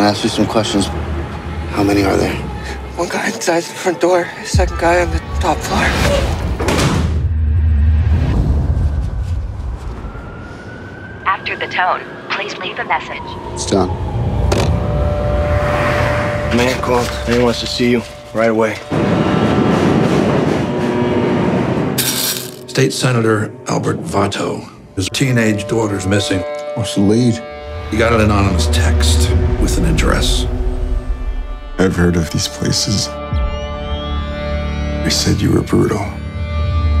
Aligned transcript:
gonna 0.00 0.12
ask 0.12 0.24
you 0.24 0.30
some 0.30 0.46
questions. 0.46 0.86
How 1.76 1.82
many 1.82 2.02
are 2.04 2.16
there? 2.16 2.34
One 2.96 3.08
guy 3.10 3.26
inside 3.26 3.64
the 3.64 3.74
front 3.74 4.00
door, 4.00 4.26
second 4.44 4.78
guy 4.78 5.02
on 5.02 5.10
the 5.10 5.18
top 5.40 5.58
floor. 5.58 5.84
After 11.26 11.54
the 11.54 11.66
tone, 11.66 12.00
please 12.30 12.56
leave 12.58 12.78
a 12.78 12.84
message. 12.84 13.28
It's 13.52 13.66
done. 13.66 13.88
Man 16.56 16.80
called. 16.80 17.08
He 17.28 17.38
wants 17.42 17.60
to 17.60 17.66
see 17.66 17.90
you 17.90 18.02
right 18.32 18.50
away. 18.50 18.76
State 22.68 22.94
Senator 22.94 23.52
Albert 23.68 23.98
Vato. 23.98 24.66
His 24.96 25.10
teenage 25.10 25.68
daughter's 25.68 26.06
missing. 26.06 26.40
What's 26.74 26.94
the 26.94 27.02
lead? 27.02 27.34
He 27.90 27.98
got 27.98 28.14
an 28.14 28.22
anonymous 28.22 28.66
text 28.68 29.28
address. 30.00 30.46
I've 31.78 31.94
heard 31.94 32.16
of 32.16 32.30
these 32.30 32.48
places. 32.48 33.08
They 35.02 35.10
said 35.10 35.40
you 35.42 35.52
were 35.52 35.62
brutal. 35.62 36.06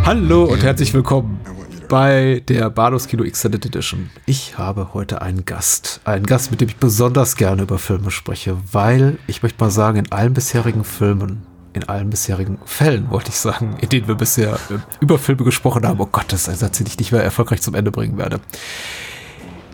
Hallo 0.04 0.44
und 0.44 0.62
herzlich 0.62 0.92
willkommen 0.92 1.40
bei 1.88 2.42
der 2.46 2.68
Bados 2.68 3.08
Kino 3.08 3.24
Extended 3.24 3.64
Edition. 3.64 4.10
Ich 4.26 4.58
habe 4.58 4.92
heute 4.92 5.22
einen 5.22 5.46
Gast. 5.46 6.02
Einen 6.04 6.26
Gast, 6.26 6.50
mit 6.50 6.60
dem 6.60 6.68
ich 6.68 6.76
besonders 6.76 7.36
gerne 7.36 7.62
über 7.62 7.78
Filme 7.78 8.10
spreche, 8.10 8.58
weil 8.70 9.18
ich 9.26 9.42
möchte 9.42 9.64
mal 9.64 9.70
sagen, 9.70 9.98
in 9.98 10.12
allen 10.12 10.34
bisherigen 10.34 10.84
Filmen, 10.84 11.46
in 11.72 11.88
allen 11.88 12.10
bisherigen 12.10 12.58
Fällen, 12.66 13.10
wollte 13.10 13.30
ich 13.30 13.36
sagen, 13.36 13.76
in 13.80 13.88
denen 13.88 14.08
wir 14.08 14.14
bisher 14.14 14.58
über 15.00 15.18
Filme 15.18 15.44
gesprochen 15.44 15.86
haben, 15.86 16.00
oh 16.00 16.08
Gott, 16.10 16.26
das 16.28 16.42
ist 16.42 16.48
ein 16.50 16.56
Satz, 16.56 16.76
den 16.76 16.86
ich 16.86 16.98
nicht 16.98 17.12
mehr 17.12 17.24
erfolgreich 17.24 17.62
zum 17.62 17.74
Ende 17.74 17.90
bringen 17.90 18.18
werde. 18.18 18.40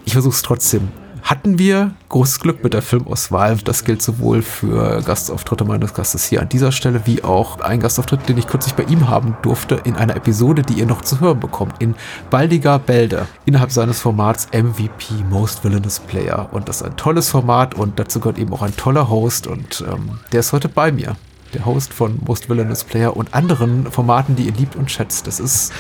Ich 0.05 0.13
versuche 0.13 0.35
es 0.35 0.43
trotzdem 0.43 0.89
hatten 1.27 1.59
wir 1.59 1.91
großes 2.09 2.39
Glück 2.39 2.63
mit 2.63 2.73
der 2.73 2.83
Filmauswahl. 2.83 3.57
Das 3.57 3.85
gilt 3.85 4.01
sowohl 4.01 4.43
für 4.43 5.03
Gastauftritte 5.03 5.65
meines 5.65 5.93
Gastes 5.93 6.25
hier 6.25 6.41
an 6.41 6.49
dieser 6.49 6.71
Stelle, 6.71 7.03
wie 7.05 7.25
auch 7.25 7.59
ein 7.61 7.81
Gastauftritt, 7.81 8.29
den 8.29 8.39
ich 8.39 8.47
kürzlich 8.47 8.75
bei 8.75 8.85
ihm 8.85 9.09
haben 9.09 9.37
durfte, 9.43 9.81
in 9.83 9.97
einer 9.97 10.15
Episode, 10.15 10.63
die 10.63 10.75
ihr 10.75 10.87
noch 10.87 11.03
zu 11.03 11.19
hören 11.19 11.41
bekommt, 11.41 11.83
in 11.83 11.97
Baldiger 12.31 12.79
Bälde, 12.79 13.27
innerhalb 13.45 13.73
seines 13.73 14.01
Formats 14.01 14.47
MVP 14.53 15.25
Most 15.29 15.65
Villainous 15.65 15.99
Player. 15.99 16.49
Und 16.53 16.69
das 16.69 16.77
ist 16.77 16.87
ein 16.87 16.97
tolles 16.97 17.29
Format 17.29 17.75
und 17.75 17.99
dazu 17.99 18.21
gehört 18.21 18.39
eben 18.39 18.53
auch 18.53 18.63
ein 18.63 18.77
toller 18.77 19.11
Host 19.11 19.49
und 19.49 19.85
ähm, 19.91 20.21
der 20.31 20.41
ist 20.41 20.53
heute 20.53 20.69
bei 20.69 20.93
mir. 20.93 21.17
Der 21.55 21.67
Host 21.67 21.93
von 21.93 22.21
Most 22.25 22.49
Villainous 22.49 22.85
Player 22.85 23.17
und 23.17 23.35
anderen 23.35 23.91
Formaten, 23.91 24.37
die 24.37 24.45
ihr 24.45 24.53
liebt 24.53 24.77
und 24.77 24.93
schätzt. 24.93 25.27
Das 25.27 25.41
ist 25.41 25.73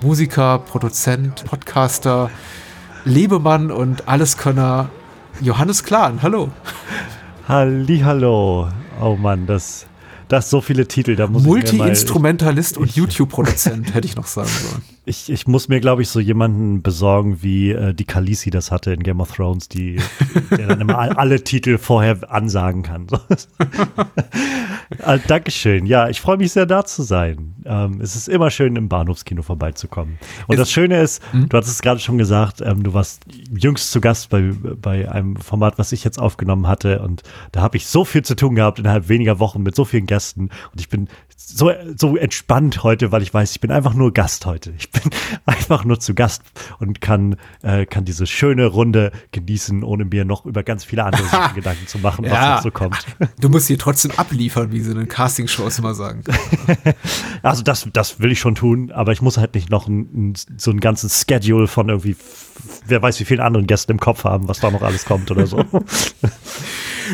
Musiker, 0.00 0.58
Produzent, 0.58 1.44
Podcaster, 1.44 2.30
Lebemann 3.06 3.70
und 3.70 4.08
Alleskönner 4.08 4.90
Johannes 5.40 5.84
Klahn. 5.84 6.22
Hallo. 6.22 6.50
Hallo. 7.48 8.68
Oh 9.00 9.16
Mann, 9.16 9.46
das, 9.46 9.86
das 10.26 10.50
so 10.50 10.60
viele 10.60 10.88
Titel. 10.88 11.14
Da 11.14 11.28
muss 11.28 11.44
Multi-Instrumentalist 11.44 12.76
und 12.76 12.96
YouTube-Produzent, 12.96 13.94
hätte 13.94 14.08
ich 14.08 14.16
noch 14.16 14.26
sagen 14.26 14.48
sollen. 14.48 14.95
Ich, 15.08 15.30
ich 15.30 15.46
muss 15.46 15.68
mir, 15.68 15.78
glaube 15.78 16.02
ich, 16.02 16.08
so 16.08 16.18
jemanden 16.18 16.82
besorgen, 16.82 17.40
wie 17.40 17.70
äh, 17.70 17.94
die 17.94 18.04
Khaleesi 18.04 18.50
das 18.50 18.72
hatte 18.72 18.92
in 18.92 19.04
Game 19.04 19.20
of 19.20 19.30
Thrones, 19.32 19.68
die 19.68 20.00
der 20.50 20.66
dann 20.66 20.80
immer 20.80 21.16
alle 21.16 21.44
Titel 21.44 21.78
vorher 21.78 22.18
ansagen 22.28 22.82
kann. 22.82 23.06
äh, 24.98 25.18
Dankeschön. 25.28 25.86
Ja, 25.86 26.08
ich 26.08 26.20
freue 26.20 26.38
mich 26.38 26.50
sehr, 26.50 26.66
da 26.66 26.84
zu 26.84 27.04
sein. 27.04 27.54
Ähm, 27.64 28.00
es 28.00 28.16
ist 28.16 28.28
immer 28.28 28.50
schön, 28.50 28.74
im 28.74 28.88
Bahnhofskino 28.88 29.42
vorbeizukommen. 29.42 30.18
Und 30.48 30.54
ist, 30.54 30.60
das 30.60 30.72
Schöne 30.72 31.00
ist, 31.00 31.22
hm? 31.30 31.48
du 31.48 31.56
hattest 31.56 31.74
es 31.74 31.82
gerade 31.82 32.00
schon 32.00 32.18
gesagt, 32.18 32.60
ähm, 32.60 32.82
du 32.82 32.92
warst 32.92 33.22
jüngst 33.56 33.92
zu 33.92 34.00
Gast 34.00 34.30
bei, 34.30 34.52
bei 34.82 35.08
einem 35.08 35.36
Format, 35.36 35.78
was 35.78 35.92
ich 35.92 36.02
jetzt 36.02 36.18
aufgenommen 36.18 36.66
hatte. 36.66 37.00
Und 37.00 37.22
da 37.52 37.60
habe 37.60 37.76
ich 37.76 37.86
so 37.86 38.04
viel 38.04 38.22
zu 38.22 38.34
tun 38.34 38.56
gehabt 38.56 38.80
innerhalb 38.80 39.08
weniger 39.08 39.38
Wochen 39.38 39.62
mit 39.62 39.76
so 39.76 39.84
vielen 39.84 40.06
Gästen. 40.06 40.50
Und 40.72 40.80
ich 40.80 40.88
bin 40.88 41.08
so, 41.38 41.70
so 41.96 42.16
entspannt 42.16 42.82
heute, 42.82 43.12
weil 43.12 43.22
ich 43.22 43.32
weiß, 43.32 43.50
ich 43.50 43.60
bin 43.60 43.70
einfach 43.70 43.92
nur 43.92 44.12
Gast 44.14 44.46
heute. 44.46 44.72
Ich 44.78 44.90
bin 44.90 45.02
einfach 45.44 45.84
nur 45.84 46.00
zu 46.00 46.14
Gast 46.14 46.42
und 46.78 47.02
kann, 47.02 47.36
äh, 47.62 47.84
kann 47.84 48.06
diese 48.06 48.26
schöne 48.26 48.66
Runde 48.66 49.12
genießen, 49.32 49.84
ohne 49.84 50.06
mir 50.06 50.24
noch 50.24 50.46
über 50.46 50.62
ganz 50.62 50.84
viele 50.84 51.04
andere 51.04 51.24
Sachen 51.30 51.54
Gedanken 51.54 51.86
zu 51.86 51.98
machen, 51.98 52.24
was 52.24 52.32
ja, 52.32 52.54
noch 52.56 52.62
so 52.62 52.70
kommt. 52.70 53.04
Du 53.40 53.50
musst 53.50 53.68
hier 53.68 53.78
trotzdem 53.78 54.12
abliefern, 54.12 54.72
wie 54.72 54.80
sie 54.80 54.92
in 54.92 54.96
den 54.96 55.08
Castingshows 55.08 55.78
immer 55.78 55.94
sagen. 55.94 56.24
also 57.42 57.62
das, 57.62 57.86
das 57.92 58.18
will 58.18 58.32
ich 58.32 58.40
schon 58.40 58.54
tun, 58.54 58.90
aber 58.90 59.12
ich 59.12 59.20
muss 59.20 59.36
halt 59.36 59.54
nicht 59.54 59.70
noch 59.70 59.88
ein, 59.88 60.34
so 60.56 60.70
einen 60.70 60.80
ganzen 60.80 61.10
Schedule 61.10 61.66
von 61.66 61.88
irgendwie, 61.88 62.16
wer 62.86 63.02
weiß 63.02 63.20
wie 63.20 63.24
vielen 63.24 63.40
anderen 63.40 63.66
Gästen 63.66 63.92
im 63.92 64.00
Kopf 64.00 64.24
haben, 64.24 64.48
was 64.48 64.60
da 64.60 64.70
noch 64.70 64.82
alles 64.82 65.04
kommt 65.04 65.30
oder 65.30 65.46
so. 65.46 65.64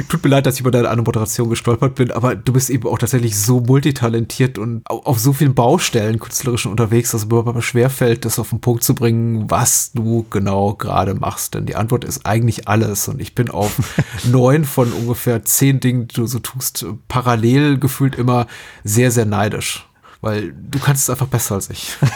Tut 0.09 0.23
mir 0.25 0.31
leid, 0.31 0.47
dass 0.47 0.55
ich 0.55 0.61
über 0.61 0.71
deine 0.71 1.03
Moderation 1.03 1.49
gestolpert 1.51 1.95
bin, 1.95 2.11
aber 2.11 2.35
du 2.35 2.53
bist 2.53 2.71
eben 2.71 2.89
auch 2.89 2.99
tatsächlich 2.99 3.39
so 3.39 3.61
multitalentiert 3.61 4.59
und 4.59 4.83
auf 4.87 5.19
so 5.19 5.33
vielen 5.33 5.55
Baustellen 5.55 6.19
künstlerischen 6.19 6.71
unterwegs, 6.71 7.11
dass 7.11 7.23
es 7.23 7.29
mir 7.29 7.39
aber 7.39 7.63
schwerfällt, 7.63 8.25
das 8.25 8.39
auf 8.39 8.51
den 8.51 8.61
Punkt 8.61 8.83
zu 8.83 8.95
bringen, 8.95 9.51
was 9.51 9.93
du 9.93 10.27
genau 10.31 10.75
gerade 10.75 11.15
machst. 11.15 11.55
Denn 11.55 11.67
die 11.67 11.77
Antwort 11.77 12.05
ist 12.05 12.27
eigentlich 12.27 12.69
alles. 12.69 13.09
Und 13.09 13.21
ich 13.21 13.35
bin 13.35 13.51
auf 13.51 13.79
neun 14.25 14.65
von 14.65 14.93
ungefähr 14.93 15.45
zehn 15.45 15.81
Dingen, 15.81 16.09
die 16.09 16.15
du 16.15 16.27
so 16.27 16.39
tust, 16.39 16.87
parallel 17.09 17.79
gefühlt 17.79 18.15
immer 18.15 18.47
sehr, 18.85 19.11
sehr 19.11 19.27
neidisch 19.27 19.87
weil 20.23 20.53
du 20.53 20.79
kannst 20.79 21.03
es 21.03 21.11
einfach 21.11 21.27
besser 21.27 21.57
als 21.57 21.69
ich. 21.69 21.97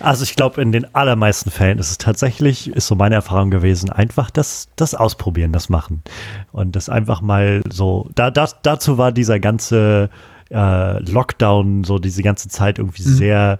Also 0.00 0.22
ich 0.22 0.36
glaube, 0.36 0.60
in 0.60 0.70
den 0.70 0.94
allermeisten 0.94 1.50
Fällen 1.50 1.78
ist 1.78 1.90
es 1.90 1.96
tatsächlich, 1.96 2.68
ist 2.68 2.86
so 2.86 2.94
meine 2.94 3.14
Erfahrung 3.14 3.50
gewesen, 3.50 3.88
einfach 3.88 4.30
das, 4.30 4.68
das 4.76 4.94
Ausprobieren, 4.94 5.50
das 5.50 5.70
Machen. 5.70 6.02
Und 6.52 6.76
das 6.76 6.90
einfach 6.90 7.22
mal 7.22 7.62
so, 7.70 8.10
da, 8.14 8.30
das, 8.30 8.56
dazu 8.60 8.98
war 8.98 9.12
dieser 9.12 9.40
ganze 9.40 10.10
äh, 10.50 10.98
Lockdown, 11.10 11.84
so 11.84 11.98
diese 11.98 12.22
ganze 12.22 12.48
Zeit 12.48 12.78
irgendwie 12.78 13.08
mhm. 13.08 13.14
sehr 13.14 13.58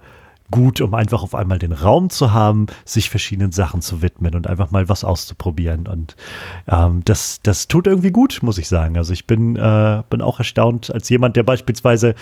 gut, 0.51 0.81
um 0.81 0.93
einfach 0.93 1.23
auf 1.23 1.33
einmal 1.33 1.57
den 1.57 1.71
Raum 1.71 2.11
zu 2.11 2.31
haben, 2.31 2.67
sich 2.85 3.09
verschiedenen 3.09 3.51
Sachen 3.51 3.81
zu 3.81 4.03
widmen 4.03 4.35
und 4.35 4.45
einfach 4.45 4.69
mal 4.69 4.87
was 4.87 5.03
auszuprobieren. 5.03 5.87
Und 5.87 6.15
ähm, 6.67 7.01
das, 7.05 7.39
das 7.41 7.67
tut 7.67 7.87
irgendwie 7.87 8.11
gut, 8.11 8.39
muss 8.43 8.59
ich 8.59 8.67
sagen. 8.67 8.97
Also 8.97 9.13
ich 9.13 9.25
bin, 9.25 9.55
äh, 9.55 10.03
bin 10.09 10.21
auch 10.21 10.37
erstaunt 10.37 10.91
als 10.93 11.09
jemand, 11.09 11.35
der 11.35 11.43
beispielsweise 11.43 12.13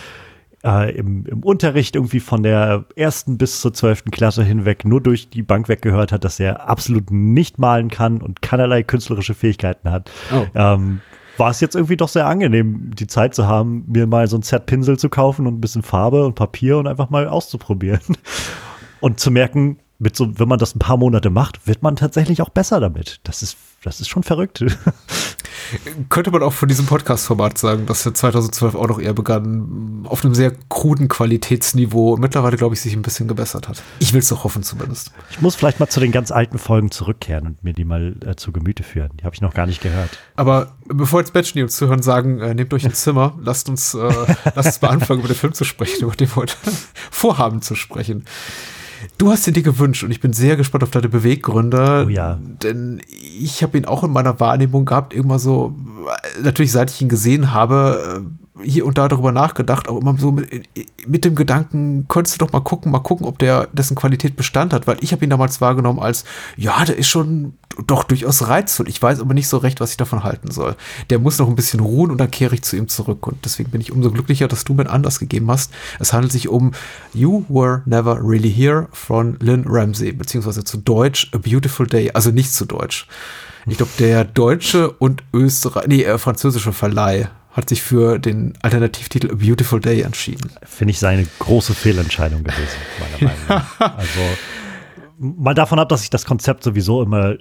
äh, 0.63 0.96
im, 0.96 1.25
im 1.25 1.44
Unterricht 1.44 1.96
irgendwie 1.96 2.19
von 2.19 2.44
der 2.44 2.85
ersten 2.96 3.38
bis 3.38 3.62
zur 3.62 3.74
zwölften 3.74 4.12
Klasse 4.12 4.44
hinweg 4.44 4.85
nur 4.85 5.01
durch 5.01 5.29
die 5.29 5.44
Bank 5.44 5.69
weggehört 5.69 6.12
hat, 6.12 6.24
dass 6.24 6.40
er 6.40 6.69
absolut 6.69 7.12
nicht 7.12 7.59
malen 7.59 7.90
kann 7.90 8.22
und 8.22 8.41
keinerlei 8.41 8.84
künstlerische 8.84 9.34
Fähigkeiten 9.34 9.91
hat. 9.91 10.09
Oh. 10.34 10.46
Ähm, 10.56 11.02
war 11.38 11.50
es 11.50 11.59
jetzt 11.59 11.75
irgendwie 11.75 11.97
doch 11.97 12.09
sehr 12.09 12.28
angenehm, 12.28 12.91
die 12.94 13.07
Zeit 13.07 13.34
zu 13.34 13.47
haben, 13.47 13.85
mir 13.88 14.06
mal 14.06 14.28
so 14.28 14.38
ein 14.38 14.44
Set 14.44 14.68
Pinsel 14.68 15.00
zu 15.00 15.09
kaufen 15.09 15.47
und 15.47 15.56
ein 15.56 15.62
bisschen 15.62 15.81
Farbe 15.81 16.25
und 16.25 16.35
Papier 16.35 16.78
und 16.78 16.88
einfach 16.88 17.09
mal 17.09 17.28
auszuprobieren. 17.28 18.02
Und 19.00 19.19
zu 19.19 19.31
merken, 19.31 19.79
mit 20.00 20.16
so, 20.16 20.40
wenn 20.40 20.47
man 20.47 20.59
das 20.59 20.75
ein 20.75 20.79
paar 20.79 20.96
Monate 20.96 21.29
macht, 21.29 21.68
wird 21.68 21.84
man 21.84 21.97
tatsächlich 21.97 22.41
auch 22.41 22.47
besser 22.47 22.79
damit. 22.79 23.19
Das 23.23 23.44
ist, 23.44 23.57
das 23.84 24.00
ist 24.00 24.07
schon 24.07 24.23
verrückt. 24.23 24.63
Könnte 26.09 26.31
man 26.31 26.44
auch 26.44 26.53
von 26.53 26.68
diesem 26.68 26.86
Podcast-Format 26.86 27.58
sagen, 27.58 27.86
dass 27.86 28.06
er 28.06 28.14
2012 28.14 28.75
auch 28.75 28.88
noch 28.88 29.00
eher 29.00 29.14
begann, 29.14 30.06
auf 30.08 30.24
einem 30.24 30.36
sehr 30.36 30.52
kruden 30.69 31.08
Qualitätsniveau 31.08 32.18
mittlerweile, 32.18 32.58
glaube 32.58 32.75
ich, 32.75 32.81
sich 32.81 32.94
ein 32.94 33.02
bisschen 33.02 33.28
gebessert 33.28 33.68
hat. 33.68 33.81
Ich 34.00 34.14
will 34.14 34.19
es 34.19 34.30
doch 34.30 34.44
hoffen 34.44 34.64
zumindest. 34.64 35.12
Ich 35.31 35.41
muss 35.41 35.56
vielleicht 35.56 35.80
mal 35.80 35.88
zu 35.88 36.00
den 36.00 36.12
ganz 36.12 36.31
alten 36.31 36.58
Folgen 36.58 36.91
zurückkehren 36.91 37.47
und 37.47 37.64
mir 37.64 37.74
die 37.74 37.86
mal 37.86 38.16
äh, 38.25 38.36
zu 38.36 38.52
Gemüte 38.52 38.84
führen. 38.84 39.12
Die 39.19 39.25
habe 39.25 39.36
ich 39.36 39.41
noch 39.41 39.53
gar 39.53 39.66
nicht 39.66 39.81
gehört. 39.81 40.18
Aber 40.36 40.75
bevor 40.88 41.19
jetzt 41.19 41.34
Batchny 41.34 41.64
uns 41.64 41.75
zuhören 41.75 42.02
sagen, 42.02 42.40
äh, 42.40 42.53
nehmt 42.53 42.74
euch 42.74 42.85
ein 42.85 42.94
Zimmer, 42.94 43.38
lasst 43.41 43.70
uns, 43.70 43.94
äh, 43.94 44.00
lasst 44.56 44.68
uns 44.68 44.81
mal 44.81 44.90
anfangen, 44.90 45.20
über 45.20 45.30
den 45.30 45.38
Film 45.38 45.53
zu 45.53 45.64
sprechen, 45.64 46.03
über 46.03 46.16
den 46.16 46.30
wir 46.30 46.35
heute 46.35 46.56
vorhaben 47.12 47.62
zu 47.62 47.75
sprechen. 47.75 48.25
Du 49.18 49.31
hast 49.31 49.47
ihn 49.47 49.53
dir 49.53 49.64
gewünscht 49.64 50.03
und 50.03 50.12
ich 50.12 50.19
bin 50.19 50.34
sehr 50.34 50.56
gespannt 50.56 50.84
auf 50.84 50.91
deine 50.91 51.09
Beweggründe. 51.09 52.05
Oh 52.08 52.09
ja. 52.09 52.40
Denn 52.61 53.02
ich 53.09 53.64
habe 53.64 53.78
ihn 53.78 53.85
auch 53.85 54.03
in 54.03 54.11
meiner 54.11 54.40
Wahrnehmung 54.40 54.85
gehabt, 54.85 55.14
irgendwann 55.14 55.40
so, 55.40 55.76
natürlich 56.41 56.72
seit 56.72 56.91
ich 56.91 57.02
ihn 57.02 57.09
gesehen 57.09 57.53
habe, 57.53 58.26
hier 58.61 58.85
und 58.85 58.97
da 58.97 59.08
darüber 59.08 59.32
nachgedacht, 59.32 59.90
auch 59.90 60.00
immer 60.00 60.16
so 60.17 60.32
mit, 60.32 60.70
mit, 61.08 61.26
dem 61.26 61.34
Gedanken, 61.35 62.08
könntest 62.08 62.35
du 62.35 62.46
doch 62.46 62.53
mal 62.53 62.59
gucken, 62.59 62.91
mal 62.91 63.00
gucken, 63.00 63.26
ob 63.26 63.40
der 63.40 63.67
dessen 63.73 63.96
Qualität 63.96 64.35
Bestand 64.35 64.73
hat, 64.73 64.85
weil 64.85 64.97
ich 65.02 65.11
habe 65.11 65.23
ihn 65.23 65.32
damals 65.32 65.59
wahrgenommen 65.59 66.00
als, 66.00 66.23
ja, 66.55 66.85
der 66.85 66.97
ist 66.97 67.08
schon 67.08 67.53
doch 67.88 68.03
durchaus 68.03 68.47
reizvoll. 68.47 68.88
Ich 68.88 69.02
weiß 69.02 69.20
aber 69.20 69.34
nicht 69.34 69.47
so 69.47 69.58
recht, 69.58 69.79
was 69.79 69.91
ich 69.91 69.97
davon 69.97 70.23
halten 70.23 70.52
soll. 70.52 70.76
Der 71.09 71.17
muss 71.17 71.40
noch 71.40 71.47
ein 71.47 71.55
bisschen 71.55 71.79
ruhen 71.79 72.11
und 72.11 72.20
dann 72.20 72.29
kehre 72.29 72.53
ich 72.53 72.61
zu 72.61 72.76
ihm 72.76 72.88
zurück. 72.88 73.26
Und 73.26 73.44
deswegen 73.44 73.72
bin 73.72 73.82
ich 73.82 73.91
umso 73.91 74.11
glücklicher, 74.11 74.47
dass 74.47 74.64
du 74.64 74.76
mir 74.76 74.90
einen 74.90 75.03
gegeben 75.03 75.49
hast. 75.49 75.73
Es 75.99 76.14
handelt 76.14 76.32
sich 76.32 76.47
um 76.47 76.73
You 77.14 77.46
Were 77.49 77.82
Never 77.85 78.20
Really 78.22 78.52
Here 78.52 78.88
von 78.91 79.38
Lynn 79.40 79.66
Ramsey, 79.67 80.11
beziehungsweise 80.11 80.64
zu 80.64 80.78
Deutsch 80.78 81.32
A 81.34 81.40
Beautiful 81.40 81.88
Day, 81.88 82.11
also 82.14 82.29
nicht 82.29 82.53
zu 82.53 82.66
Deutsch. 82.66 83.08
Ich 83.66 83.78
glaube, 83.78 83.91
der 83.97 84.26
deutsche 84.26 84.91
und 84.91 85.23
Österreich, 85.34 85.88
nee, 85.88 86.03
äh, 86.03 86.17
französische 86.17 86.73
Verleih 86.73 87.29
hat 87.53 87.70
sich 87.70 87.82
für 87.82 88.20
den 88.20 88.53
Alternativtitel 88.61 89.32
A 89.32 89.35
Beautiful 89.35 89.79
Day 89.79 90.02
entschieden. 90.02 90.52
Finde 90.64 90.91
ich 90.91 91.00
seine 91.00 91.26
große 91.40 91.73
Fehlentscheidung 91.73 92.44
gewesen, 92.44 92.78
meiner 93.00 93.32
Meinung 93.32 93.47
nach. 93.47 93.79
Also 93.97 94.20
mal 95.20 95.53
davon 95.53 95.79
ab, 95.79 95.90
dass 95.90 96.03
ich 96.03 96.09
das 96.09 96.26
Konzept 96.26 96.64
sowieso 96.64 97.02
immer 97.02 97.35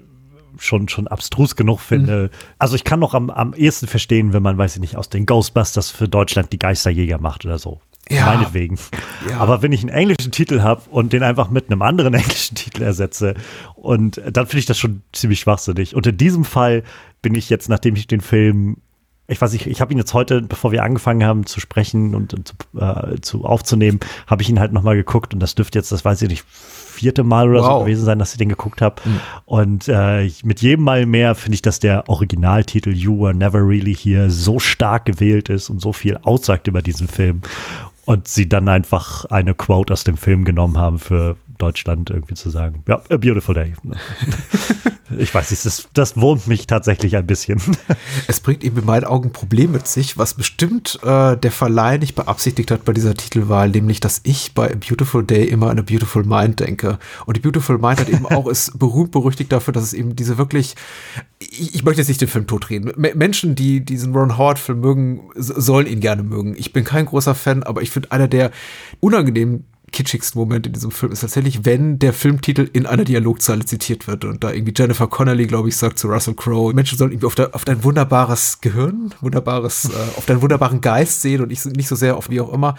schon, 0.59 0.89
schon 0.89 1.09
abstrus 1.09 1.57
genug 1.57 1.81
finde. 1.81 2.25
Mhm. 2.25 2.37
Also 2.59 2.77
ich 2.77 2.85
kann 2.85 3.01
noch 3.01 3.15
am, 3.15 3.31
am 3.31 3.55
ehesten 3.55 3.87
verstehen, 3.87 4.35
wenn 4.35 4.43
man, 4.43 4.59
weiß 4.59 4.75
ich 4.75 4.81
nicht, 4.81 4.97
aus 4.97 5.09
den 5.09 5.25
Ghostbusters 5.25 5.91
für 5.91 6.09
Deutschland 6.09 6.53
die 6.53 6.59
Geisterjäger 6.59 7.19
macht 7.19 7.45
oder 7.47 7.59
so. 7.59 7.81
Ja. 8.11 8.27
Meinetwegen. 8.27 8.79
Ja. 9.29 9.39
Aber 9.39 9.63
wenn 9.63 9.73
ich 9.73 9.81
einen 9.81 9.91
englischen 9.91 10.33
Titel 10.33 10.61
habe 10.61 10.83
und 10.91 11.13
den 11.13 11.23
einfach 11.23 11.51
mit 11.51 11.71
einem 11.71 11.83
anderen 11.83 12.15
englischen 12.15 12.57
Titel 12.57 12.83
ersetze, 12.83 13.35
und 13.77 14.21
dann 14.31 14.47
finde 14.47 14.59
ich 14.59 14.67
das 14.67 14.79
schon 14.79 15.03
ziemlich 15.13 15.41
schwachsinnig. 15.41 15.95
Und 15.95 16.07
in 16.07 16.17
diesem 16.17 16.45
Fall 16.45 16.83
bin 17.23 17.35
ich 17.35 17.49
jetzt, 17.49 17.69
nachdem 17.69 17.97
ich 17.97 18.07
den 18.07 18.21
Film 18.21 18.77
ich 19.33 19.41
weiß 19.41 19.53
nicht, 19.53 19.67
ich 19.67 19.81
habe 19.81 19.93
ihn 19.93 19.99
jetzt 19.99 20.15
heute, 20.15 20.43
bevor 20.43 20.73
wir 20.73 20.85
angefangen 20.85 21.25
haben 21.25 21.47
zu 21.47 21.61
sprechen 21.61 22.15
und, 22.15 22.35
und 22.35 22.55
äh, 22.79 23.21
zu 23.21 23.45
aufzunehmen, 23.45 24.01
habe 24.27 24.43
ich 24.43 24.49
ihn 24.49 24.61
halt 24.61 24.73
nochmal 24.73 24.95
geguckt 24.97 25.35
und 25.35 25.41
das 25.41 25.55
dürfte 25.55 25.79
jetzt, 25.79 25.91
das 25.91 26.05
weiß 26.05 26.23
ich 26.23 26.29
nicht, 26.29 26.45
vierte 26.47 27.25
Mal 27.25 27.49
oder 27.49 27.63
wow. 27.63 27.79
so 27.79 27.81
gewesen 27.81 28.05
sein, 28.05 28.19
dass 28.19 28.33
ich 28.33 28.39
den 28.39 28.51
geguckt 28.51 28.83
habe. 28.83 28.97
Mhm. 29.05 29.21
Und 29.47 29.89
äh, 29.89 30.31
mit 30.45 30.61
jedem 30.61 30.85
Mal 30.85 31.07
mehr 31.07 31.35
finde 31.35 31.55
ich, 31.55 31.63
dass 31.63 31.81
der 31.81 32.09
Originaltitel 32.09 32.91
You 32.91 33.19
Were 33.21 33.35
Never 33.35 33.67
Really 33.67 33.95
Here 33.95 34.31
so 34.31 34.59
stark 34.59 35.07
gewählt 35.07 35.49
ist 35.49 35.71
und 35.71 35.81
so 35.81 35.93
viel 35.93 36.19
aussagt 36.23 36.69
über 36.69 36.83
diesen 36.83 37.09
Film. 37.09 37.43
Und 38.05 38.29
sie 38.29 38.49
dann 38.49 38.69
einfach 38.69 39.25
eine 39.27 39.55
Quote 39.55 39.93
aus 39.93 40.05
dem 40.05 40.17
Film 40.17 40.45
genommen 40.45 40.77
haben 40.77 40.99
für 40.99 41.37
Deutschland 41.63 42.11
irgendwie 42.11 42.35
zu 42.35 42.51
sagen. 42.51 42.83
Ja, 42.89 43.01
a 43.09 43.17
beautiful 43.17 43.55
day. 43.55 43.75
ich 45.19 45.33
weiß 45.33 45.53
nicht, 45.53 45.65
das, 45.65 45.89
das 45.95 46.17
wurmt 46.17 46.49
mich 46.49 46.67
tatsächlich 46.67 47.17
ein 47.17 47.27
bisschen. 47.27 47.61
Es 48.27 48.41
bringt 48.41 48.65
eben 48.65 48.79
in 48.79 48.85
meinen 48.85 49.05
Augen 49.05 49.29
ein 49.29 49.33
Problem 49.33 49.73
mit 49.73 49.87
sich, 49.87 50.17
was 50.19 50.35
bestimmt 50.35 50.99
äh, 51.03 51.37
der 51.37 51.51
Verleih 51.51 51.99
nicht 51.99 52.15
beabsichtigt 52.15 52.71
hat 52.71 52.85
bei 52.85 52.93
dieser 52.93 53.15
Titelwahl, 53.15 53.69
nämlich, 53.69 54.01
dass 54.01 54.21
ich 54.25 54.55
bei 54.55 54.73
A 54.73 54.75
Beautiful 54.75 55.25
Day 55.25 55.45
immer 55.45 55.71
an 55.71 55.79
A 55.79 55.83
Beautiful 55.83 56.25
Mind 56.25 56.61
denke. 56.61 56.99
Und 57.27 57.39
A 57.39 57.41
Beautiful 57.41 57.79
Mind 57.79 58.01
hat 58.01 58.09
eben 58.09 58.27
auch, 58.31 58.49
ist 58.49 58.79
berühmt 58.79 59.13
berüchtigt 59.13 59.53
dafür, 59.53 59.73
dass 59.73 59.85
es 59.85 59.93
eben 59.93 60.17
diese 60.17 60.39
wirklich, 60.39 60.75
ich, 61.39 61.75
ich 61.75 61.85
möchte 61.85 62.01
jetzt 62.01 62.09
nicht 62.09 62.21
den 62.21 62.29
Film 62.29 62.47
totreden. 62.47 62.93
Menschen, 62.97 63.55
die 63.55 63.85
diesen 63.85 64.15
Ron 64.15 64.37
Howard-Film 64.39 64.81
mögen, 64.81 65.21
sollen 65.37 65.87
ihn 65.87 66.01
gerne 66.01 66.23
mögen. 66.23 66.55
Ich 66.57 66.73
bin 66.73 66.85
kein 66.85 67.07
großer 67.07 67.35
Fan, 67.35 67.63
aber 67.63 67.83
ich 67.83 67.91
finde 67.91 68.13
einer 68.13 68.29
der 68.29 68.51
unangenehmen 69.01 69.65
kitschigsten 69.93 70.39
Moment 70.41 70.67
in 70.67 70.73
diesem 70.73 70.91
Film 70.91 71.13
ist 71.13 71.21
tatsächlich, 71.21 71.65
wenn 71.65 71.99
der 71.99 72.13
Filmtitel 72.13 72.69
in 72.73 72.87
einer 72.87 73.05
Dialogzeile 73.05 73.65
zitiert 73.65 74.07
wird 74.09 74.25
und 74.25 74.43
da 74.43 74.51
irgendwie 74.51 74.75
Jennifer 74.77 75.07
Connelly, 75.07 75.47
glaube 75.47 75.69
ich, 75.69 75.77
sagt 75.77 75.99
zu 75.99 76.09
Russell 76.09 76.35
Crowe, 76.35 76.75
Menschen 76.75 76.99
sollen 76.99 77.13
irgendwie 77.13 77.27
auf, 77.27 77.35
der, 77.35 77.55
auf 77.55 77.65
dein 77.65 77.85
wunderbares 77.85 78.61
Gehirn, 78.61 79.15
wunderbares, 79.21 79.87
äh, 79.87 80.19
auf 80.19 80.27
deinen 80.27 80.43
wunderbaren 80.43 80.81
Geist 80.81 81.23
sehen 81.23 81.43
und 81.43 81.49
nicht, 81.49 81.65
nicht 81.65 81.89
so 81.89 81.95
sehr 81.95 82.17
auf 82.17 82.31
wie 82.31 82.41
auch 82.41 82.53
immer. 82.53 82.77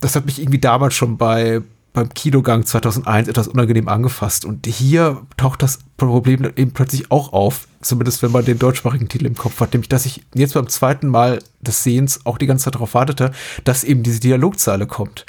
Das 0.00 0.16
hat 0.16 0.26
mich 0.26 0.40
irgendwie 0.40 0.58
damals 0.58 0.94
schon 0.94 1.16
bei 1.16 1.62
beim 1.96 2.10
Kinogang 2.10 2.66
2001 2.66 3.26
etwas 3.26 3.48
unangenehm 3.48 3.88
angefasst. 3.88 4.44
Und 4.44 4.66
hier 4.66 5.22
taucht 5.38 5.62
das 5.62 5.78
Problem 5.96 6.44
eben 6.54 6.72
plötzlich 6.72 7.10
auch 7.10 7.32
auf. 7.32 7.68
Zumindest 7.80 8.22
wenn 8.22 8.32
man 8.32 8.44
den 8.44 8.58
deutschsprachigen 8.58 9.08
Titel 9.08 9.24
im 9.24 9.34
Kopf 9.34 9.60
hat. 9.60 9.72
Nämlich, 9.72 9.88
dass 9.88 10.04
ich 10.04 10.22
jetzt 10.34 10.52
beim 10.52 10.68
zweiten 10.68 11.08
Mal 11.08 11.38
des 11.62 11.82
Sehens 11.82 12.26
auch 12.26 12.36
die 12.36 12.46
ganze 12.46 12.64
Zeit 12.64 12.74
darauf 12.74 12.92
wartete, 12.92 13.30
dass 13.64 13.82
eben 13.82 14.02
diese 14.02 14.20
Dialogzeile 14.20 14.86
kommt. 14.86 15.24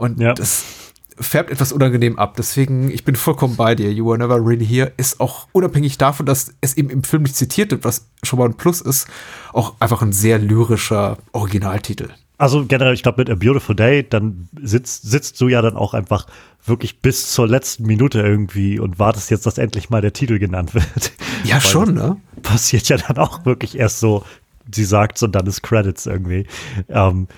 Und 0.00 0.18
ja. 0.18 0.32
das 0.32 0.64
färbt 1.18 1.50
etwas 1.50 1.72
unangenehm 1.72 2.18
ab. 2.18 2.34
Deswegen, 2.38 2.90
ich 2.90 3.04
bin 3.04 3.16
vollkommen 3.16 3.56
bei 3.56 3.74
dir. 3.74 3.92
You 3.92 4.10
are 4.10 4.18
never 4.18 4.36
really 4.36 4.64
here 4.64 4.92
ist 4.96 5.20
auch 5.20 5.46
unabhängig 5.52 5.98
davon, 5.98 6.24
dass 6.24 6.54
es 6.62 6.74
eben 6.78 6.88
im 6.88 7.02
Film 7.04 7.24
nicht 7.24 7.36
zitiert 7.36 7.70
wird, 7.70 7.84
was 7.84 8.06
schon 8.22 8.38
mal 8.38 8.46
ein 8.46 8.54
Plus 8.54 8.80
ist, 8.80 9.08
auch 9.52 9.74
einfach 9.78 10.00
ein 10.00 10.14
sehr 10.14 10.38
lyrischer 10.38 11.18
Originaltitel. 11.32 12.08
Also 12.38 12.64
generell, 12.64 12.94
ich 12.94 13.02
glaube, 13.02 13.20
mit 13.20 13.28
A 13.28 13.34
Beautiful 13.34 13.76
Day, 13.76 14.08
dann 14.08 14.48
sitzt, 14.62 15.02
sitzt 15.02 15.38
du 15.42 15.48
ja 15.48 15.60
dann 15.60 15.76
auch 15.76 15.92
einfach 15.92 16.26
wirklich 16.64 17.02
bis 17.02 17.30
zur 17.30 17.46
letzten 17.46 17.84
Minute 17.84 18.22
irgendwie 18.22 18.78
und 18.78 18.98
wartest 18.98 19.30
jetzt, 19.30 19.44
dass 19.44 19.58
endlich 19.58 19.90
mal 19.90 20.00
der 20.00 20.14
Titel 20.14 20.38
genannt 20.38 20.72
wird. 20.72 21.12
Ja, 21.44 21.60
schon, 21.60 21.94
ne? 21.94 22.16
Passiert 22.42 22.88
ja 22.88 22.96
dann 22.96 23.18
auch 23.18 23.44
wirklich 23.44 23.78
erst 23.78 24.00
so, 24.00 24.24
sie 24.74 24.84
sagt 24.84 25.22
und 25.22 25.32
dann 25.34 25.46
ist 25.46 25.62
Credits 25.62 26.06
irgendwie. 26.06 26.46
Ähm, 26.88 27.28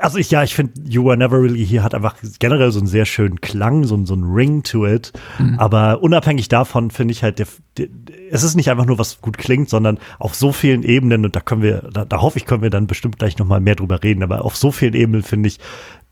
also 0.00 0.18
ich, 0.18 0.30
ja, 0.30 0.42
ich 0.42 0.54
finde, 0.54 0.72
You 0.88 1.04
Were 1.04 1.16
Never 1.16 1.40
Really 1.40 1.66
Here 1.66 1.82
hat 1.82 1.94
einfach 1.94 2.16
generell 2.38 2.72
so 2.72 2.78
einen 2.78 2.86
sehr 2.86 3.04
schönen 3.04 3.40
Klang, 3.40 3.84
so, 3.84 4.02
so 4.06 4.14
einen 4.14 4.24
Ring 4.24 4.62
to 4.62 4.86
it. 4.86 5.12
Mhm. 5.38 5.58
Aber 5.58 6.02
unabhängig 6.02 6.48
davon 6.48 6.90
finde 6.90 7.12
ich 7.12 7.22
halt, 7.22 7.38
der, 7.38 7.46
der, 7.76 7.88
es 8.30 8.42
ist 8.42 8.54
nicht 8.54 8.70
einfach 8.70 8.86
nur, 8.86 8.98
was 8.98 9.20
gut 9.20 9.36
klingt, 9.36 9.68
sondern 9.68 9.98
auf 10.18 10.34
so 10.34 10.52
vielen 10.52 10.82
Ebenen, 10.82 11.24
und 11.24 11.36
da 11.36 11.40
können 11.40 11.62
wir, 11.62 11.90
da, 11.92 12.04
da 12.04 12.22
hoffe 12.22 12.38
ich, 12.38 12.46
können 12.46 12.62
wir 12.62 12.70
dann 12.70 12.86
bestimmt 12.86 13.18
gleich 13.18 13.38
nochmal 13.38 13.60
mehr 13.60 13.74
drüber 13.74 14.02
reden, 14.02 14.22
aber 14.22 14.44
auf 14.44 14.56
so 14.56 14.72
vielen 14.72 14.94
Ebenen 14.94 15.22
finde 15.22 15.48
ich, 15.48 15.58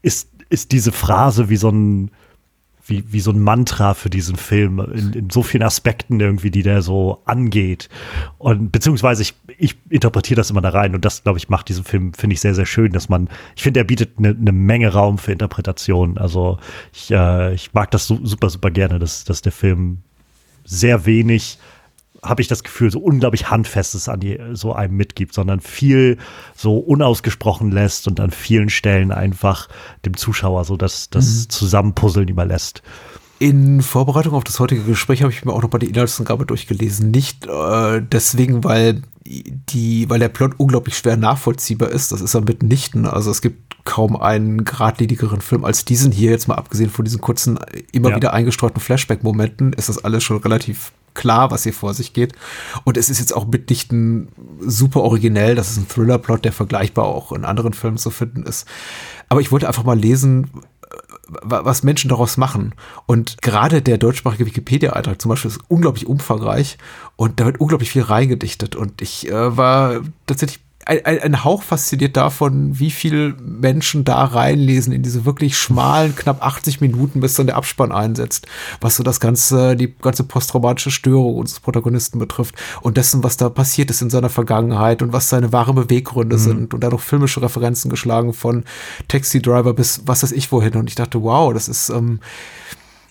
ist, 0.02 0.30
ist 0.50 0.72
diese 0.72 0.92
Phrase 0.92 1.48
wie 1.48 1.56
so 1.56 1.70
ein, 1.70 2.10
wie, 2.90 3.04
wie 3.12 3.20
so 3.20 3.30
ein 3.30 3.40
Mantra 3.40 3.94
für 3.94 4.10
diesen 4.10 4.36
Film 4.36 4.80
in, 4.92 5.12
in 5.12 5.30
so 5.30 5.42
vielen 5.42 5.62
Aspekten 5.62 6.20
irgendwie, 6.20 6.50
die 6.50 6.62
der 6.62 6.82
so 6.82 7.22
angeht. 7.24 7.88
Und 8.38 8.72
beziehungsweise 8.72 9.22
ich, 9.22 9.34
ich 9.56 9.76
interpretiere 9.88 10.36
das 10.36 10.50
immer 10.50 10.60
da 10.60 10.70
rein 10.70 10.94
und 10.94 11.04
das, 11.04 11.22
glaube 11.22 11.38
ich, 11.38 11.48
macht 11.48 11.68
diesen 11.68 11.84
Film, 11.84 12.12
finde 12.12 12.34
ich, 12.34 12.40
sehr, 12.40 12.54
sehr 12.54 12.66
schön, 12.66 12.92
dass 12.92 13.08
man, 13.08 13.28
ich 13.56 13.62
finde, 13.62 13.80
er 13.80 13.84
bietet 13.84 14.18
eine 14.18 14.34
ne 14.34 14.52
Menge 14.52 14.92
Raum 14.92 15.18
für 15.18 15.32
Interpretation. 15.32 16.18
Also 16.18 16.58
ich, 16.92 17.10
äh, 17.10 17.54
ich 17.54 17.72
mag 17.72 17.90
das 17.92 18.06
so, 18.06 18.18
super, 18.24 18.50
super 18.50 18.70
gerne, 18.70 18.98
dass, 18.98 19.24
dass 19.24 19.40
der 19.40 19.52
Film 19.52 19.98
sehr 20.64 21.06
wenig 21.06 21.58
habe 22.22 22.42
ich 22.42 22.48
das 22.48 22.62
Gefühl, 22.62 22.90
so 22.90 23.00
unglaublich 23.00 23.50
Handfestes 23.50 24.08
an 24.08 24.20
die, 24.20 24.38
so 24.52 24.72
einem 24.72 24.96
mitgibt, 24.96 25.34
sondern 25.34 25.60
viel 25.60 26.18
so 26.54 26.78
unausgesprochen 26.78 27.70
lässt 27.70 28.08
und 28.08 28.20
an 28.20 28.30
vielen 28.30 28.68
Stellen 28.68 29.12
einfach 29.12 29.68
dem 30.04 30.16
Zuschauer 30.16 30.64
so 30.64 30.76
das, 30.76 31.10
das 31.10 31.26
mhm. 31.26 31.50
Zusammenpuzzeln 31.50 32.28
überlässt. 32.28 32.82
In 33.40 33.80
Vorbereitung 33.80 34.34
auf 34.34 34.44
das 34.44 34.60
heutige 34.60 34.82
Gespräch 34.82 35.22
habe 35.22 35.32
ich 35.32 35.46
mir 35.46 35.54
auch 35.54 35.62
noch 35.62 35.72
mal 35.72 35.78
die 35.78 35.88
Inhaltsangabe 35.88 36.44
durchgelesen. 36.44 37.10
Nicht 37.10 37.46
äh, 37.46 38.02
deswegen, 38.02 38.62
weil 38.64 39.00
die, 39.24 40.10
weil 40.10 40.18
der 40.18 40.28
Plot 40.28 40.52
unglaublich 40.58 40.98
schwer 40.98 41.16
nachvollziehbar 41.16 41.88
ist. 41.88 42.12
Das 42.12 42.20
ist 42.20 42.34
er 42.34 42.42
mitnichten. 42.42 43.06
Also 43.06 43.30
es 43.30 43.40
gibt 43.40 43.82
kaum 43.86 44.14
einen 44.14 44.64
geradlinigeren 44.64 45.40
Film 45.40 45.64
als 45.64 45.86
diesen 45.86 46.12
hier. 46.12 46.32
Jetzt 46.32 46.48
mal 46.48 46.56
abgesehen 46.56 46.90
von 46.90 47.06
diesen 47.06 47.22
kurzen, 47.22 47.58
immer 47.92 48.10
ja. 48.10 48.16
wieder 48.16 48.34
eingestreuten 48.34 48.78
Flashback-Momenten, 48.78 49.72
ist 49.72 49.88
das 49.88 50.04
alles 50.04 50.22
schon 50.22 50.36
relativ 50.36 50.92
klar, 51.14 51.50
was 51.50 51.62
hier 51.62 51.72
vor 51.72 51.94
sich 51.94 52.12
geht. 52.12 52.34
Und 52.84 52.98
es 52.98 53.08
ist 53.08 53.20
jetzt 53.20 53.34
auch 53.34 53.46
mitnichten 53.46 54.28
super 54.60 55.00
originell. 55.00 55.54
Das 55.54 55.70
ist 55.70 55.78
ein 55.78 55.88
Thriller-Plot, 55.88 56.44
der 56.44 56.52
vergleichbar 56.52 57.06
auch 57.06 57.32
in 57.32 57.46
anderen 57.46 57.72
Filmen 57.72 57.96
zu 57.96 58.10
finden 58.10 58.42
ist. 58.42 58.66
Aber 59.30 59.40
ich 59.40 59.50
wollte 59.50 59.66
einfach 59.66 59.84
mal 59.84 59.98
lesen, 59.98 60.50
was 61.42 61.82
Menschen 61.82 62.08
daraus 62.08 62.36
machen. 62.36 62.74
Und 63.06 63.40
gerade 63.42 63.82
der 63.82 63.98
deutschsprachige 63.98 64.46
Wikipedia-Eintrag 64.46 65.20
zum 65.20 65.28
Beispiel 65.28 65.50
ist 65.50 65.60
unglaublich 65.68 66.06
umfangreich 66.06 66.78
und 67.16 67.40
da 67.40 67.46
wird 67.46 67.60
unglaublich 67.60 67.90
viel 67.90 68.02
reingedichtet. 68.02 68.76
Und 68.76 69.02
ich 69.02 69.28
äh, 69.28 69.56
war 69.56 70.00
tatsächlich 70.26 70.60
ein, 70.86 71.04
ein, 71.04 71.44
Hauch 71.44 71.62
fasziniert 71.62 72.16
davon, 72.16 72.78
wie 72.78 72.90
viel 72.90 73.36
Menschen 73.40 74.04
da 74.04 74.24
reinlesen 74.24 74.92
in 74.92 75.02
diese 75.02 75.26
wirklich 75.26 75.58
schmalen, 75.58 76.16
knapp 76.16 76.42
80 76.44 76.80
Minuten, 76.80 77.20
bis 77.20 77.34
dann 77.34 77.46
der 77.46 77.56
Abspann 77.56 77.92
einsetzt, 77.92 78.46
was 78.80 78.96
so 78.96 79.02
das 79.02 79.20
ganze, 79.20 79.76
die 79.76 79.94
ganze 79.94 80.24
posttraumatische 80.24 80.90
Störung 80.90 81.36
unseres 81.36 81.60
Protagonisten 81.60 82.18
betrifft 82.18 82.54
und 82.80 82.96
dessen, 82.96 83.22
was 83.22 83.36
da 83.36 83.50
passiert 83.50 83.90
ist 83.90 84.00
in 84.00 84.10
seiner 84.10 84.30
Vergangenheit 84.30 85.02
und 85.02 85.12
was 85.12 85.28
seine 85.28 85.52
wahren 85.52 85.76
Beweggründe 85.76 86.36
mhm. 86.36 86.40
sind 86.40 86.74
und 86.74 86.82
da 86.82 86.88
noch 86.88 87.00
filmische 87.00 87.42
Referenzen 87.42 87.90
geschlagen 87.90 88.32
von 88.32 88.64
Taxi 89.06 89.42
Driver 89.42 89.74
bis 89.74 90.02
was 90.06 90.22
weiß 90.22 90.32
ich 90.32 90.50
wohin 90.50 90.74
und 90.76 90.88
ich 90.88 90.94
dachte, 90.94 91.22
wow, 91.22 91.52
das 91.52 91.68
ist, 91.68 91.90
ähm, 91.90 92.20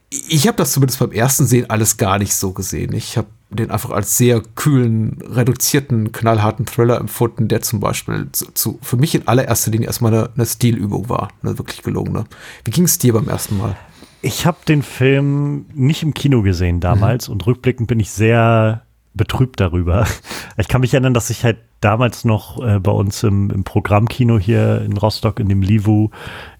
ich 0.09 0.47
habe 0.47 0.57
das 0.57 0.71
zumindest 0.71 0.99
beim 0.99 1.11
ersten 1.11 1.45
Sehen 1.45 1.69
alles 1.69 1.97
gar 1.97 2.17
nicht 2.17 2.33
so 2.33 2.51
gesehen. 2.51 2.93
Ich 2.93 3.15
habe 3.15 3.27
den 3.49 3.71
einfach 3.71 3.89
als 3.89 4.17
sehr 4.17 4.41
kühlen, 4.55 5.17
reduzierten, 5.23 6.11
knallharten 6.11 6.65
Thriller 6.65 6.99
empfunden, 6.99 7.47
der 7.47 7.61
zum 7.61 7.79
Beispiel 7.79 8.27
zu, 8.31 8.51
zu 8.53 8.79
für 8.81 8.97
mich 8.97 9.15
in 9.15 9.27
allererster 9.27 9.71
Linie 9.71 9.87
erstmal 9.87 10.13
eine, 10.13 10.29
eine 10.35 10.45
Stilübung 10.45 11.09
war, 11.09 11.29
eine 11.41 11.57
wirklich 11.57 11.81
gelungene. 11.81 12.25
Wie 12.63 12.71
ging 12.71 12.83
es 12.83 12.99
dir 12.99 13.13
beim 13.13 13.27
ersten 13.27 13.57
Mal? 13.57 13.75
Ich 14.21 14.45
habe 14.45 14.57
den 14.67 14.83
Film 14.83 15.65
nicht 15.73 16.03
im 16.03 16.13
Kino 16.13 16.41
gesehen 16.41 16.79
damals 16.79 17.27
mhm. 17.27 17.33
und 17.33 17.47
rückblickend 17.47 17.87
bin 17.87 17.99
ich 17.99 18.11
sehr 18.11 18.83
betrübt 19.13 19.59
darüber. 19.59 20.05
Ich 20.57 20.67
kann 20.67 20.81
mich 20.81 20.93
erinnern, 20.93 21.13
dass 21.13 21.29
ich 21.29 21.45
halt 21.45 21.59
damals 21.79 22.25
noch 22.25 22.61
äh, 22.61 22.79
bei 22.79 22.91
uns 22.91 23.23
im, 23.23 23.49
im, 23.49 23.63
Programmkino 23.63 24.37
hier 24.37 24.81
in 24.81 24.97
Rostock 24.97 25.39
in 25.39 25.47
dem 25.47 25.61
Livu 25.61 26.09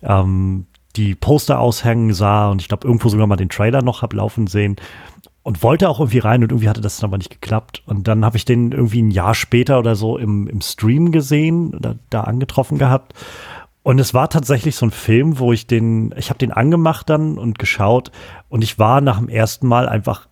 ähm, 0.02 0.68
die 0.96 1.16
Poster 1.16 1.60
aushängen 1.60 2.14
sah 2.14 2.50
und 2.50 2.62
ich 2.62 2.70
glaube 2.70 2.88
irgendwo 2.88 3.10
sogar 3.10 3.28
mal 3.28 3.36
den 3.36 3.50
Trailer 3.50 3.82
noch 3.82 4.02
hab 4.02 4.14
laufen 4.14 4.48
sehen 4.48 4.78
und 5.50 5.64
wollte 5.64 5.90
auch 5.90 6.00
irgendwie 6.00 6.20
rein 6.20 6.44
und 6.44 6.52
irgendwie 6.52 6.70
hatte 6.70 6.80
das 6.80 6.98
dann 6.98 7.10
aber 7.10 7.18
nicht 7.18 7.32
geklappt. 7.32 7.82
Und 7.88 8.08
dann 8.08 8.24
habe 8.24 8.38
ich 8.38 8.46
den 8.46 8.72
irgendwie 8.72 9.02
ein 9.02 9.10
Jahr 9.10 9.34
später 9.34 9.80
oder 9.80 9.96
so 9.96 10.16
im, 10.16 10.46
im 10.46 10.62
Stream 10.62 11.12
gesehen, 11.12 11.74
oder 11.74 11.96
da 12.12 12.22
angetroffen 12.22 12.78
gehabt. 12.78 13.16
Und 13.82 13.98
es 13.98 14.14
war 14.14 14.30
tatsächlich 14.30 14.76
so 14.76 14.86
ein 14.86 14.92
Film, 14.92 15.40
wo 15.40 15.52
ich 15.52 15.66
den, 15.66 16.14
ich 16.16 16.30
habe 16.30 16.38
den 16.38 16.52
angemacht 16.52 17.10
dann 17.10 17.40
und 17.40 17.58
geschaut 17.58 18.12
und 18.50 18.64
ich 18.64 18.78
war 18.78 19.02
nach 19.02 19.18
dem 19.18 19.28
ersten 19.28 19.68
Mal 19.68 19.90
einfach 19.90 20.28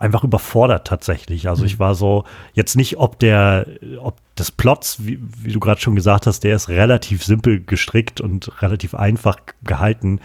einfach 0.00 0.24
überfordert 0.24 0.84
tatsächlich. 0.84 1.48
Also 1.48 1.64
ich 1.64 1.76
mhm. 1.76 1.78
war 1.78 1.94
so 1.94 2.24
jetzt 2.52 2.74
nicht, 2.74 2.98
ob 2.98 3.20
der, 3.20 3.68
ob 4.00 4.16
des 4.34 4.50
Plots, 4.50 5.06
wie, 5.06 5.20
wie 5.42 5.52
du 5.52 5.60
gerade 5.60 5.80
schon 5.80 5.94
gesagt 5.94 6.26
hast, 6.26 6.40
der 6.40 6.56
ist 6.56 6.68
relativ 6.68 7.24
simpel 7.24 7.62
gestrickt 7.62 8.20
und 8.20 8.60
relativ 8.60 8.96
einfach 8.96 9.36
gehalten, 9.62 10.18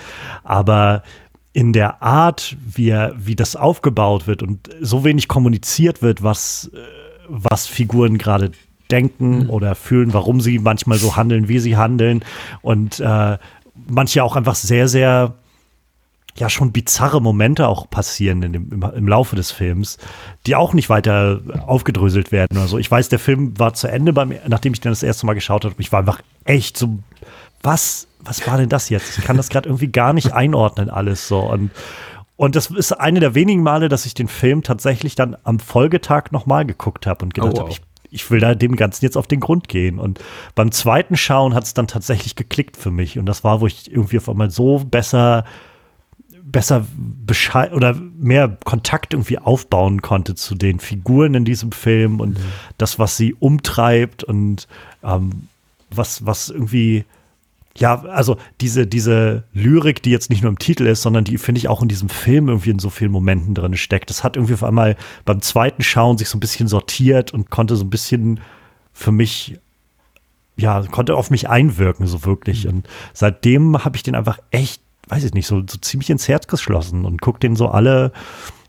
aber 0.43 1.03
in 1.53 1.73
der 1.73 2.01
Art, 2.01 2.55
wie, 2.65 2.89
er, 2.89 3.13
wie 3.17 3.35
das 3.35 3.55
aufgebaut 3.55 4.27
wird 4.27 4.41
und 4.41 4.69
so 4.79 5.03
wenig 5.03 5.27
kommuniziert 5.27 6.01
wird, 6.01 6.23
was, 6.23 6.71
äh, 6.73 6.77
was 7.27 7.67
Figuren 7.67 8.17
gerade 8.17 8.51
denken 8.89 9.49
oder 9.49 9.75
fühlen, 9.75 10.13
warum 10.13 10.41
sie 10.41 10.59
manchmal 10.59 10.97
so 10.97 11.15
handeln, 11.15 11.47
wie 11.47 11.59
sie 11.59 11.77
handeln 11.77 12.23
und 12.61 12.99
äh, 12.99 13.37
manche 13.87 14.23
auch 14.23 14.35
einfach 14.35 14.55
sehr, 14.55 14.87
sehr 14.87 15.33
ja 16.35 16.49
schon 16.49 16.71
bizarre 16.71 17.21
Momente 17.21 17.67
auch 17.67 17.89
passieren 17.89 18.41
in 18.43 18.53
dem, 18.53 18.71
im, 18.71 18.83
im, 18.83 19.07
Laufe 19.07 19.35
des 19.35 19.51
Films, 19.51 19.97
die 20.47 20.55
auch 20.55 20.73
nicht 20.73 20.89
weiter 20.89 21.41
aufgedröselt 21.67 22.31
werden 22.31 22.57
oder 22.57 22.67
so. 22.67 22.77
Ich 22.77 22.89
weiß, 22.89 23.09
der 23.09 23.19
Film 23.19 23.57
war 23.59 23.73
zu 23.73 23.87
Ende, 23.87 24.13
beim, 24.13 24.33
nachdem 24.47 24.73
ich 24.73 24.79
den 24.79 24.91
das 24.91 25.03
erste 25.03 25.25
Mal 25.25 25.33
geschaut 25.33 25.65
habe. 25.65 25.75
Ich 25.79 25.91
war 25.91 25.99
einfach 25.99 26.21
echt 26.45 26.77
so, 26.77 26.99
was, 27.61 28.07
was 28.23 28.45
war 28.47 28.57
denn 28.57 28.69
das 28.69 28.89
jetzt? 28.89 29.17
Ich 29.17 29.23
kann 29.23 29.37
das 29.37 29.49
gerade 29.49 29.69
irgendwie 29.69 29.87
gar 29.87 30.13
nicht 30.13 30.33
einordnen 30.33 30.89
alles 30.89 31.27
so 31.27 31.39
und 31.39 31.71
und 32.41 32.55
das 32.55 32.71
ist 32.71 32.91
eine 32.93 33.19
der 33.19 33.35
wenigen 33.35 33.61
Male, 33.61 33.87
dass 33.87 34.07
ich 34.07 34.15
den 34.15 34.27
Film 34.27 34.63
tatsächlich 34.63 35.13
dann 35.13 35.37
am 35.43 35.59
Folgetag 35.59 36.31
nochmal 36.31 36.65
geguckt 36.65 37.05
habe 37.05 37.23
und 37.23 37.35
gedacht 37.35 37.51
oh, 37.51 37.57
wow. 37.57 37.59
habe, 37.59 37.71
ich, 37.71 37.81
ich 38.09 38.31
will 38.31 38.39
da 38.39 38.55
dem 38.55 38.75
Ganzen 38.75 39.05
jetzt 39.05 39.15
auf 39.15 39.27
den 39.27 39.39
Grund 39.39 39.67
gehen. 39.67 39.99
Und 39.99 40.19
beim 40.55 40.71
zweiten 40.71 41.17
Schauen 41.17 41.53
hat 41.53 41.65
es 41.65 41.75
dann 41.75 41.85
tatsächlich 41.85 42.35
geklickt 42.35 42.77
für 42.77 42.89
mich. 42.89 43.19
Und 43.19 43.27
das 43.27 43.43
war, 43.43 43.61
wo 43.61 43.67
ich 43.67 43.91
irgendwie 43.91 44.17
auf 44.17 44.27
einmal 44.27 44.49
so 44.49 44.79
besser 44.79 45.45
besser 46.43 46.85
Bescheid 46.97 47.73
oder 47.73 47.93
mehr 47.93 48.57
Kontakt 48.63 49.13
irgendwie 49.13 49.37
aufbauen 49.37 50.01
konnte 50.01 50.35
zu 50.35 50.55
den 50.55 50.79
Figuren 50.79 51.33
in 51.33 51.45
diesem 51.45 51.71
Film 51.71 52.19
und 52.19 52.39
mhm. 52.39 52.43
das, 52.77 52.99
was 52.99 53.17
sie 53.17 53.33
umtreibt 53.35 54.23
und 54.23 54.67
ähm, 55.03 55.47
was, 55.89 56.25
was 56.25 56.49
irgendwie, 56.49 57.05
ja, 57.77 58.01
also 58.03 58.37
diese, 58.59 58.85
diese 58.85 59.43
Lyrik, 59.53 60.03
die 60.03 60.11
jetzt 60.11 60.29
nicht 60.29 60.41
nur 60.41 60.49
im 60.49 60.59
Titel 60.59 60.85
ist, 60.85 61.01
sondern 61.01 61.23
die 61.23 61.37
finde 61.37 61.59
ich 61.59 61.67
auch 61.67 61.81
in 61.81 61.87
diesem 61.87 62.09
Film 62.09 62.49
irgendwie 62.49 62.71
in 62.71 62.79
so 62.79 62.89
vielen 62.89 63.11
Momenten 63.11 63.53
drin 63.53 63.77
steckt. 63.77 64.09
Das 64.09 64.23
hat 64.23 64.35
irgendwie 64.35 64.55
auf 64.55 64.63
einmal 64.63 64.97
beim 65.25 65.41
zweiten 65.41 65.81
Schauen 65.81 66.17
sich 66.17 66.29
so 66.29 66.37
ein 66.37 66.41
bisschen 66.41 66.67
sortiert 66.67 67.33
und 67.33 67.49
konnte 67.49 67.75
so 67.75 67.85
ein 67.85 67.89
bisschen 67.89 68.39
für 68.93 69.11
mich 69.11 69.57
ja, 70.57 70.83
konnte 70.83 71.15
auf 71.15 71.31
mich 71.31 71.49
einwirken, 71.49 72.05
so 72.07 72.25
wirklich. 72.25 72.65
Mhm. 72.65 72.71
Und 72.71 72.89
seitdem 73.13 73.83
habe 73.83 73.95
ich 73.95 74.03
den 74.03 74.15
einfach 74.15 74.37
echt 74.51 74.81
weiß 75.11 75.23
ich 75.25 75.33
nicht, 75.33 75.47
so, 75.47 75.59
so 75.59 75.77
ziemlich 75.77 76.09
ins 76.09 76.27
Herz 76.27 76.47
geschlossen 76.47 77.05
und 77.05 77.21
gucke 77.21 77.39
den 77.39 77.55
so 77.55 77.67
alle, 77.67 78.11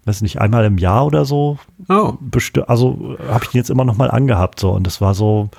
weiß 0.04 0.22
nicht, 0.22 0.40
einmal 0.40 0.64
im 0.64 0.76
Jahr 0.78 1.06
oder 1.06 1.24
so. 1.24 1.58
Oh. 1.88 2.14
Also 2.66 3.16
habe 3.28 3.44
ich 3.44 3.50
den 3.50 3.58
jetzt 3.58 3.70
immer 3.70 3.84
noch 3.84 3.96
mal 3.96 4.10
angehabt 4.10 4.58
so 4.58 4.70
und 4.72 4.86
das 4.86 5.00
war 5.00 5.14
so 5.14 5.50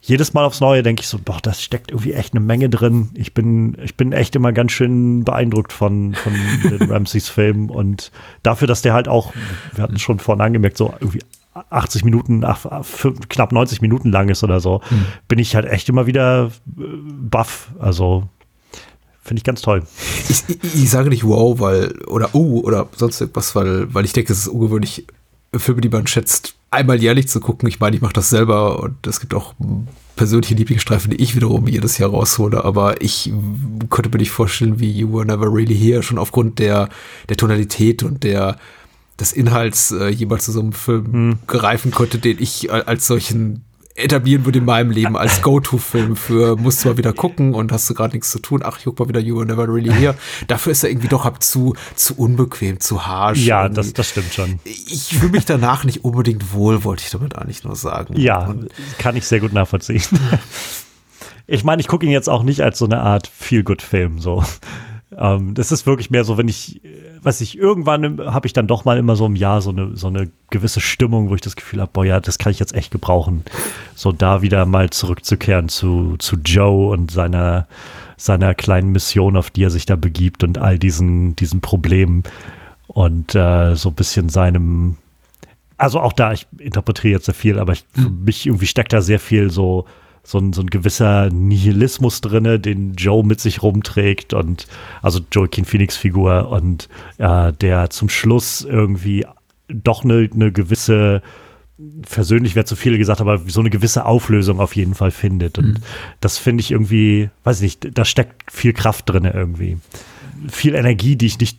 jedes 0.00 0.34
Mal 0.34 0.44
aufs 0.44 0.60
Neue 0.60 0.82
denke 0.82 1.02
ich 1.02 1.08
so, 1.08 1.18
boah, 1.22 1.38
das 1.42 1.62
steckt 1.62 1.90
irgendwie 1.90 2.12
echt 2.12 2.32
eine 2.32 2.40
Menge 2.40 2.68
drin. 2.68 3.10
Ich 3.14 3.34
bin, 3.34 3.76
ich 3.82 3.96
bin 3.96 4.12
echt 4.12 4.36
immer 4.36 4.52
ganz 4.52 4.72
schön 4.72 5.24
beeindruckt 5.24 5.72
von, 5.72 6.14
von 6.14 6.32
den 6.64 6.90
Ramseys 6.90 7.28
Filmen 7.28 7.70
und 7.70 8.10
dafür, 8.42 8.68
dass 8.68 8.82
der 8.82 8.94
halt 8.94 9.08
auch, 9.08 9.32
wir 9.74 9.82
hatten 9.82 9.98
schon 9.98 10.18
vorhin 10.18 10.42
angemerkt, 10.42 10.76
so 10.76 10.94
irgendwie 11.00 11.22
80 11.70 12.04
Minuten, 12.04 12.44
ach, 12.44 12.64
knapp 13.28 13.52
90 13.52 13.80
Minuten 13.80 14.10
lang 14.12 14.28
ist 14.28 14.44
oder 14.44 14.60
so, 14.60 14.80
mhm. 14.90 15.06
bin 15.26 15.38
ich 15.38 15.54
halt 15.54 15.66
echt 15.66 15.88
immer 15.88 16.06
wieder 16.06 16.50
äh, 16.78 16.82
baff. 17.20 17.70
Also 17.78 18.28
Finde 19.28 19.40
ich 19.40 19.44
ganz 19.44 19.60
toll. 19.60 19.82
Ich, 20.30 20.42
ich, 20.48 20.74
ich, 20.84 20.90
sage 20.90 21.10
nicht 21.10 21.22
wow, 21.22 21.60
weil, 21.60 21.92
oder 22.06 22.30
oh, 22.32 22.60
oder 22.60 22.88
sonst 22.96 23.20
irgendwas, 23.20 23.54
weil, 23.54 23.92
weil 23.92 24.06
ich 24.06 24.14
denke, 24.14 24.32
es 24.32 24.38
ist 24.38 24.48
ungewöhnlich, 24.48 25.06
Filme, 25.54 25.82
die 25.82 25.90
man 25.90 26.06
schätzt, 26.06 26.54
einmal 26.70 27.00
jährlich 27.00 27.28
zu 27.28 27.40
gucken. 27.40 27.68
Ich 27.68 27.80
meine, 27.80 27.96
ich 27.96 28.02
mache 28.02 28.12
das 28.12 28.30
selber 28.30 28.80
und 28.80 29.06
es 29.06 29.20
gibt 29.20 29.34
auch 29.34 29.54
persönliche 30.16 30.54
Lieblingsstreifen, 30.54 31.10
die 31.10 31.22
ich 31.22 31.36
wiederum 31.36 31.66
jedes 31.68 31.98
Jahr 31.98 32.10
raushole, 32.10 32.64
aber 32.64 33.00
ich 33.00 33.32
könnte 33.88 34.10
mir 34.10 34.18
nicht 34.18 34.32
vorstellen, 34.32 34.80
wie 34.80 34.90
You 34.90 35.12
Were 35.12 35.24
Never 35.24 35.52
Really 35.52 35.76
Here 35.76 36.02
schon 36.02 36.18
aufgrund 36.18 36.58
der, 36.58 36.88
der 37.28 37.36
Tonalität 37.36 38.02
und 38.02 38.24
der, 38.24 38.56
des 39.18 39.32
Inhalts 39.32 39.92
äh, 39.92 40.08
jemals 40.08 40.44
zu 40.44 40.52
so 40.52 40.60
einem 40.60 40.72
Film 40.72 41.12
hm. 41.12 41.38
greifen 41.46 41.92
konnte, 41.92 42.18
den 42.18 42.38
ich 42.40 42.70
als 42.72 43.06
solchen 43.06 43.64
etablieren 43.98 44.44
würde 44.44 44.58
in 44.58 44.64
meinem 44.64 44.90
Leben 44.90 45.16
als 45.16 45.42
Go-To-Film 45.42 46.16
für 46.16 46.56
musst 46.56 46.84
du 46.84 46.88
mal 46.88 46.96
wieder 46.96 47.12
gucken 47.12 47.54
und 47.54 47.72
hast 47.72 47.88
du 47.90 47.94
gerade 47.94 48.14
nichts 48.14 48.30
zu 48.30 48.38
tun. 48.38 48.62
Ach, 48.64 48.78
ich 48.78 48.84
guck 48.84 48.98
mal 48.98 49.08
wieder 49.08 49.20
You 49.20 49.36
Were 49.36 49.46
Never 49.46 49.68
Really 49.68 49.92
Here. 49.92 50.14
Dafür 50.46 50.72
ist 50.72 50.84
er 50.84 50.90
irgendwie 50.90 51.08
doch 51.08 51.24
ab 51.24 51.42
zu, 51.42 51.74
zu 51.94 52.14
unbequem, 52.16 52.80
zu 52.80 53.06
harsch. 53.06 53.44
Ja, 53.44 53.68
das, 53.68 53.92
das 53.92 54.08
stimmt 54.08 54.32
schon. 54.32 54.60
Ich 54.64 55.18
fühle 55.18 55.32
mich 55.32 55.44
danach 55.44 55.84
nicht 55.84 56.04
unbedingt 56.04 56.52
wohl, 56.52 56.84
wollte 56.84 57.02
ich 57.04 57.10
damit 57.10 57.36
eigentlich 57.36 57.64
nur 57.64 57.76
sagen. 57.76 58.14
Ja, 58.18 58.46
und 58.46 58.68
kann 58.98 59.16
ich 59.16 59.26
sehr 59.26 59.40
gut 59.40 59.52
nachvollziehen. 59.52 60.02
ich 61.46 61.64
meine, 61.64 61.80
ich 61.80 61.88
gucke 61.88 62.06
ihn 62.06 62.12
jetzt 62.12 62.28
auch 62.28 62.42
nicht 62.42 62.62
als 62.62 62.78
so 62.78 62.84
eine 62.84 63.00
Art 63.00 63.26
Feel-Good-Film, 63.26 64.20
so. 64.20 64.44
Ähm, 65.18 65.54
das 65.54 65.72
ist 65.72 65.86
wirklich 65.86 66.10
mehr 66.10 66.22
so, 66.24 66.38
wenn 66.38 66.48
ich, 66.48 66.80
was 67.20 67.40
ich 67.40 67.58
irgendwann 67.58 68.20
habe 68.20 68.46
ich 68.46 68.52
dann 68.52 68.68
doch 68.68 68.84
mal 68.84 68.98
immer 68.98 69.16
so 69.16 69.26
im 69.26 69.34
Jahr 69.34 69.60
so 69.60 69.70
eine, 69.70 69.96
so 69.96 70.06
eine 70.06 70.30
gewisse 70.50 70.80
Stimmung, 70.80 71.28
wo 71.28 71.34
ich 71.34 71.40
das 71.40 71.56
Gefühl 71.56 71.80
habe, 71.80 71.90
boah, 71.92 72.04
ja, 72.04 72.20
das 72.20 72.38
kann 72.38 72.52
ich 72.52 72.60
jetzt 72.60 72.74
echt 72.74 72.92
gebrauchen. 72.92 73.42
So 73.96 74.12
da 74.12 74.42
wieder 74.42 74.64
mal 74.64 74.90
zurückzukehren 74.90 75.68
zu, 75.68 76.16
zu 76.18 76.36
Joe 76.36 76.90
und 76.90 77.10
seiner, 77.10 77.66
seiner 78.16 78.54
kleinen 78.54 78.92
Mission, 78.92 79.36
auf 79.36 79.50
die 79.50 79.64
er 79.64 79.70
sich 79.70 79.86
da 79.86 79.96
begibt 79.96 80.44
und 80.44 80.58
all 80.58 80.78
diesen, 80.78 81.34
diesen 81.34 81.60
Problemen 81.60 82.22
und 82.86 83.34
äh, 83.34 83.74
so 83.74 83.88
ein 83.88 83.94
bisschen 83.94 84.28
seinem, 84.28 84.96
also 85.78 86.00
auch 86.00 86.12
da, 86.12 86.32
ich 86.32 86.46
interpretiere 86.58 87.14
jetzt 87.14 87.26
sehr 87.26 87.34
viel, 87.34 87.58
aber 87.58 87.72
ich, 87.72 87.84
für 87.92 88.08
mhm. 88.08 88.24
mich 88.24 88.46
irgendwie 88.46 88.66
steckt 88.66 88.92
da 88.92 89.02
sehr 89.02 89.18
viel 89.18 89.50
so 89.50 89.84
so 90.28 90.36
ein, 90.38 90.52
so 90.52 90.60
ein 90.60 90.66
gewisser 90.66 91.30
Nihilismus 91.30 92.20
drinne, 92.20 92.60
den 92.60 92.92
Joe 92.96 93.24
mit 93.24 93.40
sich 93.40 93.62
rumträgt 93.62 94.34
und 94.34 94.66
also 95.00 95.20
Joaquin 95.32 95.64
Phoenix 95.64 95.96
Figur 95.96 96.50
und 96.50 96.90
äh, 97.16 97.50
der 97.54 97.88
zum 97.88 98.10
Schluss 98.10 98.60
irgendwie 98.60 99.24
doch 99.68 100.04
eine, 100.04 100.28
eine 100.30 100.52
gewisse 100.52 101.22
versöhnlich 102.04 102.56
wäre 102.56 102.66
zu 102.66 102.76
viel 102.76 102.98
gesagt, 102.98 103.22
aber 103.22 103.38
so 103.46 103.60
eine 103.60 103.70
gewisse 103.70 104.04
Auflösung 104.04 104.60
auf 104.60 104.76
jeden 104.76 104.94
Fall 104.94 105.12
findet. 105.12 105.56
Und 105.56 105.68
mhm. 105.68 105.82
das 106.20 106.36
finde 106.36 106.60
ich 106.60 106.72
irgendwie, 106.72 107.30
weiß 107.44 107.62
ich 107.62 107.80
nicht, 107.82 107.96
da 107.96 108.04
steckt 108.04 108.52
viel 108.52 108.74
Kraft 108.74 109.08
drin 109.08 109.24
irgendwie. 109.24 109.78
Viel 110.50 110.74
Energie, 110.74 111.16
die 111.16 111.26
ich 111.26 111.38
nicht 111.38 111.58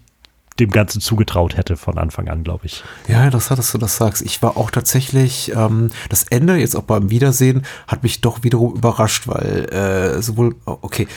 dem 0.59 0.71
Ganzen 0.71 1.01
zugetraut 1.01 1.57
hätte 1.57 1.77
von 1.77 1.97
Anfang 1.97 2.27
an, 2.29 2.43
glaube 2.43 2.65
ich. 2.65 2.83
Ja, 3.07 3.25
interessant, 3.25 3.59
dass 3.59 3.71
du 3.71 3.77
das 3.77 3.97
sagst. 3.97 4.21
Ich 4.21 4.41
war 4.41 4.57
auch 4.57 4.71
tatsächlich, 4.71 5.51
ähm, 5.55 5.89
das 6.09 6.23
Ende, 6.23 6.57
jetzt 6.57 6.75
auch 6.75 6.83
beim 6.83 7.09
Wiedersehen, 7.09 7.63
hat 7.87 8.03
mich 8.03 8.21
doch 8.21 8.43
wiederum 8.43 8.75
überrascht, 8.75 9.27
weil 9.27 9.65
äh, 9.71 10.21
sowohl, 10.21 10.55
oh, 10.65 10.77
okay, 10.81 11.07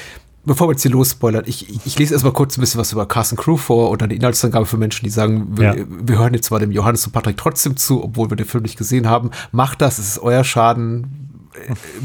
bevor 0.44 0.68
wir 0.68 0.72
jetzt 0.72 0.82
hier 0.82 0.90
losspoilern, 0.90 1.44
ich, 1.46 1.86
ich 1.86 1.98
lese 1.98 2.14
erstmal 2.14 2.32
kurz 2.32 2.56
ein 2.56 2.60
bisschen 2.60 2.80
was 2.80 2.92
über 2.92 3.06
Carson 3.06 3.38
Crew 3.38 3.56
vor 3.56 3.90
und 3.90 4.02
dann 4.02 4.08
die 4.08 4.16
Inhaltsangabe 4.16 4.66
für 4.66 4.76
Menschen, 4.76 5.04
die 5.04 5.10
sagen, 5.10 5.56
wir, 5.56 5.76
ja. 5.76 5.84
wir 5.86 6.18
hören 6.18 6.34
jetzt 6.34 6.50
mal 6.50 6.58
dem 6.58 6.72
Johannes 6.72 7.06
und 7.06 7.12
Patrick 7.12 7.36
trotzdem 7.36 7.76
zu, 7.76 8.02
obwohl 8.02 8.30
wir 8.30 8.36
den 8.36 8.46
Film 8.46 8.62
nicht 8.62 8.78
gesehen 8.78 9.08
haben. 9.08 9.30
Macht 9.52 9.80
das, 9.80 9.98
es 9.98 10.08
ist 10.08 10.18
euer 10.18 10.44
Schaden 10.44 11.31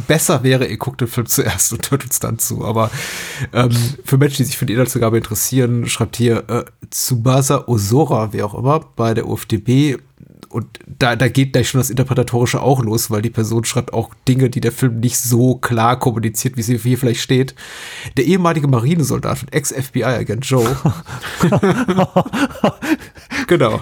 besser 0.08 0.44
wäre, 0.44 0.66
ihr 0.66 0.77
guckt 0.77 1.01
den 1.01 1.08
Film 1.08 1.27
zuerst 1.27 1.74
und 1.74 1.89
hört 1.92 2.04
uns 2.04 2.20
dann 2.20 2.39
zu. 2.39 2.66
Aber 2.66 2.92
ähm, 3.54 3.72
für 4.04 4.18
Menschen, 4.18 4.38
die 4.38 4.44
sich 4.46 4.58
für 4.58 4.66
die 4.66 4.74
Inhaltsangabe 4.74 5.18
interessieren, 5.18 5.88
schreibt 5.88 6.18
hier 6.18 6.50
äh, 6.50 6.66
Tsubasa 6.89 7.66
Osora, 7.68 8.34
wer 8.34 8.46
auch 8.46 8.56
immer, 8.56 8.80
bei 8.96 9.13
der 9.13 9.27
UFDB 9.27 9.98
und 10.50 10.66
da, 10.86 11.16
da 11.16 11.27
geht 11.27 11.54
gleich 11.54 11.70
schon 11.70 11.80
das 11.80 11.89
Interpretatorische 11.89 12.62
auch 12.62 12.84
los, 12.84 13.12
weil 13.12 13.22
die 13.22 13.30
Person 13.30 13.66
schreibt 13.66 13.94
auch 13.94 14.13
Dinge, 14.27 14.50
die 14.50 14.62
der 14.62 14.72
Film 14.72 15.00
nicht 15.00 15.18
so 15.18 15.56
klar 15.56 16.00
kommuniziert, 16.00 16.58
wie 16.58 16.62
sie 16.62 16.77
hier 16.77 16.98
vielleicht 16.98 17.22
steht. 17.22 17.56
Der 18.16 18.25
ehemalige 18.25 18.68
Marinesoldat 18.68 19.44
und 19.44 19.54
Ex-FBI-Agent 19.54 20.46
Joe. 20.46 20.77
genau. 23.48 23.82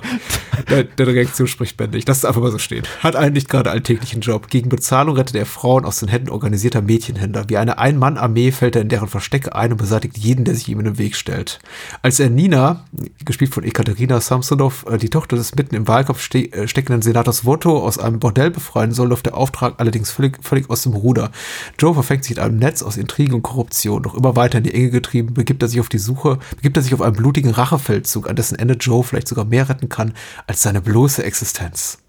Der, 0.69 0.83
der 0.83 1.07
Reaktion 1.07 1.47
spricht 1.47 1.77
bändig. 1.77 2.05
Das 2.05 2.17
ist 2.17 2.25
einfach 2.25 2.41
mal 2.41 2.51
so 2.51 2.57
steht. 2.57 2.87
Hat 3.03 3.15
einen 3.15 3.33
nicht 3.33 3.49
gerade 3.49 3.71
alltäglichen 3.71 4.21
Job. 4.21 4.47
Gegen 4.47 4.69
Bezahlung 4.69 5.15
rettet 5.15 5.35
er 5.35 5.45
Frauen 5.45 5.85
aus 5.85 5.99
den 5.99 6.09
Händen 6.09 6.29
organisierter 6.29 6.81
Mädchenhändler. 6.81 7.49
Wie 7.49 7.57
eine 7.57 7.77
Ein-Mann-Armee 7.77 8.51
fällt 8.51 8.75
er 8.75 8.81
in 8.81 8.89
deren 8.89 9.07
Verstecke 9.07 9.55
ein 9.55 9.71
und 9.71 9.77
beseitigt 9.77 10.17
jeden, 10.17 10.45
der 10.45 10.55
sich 10.55 10.67
ihm 10.69 10.79
in 10.79 10.85
den 10.85 10.97
Weg 10.97 11.15
stellt. 11.15 11.59
Als 12.01 12.19
er 12.19 12.29
Nina, 12.29 12.85
gespielt 13.23 13.53
von 13.53 13.63
Ekaterina 13.63 14.19
Samsonov, 14.19 14.85
äh, 14.89 14.97
die 14.97 15.09
Tochter 15.09 15.35
des 15.35 15.55
mitten 15.55 15.75
im 15.75 15.87
Wahlkampf 15.87 16.21
ste 16.21 16.51
äh, 16.55 16.67
steckenden 16.67 17.01
Senators 17.01 17.45
Voto 17.45 17.77
aus 17.79 17.99
einem 17.99 18.19
Bordell 18.19 18.51
befreien 18.51 18.91
soll, 18.91 19.09
läuft 19.09 19.25
der 19.25 19.37
Auftrag 19.37 19.75
allerdings 19.77 20.11
völlig, 20.11 20.43
völlig 20.43 20.69
aus 20.69 20.83
dem 20.83 20.93
Ruder. 20.93 21.31
Joe 21.77 21.93
verfängt 21.93 22.23
sich 22.23 22.37
in 22.37 22.43
einem 22.43 22.57
Netz 22.57 22.81
aus 22.81 22.97
Intrigen 22.97 23.33
und 23.33 23.43
Korruption. 23.43 24.03
Doch 24.03 24.15
immer 24.15 24.35
weiter 24.35 24.57
in 24.59 24.63
die 24.63 24.73
Enge 24.73 24.89
getrieben, 24.89 25.33
begibt 25.33 25.61
er 25.61 25.67
sich 25.67 25.79
auf 25.79 25.89
die 25.89 25.99
Suche, 25.99 26.39
begibt 26.55 26.77
er 26.77 26.83
sich 26.83 26.93
auf 26.93 27.01
einen 27.01 27.15
blutigen 27.15 27.51
Rachefeldzug, 27.51 28.29
an 28.29 28.35
dessen 28.35 28.57
Ende 28.57 28.75
Joe 28.75 29.03
vielleicht 29.03 29.27
sogar 29.27 29.45
mehr 29.45 29.69
retten 29.69 29.89
kann 29.89 30.13
als 30.47 30.61
seine 30.61 30.81
bloße 30.81 31.23
Existenz. 31.23 31.99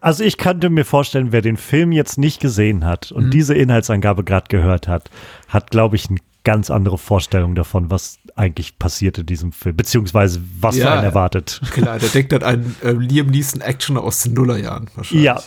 Also 0.00 0.22
ich 0.22 0.38
könnte 0.38 0.70
mir 0.70 0.84
vorstellen, 0.84 1.32
wer 1.32 1.42
den 1.42 1.56
Film 1.56 1.90
jetzt 1.90 2.18
nicht 2.18 2.40
gesehen 2.40 2.84
hat 2.84 3.10
und 3.10 3.26
mhm. 3.26 3.30
diese 3.30 3.54
Inhaltsangabe 3.54 4.22
gerade 4.22 4.46
gehört 4.48 4.86
hat, 4.86 5.10
hat, 5.48 5.72
glaube 5.72 5.96
ich, 5.96 6.08
eine 6.08 6.20
ganz 6.44 6.70
andere 6.70 6.98
Vorstellung 6.98 7.54
davon, 7.54 7.90
was 7.90 8.18
eigentlich 8.36 8.78
passiert 8.78 9.18
in 9.18 9.26
diesem 9.26 9.52
Film, 9.52 9.76
beziehungsweise 9.76 10.40
was 10.60 10.76
ja, 10.76 10.94
einen 10.94 11.04
erwartet. 11.04 11.60
Klar, 11.72 11.98
der 11.98 12.08
denkt 12.08 12.32
an 12.32 12.42
einen 12.42 12.76
äh, 12.82 12.92
Liam 12.92 13.26
Neeson 13.26 13.60
Actioner 13.60 14.02
aus 14.02 14.22
den 14.22 14.34
Nullerjahren 14.34 14.88
wahrscheinlich. 14.94 15.24
Ja, 15.24 15.42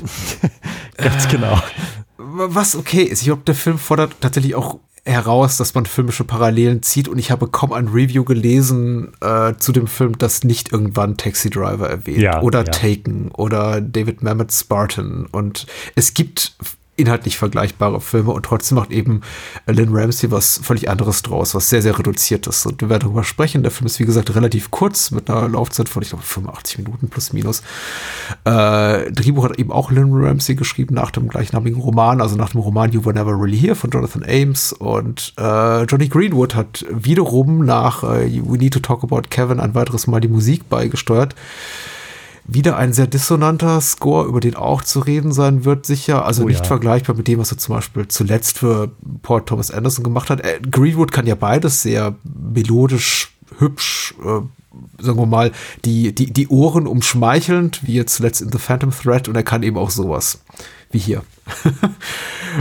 ganz 0.97 1.27
genau. 1.27 1.61
Was 2.17 2.75
okay 2.75 3.03
ist. 3.03 3.21
Ich 3.21 3.27
glaube, 3.27 3.43
der 3.45 3.55
Film 3.55 3.77
fordert 3.77 4.15
tatsächlich 4.21 4.55
auch 4.55 4.79
heraus, 5.03 5.57
dass 5.57 5.73
man 5.73 5.85
filmische 5.85 6.23
Parallelen 6.23 6.83
zieht 6.83 7.07
und 7.07 7.17
ich 7.17 7.31
habe 7.31 7.47
kaum 7.47 7.73
ein 7.73 7.87
Review 7.87 8.23
gelesen 8.23 9.13
äh, 9.21 9.55
zu 9.57 9.71
dem 9.71 9.87
Film, 9.87 10.17
das 10.17 10.43
nicht 10.43 10.71
irgendwann 10.71 11.17
Taxi 11.17 11.49
Driver 11.49 11.89
erwähnt 11.89 12.21
Ja, 12.21 12.41
oder 12.41 12.59
ja. 12.59 12.65
Taken 12.65 13.31
oder 13.31 13.81
David 13.81 14.21
Mamet 14.21 14.53
Spartan 14.53 15.25
und 15.31 15.65
es 15.95 16.13
gibt 16.13 16.55
inhaltlich 17.01 17.37
vergleichbare 17.37 18.01
Filme 18.01 18.31
und 18.31 18.43
trotzdem 18.43 18.77
macht 18.77 18.91
eben 18.91 19.21
Lynn 19.67 19.89
Ramsey 19.91 20.31
was 20.31 20.59
völlig 20.63 20.89
anderes 20.89 21.21
draus, 21.21 21.55
was 21.55 21.69
sehr, 21.69 21.81
sehr 21.81 21.97
reduziert 21.97 22.47
ist. 22.47 22.65
Und 22.65 22.81
wir 22.81 22.89
werden 22.89 23.01
darüber 23.03 23.23
sprechen. 23.23 23.63
Der 23.63 23.71
Film 23.71 23.87
ist, 23.87 23.99
wie 23.99 24.05
gesagt, 24.05 24.33
relativ 24.35 24.71
kurz 24.71 25.11
mit 25.11 25.29
einer 25.29 25.49
Laufzeit 25.49 25.89
von, 25.89 26.01
ich 26.01 26.09
glaube, 26.09 26.23
85 26.23 26.79
Minuten 26.79 27.09
plus 27.09 27.33
minus. 27.33 27.61
Äh, 28.45 29.11
Drehbuch 29.11 29.45
hat 29.45 29.59
eben 29.59 29.71
auch 29.71 29.91
Lynn 29.91 30.13
Ramsey 30.13 30.55
geschrieben 30.55 30.95
nach 30.95 31.11
dem 31.11 31.27
gleichnamigen 31.27 31.81
Roman, 31.81 32.21
also 32.21 32.35
nach 32.35 32.51
dem 32.51 32.61
Roman 32.61 32.91
You 32.91 33.03
Were 33.05 33.13
Never 33.13 33.31
Really 33.31 33.57
Here 33.57 33.75
von 33.75 33.89
Jonathan 33.89 34.23
Ames. 34.23 34.73
Und 34.73 35.33
äh, 35.37 35.83
Johnny 35.83 36.07
Greenwood 36.07 36.55
hat 36.55 36.85
wiederum 36.89 37.65
nach 37.65 38.03
äh, 38.03 38.41
We 38.43 38.57
Need 38.57 38.73
to 38.73 38.79
Talk 38.79 39.03
About 39.03 39.23
Kevin 39.29 39.59
ein 39.59 39.75
weiteres 39.75 40.07
Mal 40.07 40.21
die 40.21 40.27
Musik 40.27 40.69
beigesteuert. 40.69 41.35
Wieder 42.45 42.77
ein 42.77 42.91
sehr 42.91 43.07
dissonanter 43.07 43.79
Score, 43.81 44.27
über 44.27 44.39
den 44.39 44.55
auch 44.55 44.81
zu 44.81 44.99
reden 44.99 45.31
sein 45.31 45.63
wird, 45.63 45.85
sicher. 45.85 46.25
Also 46.25 46.43
Oh 46.43 46.47
nicht 46.47 46.61
ja. 46.61 46.65
vergleichbar 46.65 47.15
mit 47.15 47.27
dem, 47.27 47.39
was 47.39 47.51
er 47.51 47.57
zum 47.57 47.75
Beispiel 47.75 48.07
zuletzt 48.07 48.59
für 48.59 48.91
Paul 49.21 49.45
Thomas 49.45 49.71
Anderson 49.71 50.03
gemacht 50.03 50.29
hat. 50.29 50.41
Äh, 50.41 50.59
Greenwood 50.69 51.11
kann 51.11 51.27
ja 51.27 51.35
beides 51.35 51.81
sehr 51.83 52.15
melodisch, 52.23 53.35
hübsch, 53.59 54.15
äh, 54.21 54.41
sagen 55.03 55.19
wir 55.19 55.25
mal, 55.25 55.51
die, 55.85 56.13
die, 56.13 56.31
die 56.31 56.47
Ohren 56.47 56.87
umschmeichelnd, 56.87 57.85
wie 57.85 57.93
jetzt 57.93 58.15
zuletzt 58.15 58.41
in 58.41 58.51
The 58.51 58.57
Phantom 58.57 58.91
Thread. 58.91 59.27
Und 59.27 59.35
er 59.35 59.43
kann 59.43 59.63
eben 59.63 59.77
auch 59.77 59.89
sowas, 59.89 60.41
wie 60.91 60.99
hier. 60.99 61.23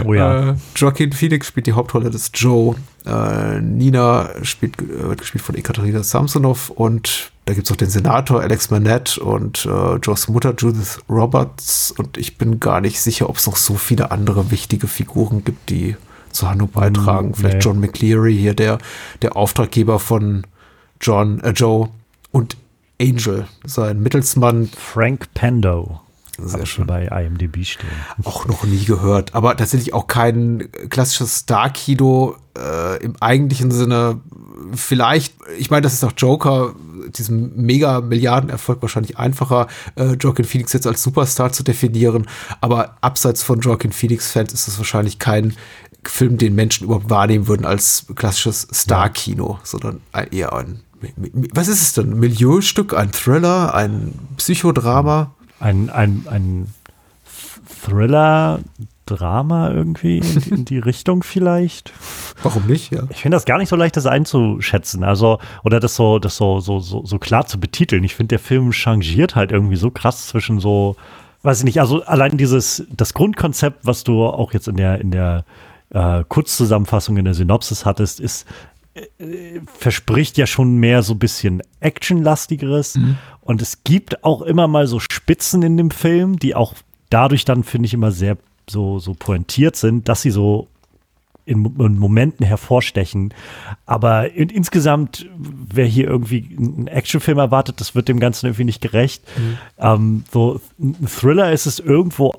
Oh 0.07 0.15
ja. 0.15 0.51
Äh, 0.51 0.55
Joaquin 0.77 1.13
Phoenix 1.13 1.49
spielt 1.49 1.67
die 1.67 1.73
Hauptrolle 1.73 2.11
des 2.11 2.31
Joe. 2.35 2.77
Äh, 3.05 3.61
Nina 3.61 4.31
spielt, 4.43 4.81
äh, 4.81 5.09
wird 5.09 5.21
gespielt 5.21 5.43
von 5.43 5.55
Ekaterina 5.55 6.03
Samsonov 6.03 6.71
und 6.71 7.33
da 7.51 7.55
gibt 7.55 7.67
es 7.67 7.73
auch 7.73 7.77
den 7.77 7.91
Senator 7.91 8.41
Alex 8.41 8.71
Manette 8.71 9.21
und 9.21 9.67
äh, 9.67 9.97
Joes 9.97 10.29
Mutter 10.29 10.55
Judith 10.57 11.01
Roberts 11.09 11.91
und 11.91 12.17
ich 12.17 12.39
bin 12.39 12.61
gar 12.61 12.81
nicht 12.81 13.01
sicher, 13.01 13.29
ob 13.29 13.39
es 13.39 13.47
noch 13.49 13.57
so 13.57 13.75
viele 13.75 14.13
andere 14.13 14.53
wichtige 14.53 14.87
Figuren 14.87 15.43
gibt, 15.43 15.69
die 15.69 15.97
zur 16.31 16.49
Handlung 16.49 16.71
beitragen. 16.71 17.35
Vielleicht 17.35 17.57
nee. 17.57 17.61
John 17.61 17.81
McCleary 17.81 18.37
hier, 18.37 18.55
der, 18.55 18.79
der 19.23 19.35
Auftraggeber 19.35 19.99
von 19.99 20.47
John, 21.01 21.41
äh, 21.41 21.51
Joe 21.51 21.89
und 22.31 22.57
Angel, 23.03 23.49
sein 23.65 24.01
Mittelsmann, 24.01 24.69
Frank 24.69 25.35
Pando. 25.35 25.99
Sehr 26.39 26.67
schön. 26.67 26.87
bei 26.87 27.07
IMDb 27.07 27.65
stehen. 27.65 27.91
auch 28.23 28.47
noch 28.47 28.63
nie 28.63 28.85
gehört, 28.85 29.35
aber 29.35 29.57
tatsächlich 29.57 29.93
auch 29.93 30.07
kein 30.07 30.69
klassisches 30.89 31.39
Star-Kino 31.39 32.37
äh, 32.57 33.03
im 33.03 33.17
eigentlichen 33.21 33.73
Sinne. 33.73 34.21
Vielleicht, 34.73 35.35
ich 35.59 35.71
meine, 35.71 35.83
das 35.83 35.95
ist 35.95 36.05
auch 36.05 36.13
Joker, 36.17 36.75
diesem 37.13 37.53
mega 37.57 38.01
Milliardenerfolg 38.01 38.83
wahrscheinlich 38.83 39.19
einfacher, 39.19 39.67
äh, 39.97 40.15
Joaquin 40.15 40.45
Phoenix 40.45 40.73
jetzt 40.73 40.87
als 40.87 41.03
Superstar 41.03 41.53
zu 41.53 41.63
definieren, 41.63 42.27
aber 42.61 42.97
abseits 43.01 43.43
von 43.43 43.61
Joaquin 43.61 43.93
Phoenix-Fans 43.93 44.53
ist 44.53 44.69
es 44.69 44.79
wahrscheinlich 44.79 45.19
kein 45.19 45.55
Film, 46.05 46.39
den 46.39 46.55
Menschen 46.55 46.85
überhaupt 46.85 47.11
wahrnehmen 47.11 47.47
würden 47.47 47.67
als 47.67 48.07
klassisches 48.15 48.67
Star-Kino, 48.73 49.59
sondern 49.65 50.01
ein- 50.13 50.29
eher 50.31 50.53
ein, 50.55 50.81
was 51.55 51.69
ist 51.69 51.83
es 51.83 51.93
denn? 51.95 52.19
Milieustück, 52.19 52.95
ein 52.95 53.11
Thriller, 53.13 53.75
ein 53.75 54.13
Psychodrama? 54.37 55.35
Ein, 55.59 55.89
ein, 55.91 56.27
ein 56.31 56.67
Thriller, 57.83 58.61
Drama 59.17 59.71
irgendwie 59.71 60.19
in, 60.19 60.43
in 60.51 60.65
die 60.65 60.79
Richtung 60.91 61.23
vielleicht. 61.23 61.93
Warum 62.43 62.67
nicht? 62.67 62.93
Ja. 62.93 63.03
Ich 63.11 63.23
finde 63.23 63.37
das 63.37 63.45
gar 63.45 63.59
nicht 63.59 63.69
so 63.69 63.77
leicht, 63.77 63.97
das 63.97 64.07
einzuschätzen. 64.07 65.05
Also, 65.05 65.39
oder 65.65 65.81
das 65.81 65.97
so, 65.97 66.19
das 66.19 66.37
so, 66.37 66.61
so, 66.61 66.79
so, 66.81 67.05
so 67.05 67.19
klar 67.19 67.47
zu 67.47 67.59
betiteln. 67.59 68.05
Ich 68.05 68.15
finde, 68.15 68.29
der 68.29 68.39
Film 68.39 68.73
changiert 68.73 69.35
halt 69.35 69.53
irgendwie 69.53 69.77
so 69.77 69.91
krass 69.91 70.29
zwischen 70.29 70.61
so, 70.61 70.97
weiß 71.43 71.59
ich 71.59 71.65
nicht, 71.65 71.81
also 71.81 72.03
allein 72.05 72.37
dieses, 72.37 72.87
das 72.91 73.15
Grundkonzept, 73.15 73.87
was 73.87 74.05
du 74.05 74.25
auch 74.25 74.53
jetzt 74.53 74.69
in 74.69 74.77
der, 74.77 75.01
in 75.01 75.11
der 75.11 75.45
äh, 75.91 76.25
Kurzzusammenfassung 76.29 77.17
in 77.17 77.25
der 77.25 77.35
Synopsis 77.35 77.85
hattest, 77.85 78.21
ist, 78.21 78.47
äh, 78.95 79.61
verspricht 79.79 80.37
ja 80.37 80.47
schon 80.47 80.77
mehr 80.77 81.03
so 81.03 81.15
ein 81.15 81.19
bisschen 81.19 81.63
Actionlastigeres. 81.81 82.99
Und 83.41 83.63
es 83.63 83.83
gibt 83.85 84.25
auch 84.25 84.43
immer 84.43 84.69
mal 84.69 84.87
so 84.87 85.01
Spitzen 85.01 85.63
in 85.63 85.77
dem 85.77 85.91
Film, 85.91 86.39
die 86.39 86.55
auch 86.55 86.75
dadurch 87.11 87.45
dann, 87.45 87.65
finde 87.65 87.87
ich, 87.87 87.95
immer 87.95 88.13
sehr 88.13 88.37
so, 88.71 88.99
so 88.99 89.15
pointiert 89.15 89.77
sind, 89.77 90.09
dass 90.09 90.23
sie 90.23 90.31
so 90.31 90.69
in, 91.45 91.65
in 91.79 91.99
Momenten 91.99 92.47
hervorstechen. 92.47 93.35
Aber 93.87 94.33
in, 94.33 94.49
insgesamt, 94.49 95.27
wer 95.37 95.87
hier 95.87 96.07
irgendwie 96.07 96.57
einen 96.57 96.87
Actionfilm 96.87 97.39
erwartet, 97.39 97.81
das 97.81 97.95
wird 97.95 98.09
dem 98.09 98.21
Ganzen 98.21 98.47
irgendwie 98.47 98.65
nicht 98.65 98.81
gerecht. 98.81 99.25
Ähm, 99.79 100.25
so 100.31 100.61
ein 100.79 101.07
Thriller 101.07 101.53
ist 101.53 101.67
es 101.67 101.79
irgendwo 101.79 102.35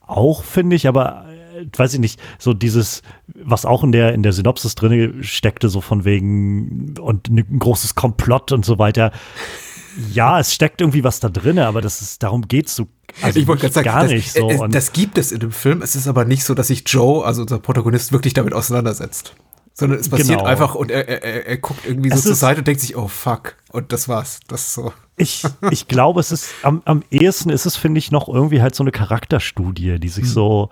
auch, 0.00 0.44
finde 0.44 0.76
ich, 0.76 0.86
aber 0.86 1.26
äh, 1.56 1.66
weiß 1.76 1.94
ich 1.94 2.00
nicht, 2.00 2.20
so 2.38 2.54
dieses, 2.54 3.02
was 3.34 3.64
auch 3.64 3.82
in 3.82 3.92
der, 3.92 4.14
in 4.14 4.22
der 4.22 4.32
Synopsis 4.32 4.74
drin 4.74 5.22
steckte, 5.22 5.68
so 5.68 5.80
von 5.80 6.04
wegen 6.04 6.94
und 6.98 7.28
ein 7.28 7.58
großes 7.58 7.94
Komplott 7.94 8.52
und 8.52 8.64
so 8.64 8.78
weiter. 8.78 9.12
Ja, 10.12 10.38
es 10.38 10.54
steckt 10.54 10.80
irgendwie 10.80 11.04
was 11.04 11.20
da 11.20 11.28
drin, 11.28 11.58
aber 11.58 11.80
das 11.80 12.00
ist, 12.00 12.22
darum 12.22 12.42
geht's 12.48 12.76
so. 12.76 12.86
Also 13.20 13.38
ich 13.38 13.46
wollte 13.46 13.62
gerade 13.62 13.74
sagen, 13.74 13.84
gar 13.84 14.02
das, 14.02 14.12
nicht 14.12 14.32
so. 14.32 14.48
äh, 14.48 14.58
Und- 14.58 14.74
das 14.74 14.92
gibt 14.92 15.18
es 15.18 15.32
in 15.32 15.40
dem 15.40 15.52
Film. 15.52 15.82
Es 15.82 15.94
ist 15.94 16.08
aber 16.08 16.24
nicht 16.24 16.44
so, 16.44 16.54
dass 16.54 16.68
sich 16.68 16.84
Joe, 16.86 17.24
also 17.24 17.42
unser 17.42 17.58
Protagonist, 17.58 18.12
wirklich 18.12 18.34
damit 18.34 18.54
auseinandersetzt. 18.54 19.34
Sondern 19.74 19.98
es 20.00 20.08
passiert 20.10 20.38
Genau. 20.38 20.44
einfach 20.44 20.74
und 20.74 20.90
er, 20.90 21.08
er, 21.08 21.22
er, 21.24 21.46
er 21.46 21.56
guckt 21.56 21.86
irgendwie 21.86 22.10
so 22.10 22.16
Es 22.16 22.22
zur 22.22 22.32
ist- 22.32 22.40
Seite 22.40 22.58
und 22.60 22.66
denkt 22.68 22.80
sich, 22.82 22.96
oh 22.96 23.08
fuck. 23.08 23.56
Und 23.70 23.92
das 23.92 24.06
war's. 24.08 24.40
Das 24.48 24.62
ist 24.62 24.74
so. 24.74 24.92
Ich, 25.16 25.44
ich 25.70 25.88
glaube, 25.88 26.20
es 26.20 26.30
ist 26.32 26.48
am, 26.62 26.82
am 26.84 27.02
ehesten 27.10 27.48
ist 27.50 27.64
es, 27.66 27.76
finde 27.76 27.98
ich, 27.98 28.10
noch 28.10 28.28
irgendwie 28.28 28.60
halt 28.60 28.74
so 28.74 28.82
eine 28.84 28.92
Charakterstudie, 28.92 29.98
die 29.98 30.08
sich 30.08 30.28
so 30.28 30.68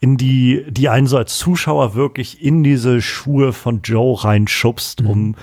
in 0.00 0.16
die, 0.16 0.64
die 0.68 0.88
einen 0.88 1.06
so 1.06 1.16
als 1.16 1.38
Zuschauer 1.38 1.94
wirklich 1.94 2.42
in 2.42 2.64
diese 2.64 3.00
Schuhe 3.00 3.52
von 3.52 3.82
Joe 3.82 4.24
reinschubst, 4.24 5.02
um 5.02 5.36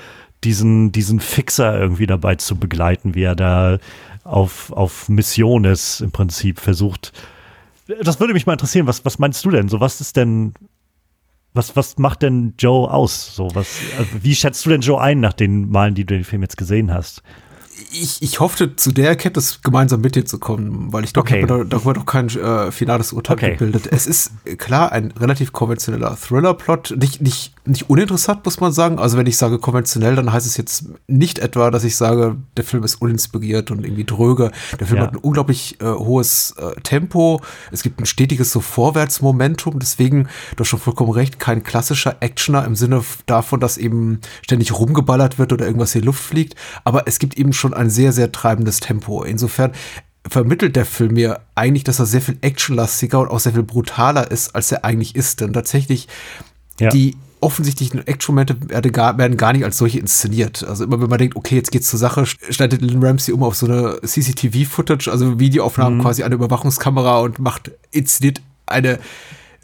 diesen, 0.43 0.91
diesen 0.91 1.19
Fixer 1.21 1.79
irgendwie 1.79 2.07
dabei 2.07 2.35
zu 2.35 2.57
begleiten, 2.57 3.15
wie 3.15 3.23
er 3.23 3.35
da 3.35 3.77
auf, 4.23 4.71
auf 4.71 5.09
Mission 5.09 5.65
ist, 5.65 6.01
im 6.01 6.11
Prinzip 6.11 6.59
versucht. 6.59 7.13
Das 8.01 8.19
würde 8.19 8.33
mich 8.33 8.45
mal 8.45 8.53
interessieren, 8.53 8.87
was, 8.87 9.03
was 9.05 9.19
meinst 9.19 9.43
du 9.45 9.49
denn? 9.49 9.67
So, 9.67 9.79
was 9.79 9.99
ist 9.99 10.15
denn, 10.15 10.53
was, 11.53 11.75
was 11.75 11.97
macht 11.97 12.21
denn 12.21 12.53
Joe 12.59 12.91
aus? 12.91 13.35
So, 13.35 13.49
was, 13.53 13.79
also 13.97 14.11
wie 14.21 14.35
schätzt 14.35 14.65
du 14.65 14.69
denn 14.69 14.81
Joe 14.81 15.01
ein 15.01 15.19
nach 15.19 15.33
den 15.33 15.69
Malen, 15.69 15.95
die 15.95 16.05
du 16.05 16.13
den 16.13 16.23
Film 16.23 16.41
jetzt 16.43 16.57
gesehen 16.57 16.93
hast? 16.93 17.23
Ich, 17.91 18.21
ich 18.21 18.39
hoffte, 18.39 18.75
zu 18.75 18.91
der 18.91 19.09
Erkenntnis 19.09 19.61
gemeinsam 19.63 20.01
mit 20.01 20.15
dir 20.15 20.25
zu 20.25 20.37
kommen, 20.39 20.91
weil 20.91 21.03
ich 21.03 21.13
glaube, 21.13 21.29
Okay. 21.29 21.43
ich 21.43 21.49
habe 21.49 21.65
darüber 21.65 21.93
noch 21.93 22.05
kein 22.05 22.27
äh, 22.29 22.71
finales 22.71 23.13
Urteil 23.13 23.35
Okay. 23.37 23.51
gebildet. 23.51 23.87
Es 23.91 24.07
ist 24.07 24.31
äh, 24.45 24.55
klar 24.55 24.91
ein 24.91 25.11
relativ 25.19 25.51
konventioneller 25.51 26.15
Thriller-Plot. 26.15 26.95
Nicht, 26.99 27.21
nicht, 27.21 27.53
nicht 27.65 27.89
uninteressant, 27.89 28.43
muss 28.45 28.59
man 28.59 28.71
sagen. 28.71 28.99
Also, 28.99 29.17
wenn 29.17 29.27
ich 29.27 29.37
sage 29.37 29.59
konventionell, 29.59 30.15
dann 30.15 30.31
heißt 30.31 30.45
es 30.45 30.57
jetzt 30.57 30.85
nicht 31.07 31.39
etwa, 31.39 31.71
dass 31.71 31.83
ich 31.83 31.95
sage, 31.95 32.35
der 32.57 32.63
Film 32.63 32.83
ist 32.83 32.95
uninspiriert 33.01 33.71
und 33.71 33.83
irgendwie 33.83 34.05
dröge. 34.05 34.51
Der 34.79 34.87
Film 34.87 34.97
Ja. 34.99 35.07
hat 35.07 35.13
ein 35.13 35.17
unglaublich 35.17 35.79
äh, 35.81 35.85
hohes 35.85 36.55
äh, 36.57 36.79
Tempo. 36.81 37.41
Es 37.71 37.83
gibt 37.83 37.99
ein 37.99 38.05
stetiges 38.05 38.51
so 38.51 38.59
Vorwärtsmomentum. 38.59 39.79
Deswegen, 39.79 40.27
du 40.55 40.61
hast 40.61 40.67
schon 40.67 40.79
vollkommen 40.79 41.11
recht, 41.11 41.39
kein 41.39 41.63
klassischer 41.63 42.17
Actioner 42.21 42.65
im 42.65 42.75
Sinne 42.75 43.03
davon, 43.25 43.59
dass 43.59 43.77
eben 43.77 44.19
ständig 44.41 44.73
rumgeballert 44.73 45.39
wird 45.39 45.53
oder 45.53 45.65
irgendwas 45.65 45.95
in 45.95 46.01
die 46.01 46.05
Luft 46.05 46.21
fliegt. 46.23 46.55
Aber 46.83 47.07
es 47.07 47.19
gibt 47.19 47.37
eben 47.37 47.53
schon 47.53 47.68
ein 47.73 47.89
sehr, 47.89 48.11
sehr 48.11 48.31
treibendes 48.31 48.79
Tempo. 48.79 49.23
Insofern 49.23 49.71
vermittelt 50.27 50.75
der 50.75 50.85
Film 50.85 51.13
mir 51.13 51.39
eigentlich, 51.55 51.83
dass 51.83 51.99
er 51.99 52.05
sehr 52.05 52.21
viel 52.21 52.37
actionlastiger 52.41 53.19
und 53.19 53.29
auch 53.29 53.39
sehr 53.39 53.53
viel 53.53 53.63
brutaler 53.63 54.29
ist, 54.29 54.55
als 54.55 54.71
er 54.71 54.85
eigentlich 54.85 55.15
ist. 55.15 55.41
Denn 55.41 55.53
tatsächlich 55.53 56.07
Ja. 56.79 56.89
die 56.89 57.15
offensichtlichen 57.41 58.05
Action-Momente 58.05 58.57
werden 58.69 59.37
gar, 59.37 59.53
nicht 59.53 59.63
als 59.63 59.77
solche 59.77 59.99
inszeniert. 59.99 60.63
Also 60.63 60.83
immer 60.83 61.01
wenn 61.01 61.09
man 61.09 61.19
denkt, 61.19 61.35
okay, 61.35 61.55
jetzt 61.55 61.71
geht's 61.71 61.89
zur 61.89 61.99
Sache, 61.99 62.25
schneidet 62.25 62.81
Lynn 62.81 63.03
Ramsey 63.03 63.33
um 63.33 63.43
auf 63.43 63.55
so 63.55 63.65
eine 63.65 63.99
CCTV-Footage, 64.01 65.09
also 65.09 65.39
Videoaufnahmen 65.39 66.01
quasi 66.01 66.23
eine 66.23 66.35
Überwachungskamera 66.35 67.19
und 67.19 67.39
macht, 67.39 67.71
inszeniert 67.91 68.41
eine 68.65 68.99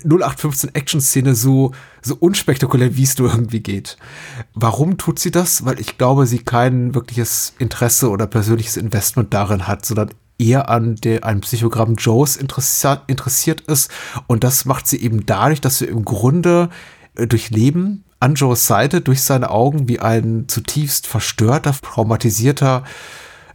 0815 0.03 0.75
Action-Szene 0.75 1.35
so, 1.35 1.71
so 2.01 2.15
unspektakulär, 2.15 2.95
wie 2.97 3.03
es 3.03 3.17
nur 3.17 3.31
irgendwie 3.31 3.61
geht. 3.61 3.97
Warum 4.53 4.97
tut 4.97 5.19
sie 5.19 5.31
das? 5.31 5.65
Weil 5.65 5.79
ich 5.79 5.97
glaube, 5.97 6.25
sie 6.25 6.39
kein 6.39 6.93
wirkliches 6.93 7.53
Interesse 7.59 8.09
oder 8.09 8.27
persönliches 8.27 8.77
Investment 8.77 9.33
darin 9.33 9.67
hat, 9.67 9.85
sondern 9.85 10.11
eher 10.37 10.69
an 10.69 10.95
der, 10.95 11.23
einem 11.23 11.41
Psychogramm 11.41 11.95
Joes 11.95 12.35
interessiert, 12.35 13.61
ist. 13.61 13.89
Und 14.27 14.43
das 14.43 14.65
macht 14.65 14.87
sie 14.87 15.01
eben 15.01 15.25
dadurch, 15.25 15.61
dass 15.61 15.81
wir 15.81 15.89
im 15.89 16.03
Grunde 16.03 16.69
äh, 17.15 17.27
durchleben, 17.27 18.03
an 18.19 18.35
Joes 18.35 18.65
Seite, 18.65 19.01
durch 19.01 19.21
seine 19.21 19.49
Augen, 19.49 19.87
wie 19.87 19.99
ein 19.99 20.45
zutiefst 20.47 21.07
verstörter, 21.07 21.73
traumatisierter 21.73 22.83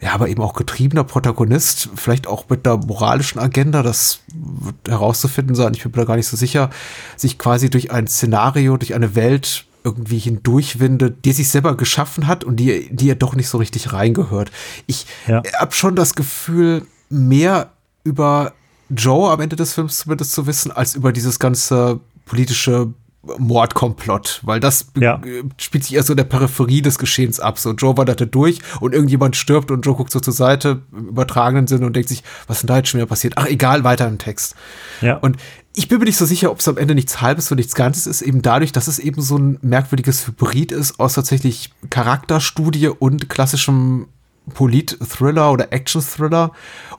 ja, 0.01 0.13
aber 0.15 0.29
eben 0.29 0.43
auch 0.43 0.55
getriebener 0.55 1.05
Protagonist, 1.05 1.91
vielleicht 1.95 2.27
auch 2.27 2.49
mit 2.49 2.67
einer 2.67 2.79
moralischen 2.79 3.39
Agenda, 3.39 3.83
das 3.83 4.21
wird 4.35 4.77
herauszufinden 4.89 5.55
sein, 5.55 5.75
ich 5.75 5.83
bin 5.83 5.93
mir 5.93 5.99
da 5.99 6.05
gar 6.05 6.17
nicht 6.17 6.27
so 6.29 6.37
sicher, 6.37 6.71
sich 7.17 7.39
quasi 7.39 7.69
durch 7.71 7.91
ein 7.91 8.07
Szenario, 8.07 8.77
durch 8.77 8.95
eine 8.95 9.15
Welt 9.15 9.67
irgendwie 9.85 10.19
hindurchwindet, 10.19 11.25
die 11.25 11.31
er 11.31 11.35
sich 11.35 11.49
selber 11.49 11.77
geschaffen 11.77 12.27
hat 12.27 12.45
und 12.45 12.57
die, 12.57 12.89
die 12.95 13.11
er 13.11 13.15
doch 13.15 13.35
nicht 13.35 13.49
so 13.49 13.59
richtig 13.59 13.93
reingehört. 13.93 14.51
Ich 14.87 15.07
Ja. 15.27 15.43
habe 15.59 15.73
schon 15.73 15.97
das 15.97 16.15
Gefühl, 16.15 16.87
mehr 17.09 17.71
über 18.05 18.53
Joe 18.91 19.31
am 19.31 19.41
Ende 19.41 19.57
des 19.57 19.75
Films 19.75 19.99
zumindest 19.99 20.33
zu 20.33 20.47
wissen, 20.47 20.71
als 20.71 20.95
über 20.95 21.13
dieses 21.13 21.39
ganze 21.39 22.01
politische 22.27 22.93
Mordkomplott, 23.23 24.41
weil 24.45 24.61
das 24.61 24.87
Ja. 24.99 25.21
äh, 25.25 25.43
spielt 25.59 25.85
sich 25.85 25.95
eher 25.95 26.03
so 26.03 26.13
in 26.15 26.17
der 26.17 26.25
Peripherie 26.25 26.81
des 26.83 26.99
Geschehens 26.99 27.39
ab. 27.39 27.59
So, 27.59 27.73
Joe 27.73 27.97
wanderte 27.97 28.27
durch 28.27 28.61
und 28.81 28.95
irgendjemand 28.95 29.37
stirbt 29.37 29.71
und 29.71 29.85
Joe 29.85 29.95
guckt 29.95 30.11
so 30.11 30.21
zur 30.21 30.33
Seite 30.33 30.83
im 30.93 31.09
übertragenen 31.09 31.67
Sinne 31.67 31.87
und 31.87 31.95
denkt 31.95 32.09
sich, 32.09 32.23
was 32.47 32.59
ist 32.59 32.63
denn 32.63 32.69
da 32.69 32.77
jetzt 32.79 32.89
schon 32.89 32.99
wieder 32.99 33.07
passiert? 33.09 33.35
Ach, 33.37 33.47
egal, 33.47 33.85
weiter 33.85 34.09
im 34.09 34.19
Text. 34.19 34.55
Ja. 35.03 35.17
Und 35.17 35.37
ich 35.75 35.89
bin 35.89 35.99
mir 35.99 36.07
nicht 36.07 36.17
so 36.17 36.25
sicher, 36.25 36.51
ob 36.51 36.61
es 36.61 36.69
am 36.69 36.79
Ende 36.79 36.95
nichts 36.95 37.21
Halbes 37.21 37.51
und 37.51 37.59
nichts 37.59 37.75
Ganzes 37.75 38.07
ist, 38.07 38.23
eben 38.23 38.43
dadurch, 38.43 38.73
dass 38.73 38.89
es 38.89 38.99
eben 38.99 39.21
so 39.23 39.37
ein 39.37 39.59
merkwürdiges 39.61 40.27
Hybrid 40.27 40.73
ist 40.73 40.99
aus 40.99 41.15
tatsächlich 41.15 41.73
Charakterstudie 41.91 42.89
und 42.89 43.29
klassischem 43.29 44.07
Polit-Thriller 44.55 45.53
oder 45.53 45.73
Action-Thriller 45.73 46.53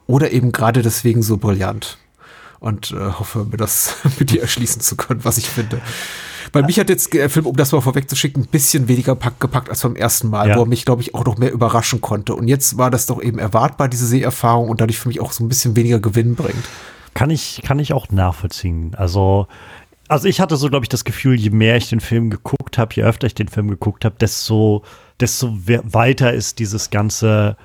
oder 0.07 0.31
eben 0.31 0.51
gerade 0.51 0.81
deswegen 0.83 1.21
so 1.23 1.37
brillant. 1.37 1.97
Und 2.61 2.91
äh, 2.91 2.95
hoffe, 3.19 3.43
mir 3.49 3.57
das 3.57 3.95
mit 4.19 4.29
dir 4.31 4.41
erschließen 4.41 4.81
zu 4.81 4.95
können, 4.95 5.25
was 5.25 5.37
ich 5.39 5.49
finde. 5.49 5.81
Bei 6.51 6.61
mich 6.61 6.79
hat 6.79 6.89
jetzt 6.89 7.11
der 7.13 7.29
Film, 7.29 7.47
um 7.47 7.55
das 7.55 7.71
mal 7.71 7.81
vorwegzuschicken, 7.81 8.43
ein 8.43 8.47
bisschen 8.47 8.87
weniger 8.87 9.15
pack, 9.15 9.39
gepackt 9.39 9.67
als 9.69 9.81
beim 9.81 9.95
ersten 9.95 10.29
Mal, 10.29 10.49
Ja. 10.49 10.57
wo 10.57 10.61
er 10.61 10.65
mich, 10.67 10.85
glaube 10.85 11.01
ich, 11.01 11.15
auch 11.15 11.25
noch 11.25 11.37
mehr 11.39 11.51
überraschen 11.51 12.01
konnte. 12.01 12.35
Und 12.35 12.47
jetzt 12.47 12.77
war 12.77 12.91
das 12.91 13.07
doch 13.07 13.19
eben 13.21 13.39
erwartbar, 13.39 13.87
diese 13.89 14.05
Seherfahrung 14.05 14.69
und 14.69 14.79
dadurch 14.79 14.99
für 14.99 15.07
mich 15.07 15.19
auch 15.21 15.31
so 15.31 15.43
ein 15.43 15.49
bisschen 15.49 15.75
weniger 15.75 15.99
Gewinn 15.99 16.35
bringt. 16.35 16.63
Kann 17.15 17.31
ich, 17.31 17.61
kann 17.65 17.79
ich 17.79 17.93
auch 17.93 18.09
nachvollziehen. 18.09 18.93
Also, 18.95 19.47
also 20.07 20.27
ich 20.27 20.39
hatte 20.39 20.55
so, 20.55 20.69
glaube 20.69 20.85
ich, 20.85 20.89
das 20.89 21.03
Gefühl, 21.03 21.35
je 21.39 21.49
mehr 21.49 21.77
ich 21.77 21.89
den 21.89 21.99
Film 21.99 22.29
geguckt 22.29 22.77
habe, 22.77 22.93
je 22.93 23.03
öfter 23.03 23.25
ich 23.27 23.33
den 23.35 23.47
Film 23.47 23.69
geguckt 23.69 24.05
habe, 24.05 24.15
desto, 24.19 24.83
desto 25.19 25.51
we- 25.67 25.81
weiter 25.83 26.31
ist 26.33 26.59
dieses 26.59 26.89
ganze, 26.91 27.55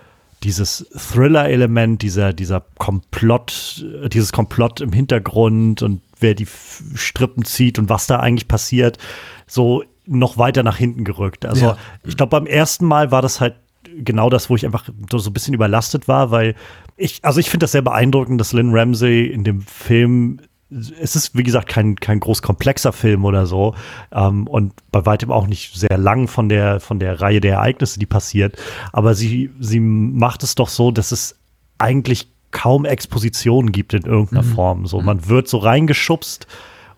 dieses 0.43 0.87
Thriller-Element, 0.97 2.03
dieser, 2.03 2.33
dieser 2.33 2.65
Komplott, 2.79 3.85
dieses 4.13 4.33
Komplott 4.33 4.81
im 4.81 4.93
Hintergrund 4.93 5.83
und 5.83 6.03
wer 6.21 6.35
die 6.35 6.47
Strippen 6.95 7.45
zieht 7.45 7.79
und 7.79 7.89
was 7.89 8.07
da 8.07 8.21
eigentlich 8.21 8.49
passiert, 8.49 8.99
so 9.47 9.85
noch 10.07 10.39
weiter 10.39 10.63
nach 10.63 10.77
hinten 10.77 11.05
gerückt. 11.05 11.45
Also 11.47 11.67
Ja. 11.67 11.79
ich 12.05 12.17
glaube, 12.17 12.31
beim 12.31 12.47
ersten 12.47 12.87
Mal 12.87 13.11
war 13.11 13.23
das 13.23 13.41
halt 13.41 13.55
genau 13.99 14.31
das, 14.31 14.51
wo 14.51 14.57
ich 14.57 14.65
einfach 14.67 14.89
so 15.11 15.19
so 15.19 15.31
ein 15.31 15.33
bisschen 15.33 15.55
überlastet 15.55 16.07
war, 16.07 16.31
weil 16.31 16.55
ich, 16.97 17.21
also 17.23 17.41
ich 17.41 17.51
finde 17.51 17.65
das 17.65 17.73
sehr 17.73 17.83
beeindruckend, 17.83 18.41
dass 18.41 18.53
Lynn 18.53 18.75
Ramsey 18.75 19.27
in 19.27 19.43
dem 19.45 19.63
Film, 19.63 20.41
es 20.71 21.15
ist 21.15 21.37
wie 21.37 21.45
gesagt 21.45 21.69
kein, 21.69 21.97
kein 21.97 22.19
groß 22.19 22.43
komplexer 22.43 22.93
Film 22.93 23.25
oder 23.25 23.47
so 23.47 23.75
ähm, 24.13 24.47
und 24.49 24.73
bei 24.91 25.07
weitem 25.07 25.31
auch 25.31 25.47
nicht 25.47 25.79
sehr 25.79 25.97
lang 25.97 26.27
von 26.27 26.49
der, 26.49 26.81
von 26.81 26.99
der 26.99 27.21
Reihe 27.21 27.41
der 27.41 27.55
Ereignisse, 27.55 28.01
die 28.01 28.07
passiert, 28.07 28.57
aber 28.93 29.15
sie, 29.15 29.51
sie 29.61 29.81
macht 29.81 30.43
es 30.43 30.55
doch 30.55 30.69
so, 30.69 30.91
dass 30.91 31.13
es 31.13 31.37
eigentlich 31.79 32.29
kaum 32.51 32.85
Expositionen 32.85 33.71
gibt 33.71 33.93
in 33.93 34.03
irgendeiner 34.03 34.43
Form. 34.43 34.87
So, 34.87 35.03
man 35.03 35.29
wird 35.29 35.47
so 35.47 35.59
reingeschubst 35.59 36.47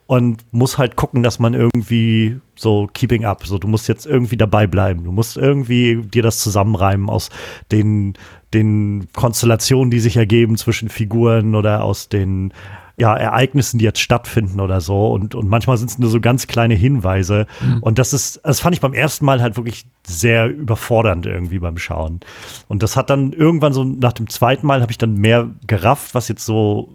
und 0.06 0.42
muss 0.52 0.78
halt 0.78 0.94
gucken, 0.94 1.22
dass 1.22 1.38
man 1.38 1.52
irgendwie 1.52 2.40
so 2.54 2.88
keeping 2.92 3.24
up, 3.24 3.44
so 3.44 3.58
du 3.58 3.66
musst 3.66 3.88
jetzt 3.88 4.06
irgendwie 4.06 4.36
dabei 4.36 4.66
bleiben, 4.66 5.04
du 5.04 5.12
musst 5.12 5.36
irgendwie 5.36 5.96
dir 6.02 6.22
das 6.22 6.38
zusammenreimen 6.38 7.10
aus 7.10 7.30
den 7.72 8.14
den 8.54 9.08
Konstellationen, 9.12 9.90
die 9.90 10.00
sich 10.00 10.16
ergeben 10.16 10.56
zwischen 10.56 10.88
Figuren 10.88 11.54
oder 11.54 11.84
aus 11.84 12.08
den 12.08 12.54
ja, 12.98 13.14
Ereignissen, 13.14 13.78
die 13.78 13.84
jetzt 13.84 14.00
stattfinden 14.00 14.60
oder 14.60 14.80
so. 14.80 15.08
Und, 15.08 15.34
und 15.34 15.48
manchmal 15.48 15.76
sind 15.78 15.90
es 15.90 15.98
nur 15.98 16.10
so 16.10 16.20
ganz 16.20 16.46
kleine 16.46 16.74
Hinweise. 16.74 17.46
Und 17.80 17.98
das 17.98 18.12
ist, 18.12 18.40
das 18.42 18.60
fand 18.60 18.74
ich 18.74 18.80
beim 18.80 18.92
ersten 18.92 19.24
Mal 19.24 19.40
halt 19.40 19.56
wirklich 19.56 19.86
sehr 20.06 20.48
überfordernd 20.48 21.26
irgendwie 21.26 21.60
beim 21.60 21.78
Schauen. 21.78 22.20
Und 22.66 22.82
das 22.82 22.96
hat 22.96 23.10
dann 23.10 23.32
irgendwann 23.32 23.72
so 23.72 23.84
nach 23.84 24.12
dem 24.12 24.28
zweiten 24.28 24.66
Mal 24.66 24.82
habe 24.82 24.90
ich 24.90 24.98
dann 24.98 25.14
mehr 25.14 25.48
gerafft, 25.66 26.14
was 26.14 26.28
jetzt 26.28 26.44
so 26.44 26.88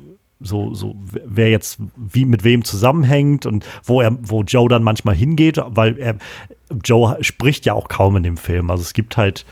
so, 0.45 0.73
so, 0.73 0.95
wer 1.25 1.49
jetzt 1.49 1.79
wie 1.95 2.25
mit 2.25 2.43
wem 2.43 2.65
zusammenhängt 2.65 3.45
und 3.45 3.65
wo 3.83 4.01
er, 4.01 4.17
wo 4.21 4.43
Joe 4.43 4.67
dann 4.67 4.83
manchmal 4.83 5.15
hingeht, 5.15 5.57
weil 5.65 5.97
er, 5.97 6.17
Joe 6.83 7.17
spricht 7.21 7.65
ja 7.65 7.73
auch 7.73 7.87
kaum 7.87 8.17
in 8.17 8.23
dem 8.23 8.35
Film. 8.35 8.69
Also 8.69 8.81
es 8.81 8.91
gibt 8.93 9.15
halt, 9.15 9.45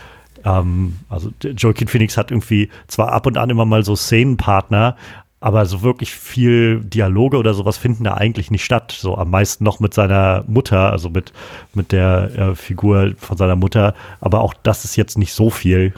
ähm, 0.44 1.00
also 1.10 1.32
Joaquin 1.42 1.88
Phoenix 1.88 2.18
hat 2.18 2.32
irgendwie 2.32 2.70
zwar 2.88 3.12
ab 3.12 3.26
und 3.26 3.38
an 3.38 3.50
immer 3.50 3.66
mal 3.66 3.84
so 3.84 3.96
Szenenpartner, 3.96 4.96
aber 5.42 5.66
so 5.66 5.82
wirklich 5.82 6.14
viel 6.14 6.82
Dialoge 6.82 7.38
oder 7.38 7.56
sowas 7.56 7.78
finden 7.78 8.04
da 8.04 8.14
eigentlich 8.14 8.52
nicht 8.52 8.64
statt. 8.64 8.96
So 8.98 9.18
am 9.18 9.32
meisten 9.32 9.64
noch 9.64 9.80
mit 9.80 9.92
seiner 9.94 10.44
Mutter, 10.48 10.92
also 10.92 11.10
mit, 11.10 11.34
mit 11.74 11.92
der 11.92 12.32
äh, 12.38 12.56
Figur 12.56 13.14
von 13.18 13.38
seiner 13.38 13.56
Mutter. 13.56 13.96
Aber 14.20 14.42
auch 14.42 14.54
das 14.62 14.86
ist 14.86 14.96
jetzt 14.96 15.18
nicht 15.18 15.34
so 15.34 15.50
viel. 15.50 15.94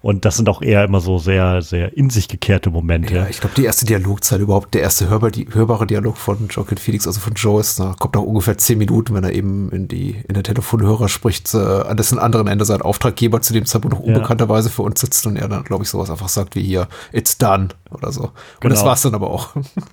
Und 0.00 0.24
das 0.24 0.36
sind 0.38 0.48
auch 0.48 0.62
eher 0.62 0.82
immer 0.84 1.00
so 1.00 1.18
sehr, 1.18 1.60
sehr 1.60 1.94
in 1.96 2.08
sich 2.08 2.26
gekehrte 2.26 2.70
Momente. 2.70 3.14
Ja, 3.14 3.26
ich 3.28 3.38
glaube, 3.40 3.54
die 3.54 3.66
erste 3.66 3.84
Dialogzeit 3.84 4.40
überhaupt, 4.40 4.72
der 4.72 4.80
erste 4.80 5.10
hörbar, 5.10 5.30
die, 5.30 5.46
hörbare 5.52 5.86
Dialog 5.86 6.16
von 6.16 6.48
Joaquin 6.48 6.78
Phoenix, 6.78 7.06
also 7.06 7.20
von 7.20 7.34
Joe, 7.34 7.60
ist, 7.60 7.78
da 7.78 7.94
kommt 7.98 8.14
nach 8.14 8.22
ungefähr 8.22 8.56
zehn 8.56 8.78
Minuten, 8.78 9.14
wenn 9.14 9.24
er 9.24 9.32
eben 9.32 9.70
in 9.72 9.88
die 9.88 10.16
in 10.26 10.32
der 10.32 10.42
Telefonhörer 10.42 11.10
spricht, 11.10 11.52
äh, 11.52 11.58
an 11.58 11.98
dessen 11.98 12.18
anderen 12.18 12.46
Ende 12.46 12.64
sein 12.64 12.80
Auftraggeber 12.80 13.42
zu 13.42 13.52
dem 13.52 13.66
Zeitpunkt 13.66 13.98
noch 13.98 14.06
Ja. 14.06 14.14
unbekannterweise 14.14 14.70
für 14.70 14.82
uns 14.82 15.02
sitzt 15.02 15.26
und 15.26 15.36
er 15.36 15.48
dann, 15.48 15.64
glaube 15.64 15.84
ich, 15.84 15.90
sowas 15.90 16.08
einfach 16.08 16.30
sagt 16.30 16.54
wie 16.54 16.62
hier, 16.62 16.88
it's 17.12 17.36
done 17.36 17.68
oder 17.90 18.10
so. 18.10 18.30
Genau. 18.60 18.74
War's 18.86 19.02
dann 19.02 19.14
aber 19.14 19.30
auch. 19.30 19.50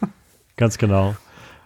Ganz 0.57 0.77
genau. 0.77 1.15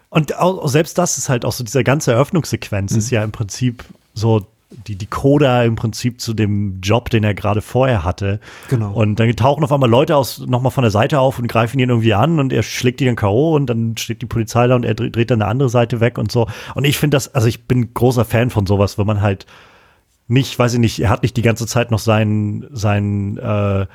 Und 0.10 0.38
auch, 0.38 0.68
selbst 0.68 0.98
das 0.98 1.18
ist 1.18 1.30
halt 1.30 1.46
auch 1.46 1.52
so, 1.52 1.64
dieser 1.64 1.84
ganze 1.84 2.14
Eröffnungssequenz 2.14 2.94
ist 2.94 3.10
ja 3.10 3.24
im 3.24 3.32
Prinzip 3.32 3.84
so 4.14 4.48
die, 4.70 4.96
die 4.96 5.06
Coda 5.06 5.64
im 5.64 5.76
Prinzip 5.76 6.20
zu 6.20 6.34
dem 6.34 6.82
Job, 6.82 7.10
den 7.10 7.24
er 7.24 7.34
gerade 7.34 7.62
vorher 7.62 8.04
hatte. 8.04 8.40
Genau. 8.70 8.94
Und 8.94 9.18
dann 9.20 9.34
tauchen 9.36 9.64
auf 9.64 9.72
einmal 9.72 9.90
Leute 9.90 10.16
aus 10.16 10.40
nochmal 10.40 10.72
von 10.72 10.82
der 10.82 10.92
Seite 10.92 11.20
auf 11.20 11.40
und 11.40 11.48
greifen 11.48 11.80
ihn 11.80 11.90
irgendwie 11.90 12.14
an 12.14 12.40
und 12.40 12.52
er 12.52 12.64
schlägt 12.64 13.00
die 13.00 13.06
dann 13.06 13.16
K.O. 13.16 13.56
und 13.56 13.68
dann 13.68 13.96
steht 13.98 14.22
die 14.22 14.26
Polizei 14.26 14.68
da 14.68 14.76
und 14.76 14.84
er 14.84 14.94
dreht, 14.94 15.16
dreht 15.16 15.32
dann 15.32 15.42
eine 15.42 15.50
andere 15.50 15.70
Seite 15.70 16.00
weg 16.00 16.18
und 16.18 16.32
so. 16.32 16.48
Und 16.76 16.86
ich 16.86 16.98
finde 16.98 17.16
das, 17.16 17.34
also 17.34 17.48
ich 17.48 17.66
bin 17.66 17.94
großer 17.94 18.26
Fan 18.26 18.50
von 18.50 18.66
sowas, 18.66 18.98
wenn 18.98 19.08
man 19.08 19.22
halt 19.22 19.46
nicht, 20.28 20.60
weiß 20.60 20.74
ich 20.74 20.80
nicht, 20.80 21.00
er 21.00 21.10
hat 21.10 21.24
nicht 21.24 21.38
die 21.38 21.42
ganze 21.42 21.66
Zeit 21.66 21.90
noch 21.90 22.00
seinen, 22.00 22.68
seinen 22.72 23.38
äh, 23.38 23.86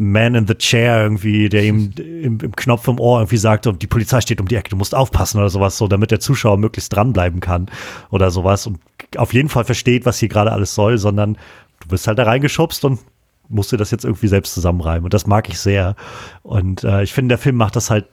Man 0.00 0.34
in 0.34 0.46
the 0.46 0.54
Chair 0.54 1.02
irgendwie, 1.02 1.48
der 1.48 1.64
ihm 1.64 1.90
im, 1.96 2.38
im 2.40 2.56
Knopf 2.56 2.86
im 2.86 3.00
Ohr 3.00 3.18
irgendwie 3.20 3.36
sagt, 3.36 3.68
die 3.82 3.86
Polizei 3.86 4.20
steht 4.20 4.40
um 4.40 4.46
die 4.46 4.54
Ecke, 4.54 4.70
du 4.70 4.76
musst 4.76 4.94
aufpassen 4.94 5.38
oder 5.38 5.50
sowas, 5.50 5.76
so, 5.76 5.88
damit 5.88 6.10
der 6.10 6.20
Zuschauer 6.20 6.56
möglichst 6.56 6.94
dranbleiben 6.94 7.40
kann 7.40 7.66
oder 8.10 8.30
sowas 8.30 8.66
und 8.66 8.78
auf 9.16 9.34
jeden 9.34 9.48
Fall 9.48 9.64
versteht, 9.64 10.06
was 10.06 10.18
hier 10.18 10.28
gerade 10.28 10.52
alles 10.52 10.74
soll, 10.74 10.98
sondern 10.98 11.36
du 11.80 11.88
bist 11.88 12.06
halt 12.06 12.18
da 12.18 12.24
reingeschubst 12.24 12.84
und 12.84 13.00
musst 13.48 13.72
dir 13.72 13.76
das 13.76 13.90
jetzt 13.90 14.04
irgendwie 14.04 14.28
selbst 14.28 14.54
zusammenreimen 14.54 15.04
und 15.04 15.14
das 15.14 15.26
mag 15.26 15.48
ich 15.48 15.58
sehr 15.58 15.96
und 16.42 16.84
äh, 16.84 17.02
ich 17.02 17.12
finde, 17.12 17.32
der 17.32 17.38
Film 17.38 17.56
macht 17.56 17.74
das 17.74 17.90
halt 17.90 18.06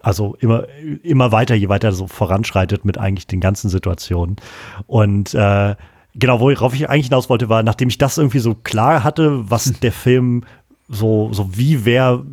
also 0.00 0.36
immer, 0.40 0.64
immer 1.02 1.32
weiter, 1.32 1.54
je 1.54 1.68
weiter 1.68 1.88
er 1.88 1.92
so 1.92 2.06
voranschreitet 2.06 2.84
mit 2.84 2.98
eigentlich 2.98 3.26
den 3.26 3.40
ganzen 3.40 3.68
Situationen. 3.68 4.36
Und 4.86 5.34
äh, 5.34 5.74
genau, 6.14 6.40
worauf 6.40 6.74
ich 6.74 6.88
eigentlich 6.88 7.06
hinaus 7.06 7.28
wollte, 7.28 7.48
war, 7.48 7.62
nachdem 7.62 7.88
ich 7.88 7.98
das 7.98 8.18
irgendwie 8.18 8.38
so 8.38 8.54
klar 8.54 9.04
hatte, 9.04 9.50
was 9.50 9.72
der 9.80 9.92
Film 9.92 10.44
so, 10.88 11.32
so 11.32 11.56
wie 11.56 11.84
wer 11.84 12.24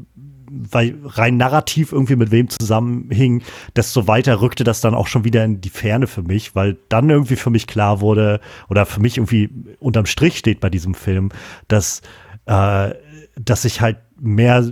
weil 0.71 0.95
rein 1.03 1.37
narrativ 1.37 1.91
irgendwie 1.91 2.15
mit 2.15 2.31
wem 2.31 2.49
zusammenhing, 2.49 3.43
desto 3.75 4.07
weiter 4.07 4.41
rückte 4.41 4.63
das 4.63 4.81
dann 4.81 4.93
auch 4.93 5.07
schon 5.07 5.23
wieder 5.23 5.43
in 5.43 5.61
die 5.61 5.69
Ferne 5.69 6.07
für 6.07 6.23
mich, 6.23 6.55
weil 6.55 6.77
dann 6.89 7.09
irgendwie 7.09 7.35
für 7.35 7.49
mich 7.49 7.67
klar 7.67 8.01
wurde 8.01 8.39
oder 8.69 8.85
für 8.85 9.01
mich 9.01 9.17
irgendwie 9.17 9.49
unterm 9.79 10.05
Strich 10.05 10.37
steht 10.37 10.59
bei 10.59 10.69
diesem 10.69 10.93
Film, 10.93 11.29
dass, 11.67 12.01
äh, 12.45 12.91
dass 13.35 13.65
ich 13.65 13.81
halt 13.81 13.97
mehr 14.19 14.69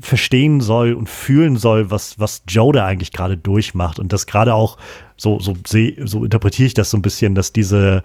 verstehen 0.00 0.60
soll 0.60 0.92
und 0.92 1.08
fühlen 1.08 1.56
soll, 1.56 1.90
was, 1.90 2.18
was 2.18 2.42
Joe 2.46 2.72
da 2.72 2.84
eigentlich 2.84 3.12
gerade 3.12 3.38
durchmacht. 3.38 3.98
Und 3.98 4.12
das 4.12 4.26
gerade 4.26 4.54
auch, 4.54 4.76
so, 5.16 5.40
so, 5.40 5.54
seh, 5.66 5.96
so 6.04 6.24
interpretiere 6.24 6.66
ich 6.66 6.74
das 6.74 6.90
so 6.90 6.98
ein 6.98 7.02
bisschen, 7.02 7.34
dass 7.34 7.52
diese, 7.52 8.02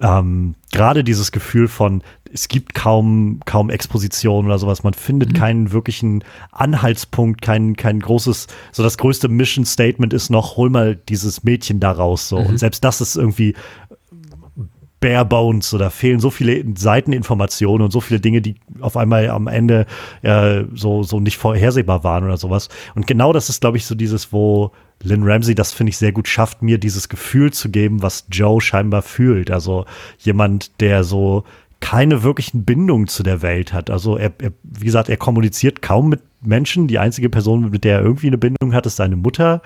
ähm, 0.00 0.54
gerade 0.72 1.04
dieses 1.04 1.32
Gefühl 1.32 1.68
von, 1.68 2.02
es 2.32 2.48
gibt 2.48 2.74
kaum, 2.74 3.40
kaum 3.44 3.70
Exposition 3.70 4.46
oder 4.46 4.58
sowas, 4.58 4.82
man 4.82 4.94
findet 4.94 5.34
keinen 5.34 5.72
wirklichen 5.72 6.24
Anhaltspunkt, 6.52 7.42
kein, 7.42 7.76
kein 7.76 8.00
großes, 8.00 8.46
so 8.72 8.82
das 8.82 8.98
größte 8.98 9.28
Mission 9.28 9.64
Statement 9.64 10.12
ist 10.12 10.30
noch, 10.30 10.56
hol 10.56 10.70
mal 10.70 10.96
dieses 10.96 11.42
Mädchen 11.44 11.80
da 11.80 11.92
raus, 11.92 12.28
so. 12.28 12.38
Und 12.38 12.58
selbst 12.58 12.84
das 12.84 13.00
ist 13.00 13.16
irgendwie 13.16 13.54
bare 15.00 15.24
bones 15.24 15.72
oder 15.74 15.90
fehlen 15.90 16.20
so 16.20 16.30
viele 16.30 16.64
Seiteninformationen 16.76 17.84
und 17.86 17.90
so 17.90 18.00
viele 18.00 18.20
Dinge, 18.20 18.42
die 18.42 18.56
auf 18.80 18.96
einmal 18.96 19.30
am 19.30 19.46
Ende 19.46 19.86
äh, 20.22 20.64
so, 20.74 21.02
so 21.02 21.20
nicht 21.20 21.38
vorhersehbar 21.38 22.04
waren 22.04 22.24
oder 22.24 22.36
sowas. 22.36 22.68
Und 22.94 23.06
genau 23.06 23.32
das 23.32 23.48
ist, 23.48 23.62
glaube 23.62 23.78
ich, 23.78 23.86
so 23.86 23.94
dieses, 23.94 24.32
wo 24.32 24.72
Lynn 25.02 25.22
Ramsey 25.22 25.54
das, 25.54 25.72
finde 25.72 25.90
ich, 25.90 25.98
sehr 25.98 26.12
gut 26.12 26.28
schafft, 26.28 26.62
mir 26.62 26.78
dieses 26.78 27.08
Gefühl 27.08 27.52
zu 27.52 27.70
geben, 27.70 28.02
was 28.02 28.26
Joe 28.30 28.60
scheinbar 28.60 29.02
fühlt. 29.02 29.50
Also 29.50 29.86
jemand, 30.18 30.80
der 30.80 31.04
so 31.04 31.44
keine 31.80 32.22
wirklichen 32.22 32.64
Bindungen 32.64 33.08
zu 33.08 33.22
der 33.22 33.40
Welt 33.40 33.72
hat. 33.72 33.90
Also 33.90 34.16
er, 34.16 34.32
er, 34.38 34.52
wie 34.62 34.84
gesagt, 34.84 35.08
er 35.08 35.16
kommuniziert 35.16 35.80
kaum 35.80 36.10
mit 36.10 36.20
Menschen. 36.42 36.88
Die 36.88 36.98
einzige 36.98 37.30
Person, 37.30 37.70
mit 37.70 37.84
der 37.84 37.98
er 37.98 38.04
irgendwie 38.04 38.26
eine 38.26 38.38
Bindung 38.38 38.74
hat, 38.74 38.84
ist 38.86 38.96
seine 38.96 39.16
Mutter. 39.16 39.62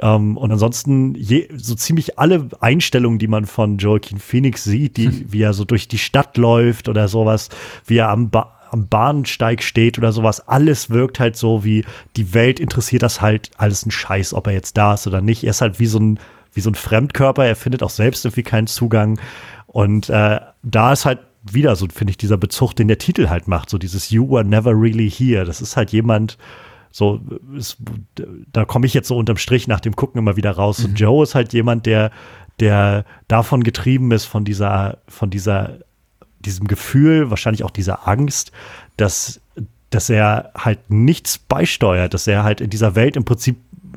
Ähm, 0.00 0.38
und 0.38 0.50
ansonsten 0.50 1.14
je, 1.14 1.48
so 1.54 1.74
ziemlich 1.74 2.18
alle 2.18 2.48
Einstellungen, 2.60 3.18
die 3.18 3.28
man 3.28 3.44
von 3.44 3.76
Joaquin 3.76 4.18
Phoenix 4.18 4.64
sieht, 4.64 4.96
die, 4.96 5.26
wie 5.32 5.42
er 5.42 5.52
so 5.52 5.64
durch 5.64 5.86
die 5.86 5.98
Stadt 5.98 6.38
läuft 6.38 6.88
oder 6.88 7.08
sowas, 7.08 7.50
wie 7.86 7.98
er 7.98 8.08
am 8.08 8.30
ba 8.30 8.56
am 8.70 8.88
Bahnsteig 8.88 9.62
steht 9.62 9.98
oder 9.98 10.12
sowas, 10.12 10.46
alles 10.46 10.90
wirkt 10.90 11.18
halt 11.18 11.36
so 11.36 11.64
wie, 11.64 11.84
die 12.16 12.34
Welt 12.34 12.60
interessiert 12.60 13.02
das 13.02 13.20
halt 13.20 13.50
alles 13.56 13.84
ein 13.84 13.90
Scheiß, 13.90 14.32
ob 14.34 14.46
er 14.46 14.52
jetzt 14.52 14.76
da 14.76 14.94
ist 14.94 15.06
oder 15.06 15.20
nicht. 15.20 15.44
Er 15.44 15.50
ist 15.50 15.60
halt 15.60 15.80
wie 15.80 15.86
so 15.86 15.98
ein, 15.98 16.18
wie 16.52 16.60
so 16.60 16.70
ein 16.70 16.74
Fremdkörper, 16.74 17.44
er 17.44 17.56
findet 17.56 17.82
auch 17.82 17.90
selbst 17.90 18.24
irgendwie 18.24 18.42
keinen 18.42 18.66
Zugang. 18.66 19.20
Und 19.66 20.08
äh, 20.08 20.40
da 20.62 20.92
ist 20.92 21.04
halt 21.04 21.20
wieder 21.42 21.74
so, 21.76 21.86
finde 21.92 22.12
ich, 22.12 22.18
dieser 22.18 22.36
Bezug, 22.36 22.74
den 22.74 22.88
der 22.88 22.98
Titel 22.98 23.28
halt 23.28 23.48
macht, 23.48 23.70
so 23.70 23.78
dieses 23.78 24.10
You 24.10 24.28
were 24.28 24.44
never 24.44 24.72
really 24.72 25.10
here. 25.10 25.44
Das 25.44 25.60
ist 25.60 25.76
halt 25.76 25.90
jemand, 25.90 26.38
so, 26.92 27.20
ist, 27.56 27.78
da 28.52 28.64
komme 28.64 28.86
ich 28.86 28.94
jetzt 28.94 29.08
so 29.08 29.16
unterm 29.16 29.36
Strich 29.36 29.68
nach 29.68 29.80
dem 29.80 29.96
Gucken 29.96 30.18
immer 30.18 30.36
wieder 30.36 30.52
raus. 30.52 30.80
Mhm. 30.80 30.84
Und 30.86 31.00
Joe 31.00 31.22
ist 31.22 31.34
halt 31.34 31.52
jemand, 31.52 31.86
der, 31.86 32.10
der 32.58 33.04
davon 33.28 33.62
getrieben 33.62 34.10
ist, 34.12 34.24
von 34.26 34.44
dieser, 34.44 34.98
von 35.08 35.30
dieser, 35.30 35.78
diesem 36.40 36.66
Gefühl, 36.66 37.30
wahrscheinlich 37.30 37.64
auch 37.64 37.70
dieser 37.70 38.08
Angst, 38.08 38.52
dass, 38.96 39.40
dass 39.90 40.10
er 40.10 40.52
halt 40.56 40.90
nichts 40.90 41.38
beisteuert, 41.38 42.14
dass 42.14 42.26
er 42.26 42.44
halt 42.44 42.60
in 42.60 42.70
dieser 42.70 42.94
Welt 42.94 43.16
im 43.16 43.24
Prinzip 43.24 43.56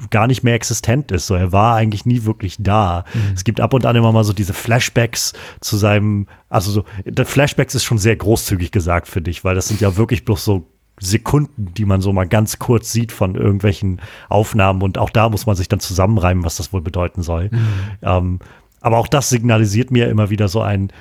gar 0.10 0.28
nicht 0.28 0.44
mehr 0.44 0.56
existent 0.56 1.12
ist. 1.12 1.28
So, 1.28 1.36
er 1.36 1.52
war 1.52 1.76
eigentlich 1.76 2.06
nie 2.06 2.24
wirklich 2.24 2.58
da. 2.60 3.06
Mhm. 3.14 3.34
Es 3.36 3.44
gibt 3.44 3.62
ab 3.62 3.74
und 3.74 3.86
an 3.86 3.96
immer 3.96 4.12
mal 4.12 4.24
so 4.24 4.34
diese 4.34 4.54
Flashbacks 4.54 5.34
zu 5.62 5.78
seinem, 5.78 6.28
also 6.50 6.72
so, 6.72 6.86
Flashbacks 7.24 7.76
ist 7.76 7.84
schon 7.84 7.98
sehr 7.98 8.16
großzügig 8.16 8.72
gesagt 8.72 9.08
für 9.08 9.22
dich, 9.22 9.44
weil 9.44 9.56
das 9.56 9.68
sind 9.68 9.82
ja 9.82 9.96
wirklich 9.96 10.26
bloß 10.26 10.44
so 10.44 10.68
Sekunden, 11.00 11.74
die 11.74 11.86
man 11.86 12.02
so 12.02 12.14
mal 12.14 12.28
ganz 12.28 12.60
kurz 12.60 12.92
sieht 12.92 13.12
von 13.12 13.36
irgendwelchen 13.36 14.00
Aufnahmen 14.30 14.82
und 14.82 14.98
auch 14.98 15.10
da 15.10 15.30
muss 15.30 15.46
man 15.46 15.56
sich 15.56 15.68
dann 15.68 15.80
zusammenreimen, 15.80 16.44
was 16.44 16.58
das 16.58 16.72
wohl 16.72 16.82
bedeuten 16.82 17.24
soll. 17.24 17.50
Mhm. 17.52 17.68
Ähm, 18.02 18.40
aber 18.84 18.98
auch 18.98 19.08
das 19.08 19.30
signalisiert 19.30 19.92
mir 19.92 20.10
immer 20.10 20.30
wieder 20.30 20.50
so 20.50 20.62
ein, 20.62 20.92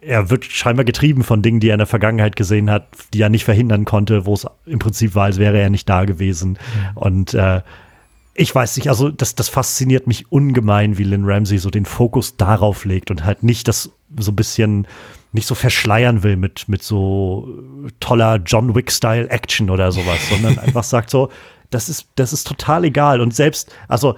er 0.00 0.30
wird 0.30 0.46
scheinbar 0.46 0.86
getrieben 0.86 1.22
von 1.22 1.42
Dingen, 1.42 1.60
die 1.60 1.68
er 1.68 1.74
in 1.74 1.78
der 1.78 1.86
Vergangenheit 1.86 2.34
gesehen 2.34 2.70
hat, 2.70 2.88
die 3.12 3.20
er 3.20 3.28
nicht 3.28 3.44
verhindern 3.44 3.84
konnte, 3.84 4.24
wo 4.24 4.32
es 4.32 4.46
im 4.64 4.78
Prinzip 4.78 5.14
war, 5.14 5.24
als 5.24 5.36
wäre 5.36 5.58
er 5.58 5.68
nicht 5.68 5.86
da 5.86 6.06
gewesen. 6.06 6.52
Mhm. 6.52 6.96
Und 6.96 7.34
äh, 7.34 7.60
ich 8.32 8.54
weiß 8.54 8.78
nicht, 8.78 8.88
also 8.88 9.10
das, 9.10 9.34
das 9.34 9.50
fasziniert 9.50 10.06
mich 10.06 10.32
ungemein, 10.32 10.96
wie 10.96 11.04
Lynn 11.04 11.26
Ramsey 11.26 11.58
so 11.58 11.68
den 11.68 11.84
Fokus 11.84 12.38
darauf 12.38 12.86
legt 12.86 13.10
und 13.10 13.26
halt 13.26 13.42
nicht 13.42 13.68
das 13.68 13.90
so 14.18 14.32
ein 14.32 14.36
bisschen 14.36 14.86
nicht 15.32 15.46
so 15.46 15.54
verschleiern 15.54 16.22
will 16.22 16.36
mit, 16.36 16.70
mit 16.70 16.82
so 16.82 17.48
toller 18.00 18.36
John 18.36 18.74
Wick-Style 18.74 19.28
Action 19.28 19.68
oder 19.68 19.92
sowas, 19.92 20.26
sondern 20.30 20.58
einfach 20.66 20.84
sagt 20.84 21.10
so, 21.10 21.28
das 21.70 21.88
ist, 21.88 22.08
das 22.16 22.32
ist 22.32 22.46
total 22.46 22.84
egal. 22.84 23.20
Und 23.20 23.34
selbst, 23.34 23.74
also 23.88 24.16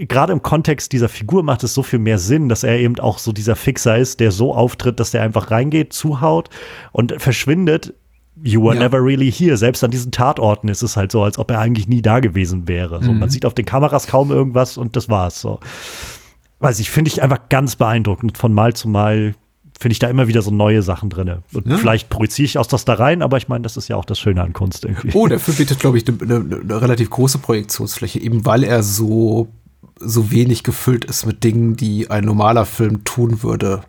gerade 0.00 0.32
im 0.32 0.42
Kontext 0.42 0.92
dieser 0.92 1.08
Figur 1.08 1.42
macht 1.42 1.64
es 1.64 1.74
so 1.74 1.82
viel 1.82 1.98
mehr 1.98 2.18
Sinn, 2.18 2.48
dass 2.48 2.62
er 2.62 2.78
eben 2.78 2.98
auch 2.98 3.18
so 3.18 3.32
dieser 3.32 3.56
Fixer 3.56 3.96
ist, 3.96 4.20
der 4.20 4.32
so 4.32 4.54
auftritt, 4.54 5.00
dass 5.00 5.10
der 5.10 5.22
einfach 5.22 5.50
reingeht, 5.50 5.92
zuhaut 5.92 6.50
und 6.92 7.14
verschwindet. 7.20 7.94
You 8.42 8.62
were 8.62 8.74
ja. 8.74 8.80
never 8.80 9.02
really 9.02 9.30
here. 9.30 9.56
Selbst 9.56 9.84
an 9.84 9.90
diesen 9.90 10.12
Tatorten 10.12 10.68
ist 10.68 10.82
es 10.82 10.96
halt 10.96 11.12
so, 11.12 11.22
als 11.22 11.38
ob 11.38 11.50
er 11.50 11.58
eigentlich 11.58 11.88
nie 11.88 12.00
da 12.00 12.20
gewesen 12.20 12.68
wäre. 12.68 13.02
So, 13.02 13.12
mhm. 13.12 13.18
Man 13.18 13.30
sieht 13.30 13.44
auf 13.44 13.54
den 13.54 13.66
Kameras 13.66 14.06
kaum 14.06 14.30
irgendwas 14.30 14.78
und 14.78 14.96
das 14.96 15.08
war's. 15.08 15.40
So. 15.40 15.60
Weiß 16.58 16.78
ich, 16.80 16.90
finde 16.90 17.10
ich 17.10 17.22
einfach 17.22 17.48
ganz 17.48 17.76
beeindruckend. 17.76 18.38
Von 18.38 18.54
Mal 18.54 18.74
zu 18.74 18.88
Mal 18.88 19.34
finde 19.80 19.92
ich 19.92 19.98
da 19.98 20.08
immer 20.08 20.28
wieder 20.28 20.42
so 20.42 20.50
neue 20.50 20.82
Sachen 20.82 21.08
drin. 21.08 21.38
Und 21.54 21.66
ja. 21.66 21.78
vielleicht 21.78 22.10
projiziere 22.10 22.44
ich 22.44 22.58
aus 22.58 22.68
das 22.68 22.84
da 22.84 22.94
rein, 22.94 23.22
aber 23.22 23.38
ich 23.38 23.48
meine, 23.48 23.62
das 23.62 23.78
ist 23.78 23.88
ja 23.88 23.96
auch 23.96 24.04
das 24.04 24.18
Schöne 24.18 24.42
an 24.42 24.52
Kunst 24.52 24.84
irgendwie. 24.84 25.10
Oh, 25.14 25.26
der 25.26 25.40
Film 25.40 25.56
bietet, 25.56 25.80
glaube 25.80 25.96
ich, 25.96 26.06
eine, 26.06 26.18
eine, 26.20 26.60
eine 26.60 26.82
relativ 26.82 27.08
große 27.08 27.38
Projektionsfläche, 27.38 28.20
eben 28.20 28.44
weil 28.44 28.62
er 28.62 28.82
so 28.82 29.48
so 30.02 30.30
wenig 30.30 30.62
gefüllt 30.62 31.04
ist 31.04 31.26
mit 31.26 31.44
Dingen, 31.44 31.76
die 31.76 32.10
ein 32.10 32.24
normaler 32.24 32.64
Film 32.64 33.04
tun 33.04 33.42
würde. 33.42 33.82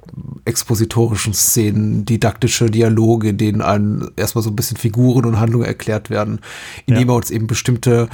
Expositorischen 0.43 1.33
Szenen, 1.33 2.03
didaktische 2.03 2.69
Dialoge, 2.69 3.29
in 3.29 3.37
denen 3.37 3.61
einem 3.61 4.11
erstmal 4.17 4.43
so 4.43 4.49
ein 4.49 4.55
bisschen 4.57 4.75
Figuren 4.75 5.25
und 5.25 5.39
Handlungen 5.39 5.65
erklärt 5.65 6.09
werden, 6.09 6.41
indem 6.85 7.07
ja. 7.07 7.13
er 7.13 7.17
uns 7.17 7.31
eben 7.31 7.47
bestimmte 7.47 8.09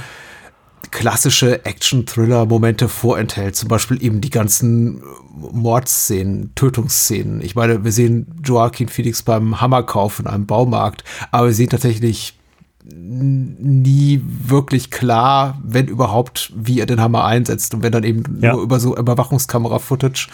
klassische 0.90 1.64
Action-Thriller-Momente 1.64 2.88
vorenthält. 2.88 3.56
Zum 3.56 3.68
Beispiel 3.68 4.02
eben 4.02 4.20
die 4.20 4.30
ganzen 4.30 5.02
Mordszenen, 5.34 6.52
Tötungsszenen. 6.54 7.40
Ich 7.40 7.54
meine, 7.54 7.84
wir 7.84 7.92
sehen 7.92 8.26
Joaquin 8.44 8.88
Phoenix 8.88 9.22
beim 9.22 9.60
Hammerkauf 9.60 10.18
in 10.18 10.26
einem 10.26 10.46
Baumarkt, 10.46 11.04
aber 11.30 11.48
wir 11.48 11.54
sehen 11.54 11.70
tatsächlich 11.70 12.34
nie 12.90 14.22
wirklich 14.24 14.90
klar, 14.90 15.58
wenn 15.62 15.88
überhaupt, 15.88 16.52
wie 16.56 16.80
er 16.80 16.86
den 16.86 17.00
Hammer 17.00 17.24
einsetzt 17.24 17.74
und 17.74 17.82
wenn 17.82 17.92
dann 17.92 18.04
eben 18.04 18.38
ja. 18.40 18.52
nur 18.52 18.62
über 18.62 18.80
so 18.80 18.96
Überwachungskamera-Footage 18.96 20.28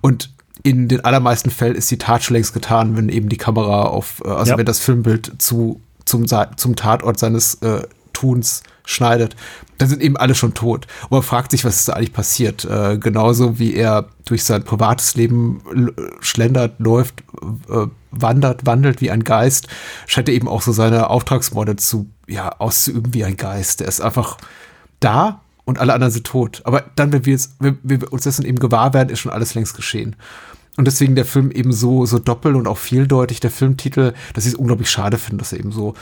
und 0.00 0.32
in 0.62 0.88
den 0.88 1.04
allermeisten 1.04 1.50
Fällen 1.50 1.76
ist 1.76 1.90
die 1.90 1.98
Tat 1.98 2.22
schon 2.22 2.34
längst 2.34 2.52
getan, 2.52 2.96
wenn 2.96 3.08
eben 3.08 3.28
die 3.28 3.36
Kamera 3.36 3.82
auf, 3.84 4.22
äh, 4.24 4.28
also 4.28 4.52
ja. 4.52 4.58
wenn 4.58 4.66
das 4.66 4.78
Filmbild 4.78 5.32
zu, 5.38 5.80
zum, 6.04 6.26
zum 6.26 6.76
Tatort 6.76 7.18
seines 7.18 7.54
äh, 7.56 7.82
Tuns 8.12 8.62
schneidet, 8.86 9.36
dann 9.76 9.88
sind 9.88 10.00
eben 10.00 10.16
alle 10.16 10.34
schon 10.34 10.54
tot. 10.54 10.86
Und 11.02 11.10
man 11.10 11.22
fragt 11.22 11.50
sich, 11.50 11.64
was 11.64 11.76
ist 11.76 11.88
da 11.88 11.92
eigentlich 11.92 12.14
passiert. 12.14 12.64
Äh, 12.64 12.96
genauso 12.98 13.58
wie 13.58 13.74
er 13.74 14.08
durch 14.24 14.44
sein 14.44 14.64
privates 14.64 15.14
Leben 15.14 15.92
schlendert, 16.20 16.80
läuft, 16.80 17.20
äh, 17.68 17.86
wandert, 18.10 18.64
wandelt 18.64 19.02
wie 19.02 19.10
ein 19.10 19.24
Geist, 19.24 19.68
scheint 20.06 20.28
er 20.28 20.34
eben 20.34 20.48
auch 20.48 20.62
so 20.62 20.72
seine 20.72 21.10
Auftragsmorde 21.10 21.76
zu, 21.76 22.08
ja, 22.26 22.48
auszuüben 22.48 23.12
wie 23.12 23.24
ein 23.24 23.36
Geist. 23.36 23.82
Er 23.82 23.88
ist 23.88 24.00
einfach 24.00 24.38
da 25.00 25.42
und 25.64 25.78
alle 25.78 25.92
anderen 25.92 26.12
sind 26.12 26.26
tot. 26.26 26.62
Aber 26.64 26.84
dann, 26.94 27.12
wenn 27.12 27.26
wir, 27.26 27.32
jetzt, 27.32 27.56
wenn 27.58 27.78
wir 27.82 28.10
uns 28.12 28.22
dessen 28.22 28.46
eben 28.46 28.58
gewahr 28.58 28.94
werden, 28.94 29.10
ist 29.10 29.20
schon 29.20 29.32
alles 29.32 29.54
längst 29.54 29.76
geschehen. 29.76 30.16
Und 30.76 30.84
deswegen 30.84 31.14
der 31.14 31.24
Film 31.24 31.50
eben 31.50 31.72
so, 31.72 32.04
so 32.04 32.18
doppelt 32.18 32.54
und 32.54 32.68
auch 32.68 32.78
vieldeutig, 32.78 33.40
der 33.40 33.50
Filmtitel, 33.50 34.12
dass 34.34 34.44
ich 34.44 34.52
es 34.52 34.58
unglaublich 34.58 34.90
schade 34.90 35.16
finde, 35.16 35.38
dass 35.38 35.52
er 35.52 35.60
eben 35.60 35.72
so 35.72 35.94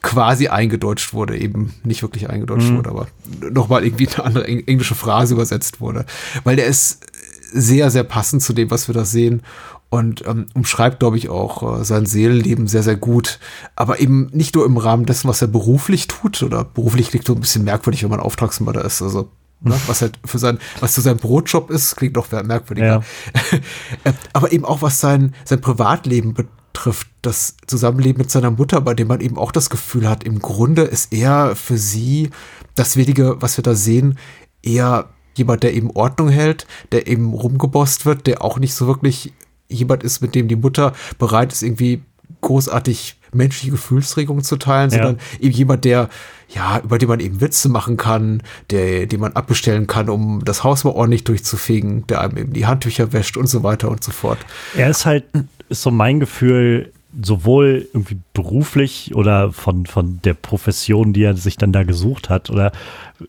quasi 0.00 0.48
eingedeutscht 0.48 1.12
wurde, 1.12 1.36
eben 1.36 1.74
nicht 1.84 2.02
wirklich 2.02 2.30
eingedeutscht 2.30 2.70
mhm. 2.70 2.78
wurde, 2.78 2.90
aber 2.90 3.06
nochmal 3.50 3.84
irgendwie 3.84 4.08
eine 4.08 4.24
andere 4.24 4.48
englische 4.48 4.94
Phrase 4.94 5.34
übersetzt 5.34 5.80
wurde. 5.80 6.06
Weil 6.44 6.56
der 6.56 6.66
ist 6.66 7.06
sehr, 7.52 7.90
sehr 7.90 8.04
passend 8.04 8.42
zu 8.42 8.54
dem, 8.54 8.70
was 8.70 8.88
wir 8.88 8.94
da 8.94 9.04
sehen 9.04 9.42
und 9.90 10.26
ähm, 10.26 10.46
umschreibt, 10.54 11.00
glaube 11.00 11.18
ich, 11.18 11.28
auch 11.28 11.80
äh, 11.80 11.84
sein 11.84 12.06
Seelenleben 12.06 12.66
sehr, 12.66 12.82
sehr 12.82 12.96
gut. 12.96 13.38
Aber 13.76 14.00
eben 14.00 14.30
nicht 14.32 14.54
nur 14.54 14.64
im 14.64 14.78
Rahmen 14.78 15.04
dessen, 15.04 15.28
was 15.28 15.42
er 15.42 15.48
beruflich 15.48 16.06
tut, 16.06 16.42
oder 16.42 16.64
beruflich 16.64 17.10
klingt 17.10 17.26
so 17.26 17.34
ein 17.34 17.40
bisschen 17.40 17.64
merkwürdig, 17.64 18.02
wenn 18.02 18.08
man 18.08 18.20
Auftragsmörder 18.20 18.82
ist. 18.86 19.02
Also 19.02 19.28
Ne, 19.64 19.80
was 19.86 20.02
halt 20.02 20.18
für 20.24 20.38
sein, 20.38 20.58
was 20.80 20.94
zu 20.94 21.00
seinem 21.00 21.18
Brotjob 21.18 21.70
ist, 21.70 21.94
klingt 21.96 22.16
doch 22.16 22.30
merkwürdiger. 22.30 22.86
Ja. 22.86 23.02
Äh, 24.04 24.12
aber 24.32 24.52
eben 24.52 24.64
auch 24.64 24.82
was 24.82 24.98
sein, 24.98 25.34
sein 25.44 25.60
Privatleben 25.60 26.34
betrifft, 26.34 27.06
das 27.20 27.56
Zusammenleben 27.66 28.18
mit 28.18 28.30
seiner 28.30 28.50
Mutter, 28.50 28.80
bei 28.80 28.94
dem 28.94 29.08
man 29.08 29.20
eben 29.20 29.38
auch 29.38 29.52
das 29.52 29.70
Gefühl 29.70 30.08
hat, 30.08 30.24
im 30.24 30.40
Grunde 30.40 30.82
ist 30.82 31.12
er 31.12 31.54
für 31.54 31.78
sie 31.78 32.30
das 32.74 32.96
wenige, 32.96 33.40
was 33.40 33.56
wir 33.58 33.62
da 33.62 33.74
sehen, 33.74 34.18
eher 34.62 35.10
jemand, 35.34 35.62
der 35.62 35.74
eben 35.74 35.90
Ordnung 35.90 36.28
hält, 36.28 36.66
der 36.90 37.06
eben 37.06 37.32
rumgebost 37.32 38.06
wird, 38.06 38.26
der 38.26 38.42
auch 38.42 38.58
nicht 38.58 38.74
so 38.74 38.86
wirklich 38.86 39.32
jemand 39.68 40.02
ist, 40.02 40.20
mit 40.20 40.34
dem 40.34 40.48
die 40.48 40.56
Mutter 40.56 40.92
bereit 41.18 41.52
ist, 41.52 41.62
irgendwie 41.62 42.02
großartig 42.40 43.20
menschliche 43.32 43.72
Gefühlsregungen 43.72 44.44
zu 44.44 44.56
teilen, 44.56 44.90
ja. 44.90 44.98
sondern 44.98 45.18
eben 45.40 45.54
jemand, 45.54 45.84
der, 45.84 46.08
ja, 46.48 46.80
über 46.80 46.98
den 46.98 47.08
man 47.08 47.20
eben 47.20 47.40
Witze 47.40 47.68
machen 47.68 47.96
kann, 47.96 48.42
der, 48.70 49.06
den 49.06 49.20
man 49.20 49.32
abbestellen 49.32 49.86
kann, 49.86 50.08
um 50.08 50.44
das 50.44 50.64
Haus 50.64 50.84
mal 50.84 50.90
ordentlich 50.90 51.24
durchzufegen, 51.24 52.06
der 52.06 52.20
einem 52.20 52.36
eben 52.36 52.52
die 52.52 52.66
Handtücher 52.66 53.12
wäscht 53.12 53.36
und 53.36 53.46
so 53.46 53.62
weiter 53.62 53.90
und 53.90 54.04
so 54.04 54.12
fort. 54.12 54.38
Er 54.76 54.90
ist 54.90 55.06
halt, 55.06 55.24
ist 55.68 55.82
so 55.82 55.90
mein 55.90 56.20
Gefühl, 56.20 56.92
sowohl 57.20 57.88
irgendwie 57.92 58.18
beruflich 58.32 59.14
oder 59.14 59.52
von, 59.52 59.86
von 59.86 60.20
der 60.22 60.34
Profession, 60.34 61.12
die 61.12 61.24
er 61.24 61.36
sich 61.36 61.56
dann 61.56 61.72
da 61.72 61.82
gesucht 61.82 62.30
hat, 62.30 62.48
oder 62.50 62.72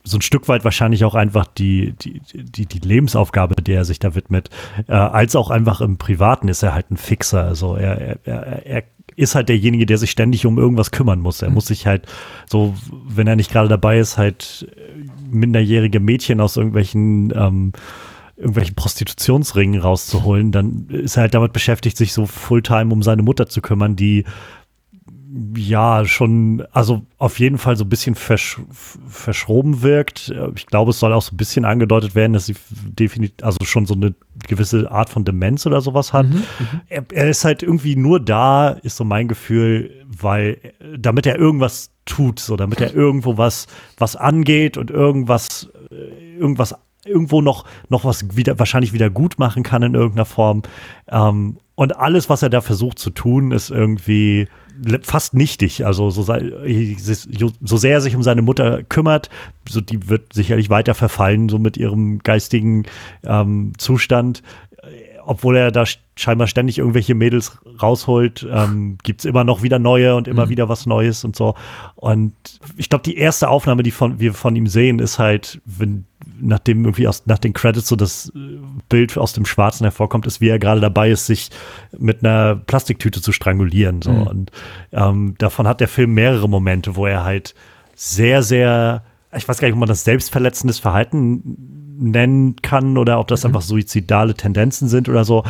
so 0.04 0.18
ein 0.18 0.22
Stück 0.22 0.48
weit 0.48 0.64
wahrscheinlich 0.64 1.04
auch 1.06 1.16
einfach 1.16 1.46
die, 1.46 1.94
die, 1.94 2.22
die, 2.34 2.66
die 2.66 2.80
Lebensaufgabe, 2.80 3.56
der 3.56 3.78
er 3.78 3.86
sich 3.86 4.00
da 4.00 4.16
widmet, 4.16 4.50
äh, 4.88 4.94
als 4.94 5.36
auch 5.36 5.50
einfach 5.50 5.82
im 5.82 5.98
Privaten 5.98 6.48
ist 6.48 6.64
er 6.64 6.74
halt 6.74 6.92
ein 6.92 6.98
Fixer. 6.98 7.44
Also 7.44 7.76
er, 7.76 8.20
er, 8.26 8.66
er 8.66 8.84
ist 9.16 9.36
halt 9.36 9.50
derjenige, 9.50 9.86
der 9.86 9.98
sich 9.98 10.12
ständig 10.12 10.46
um 10.46 10.58
irgendwas 10.58 10.92
kümmern 10.92 11.20
muss. 11.20 11.42
Er 11.42 11.50
mhm. 11.50 11.56
muss 11.56 11.68
sich 11.68 11.86
halt 11.86 12.06
so, 12.50 12.74
wenn 13.08 13.28
er 13.28 13.36
nicht 13.36 13.52
gerade 13.52 13.68
dabei 13.68 14.00
ist, 14.00 14.18
halt 14.18 14.68
minderjährige 15.30 16.00
Mädchen 16.00 16.40
aus 16.40 16.58
irgendwelchen 16.58 17.34
ähm, 17.36 17.74
irgendwelchen 18.36 18.76
Prostitutionsringen 18.76 19.80
rauszuholen, 19.80 20.52
dann 20.52 20.88
ist 20.90 21.18
er 21.18 21.22
halt 21.22 21.34
damit 21.34 21.54
beschäftigt, 21.54 21.98
sich 21.98 22.14
so 22.14 22.26
Fulltime 22.26 22.92
um 22.92 23.04
seine 23.04 23.22
Mutter 23.22 23.48
zu 23.48 23.62
kümmern, 23.62 23.96
die 23.96 24.26
ja 25.58 26.06
schon, 26.06 26.64
also 26.72 27.06
auf 27.18 27.40
jeden 27.40 27.58
Fall 27.58 27.76
so 27.76 27.86
ein 27.86 27.90
bisschen 27.90 28.14
versch 28.14 28.60
verschroben 29.08 29.82
wirkt. 29.82 30.34
Ich 30.56 30.68
glaube, 30.68 30.92
es 30.92 31.00
soll 31.00 31.12
auch 31.12 31.24
so 31.24 31.34
ein 31.34 31.38
bisschen 31.38 31.66
angedeutet 31.66 32.14
werden, 32.14 32.34
dass 32.34 32.46
sie 32.46 32.56
definitiv, 32.70 33.44
also 33.44 33.58
schon 33.64 33.86
so 33.88 33.96
eine 33.96 34.14
gewisse 34.48 34.92
Art 34.92 35.10
von 35.10 35.26
Demenz 35.26 35.66
oder 35.66 35.82
sowas 35.82 36.14
hat. 36.14 36.28
Mhm, 36.28 36.44
er, 36.88 37.04
er, 37.12 37.30
ist 37.30 37.46
halt 37.46 37.64
irgendwie 37.64 37.96
nur 37.96 38.20
da, 38.20 38.70
ist 38.70 38.98
so 38.98 39.04
mein 39.04 39.28
Gefühl, 39.28 40.06
weil, 40.06 40.60
damit 40.98 41.26
er 41.26 41.38
irgendwas 41.40 41.90
tut, 42.06 42.40
so 42.40 42.56
damit 42.56 42.80
er 42.80 42.94
irgendwo 42.94 43.38
was, 43.38 43.66
was 43.98 44.16
angeht 44.16 44.78
und 44.78 44.92
irgendwas, 44.92 45.70
äh, 45.92 46.38
irgendwas 46.38 46.76
irgendwo 47.06 47.42
noch, 47.42 47.66
noch 47.90 48.06
was 48.06 48.36
wieder, 48.36 48.58
wahrscheinlich 48.60 48.94
wieder 48.94 49.10
gut 49.10 49.40
machen 49.40 49.64
kann 49.64 49.84
in 49.84 49.94
irgendeiner 49.94 50.26
Form. 50.26 50.64
Ähm, 51.10 51.58
und 51.76 51.98
alles, 51.98 52.30
was 52.30 52.44
er 52.44 52.50
da 52.50 52.62
versucht 52.62 53.00
zu 53.00 53.10
tun, 53.10 53.52
ist 53.52 53.72
irgendwie 53.72 54.48
fast 55.02 55.34
nichtig. 55.34 55.86
Also 55.86 56.10
so, 56.10 56.24
so 56.24 57.78
sehr 57.78 57.92
er 57.92 58.02
sich 58.02 58.16
um 58.16 58.24
seine 58.24 58.42
Mutter 58.42 58.84
kümmert, 58.84 59.30
so 59.68 59.82
die 59.82 60.10
wird 60.10 60.34
sicherlich 60.34 60.70
weiter 60.70 60.94
verfallen, 60.94 61.50
so 61.50 61.60
mit 61.60 61.78
ihrem 61.78 62.20
geistigen 62.20 62.86
ähm, 63.24 63.74
Zustand 63.78 64.44
obwohl 65.26 65.58
er 65.58 65.72
da 65.72 65.86
scheinbar 66.16 66.48
ständig 66.48 66.78
irgendwelche 66.78 67.16
Mädels 67.16 67.58
rausholt, 67.82 68.46
ähm, 68.50 68.98
gibt 69.04 69.22
es 69.22 69.26
immer 69.26 69.44
noch 69.44 69.64
wieder 69.64 69.80
neue 69.80 70.16
und 70.16 70.28
immer 70.28 70.46
mhm. 70.46 70.50
wieder 70.50 70.70
was 70.70 70.86
Neues 70.86 71.24
und 71.24 71.36
so. 71.36 71.56
Und 71.96 72.34
ich 72.78 72.90
glaube, 72.90 73.04
die 73.04 73.18
erste 73.18 73.50
Aufnahme, 73.50 73.84
die 73.84 73.92
von, 73.92 74.20
wir 74.20 74.34
von 74.34 74.56
ihm 74.56 74.68
sehen, 74.68 75.00
ist 75.00 75.20
halt, 75.20 75.62
wenn 75.66 76.06
nachdem 76.40 76.84
irgendwie 76.86 77.08
aus, 77.08 77.26
nach 77.26 77.40
den 77.40 77.54
Credits 77.54 77.88
so 77.88 77.96
das 77.96 78.32
äh, 78.36 78.60
Bild 78.90 79.18
aus 79.18 79.34
dem 79.34 79.46
Schwarzen 79.46 79.84
hervorkommt, 79.86 80.26
ist, 80.26 80.42
wie 80.42 80.50
er 80.50 80.60
gerade 80.60 80.82
dabei 80.82 81.12
ist, 81.12 81.26
sich 81.26 81.50
mit 81.98 82.24
einer 82.24 82.56
Plastiktüte 82.56 83.22
zu 83.22 83.32
strangulieren. 83.32 84.02
So. 84.02 84.12
Mhm. 84.12 84.28
Und 84.28 84.52
ähm, 84.92 85.36
davon 85.38 85.68
hat 85.68 85.80
der 85.80 85.88
Film 85.88 86.14
mehrere 86.14 86.50
Momente, 86.50 86.96
wo 86.96 87.06
er 87.06 87.24
halt 87.24 87.56
sehr, 87.96 88.44
sehr, 88.44 89.04
ich 89.36 89.48
weiß 89.48 89.60
gar 89.60 89.68
nicht, 89.68 89.74
ob 89.74 89.80
man 89.80 89.90
das 89.90 90.04
selbstverletzendes 90.04 90.80
Verhalten 90.80 91.58
nennen 91.98 92.56
kann 92.62 92.98
oder 92.98 93.20
ob 93.20 93.28
das 93.28 93.44
mhm. 93.44 93.50
einfach 93.50 93.62
suizidale 93.62 94.34
Tendenzen 94.34 94.88
sind 94.88 95.10
oder 95.10 95.26
so. 95.26 95.44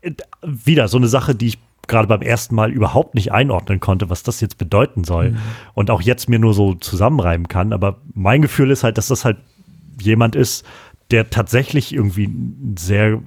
Äh, 0.00 0.12
wieder 0.42 0.88
so 0.88 0.96
eine 0.96 1.08
Sache, 1.08 1.34
die 1.34 1.48
ich 1.48 1.58
gerade 1.88 2.06
beim 2.06 2.22
ersten 2.22 2.54
Mal 2.54 2.70
überhaupt 2.70 3.14
nicht 3.14 3.32
einordnen 3.32 3.80
konnte, 3.80 4.08
was 4.08 4.22
das 4.22 4.40
jetzt 4.40 4.56
bedeuten 4.56 5.04
soll. 5.04 5.30
Mhm. 5.30 5.38
Und 5.74 5.90
auch 5.90 6.00
jetzt 6.00 6.28
mir 6.28 6.38
nur 6.38 6.54
so 6.54 6.74
zusammenreimen 6.74 7.48
kann. 7.48 7.72
Aber 7.72 7.98
mein 8.14 8.42
Gefühl 8.42 8.70
ist 8.70 8.84
halt, 8.84 8.98
dass 8.98 9.08
das 9.08 9.24
halt 9.24 9.38
jemand 10.00 10.36
ist, 10.36 10.64
der 11.10 11.30
tatsächlich 11.30 11.94
irgendwie 11.94 12.30
sehr 12.78 13.20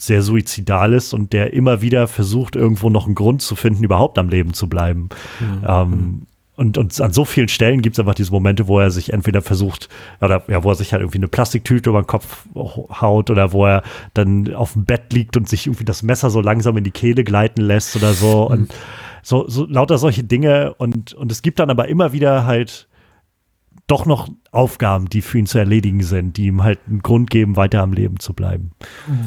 sehr 0.00 0.22
suizidal 0.22 0.92
ist 0.92 1.14
und 1.14 1.32
der 1.32 1.52
immer 1.52 1.82
wieder 1.82 2.06
versucht, 2.06 2.56
irgendwo 2.56 2.90
noch 2.90 3.06
einen 3.06 3.14
Grund 3.14 3.42
zu 3.42 3.56
finden, 3.56 3.82
überhaupt 3.82 4.18
am 4.18 4.28
Leben 4.28 4.52
zu 4.52 4.68
bleiben. 4.68 5.08
Mhm. 5.40 5.64
Ähm, 5.66 6.22
und, 6.56 6.76
und 6.76 7.00
an 7.00 7.12
so 7.12 7.24
vielen 7.24 7.46
Stellen 7.46 7.82
gibt 7.82 7.94
es 7.94 8.00
einfach 8.00 8.16
diese 8.16 8.32
Momente, 8.32 8.66
wo 8.66 8.80
er 8.80 8.90
sich 8.90 9.12
entweder 9.12 9.42
versucht, 9.42 9.88
oder 10.20 10.42
ja, 10.48 10.64
wo 10.64 10.70
er 10.70 10.74
sich 10.74 10.92
halt 10.92 11.02
irgendwie 11.02 11.18
eine 11.18 11.28
Plastiktüte 11.28 11.90
über 11.90 12.02
den 12.02 12.08
Kopf 12.08 12.46
haut 12.56 13.30
oder 13.30 13.52
wo 13.52 13.64
er 13.64 13.84
dann 14.14 14.52
auf 14.54 14.72
dem 14.72 14.84
Bett 14.84 15.12
liegt 15.12 15.36
und 15.36 15.48
sich 15.48 15.66
irgendwie 15.66 15.84
das 15.84 16.02
Messer 16.02 16.30
so 16.30 16.40
langsam 16.40 16.76
in 16.76 16.82
die 16.82 16.90
Kehle 16.90 17.22
gleiten 17.22 17.60
lässt 17.62 17.94
oder 17.94 18.12
so. 18.12 18.46
Mhm. 18.46 18.52
Und 18.52 18.74
so, 19.22 19.48
so 19.48 19.66
lauter 19.66 19.98
solche 19.98 20.24
Dinge. 20.24 20.74
Und, 20.74 21.14
und 21.14 21.30
es 21.30 21.42
gibt 21.42 21.60
dann 21.60 21.70
aber 21.70 21.86
immer 21.86 22.12
wieder 22.12 22.44
halt 22.44 22.87
doch 23.88 24.06
noch 24.06 24.28
Aufgaben, 24.52 25.08
die 25.08 25.22
für 25.22 25.38
ihn 25.38 25.46
zu 25.46 25.58
erledigen 25.58 26.02
sind, 26.02 26.36
die 26.36 26.46
ihm 26.46 26.62
halt 26.62 26.78
einen 26.86 27.02
Grund 27.02 27.30
geben, 27.30 27.56
weiter 27.56 27.82
am 27.82 27.92
Leben 27.92 28.20
zu 28.20 28.34
bleiben. 28.34 28.70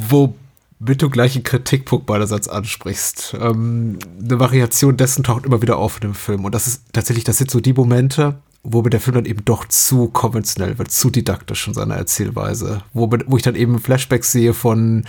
Wo 0.08 0.34
du 0.80 1.10
gleich 1.10 1.36
einen 1.36 1.44
Kritikpunkt 1.44 2.06
beiderseits 2.06 2.48
ansprichst. 2.48 3.36
Ähm, 3.40 4.00
eine 4.20 4.40
Variation 4.40 4.98
dessen 4.98 5.24
taucht 5.24 5.46
immer 5.46 5.62
wieder 5.62 5.78
auf 5.78 5.96
in 5.98 6.02
dem 6.02 6.16
Film. 6.16 6.46
Und 6.46 6.56
das 6.56 6.68
ist 6.68 6.94
tatsächlich, 6.94 7.24
das 7.24 7.38
sind 7.38 7.52
so 7.52 7.60
die 7.60 7.74
Momente, 7.74 8.42
wo 8.64 8.84
mir 8.84 8.92
der 8.92 9.00
Film 9.00 9.16
dann 9.16 9.26
eben 9.26 9.44
doch 9.44 9.66
zu 9.68 10.08
konventionell 10.08 10.78
wird, 10.78 10.92
zu 10.92 11.10
didaktisch 11.10 11.68
in 11.68 11.74
seiner 11.74 11.96
Erzählweise. 11.96 12.84
Wo, 12.94 13.10
wo 13.26 13.38
ich 13.38 13.44
dann 13.44 13.56
eben 13.56 13.80
Flashbacks 13.80 14.32
sehe 14.32 14.54
von 14.54 15.06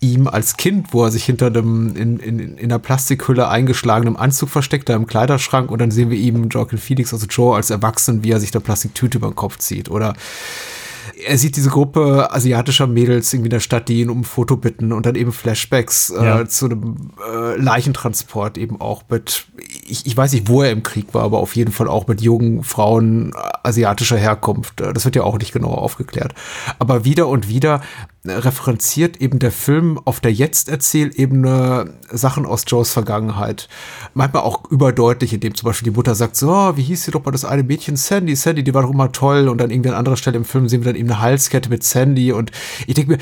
ihm 0.00 0.26
als 0.26 0.56
Kind, 0.56 0.92
wo 0.92 1.04
er 1.04 1.10
sich 1.10 1.24
hinter 1.24 1.46
einem 1.48 1.94
in, 1.96 2.18
in, 2.18 2.38
in 2.38 2.58
einer 2.58 2.78
Plastikhülle 2.78 3.48
eingeschlagenem 3.48 4.16
Anzug 4.16 4.48
versteckt, 4.48 4.88
da 4.88 4.96
im 4.96 5.06
Kleiderschrank. 5.06 5.70
Und 5.70 5.80
dann 5.80 5.90
sehen 5.90 6.08
wir 6.08 6.18
eben 6.18 6.48
Joaquin 6.48 6.78
Phoenix, 6.78 7.12
also 7.12 7.26
Joe, 7.26 7.54
als 7.54 7.68
Erwachsenen, 7.68 8.24
wie 8.24 8.30
er 8.30 8.40
sich 8.40 8.52
der 8.52 8.60
Plastiktüte 8.60 9.18
über 9.18 9.28
den 9.28 9.36
Kopf 9.36 9.58
zieht. 9.58 9.90
Oder 9.90 10.14
er 11.26 11.38
sieht 11.38 11.56
diese 11.56 11.70
Gruppe 11.70 12.32
asiatischer 12.32 12.86
Mädels 12.86 13.32
irgendwie 13.32 13.46
in 13.46 13.50
der 13.50 13.60
Stadt, 13.60 13.88
die 13.88 14.00
ihn 14.00 14.10
um 14.10 14.20
ein 14.20 14.24
Foto 14.24 14.56
bitten 14.56 14.92
und 14.92 15.06
dann 15.06 15.14
eben 15.14 15.32
Flashbacks 15.32 16.10
äh, 16.10 16.24
ja. 16.24 16.46
zu 16.46 16.66
einem 16.66 17.10
äh, 17.32 17.56
Leichentransport 17.56 18.58
eben 18.58 18.80
auch 18.80 19.02
mit, 19.08 19.46
ich, 19.86 20.06
ich 20.06 20.16
weiß 20.16 20.32
nicht, 20.32 20.48
wo 20.48 20.62
er 20.62 20.70
im 20.70 20.82
Krieg 20.82 21.12
war, 21.12 21.22
aber 21.22 21.38
auf 21.38 21.56
jeden 21.56 21.72
Fall 21.72 21.88
auch 21.88 22.06
mit 22.06 22.20
jungen 22.20 22.64
Frauen 22.64 23.32
asiatischer 23.62 24.16
Herkunft. 24.16 24.80
Das 24.80 25.04
wird 25.04 25.16
ja 25.16 25.22
auch 25.22 25.38
nicht 25.38 25.52
genauer 25.52 25.78
aufgeklärt. 25.78 26.34
Aber 26.78 27.04
wieder 27.04 27.28
und 27.28 27.48
wieder 27.48 27.80
referenziert 28.26 29.20
eben 29.20 29.38
der 29.38 29.52
Film 29.52 30.00
auf 30.04 30.20
der 30.20 30.32
Jetzt-Erzählebene 30.32 31.94
Sachen 32.10 32.46
aus 32.46 32.64
Joes 32.66 32.92
Vergangenheit. 32.92 33.68
Manchmal 34.14 34.42
auch 34.42 34.70
überdeutlich, 34.70 35.34
indem 35.34 35.54
zum 35.54 35.66
Beispiel 35.66 35.90
die 35.90 35.96
Mutter 35.96 36.14
sagt 36.14 36.36
so, 36.36 36.72
wie 36.76 36.82
hieß 36.82 37.04
sie 37.04 37.10
doch 37.10 37.24
mal 37.24 37.32
das 37.32 37.44
eine 37.44 37.62
Mädchen 37.62 37.96
Sandy, 37.96 38.34
Sandy, 38.34 38.64
die 38.64 38.72
war 38.72 38.82
doch 38.82 38.90
immer 38.90 39.12
toll. 39.12 39.48
Und 39.48 39.58
dann 39.58 39.70
irgendwie 39.70 39.90
an 39.90 39.96
anderer 39.96 40.16
Stelle 40.16 40.36
im 40.36 40.44
Film 40.44 40.68
sehen 40.68 40.84
wir 40.84 40.92
dann 40.92 41.00
eben 41.00 41.10
eine 41.10 41.20
Halskette 41.20 41.68
mit 41.68 41.84
Sandy. 41.84 42.32
Und 42.32 42.50
ich 42.86 42.94
denke 42.94 43.12
mir, 43.12 43.18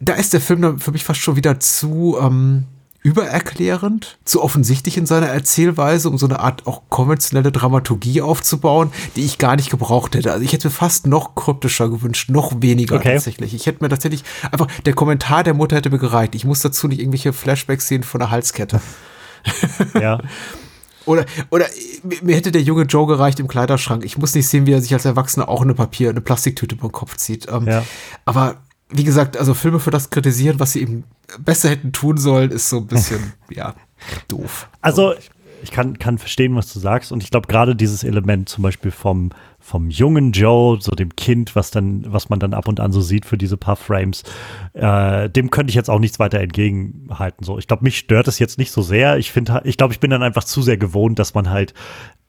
da 0.00 0.14
ist 0.14 0.32
der 0.32 0.40
Film 0.40 0.62
dann 0.62 0.78
für 0.78 0.92
mich 0.92 1.04
fast 1.04 1.20
schon 1.20 1.36
wieder 1.36 1.60
zu, 1.60 2.18
ähm, 2.20 2.64
übererklärend, 3.06 4.18
zu 4.24 4.42
offensichtlich 4.42 4.96
in 4.96 5.06
seiner 5.06 5.28
Erzählweise, 5.28 6.10
um 6.10 6.18
so 6.18 6.26
eine 6.26 6.40
Art 6.40 6.66
auch 6.66 6.82
konventionelle 6.88 7.52
Dramaturgie 7.52 8.20
aufzubauen, 8.20 8.90
die 9.14 9.24
ich 9.24 9.38
gar 9.38 9.54
nicht 9.54 9.70
gebraucht 9.70 10.16
hätte. 10.16 10.32
Also 10.32 10.44
ich 10.44 10.52
hätte 10.52 10.66
mir 10.66 10.72
fast 10.72 11.06
noch 11.06 11.36
kryptischer 11.36 11.88
gewünscht, 11.88 12.30
noch 12.30 12.62
weniger 12.62 12.96
okay. 12.96 13.12
tatsächlich. 13.12 13.54
Ich 13.54 13.66
hätte 13.66 13.84
mir 13.84 13.90
tatsächlich 13.90 14.24
einfach, 14.50 14.66
der 14.84 14.94
Kommentar 14.94 15.44
der 15.44 15.54
Mutter 15.54 15.76
hätte 15.76 15.90
mir 15.90 16.00
gereicht. 16.00 16.34
Ich 16.34 16.44
muss 16.44 16.62
dazu 16.62 16.88
nicht 16.88 16.98
irgendwelche 16.98 17.32
Flashbacks 17.32 17.86
sehen 17.86 18.02
von 18.02 18.18
der 18.18 18.30
Halskette. 18.32 18.80
Ja. 19.94 20.18
Oder, 21.04 21.24
oder 21.50 21.66
mir 22.20 22.34
hätte 22.34 22.50
der 22.50 22.62
junge 22.62 22.82
Joe 22.82 23.06
gereicht 23.06 23.38
im 23.38 23.46
Kleiderschrank. 23.46 24.04
Ich 24.04 24.18
muss 24.18 24.34
nicht 24.34 24.48
sehen, 24.48 24.66
wie 24.66 24.72
er 24.72 24.82
sich 24.82 24.92
als 24.92 25.04
Erwachsener 25.04 25.48
auch 25.48 25.62
eine 25.62 25.74
Papier, 25.74 26.10
eine 26.10 26.20
Plastiktüte 26.20 26.74
über 26.74 26.88
den 26.88 26.92
Kopf 26.92 27.16
zieht. 27.16 27.46
Ähm, 27.48 27.68
ja. 27.68 27.84
Aber 28.24 28.56
wie 28.88 29.04
gesagt, 29.04 29.36
also 29.36 29.54
Filme 29.54 29.80
für 29.80 29.90
das 29.90 30.10
kritisieren, 30.10 30.60
was 30.60 30.72
sie 30.72 30.82
eben 30.82 31.04
besser 31.38 31.70
hätten 31.70 31.92
tun 31.92 32.18
sollen, 32.18 32.50
ist 32.50 32.68
so 32.68 32.78
ein 32.78 32.86
bisschen, 32.86 33.32
ja, 33.50 33.74
doof. 34.28 34.68
Also, 34.80 35.14
ich 35.62 35.72
kann, 35.72 35.98
kann 35.98 36.18
verstehen, 36.18 36.54
was 36.54 36.72
du 36.72 36.78
sagst. 36.78 37.10
Und 37.10 37.22
ich 37.22 37.30
glaube, 37.30 37.48
gerade 37.48 37.74
dieses 37.74 38.04
Element 38.04 38.48
zum 38.48 38.62
Beispiel 38.62 38.90
vom, 38.90 39.30
vom 39.58 39.90
jungen 39.90 40.32
Joe, 40.32 40.78
so 40.80 40.92
dem 40.92 41.16
Kind, 41.16 41.56
was 41.56 41.70
dann, 41.70 42.04
was 42.06 42.28
man 42.28 42.38
dann 42.38 42.54
ab 42.54 42.68
und 42.68 42.78
an 42.78 42.92
so 42.92 43.00
sieht 43.00 43.24
für 43.24 43.38
diese 43.38 43.56
paar 43.56 43.76
Frames, 43.76 44.22
äh, 44.74 45.28
dem 45.28 45.50
könnte 45.50 45.70
ich 45.70 45.74
jetzt 45.74 45.90
auch 45.90 45.98
nichts 45.98 46.18
weiter 46.18 46.38
entgegenhalten. 46.40 47.44
So, 47.44 47.58
ich 47.58 47.66
glaube, 47.66 47.84
mich 47.84 47.98
stört 47.98 48.28
es 48.28 48.38
jetzt 48.38 48.58
nicht 48.58 48.70
so 48.70 48.82
sehr. 48.82 49.18
Ich 49.18 49.32
finde, 49.32 49.62
ich 49.64 49.76
glaube, 49.76 49.92
ich 49.92 50.00
bin 50.00 50.10
dann 50.10 50.22
einfach 50.22 50.44
zu 50.44 50.62
sehr 50.62 50.76
gewohnt, 50.76 51.18
dass 51.18 51.34
man 51.34 51.50
halt 51.50 51.74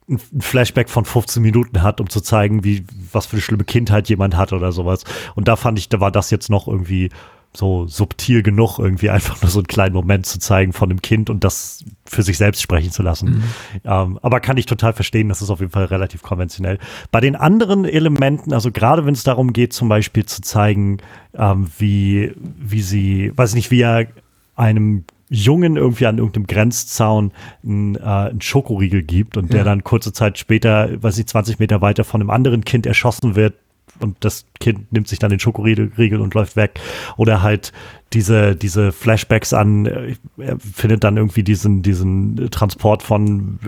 ein 0.09 0.41
Flashback 0.41 0.89
von 0.89 1.05
15 1.05 1.41
Minuten 1.41 1.81
hat, 1.83 1.99
um 1.99 2.09
zu 2.09 2.21
zeigen, 2.21 2.63
wie, 2.63 2.85
was 3.11 3.25
für 3.25 3.33
eine 3.33 3.41
schlimme 3.41 3.65
Kindheit 3.65 4.07
jemand 4.09 4.37
hat 4.37 4.53
oder 4.53 4.71
sowas. 4.71 5.03
Und 5.35 5.47
da 5.47 5.55
fand 5.55 5.77
ich, 5.79 5.89
da 5.89 5.99
war 5.99 6.11
das 6.11 6.31
jetzt 6.31 6.49
noch 6.49 6.67
irgendwie 6.67 7.09
so 7.53 7.87
subtil 7.87 8.43
genug, 8.43 8.79
irgendwie 8.79 9.09
einfach 9.09 9.41
nur 9.41 9.49
so 9.49 9.59
einen 9.59 9.67
kleinen 9.67 9.93
Moment 9.93 10.25
zu 10.25 10.39
zeigen 10.39 10.73
von 10.73 10.89
einem 10.89 11.01
Kind 11.01 11.29
und 11.29 11.43
das 11.43 11.83
für 12.05 12.23
sich 12.23 12.37
selbst 12.37 12.61
sprechen 12.61 12.91
zu 12.91 13.03
lassen. 13.03 13.29
Mhm. 13.29 13.43
Ähm, 13.83 14.19
aber 14.21 14.39
kann 14.39 14.57
ich 14.57 14.65
total 14.65 14.93
verstehen, 14.93 15.29
das 15.29 15.41
ist 15.41 15.49
auf 15.49 15.59
jeden 15.59 15.71
Fall 15.71 15.85
relativ 15.85 16.21
konventionell. 16.21 16.77
Bei 17.11 17.19
den 17.19 17.35
anderen 17.35 17.83
Elementen, 17.85 18.53
also 18.53 18.71
gerade 18.71 19.05
wenn 19.05 19.13
es 19.13 19.23
darum 19.23 19.53
geht, 19.53 19.73
zum 19.73 19.89
Beispiel 19.89 20.25
zu 20.25 20.41
zeigen, 20.41 20.99
ähm, 21.33 21.69
wie, 21.77 22.33
wie 22.37 22.81
sie, 22.81 23.31
weiß 23.35 23.55
nicht, 23.55 23.71
wie 23.71 23.81
er 23.81 24.07
einem 24.55 25.03
Jungen 25.29 25.75
irgendwie 25.75 26.05
an 26.05 26.17
irgendeinem 26.17 26.47
Grenzzaun 26.47 27.31
einen, 27.63 27.95
äh, 27.95 27.99
einen 27.99 28.41
Schokoriegel 28.41 29.03
gibt 29.03 29.37
und 29.37 29.49
ja. 29.49 29.57
der 29.57 29.63
dann 29.65 29.83
kurze 29.83 30.13
Zeit 30.13 30.37
später, 30.37 31.01
weiß 31.01 31.17
ich, 31.17 31.27
20 31.27 31.59
Meter 31.59 31.81
weiter 31.81 32.03
von 32.03 32.21
einem 32.21 32.29
anderen 32.29 32.63
Kind 32.63 32.85
erschossen 32.85 33.35
wird 33.35 33.53
und 33.99 34.17
das 34.21 34.45
Kind 34.59 34.91
nimmt 34.91 35.07
sich 35.07 35.19
dann 35.19 35.29
den 35.29 35.39
Schokoriegel 35.39 36.21
und 36.21 36.33
läuft 36.33 36.55
weg. 36.55 36.79
Oder 37.15 37.41
halt 37.41 37.73
diese, 38.13 38.55
diese 38.55 38.91
Flashbacks 38.91 39.53
an, 39.53 39.85
äh, 39.85 40.15
er 40.37 40.57
findet 40.59 41.03
dann 41.03 41.17
irgendwie 41.17 41.43
diesen, 41.43 41.81
diesen 41.81 42.49
Transport 42.51 43.03
von, 43.03 43.59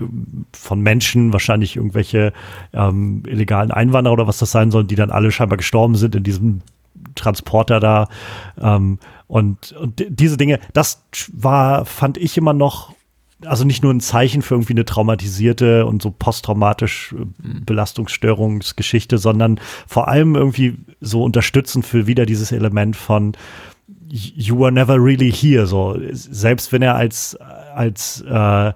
von 0.52 0.80
Menschen, 0.80 1.32
wahrscheinlich 1.32 1.76
irgendwelche 1.76 2.32
ähm, 2.72 3.22
illegalen 3.26 3.70
Einwanderer 3.70 4.14
oder 4.14 4.26
was 4.26 4.38
das 4.38 4.50
sein 4.50 4.70
soll, 4.70 4.84
die 4.84 4.94
dann 4.94 5.10
alle 5.10 5.30
scheinbar 5.30 5.58
gestorben 5.58 5.96
sind 5.96 6.14
in 6.14 6.22
diesem 6.22 6.62
Transporter 7.20 7.80
da. 7.80 8.08
Ähm, 8.60 8.98
und, 9.26 9.72
und 9.72 10.04
diese 10.08 10.36
Dinge, 10.36 10.58
das 10.72 11.04
war, 11.32 11.84
fand 11.84 12.18
ich 12.18 12.36
immer 12.36 12.52
noch, 12.52 12.92
also 13.44 13.64
nicht 13.64 13.82
nur 13.82 13.92
ein 13.92 14.00
Zeichen 14.00 14.42
für 14.42 14.54
irgendwie 14.54 14.72
eine 14.72 14.84
traumatisierte 14.84 15.86
und 15.86 16.02
so 16.02 16.10
posttraumatisch 16.10 17.12
mhm. 17.12 17.64
Belastungsstörungsgeschichte, 17.64 19.18
sondern 19.18 19.60
vor 19.86 20.08
allem 20.08 20.34
irgendwie 20.34 20.78
so 21.00 21.22
unterstützend 21.22 21.86
für 21.86 22.06
wieder 22.06 22.26
dieses 22.26 22.52
Element 22.52 22.96
von 22.96 23.32
you 24.08 24.58
were 24.58 24.72
never 24.72 24.96
really 24.96 25.32
here. 25.32 25.66
So 25.66 25.96
selbst 26.12 26.72
wenn 26.72 26.82
er 26.82 26.96
als 26.96 27.36
als 27.74 28.22
äh, 28.22 28.72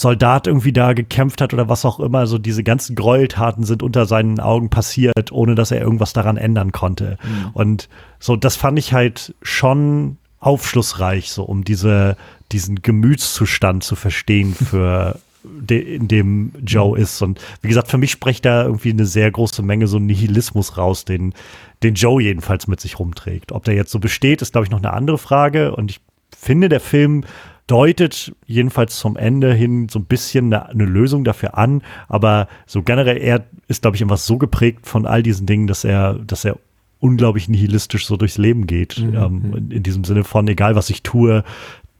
Soldat 0.00 0.46
irgendwie 0.46 0.72
da 0.72 0.94
gekämpft 0.94 1.42
hat 1.42 1.52
oder 1.52 1.68
was 1.68 1.84
auch 1.84 2.00
immer. 2.00 2.26
So 2.26 2.38
diese 2.38 2.64
ganzen 2.64 2.96
Gräueltaten 2.96 3.64
sind 3.64 3.82
unter 3.82 4.06
seinen 4.06 4.40
Augen 4.40 4.70
passiert, 4.70 5.30
ohne 5.30 5.54
dass 5.54 5.72
er 5.72 5.82
irgendwas 5.82 6.14
daran 6.14 6.38
ändern 6.38 6.72
konnte. 6.72 7.18
Mhm. 7.22 7.50
Und 7.52 7.88
so, 8.18 8.34
das 8.34 8.56
fand 8.56 8.78
ich 8.78 8.94
halt 8.94 9.34
schon 9.42 10.16
aufschlussreich, 10.38 11.30
so 11.30 11.42
um 11.42 11.64
diese, 11.64 12.16
diesen 12.50 12.80
Gemütszustand 12.80 13.84
zu 13.84 13.94
verstehen 13.94 14.54
für 14.54 15.18
de, 15.44 15.96
in 15.96 16.08
dem 16.08 16.52
Joe 16.64 16.98
ist. 16.98 17.20
Und 17.20 17.38
wie 17.60 17.68
gesagt, 17.68 17.88
für 17.88 17.98
mich 17.98 18.12
spricht 18.12 18.46
da 18.46 18.64
irgendwie 18.64 18.92
eine 18.92 19.04
sehr 19.04 19.30
große 19.30 19.60
Menge 19.62 19.86
so 19.86 19.98
Nihilismus 19.98 20.78
raus, 20.78 21.04
den, 21.04 21.34
den 21.82 21.92
Joe 21.92 22.22
jedenfalls 22.22 22.68
mit 22.68 22.80
sich 22.80 22.98
rumträgt. 22.98 23.52
Ob 23.52 23.64
der 23.64 23.74
jetzt 23.74 23.92
so 23.92 23.98
besteht, 23.98 24.40
ist, 24.40 24.52
glaube 24.52 24.64
ich, 24.64 24.70
noch 24.70 24.78
eine 24.78 24.94
andere 24.94 25.18
Frage. 25.18 25.76
Und 25.76 25.90
ich 25.90 26.00
finde, 26.34 26.70
der 26.70 26.80
Film 26.80 27.24
deutet 27.70 28.34
jedenfalls 28.46 28.98
zum 28.98 29.16
Ende 29.16 29.54
hin 29.54 29.88
so 29.88 30.00
ein 30.00 30.06
bisschen 30.06 30.46
eine, 30.46 30.68
eine, 30.68 30.84
Lösung 30.84 31.22
dafür 31.22 31.56
an, 31.56 31.82
aber 32.08 32.48
so 32.66 32.82
generell 32.82 33.16
er 33.16 33.46
ist 33.68 33.82
glaube 33.82 33.96
ich 33.96 34.02
einfach 34.02 34.18
so 34.18 34.38
geprägt 34.38 34.86
von 34.86 35.06
all 35.06 35.22
diesen 35.22 35.46
Dingen, 35.46 35.66
dass 35.66 35.84
er 35.84 36.14
dass 36.14 36.44
er 36.44 36.58
unglaublich 36.98 37.48
nihilistisch 37.48 38.06
so 38.06 38.16
durchs 38.16 38.38
Leben 38.38 38.66
geht 38.66 38.98
mhm. 38.98 39.14
ähm, 39.14 39.54
in, 39.56 39.70
in, 39.70 39.82
diesem 39.84 40.04
Sinne 40.04 40.24
von 40.24 40.48
egal 40.48 40.74
was 40.74 40.90
ich 40.90 41.02
tue, 41.02 41.44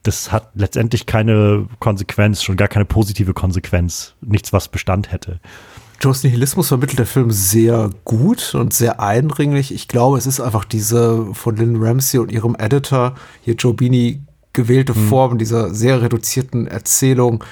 das 0.02 0.32
hat 0.32 0.50
letztendlich 0.54 1.06
keine 1.06 1.66
Konsequenz, 1.78 2.42
schon 2.42 2.56
gar 2.56 2.68
keine 2.68 2.84
positive 2.84 3.32
Konsequenz, 3.32 4.14
nichts 4.20 4.52
was 4.52 4.68
Bestand 4.68 5.12
hätte. 5.12 5.40
Joes 6.00 6.24
Nihilismus 6.24 6.68
vermittelt 6.68 6.98
der 6.98 7.06
Film 7.06 7.30
sehr 7.30 7.90
gut 8.04 8.54
und 8.54 8.72
sehr 8.72 9.00
eindringlich. 9.00 9.72
Ich 9.72 9.86
glaube, 9.86 10.16
es 10.16 10.26
ist 10.26 10.40
einfach 10.40 10.64
diese 10.64 11.26
von 11.34 11.56
Lynn 11.56 11.76
Ramsey 11.76 12.18
und 12.18 12.32
ihrem 12.32 12.56
Editor, 12.58 13.14
hier 13.42 13.54
Joe 13.54 13.74
Beanie, 13.74 14.22
gewählte 14.52 14.94
mhm. 14.94 15.08
Form 15.08 15.38
dieser 15.38 15.74
sehr 15.74 16.02
reduzierten 16.02 16.66
Erzählung, 16.66 17.44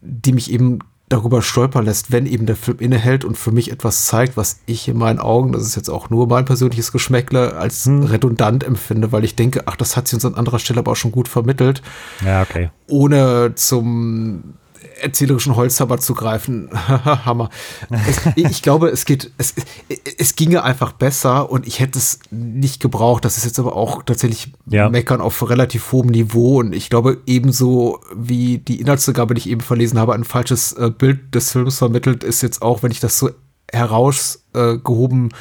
die 0.00 0.32
mich 0.32 0.50
eben 0.50 0.80
darüber 1.08 1.40
stolpern 1.40 1.86
lässt, 1.86 2.12
wenn 2.12 2.26
eben 2.26 2.46
der 2.46 2.56
Film 2.56 2.78
innehält 2.80 3.24
und 3.24 3.36
für 3.36 3.50
mich 3.50 3.72
etwas 3.72 4.04
zeigt, 4.04 4.36
was 4.36 4.60
ich 4.66 4.88
in 4.88 4.98
meinen 4.98 5.18
Augen, 5.18 5.52
das 5.52 5.62
ist 5.62 5.74
jetzt 5.74 5.88
auch 5.88 6.10
nur 6.10 6.26
mein 6.26 6.44
persönliches 6.44 6.92
Geschmäckle, 6.92 7.56
als 7.56 7.86
hm. 7.86 8.02
redundant 8.04 8.62
empfinde, 8.62 9.10
weil 9.10 9.24
ich 9.24 9.34
denke, 9.34 9.62
ach, 9.66 9.76
das 9.76 9.96
hat 9.96 10.06
sie 10.08 10.16
uns 10.16 10.24
an 10.24 10.34
anderer 10.34 10.58
Stelle 10.58 10.80
aber 10.80 10.92
auch 10.92 10.96
schon 10.96 11.12
gut 11.12 11.28
vermittelt. 11.28 11.82
Ja, 12.24 12.42
okay. 12.42 12.70
Ohne 12.88 13.52
zum 13.54 14.54
erzählerischen 15.00 15.56
Holzhammer 15.56 15.98
zu 15.98 16.14
greifen. 16.14 16.70
Hammer. 16.72 17.50
Es, 17.90 18.20
ich 18.36 18.62
glaube, 18.62 18.88
es 18.88 19.04
geht, 19.04 19.30
es, 19.38 19.54
es 20.18 20.36
ginge 20.36 20.62
einfach 20.62 20.92
besser 20.92 21.50
und 21.50 21.66
ich 21.66 21.80
hätte 21.80 21.98
es 21.98 22.20
nicht 22.30 22.80
gebraucht. 22.80 23.24
Das 23.24 23.36
ist 23.36 23.44
jetzt 23.44 23.58
aber 23.58 23.76
auch 23.76 24.02
tatsächlich 24.02 24.52
ja. 24.66 24.88
Meckern 24.88 25.20
auf 25.20 25.48
relativ 25.48 25.92
hohem 25.92 26.08
Niveau 26.08 26.60
und 26.60 26.72
ich 26.74 26.90
glaube, 26.90 27.18
ebenso 27.26 28.00
wie 28.14 28.58
die 28.58 28.80
Inhaltsangabe, 28.80 29.34
die 29.34 29.40
ich 29.40 29.48
eben 29.48 29.60
verlesen 29.60 29.98
habe, 29.98 30.14
ein 30.14 30.24
falsches 30.24 30.72
äh, 30.72 30.90
Bild 30.90 31.34
des 31.34 31.52
Films 31.52 31.78
vermittelt, 31.78 32.24
ist 32.24 32.42
jetzt 32.42 32.62
auch, 32.62 32.82
wenn 32.82 32.90
ich 32.90 33.00
das 33.00 33.18
so 33.18 33.30
herausgehoben 33.70 35.28
äh, 35.28 35.34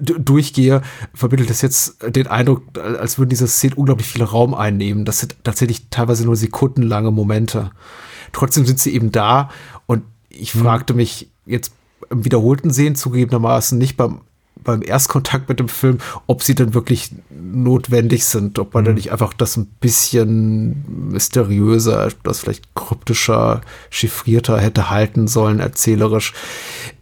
durchgehe, 0.00 0.82
vermittelt 1.14 1.50
es 1.50 1.62
jetzt 1.62 1.96
den 2.06 2.26
Eindruck, 2.26 2.62
als 2.78 3.18
würden 3.18 3.30
diese 3.30 3.48
Szenen 3.48 3.74
unglaublich 3.74 4.08
viel 4.08 4.22
Raum 4.22 4.54
einnehmen. 4.54 5.04
Das 5.04 5.20
sind 5.20 5.36
tatsächlich 5.42 5.88
teilweise 5.90 6.24
nur 6.24 6.36
sekundenlange 6.36 7.10
Momente. 7.10 7.70
Trotzdem 8.32 8.66
sind 8.66 8.78
sie 8.78 8.94
eben 8.94 9.12
da 9.12 9.50
und 9.86 10.02
ich 10.28 10.54
hm. 10.54 10.62
fragte 10.62 10.94
mich 10.94 11.28
jetzt 11.46 11.72
im 12.10 12.24
wiederholten 12.24 12.70
Sehen 12.70 12.94
zugegebenermaßen 12.94 13.78
nicht 13.78 13.96
beim 13.96 14.20
beim 14.66 14.82
Erstkontakt 14.82 15.48
mit 15.48 15.60
dem 15.60 15.68
Film, 15.68 15.98
ob 16.26 16.42
sie 16.42 16.54
denn 16.54 16.74
wirklich 16.74 17.12
notwendig 17.30 18.24
sind, 18.24 18.58
ob 18.58 18.74
man 18.74 18.82
mhm. 18.82 18.86
da 18.86 18.92
nicht 18.94 19.12
einfach 19.12 19.32
das 19.32 19.56
ein 19.56 19.66
bisschen 19.80 21.10
mysteriöser, 21.10 22.08
das 22.24 22.40
vielleicht 22.40 22.74
kryptischer, 22.74 23.60
chiffrierter 23.90 24.60
hätte 24.60 24.90
halten 24.90 25.28
sollen, 25.28 25.60
erzählerisch. 25.60 26.34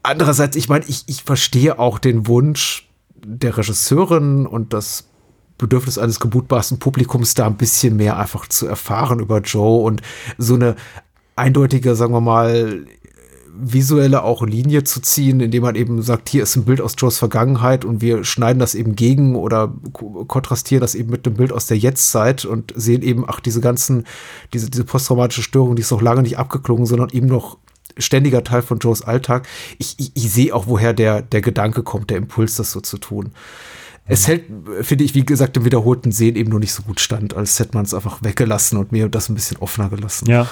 Andererseits, 0.03 0.57
ich 0.57 0.69
meine, 0.69 0.85
ich, 0.87 1.05
ich 1.07 1.25
verstehe 1.25 1.79
auch 1.79 1.99
den 1.99 2.27
Wunsch 2.27 2.89
der 3.25 3.57
Regisseurin 3.57 4.47
und 4.47 4.75
das 4.75 5.05
Bedürfnis 5.57 5.99
eines 5.99 6.21
gebutbarsten 6.21 6.79
Publikums, 6.79 7.35
da 7.35 7.47
ein 7.47 7.57
bisschen 7.57 7.97
mehr 7.97 8.19
einfach 8.19 8.49
zu 8.49 8.67
erfahren 8.67 9.21
über 9.21 9.41
Joe 9.41 9.83
und 9.85 10.03
so 10.37 10.55
eine 10.55 10.77
eindeutige, 11.37 11.95
sagen 11.95 12.13
wir 12.13 12.21
mal, 12.21 12.87
visuelle 13.57 14.23
auch 14.25 14.43
Linie 14.45 14.85
zu 14.85 15.01
ziehen, 15.01 15.41
indem 15.41 15.63
man 15.63 15.77
eben 15.77 16.03
sagt, 16.03 16.29
hier 16.29 16.43
ist 16.43 16.57
ein 16.57 16.65
Bild 16.65 16.81
aus 16.81 16.97
Joes 16.99 17.19
Vergangenheit 17.19 17.85
und 17.85 18.01
wir 18.01 18.25
schneiden 18.25 18.59
das 18.59 18.75
eben 18.75 18.97
gegen 18.97 19.37
oder 19.37 19.73
kontrastieren 19.93 20.81
das 20.81 20.95
eben 20.95 21.11
mit 21.11 21.25
dem 21.25 21.35
Bild 21.35 21.53
aus 21.53 21.67
der 21.67 21.79
Jetztzeit 21.79 22.45
und 22.45 22.73
sehen 22.77 23.03
eben, 23.03 23.25
ach, 23.27 23.41
diese 23.41 23.61
ganzen, 23.61 24.07
diese, 24.53 24.71
diese 24.71 24.85
posttraumatische 24.85 25.43
Störung, 25.43 25.77
die 25.77 25.83
ist 25.83 25.93
noch 25.93 26.03
lange 26.03 26.23
nicht 26.23 26.39
abgeklungen, 26.39 26.87
sondern 26.87 27.11
eben 27.11 27.29
noch 27.29 27.59
ständiger 27.97 28.43
Teil 28.43 28.63
von 28.63 28.79
Joes 28.79 29.03
Alltag. 29.03 29.47
Ich, 29.79 29.95
ich, 29.99 30.11
ich 30.15 30.33
sehe 30.33 30.53
auch, 30.55 30.67
woher 30.67 30.93
der, 30.93 31.23
der 31.23 31.41
Gedanke 31.41 31.85
kommt, 31.85 32.11
der 32.11 32.17
Impuls, 32.19 32.57
das 32.57 32.73
so 32.73 32.81
zu 32.81 32.99
tun. 32.99 33.31
Es 34.07 34.29
hält, 34.29 34.45
finde 34.83 35.05
ich, 35.05 35.15
wie 35.15 35.25
gesagt, 35.25 35.57
im 35.57 35.65
wiederholten 35.65 36.13
Sehen 36.13 36.37
eben 36.37 36.51
nur 36.51 36.61
nicht 36.61 36.73
so 36.73 36.83
gut 36.83 37.01
stand, 37.01 37.35
als 37.35 37.59
hätte 37.59 37.75
man 37.75 37.87
es 37.87 37.95
einfach 37.95 38.23
weggelassen 38.23 38.77
und 38.79 38.93
mir 38.93 39.09
das 39.09 39.31
ein 39.31 39.35
bisschen 39.35 39.57
offener 39.59 39.89
gelassen. 39.89 40.29
Ja, 40.29 40.47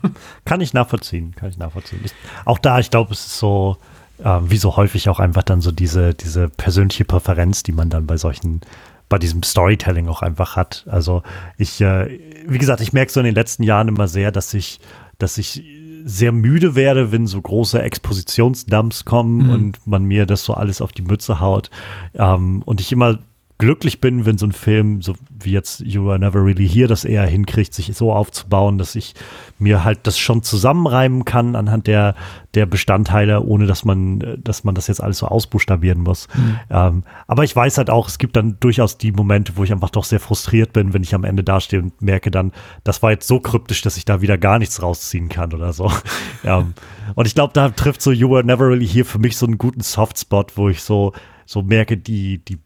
kann 0.44 0.60
ich 0.60 0.74
nachvollziehen, 0.74 1.34
kann 1.34 1.48
ich 1.48 1.56
nachvollziehen. 1.56 2.00
Ich, 2.04 2.12
auch 2.44 2.58
da, 2.58 2.78
ich 2.78 2.90
glaube, 2.90 3.12
es 3.12 3.20
ist 3.20 3.38
so, 3.38 3.78
äh, 4.22 4.38
wie 4.42 4.58
so 4.58 4.76
häufig 4.76 5.08
auch 5.08 5.20
einfach 5.20 5.42
dann 5.42 5.62
so 5.62 5.72
diese, 5.72 6.12
diese 6.12 6.50
persönliche 6.50 7.06
Präferenz, 7.06 7.62
die 7.62 7.72
man 7.72 7.88
dann 7.88 8.06
bei 8.06 8.18
solchen 8.18 8.60
bei 9.08 9.18
diesem 9.18 9.42
Storytelling 9.42 10.08
auch 10.08 10.22
einfach 10.22 10.56
hat. 10.56 10.84
Also 10.86 11.22
ich, 11.56 11.80
äh, 11.80 12.20
wie 12.46 12.58
gesagt, 12.58 12.80
ich 12.80 12.92
merke 12.92 13.10
so 13.10 13.20
in 13.20 13.26
den 13.26 13.34
letzten 13.34 13.62
Jahren 13.62 13.88
immer 13.88 14.06
sehr, 14.06 14.30
dass 14.30 14.52
ich, 14.52 14.80
dass 15.18 15.38
ich 15.38 15.64
sehr 16.08 16.32
müde 16.32 16.74
werde, 16.74 17.12
wenn 17.12 17.26
so 17.26 17.40
große 17.40 17.82
Expositionsdumps 17.82 19.04
kommen 19.04 19.44
mhm. 19.46 19.50
und 19.50 19.86
man 19.86 20.04
mir 20.04 20.24
das 20.24 20.42
so 20.42 20.54
alles 20.54 20.80
auf 20.80 20.92
die 20.92 21.02
Mütze 21.02 21.38
haut. 21.38 21.70
Ähm, 22.14 22.62
und 22.64 22.80
ich 22.80 22.90
immer 22.92 23.18
glücklich 23.58 24.00
bin, 24.00 24.24
wenn 24.24 24.38
so 24.38 24.46
ein 24.46 24.52
Film, 24.52 25.02
so 25.02 25.14
wie 25.30 25.50
jetzt 25.50 25.80
You 25.80 26.08
Are 26.08 26.18
Never 26.18 26.44
Really 26.44 26.68
Here, 26.68 26.86
das 26.86 27.04
eher 27.04 27.26
hinkriegt, 27.26 27.74
sich 27.74 27.94
so 27.96 28.12
aufzubauen, 28.12 28.78
dass 28.78 28.94
ich 28.94 29.14
mir 29.58 29.82
halt 29.82 30.00
das 30.04 30.16
schon 30.16 30.44
zusammenreimen 30.44 31.24
kann 31.24 31.56
anhand 31.56 31.88
der, 31.88 32.14
der 32.54 32.66
Bestandteile, 32.66 33.42
ohne 33.42 33.66
dass 33.66 33.84
man, 33.84 34.38
dass 34.42 34.62
man 34.62 34.76
das 34.76 34.86
jetzt 34.86 35.02
alles 35.02 35.18
so 35.18 35.26
ausbuchstabieren 35.26 36.04
muss. 36.04 36.28
Mhm. 36.34 36.60
Ähm, 36.70 37.02
aber 37.26 37.42
ich 37.42 37.54
weiß 37.54 37.78
halt 37.78 37.90
auch, 37.90 38.08
es 38.08 38.18
gibt 38.18 38.36
dann 38.36 38.58
durchaus 38.60 38.96
die 38.96 39.10
Momente, 39.10 39.56
wo 39.56 39.64
ich 39.64 39.72
einfach 39.72 39.90
doch 39.90 40.04
sehr 40.04 40.20
frustriert 40.20 40.72
bin, 40.72 40.94
wenn 40.94 41.02
ich 41.02 41.14
am 41.16 41.24
Ende 41.24 41.42
dastehe 41.42 41.82
und 41.82 42.00
merke 42.00 42.30
dann, 42.30 42.52
das 42.84 43.02
war 43.02 43.10
jetzt 43.10 43.26
so 43.26 43.40
kryptisch, 43.40 43.82
dass 43.82 43.96
ich 43.96 44.04
da 44.04 44.20
wieder 44.20 44.38
gar 44.38 44.60
nichts 44.60 44.80
rausziehen 44.80 45.28
kann 45.28 45.52
oder 45.52 45.72
so. 45.72 45.90
ähm, 46.44 46.74
und 47.16 47.26
ich 47.26 47.34
glaube, 47.34 47.54
da 47.54 47.70
trifft 47.70 48.02
so 48.02 48.12
You 48.12 48.36
Are 48.36 48.44
Never 48.44 48.68
Really 48.68 48.86
Here 48.86 49.04
für 49.04 49.18
mich 49.18 49.36
so 49.36 49.46
einen 49.46 49.58
guten 49.58 49.80
Softspot, 49.80 50.56
wo 50.56 50.68
ich 50.68 50.80
so, 50.82 51.12
so 51.44 51.62
merke, 51.62 51.96
die, 51.96 52.38
die 52.38 52.58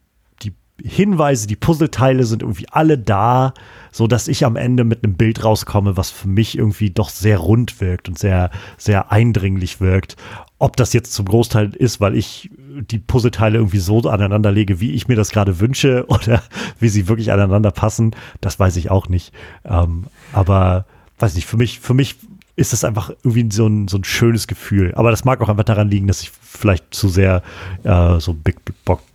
Hinweise, 0.85 1.47
die 1.47 1.57
Puzzleteile 1.57 2.25
sind 2.25 2.43
irgendwie 2.43 2.67
alle 2.71 2.99
da, 2.99 3.55
so 3.91 4.07
dass 4.07 4.29
ich 4.29 4.45
am 4.45 4.57
Ende 4.57 4.85
mit 4.85 5.05
einem 5.05 5.15
Bild 5.15 5.45
rauskomme, 5.45 5.97
was 5.97 6.11
für 6.11 6.29
mich 6.29 6.57
irgendwie 6.59 6.91
doch 6.91 7.09
sehr 7.09 7.39
rund 7.39 7.81
wirkt 7.81 8.09
und 8.09 8.19
sehr, 8.19 8.51
sehr 8.79 9.13
eindringlich 9.13 9.81
wirkt. 9.81 10.17
Ob 10.59 10.77
das 10.77 10.93
jetzt 10.93 11.13
zum 11.13 11.27
Großteil 11.27 11.75
ist, 11.75 12.01
weil 12.01 12.17
ich 12.17 12.51
die 12.59 12.99
Puzzleteile 12.99 13.59
irgendwie 13.59 13.79
so 13.79 13.99
aneinander 14.09 14.51
lege, 14.51 14.81
wie 14.81 14.93
ich 14.93 15.09
mir 15.09 15.17
das 15.17 15.31
gerade 15.31 15.61
wünsche 15.61 16.07
oder 16.09 16.43
wie 16.81 16.89
sie 16.89 17.09
wirklich 17.09 17.33
aneinander 17.33 17.71
passen, 17.71 18.15
das 18.41 18.59
weiß 18.59 18.77
ich 18.77 18.91
auch 18.91 19.09
nicht. 19.09 19.33
Ähm, 19.65 20.05
aber 20.33 20.87
weiß 21.19 21.35
nicht, 21.35 21.47
für 21.47 21.57
mich, 21.57 21.81
für 21.81 21.95
mich 21.95 22.17
ist 22.55 22.75
es 22.75 22.85
einfach 22.85 23.11
irgendwie 23.23 23.49
so 23.51 23.67
ein, 23.67 23.89
so 23.89 23.97
ein 23.97 24.05
schönes 24.05 24.47
Gefühl. 24.47 24.93
Aber 24.95 25.11
das 25.11 25.25
mag 25.25 25.41
auch 25.41 25.49
einfach 25.49 25.65
daran 25.65 25.89
liegen, 25.89 26.07
dass 26.07 26.21
ich 26.21 26.31
vielleicht 26.31 26.95
zu 26.95 27.09
sehr 27.09 27.43
äh, 27.83 28.21
so 28.21 28.35
Big 28.35 28.57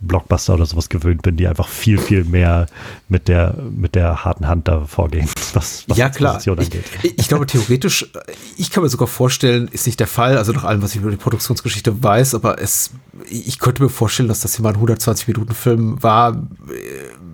Blockbuster 0.01 0.55
oder 0.55 0.65
sowas 0.65 0.89
gewöhnt 0.89 1.21
bin, 1.21 1.37
die 1.37 1.47
einfach 1.47 1.67
viel, 1.67 1.99
viel 1.99 2.23
mehr 2.23 2.65
mit 3.09 3.27
der, 3.27 3.55
mit 3.75 3.93
der 3.93 4.25
harten 4.25 4.47
Hand 4.47 4.67
da 4.67 4.85
vorgehen. 4.85 5.29
Was, 5.53 5.85
was 5.87 5.97
ja, 5.97 6.09
klar. 6.09 6.41
Ich, 6.45 7.17
ich, 7.17 7.27
glaube, 7.27 7.45
theoretisch, 7.47 8.11
ich 8.57 8.69
kann 8.69 8.83
mir 8.83 8.89
sogar 8.89 9.07
vorstellen, 9.07 9.69
ist 9.69 9.87
nicht 9.87 9.99
der 9.99 10.07
Fall, 10.07 10.37
also 10.37 10.51
nach 10.51 10.65
allem, 10.65 10.81
was 10.81 10.93
ich 10.93 11.01
über 11.01 11.09
die 11.09 11.17
Produktionsgeschichte 11.17 12.03
weiß, 12.03 12.35
aber 12.35 12.61
es, 12.61 12.91
ich 13.29 13.57
könnte 13.57 13.81
mir 13.81 13.89
vorstellen, 13.89 14.29
dass 14.29 14.41
das 14.41 14.55
hier 14.55 14.63
mal 14.63 14.73
ein 14.73 14.79
120-Minuten-Film 14.79 16.03
war, 16.03 16.35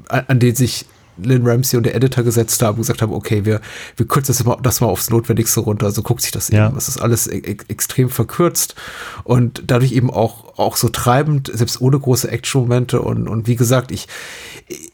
äh, 0.10 0.22
an 0.28 0.40
den 0.40 0.56
sich 0.56 0.86
Lynn 1.18 1.46
Ramsey 1.46 1.78
und 1.78 1.86
der 1.86 1.96
Editor 1.96 2.24
gesetzt 2.24 2.62
haben 2.62 2.76
und 2.76 2.82
gesagt 2.82 3.02
haben, 3.02 3.14
okay, 3.14 3.46
wir, 3.46 3.62
wir 3.96 4.08
kürzen 4.08 4.34
das, 4.36 4.44
mal, 4.46 4.58
das 4.62 4.82
mal 4.82 4.88
aufs 4.88 5.10
Notwendigste 5.10 5.60
runter. 5.60 5.92
So 5.92 6.02
guckt 6.02 6.22
sich 6.22 6.32
das 6.32 6.50
ja. 6.50 6.68
eben. 6.68 6.78
Es 6.78 6.88
ist 6.88 7.02
alles 7.02 7.28
e 7.28 7.38
e 7.38 7.58
extrem 7.68 8.10
verkürzt 8.10 8.76
und 9.24 9.64
dadurch 9.68 9.92
eben 9.94 10.10
auch, 10.10 10.58
auch 10.58 10.78
so 10.78 10.90
treibend, 10.90 11.52
selbst 11.54 11.82
ohne 11.82 12.00
große 12.00 12.30
Action-Momente. 12.30 13.02
Und, 13.02 13.28
und 13.28 13.48
wie 13.48 13.56
gesagt, 13.56 13.92
ich, 13.92 14.08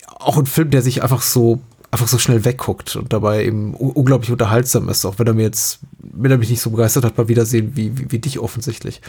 auch 0.08 0.38
ein 0.38 0.46
Film, 0.46 0.70
der 0.70 0.82
sich 0.82 1.04
einfach 1.04 1.22
so 1.22 1.62
einfach 1.92 2.08
so 2.08 2.20
schnell 2.20 2.46
wegguckt 2.46 2.96
und 2.96 3.14
dabei 3.14 3.46
eben 3.46 3.74
unglaublich 3.74 4.32
unterhaltsam 4.32 4.90
ist, 4.90 5.06
auch 5.06 5.18
wenn 5.18 5.26
er 5.26 5.34
mir 5.34 5.42
jetzt, 5.42 5.80
wenn 5.98 6.30
er 6.30 6.38
mich 6.38 6.52
nicht 6.52 6.62
so 6.62 6.70
begeistert 6.70 7.04
hat, 7.04 7.18
mal 7.18 7.30
wiedersehen 7.30 7.76
wie, 7.76 7.98
wie, 7.98 8.12
wie 8.12 8.20
dich 8.20 8.38
offensichtlich 8.38 9.02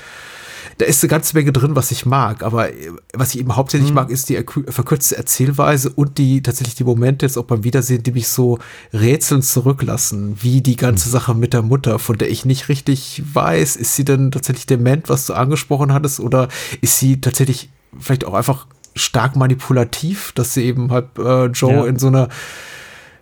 da 0.79 0.87
ist 0.87 1.03
eine 1.03 1.11
ganze 1.11 1.37
Menge 1.37 1.53
drin, 1.53 1.77
was 1.77 1.91
ich 1.91 2.07
mag. 2.07 2.43
Aber 2.43 2.73
äh, 2.73 2.91
was 3.13 3.35
ich 3.35 3.41
eben 3.41 3.57
hauptsächlich 3.57 3.91
mhm. 3.91 3.97
mag, 3.97 4.11
ist 4.11 4.29
die 4.29 4.43
verkürzte 4.69 5.17
Erzählweise 5.17 5.91
und 5.91 6.19
die 6.19 6.43
tatsächlich 6.43 6.75
die 6.75 6.85
Momente 6.85 7.27
jetzt 7.27 7.37
auch 7.37 7.45
beim 7.45 7.65
Wiedersehen, 7.65 8.03
die 8.03 8.13
mich 8.13 8.29
so 8.29 8.59
rätselnd 8.93 9.45
zurücklassen, 9.45 10.37
wie 10.41 10.61
die 10.61 10.77
ganze 10.77 11.09
mhm. 11.09 11.13
Sache 11.13 11.35
mit 11.35 11.53
der 11.53 11.63
Mutter, 11.63 11.99
von 11.99 12.19
der 12.19 12.31
ich 12.31 12.45
nicht 12.45 12.69
richtig 12.69 13.23
weiß, 13.33 13.77
ist 13.77 13.97
sie 13.97 14.05
denn 14.05 14.31
tatsächlich 14.31 14.67
dement, 14.67 15.09
was 15.09 15.27
du 15.27 15.35
angesprochen 15.35 15.93
hattest, 15.93 16.21
oder 16.21 16.49
ist 16.81 16.99
sie 16.99 17.21
tatsächlich 17.21 17.71
vielleicht 17.99 18.25
auch 18.25 18.35
einfach 18.35 18.67
stark 18.95 19.37
manipulativ, 19.37 20.33
dass 20.33 20.55
sie 20.55 20.65
eben 20.65 20.91
halt 20.91 21.07
äh, 21.19 21.47
Joe 21.47 21.73
ja. 21.73 21.87
in 21.87 21.99
so 21.99 22.09
einer 22.09 22.29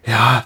ja, 0.07 0.45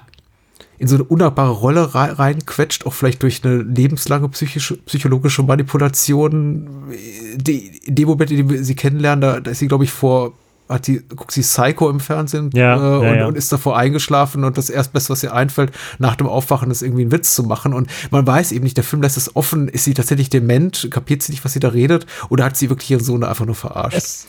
in 0.82 0.88
so 0.88 0.96
eine 0.96 1.04
unnahbare 1.04 1.52
Rolle 1.52 1.94
reinquetscht, 1.94 2.86
auch 2.86 2.92
vielleicht 2.92 3.22
durch 3.22 3.44
eine 3.44 3.62
lebenslange 3.62 4.28
psychische, 4.30 4.78
psychologische 4.78 5.44
Manipulation. 5.44 6.68
Die, 7.36 7.68
in 7.84 7.94
dem 7.94 8.08
Moment, 8.08 8.32
in 8.32 8.38
dem 8.38 8.50
wir 8.50 8.64
sie 8.64 8.74
kennenlernen, 8.74 9.20
da, 9.20 9.38
da 9.38 9.52
ist 9.52 9.60
sie, 9.60 9.68
glaube 9.68 9.84
ich, 9.84 9.92
vor 9.92 10.32
hat 10.68 10.88
die, 10.88 11.00
guckt 11.14 11.30
sie 11.30 11.42
Psycho 11.42 11.88
im 11.88 12.00
Fernsehen 12.00 12.50
ja, 12.52 12.74
äh, 12.74 12.98
und, 12.98 13.04
ja, 13.04 13.14
ja. 13.14 13.26
und, 13.26 13.36
ist 13.36 13.52
davor 13.52 13.76
eingeschlafen 13.76 14.42
und 14.42 14.58
das 14.58 14.70
Erstbeste, 14.70 15.10
was 15.10 15.22
ihr 15.22 15.32
einfällt, 15.32 15.70
nach 16.00 16.16
dem 16.16 16.26
Aufwachen 16.26 16.70
ist 16.72 16.82
irgendwie 16.82 17.02
einen 17.02 17.12
Witz 17.12 17.36
zu 17.36 17.44
machen 17.44 17.74
und 17.74 17.88
man 18.10 18.26
weiß 18.26 18.50
eben 18.50 18.64
nicht, 18.64 18.76
der 18.76 18.84
Film 18.84 19.02
lässt 19.02 19.16
es 19.16 19.36
offen, 19.36 19.68
ist 19.68 19.84
sie 19.84 19.94
tatsächlich 19.94 20.30
dement, 20.30 20.88
kapiert 20.90 21.22
sie 21.22 21.32
nicht, 21.32 21.44
was 21.44 21.52
sie 21.52 21.60
da 21.60 21.68
redet 21.68 22.06
oder 22.28 22.44
hat 22.44 22.56
sie 22.56 22.70
wirklich 22.70 22.90
ihren 22.90 23.04
Sohn 23.04 23.22
einfach 23.22 23.46
nur 23.46 23.54
verarscht? 23.54 23.98
Es, 23.98 24.26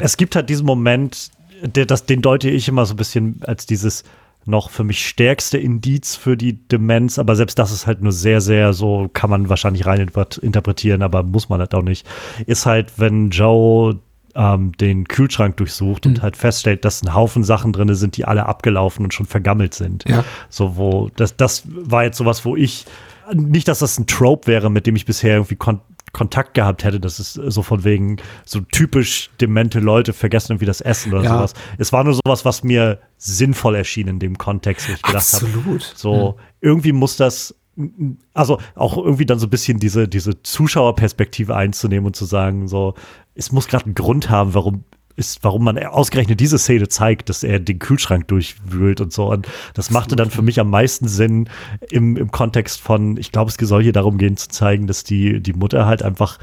es 0.00 0.16
gibt 0.18 0.36
halt 0.36 0.50
diesen 0.50 0.66
Moment, 0.66 1.30
der, 1.62 1.86
das, 1.86 2.04
den 2.04 2.20
deute 2.20 2.50
ich 2.50 2.68
immer 2.68 2.84
so 2.84 2.94
ein 2.94 2.98
bisschen 2.98 3.40
als 3.42 3.64
dieses 3.64 4.04
noch 4.46 4.70
für 4.70 4.84
mich 4.84 5.06
stärkste 5.06 5.58
Indiz 5.58 6.16
für 6.16 6.36
die 6.36 6.66
Demenz, 6.68 7.18
aber 7.18 7.36
selbst 7.36 7.58
das 7.58 7.72
ist 7.72 7.86
halt 7.86 8.02
nur 8.02 8.12
sehr, 8.12 8.40
sehr 8.40 8.72
so, 8.72 9.08
kann 9.12 9.30
man 9.30 9.48
wahrscheinlich 9.48 9.86
rein 9.86 10.10
interpretieren, 10.42 11.02
aber 11.02 11.22
muss 11.22 11.48
man 11.48 11.60
halt 11.60 11.74
auch 11.74 11.82
nicht, 11.82 12.06
ist 12.46 12.66
halt, 12.66 12.92
wenn 12.98 13.30
Joe 13.30 13.98
ähm, 14.34 14.72
den 14.72 15.06
Kühlschrank 15.06 15.56
durchsucht 15.56 16.04
mhm. 16.04 16.12
und 16.12 16.22
halt 16.22 16.36
feststellt, 16.36 16.84
dass 16.84 17.02
ein 17.02 17.14
Haufen 17.14 17.44
Sachen 17.44 17.72
drin 17.72 17.94
sind, 17.94 18.16
die 18.16 18.24
alle 18.24 18.46
abgelaufen 18.46 19.04
und 19.04 19.14
schon 19.14 19.26
vergammelt 19.26 19.74
sind. 19.74 20.04
Ja. 20.08 20.24
So, 20.48 20.76
wo, 20.76 21.10
das, 21.16 21.36
das 21.36 21.62
war 21.66 22.04
jetzt 22.04 22.18
sowas, 22.18 22.44
wo 22.44 22.56
ich, 22.56 22.84
nicht, 23.32 23.68
dass 23.68 23.78
das 23.78 23.98
ein 23.98 24.06
Trope 24.06 24.46
wäre, 24.46 24.70
mit 24.70 24.86
dem 24.86 24.96
ich 24.96 25.06
bisher 25.06 25.34
irgendwie 25.34 25.56
Kontakt 26.14 26.54
gehabt 26.54 26.84
hätte. 26.84 26.98
Das 26.98 27.20
ist 27.20 27.34
so 27.34 27.62
von 27.62 27.84
wegen 27.84 28.16
so 28.46 28.60
typisch 28.60 29.28
demente 29.38 29.80
Leute 29.80 30.14
vergessen 30.14 30.52
irgendwie 30.52 30.64
das 30.64 30.80
Essen 30.80 31.12
oder 31.12 31.24
ja. 31.24 31.36
sowas. 31.36 31.52
Es 31.76 31.92
war 31.92 32.04
nur 32.04 32.14
sowas, 32.14 32.46
was 32.46 32.64
mir 32.64 33.00
sinnvoll 33.18 33.74
erschien 33.74 34.08
in 34.08 34.18
dem 34.18 34.38
Kontext, 34.38 34.88
wo 34.88 34.94
ich 34.94 35.02
gedacht 35.02 35.32
habe, 35.34 35.46
so 35.94 36.28
hm. 36.28 36.34
irgendwie 36.62 36.92
muss 36.92 37.18
das 37.18 37.54
also 38.32 38.60
auch 38.76 38.96
irgendwie 38.96 39.26
dann 39.26 39.38
so 39.38 39.46
ein 39.46 39.50
bisschen 39.50 39.78
diese, 39.78 40.06
diese 40.06 40.42
Zuschauerperspektive 40.42 41.56
einzunehmen 41.56 42.06
und 42.06 42.14
zu 42.14 42.24
sagen, 42.24 42.68
so, 42.68 42.94
es 43.34 43.50
muss 43.50 43.66
gerade 43.66 43.86
einen 43.86 43.94
Grund 43.94 44.30
haben, 44.30 44.54
warum 44.54 44.84
ist, 45.16 45.44
warum 45.44 45.64
man 45.64 45.78
ausgerechnet 45.78 46.40
diese 46.40 46.58
Szene 46.58 46.88
zeigt, 46.88 47.28
dass 47.28 47.42
er 47.42 47.60
den 47.60 47.78
Kühlschrank 47.78 48.28
durchwühlt 48.28 49.00
und 49.00 49.12
so. 49.12 49.30
Und 49.30 49.46
das 49.74 49.90
machte 49.90 50.16
dann 50.16 50.30
für 50.30 50.42
mich 50.42 50.60
am 50.60 50.70
meisten 50.70 51.08
Sinn 51.08 51.48
im, 51.90 52.16
im 52.16 52.30
Kontext 52.30 52.80
von, 52.80 53.16
ich 53.16 53.32
glaube, 53.32 53.50
es 53.50 53.68
soll 53.68 53.82
hier 53.82 53.92
darum 53.92 54.18
gehen 54.18 54.36
zu 54.36 54.48
zeigen, 54.48 54.86
dass 54.86 55.04
die, 55.04 55.40
die 55.40 55.52
Mutter 55.52 55.86
halt 55.86 56.02
einfach 56.02 56.38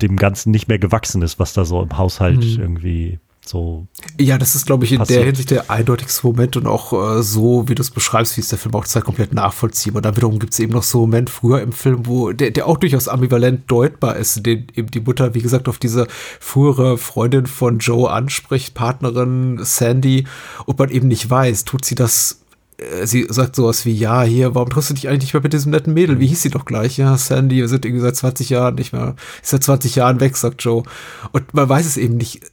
dem 0.00 0.16
Ganzen 0.16 0.50
nicht 0.50 0.68
mehr 0.68 0.78
gewachsen 0.78 1.22
ist, 1.22 1.38
was 1.38 1.52
da 1.52 1.64
so 1.64 1.82
im 1.82 1.96
Haushalt 1.96 2.44
mhm. 2.44 2.60
irgendwie 2.60 3.18
so. 3.44 3.88
Ja, 4.20 4.38
das 4.38 4.54
ist, 4.54 4.66
glaube 4.66 4.84
ich, 4.84 4.92
in 4.92 4.98
passiert. 4.98 5.18
der 5.18 5.26
Hinsicht 5.26 5.50
der 5.50 5.68
eindeutigste 5.68 6.24
Moment 6.26 6.56
und 6.56 6.66
auch 6.66 6.92
äh, 6.92 7.22
so, 7.22 7.68
wie 7.68 7.74
du 7.74 7.82
es 7.82 7.90
beschreibst, 7.90 8.36
wie 8.36 8.40
es 8.40 8.48
der 8.48 8.58
Film 8.58 8.74
auch 8.74 8.84
zeigt, 8.84 9.06
komplett 9.06 9.34
nachvollziehbar. 9.34 10.00
Da 10.00 10.16
wiederum 10.16 10.38
gibt 10.38 10.52
es 10.52 10.60
eben 10.60 10.72
noch 10.72 10.84
so 10.84 10.98
einen 10.98 11.10
Moment 11.10 11.30
früher 11.30 11.60
im 11.60 11.72
Film, 11.72 12.06
wo 12.06 12.30
der, 12.30 12.52
der 12.52 12.68
auch 12.68 12.76
durchaus 12.76 13.08
ambivalent 13.08 13.68
deutbar 13.68 14.14
ist, 14.14 14.46
den 14.46 14.68
eben 14.74 14.90
die 14.92 15.00
Mutter, 15.00 15.34
wie 15.34 15.42
gesagt, 15.42 15.68
auf 15.68 15.78
diese 15.78 16.06
frühere 16.38 16.98
Freundin 16.98 17.46
von 17.46 17.78
Joe 17.78 18.08
anspricht, 18.10 18.74
Partnerin 18.74 19.58
Sandy, 19.62 20.24
und 20.66 20.78
man 20.78 20.90
eben 20.90 21.08
nicht 21.08 21.28
weiß, 21.28 21.64
tut 21.64 21.84
sie 21.84 21.96
das 21.96 22.42
äh, 22.76 23.06
sie 23.06 23.26
sagt 23.28 23.56
sowas 23.56 23.84
wie, 23.84 23.92
ja, 23.92 24.22
hier, 24.22 24.54
warum 24.54 24.70
triffst 24.70 24.90
du 24.90 24.94
dich 24.94 25.08
eigentlich 25.08 25.22
nicht 25.22 25.34
mehr 25.34 25.42
mit 25.42 25.52
diesem 25.52 25.72
netten 25.72 25.94
Mädel? 25.94 26.20
Wie 26.20 26.28
hieß 26.28 26.42
sie 26.42 26.50
doch 26.50 26.64
gleich? 26.64 26.96
Ja, 26.96 27.18
Sandy, 27.18 27.56
wir 27.56 27.68
sind 27.68 27.84
irgendwie 27.84 28.02
seit 28.02 28.14
20 28.14 28.50
Jahren 28.50 28.76
nicht 28.76 28.92
mehr, 28.92 29.16
ist 29.42 29.50
seit 29.50 29.64
20 29.64 29.96
Jahren 29.96 30.20
weg, 30.20 30.36
sagt 30.36 30.62
Joe. 30.62 30.84
Und 31.32 31.54
man 31.54 31.68
weiß 31.68 31.86
es 31.86 31.96
eben 31.96 32.16
nicht 32.16 32.51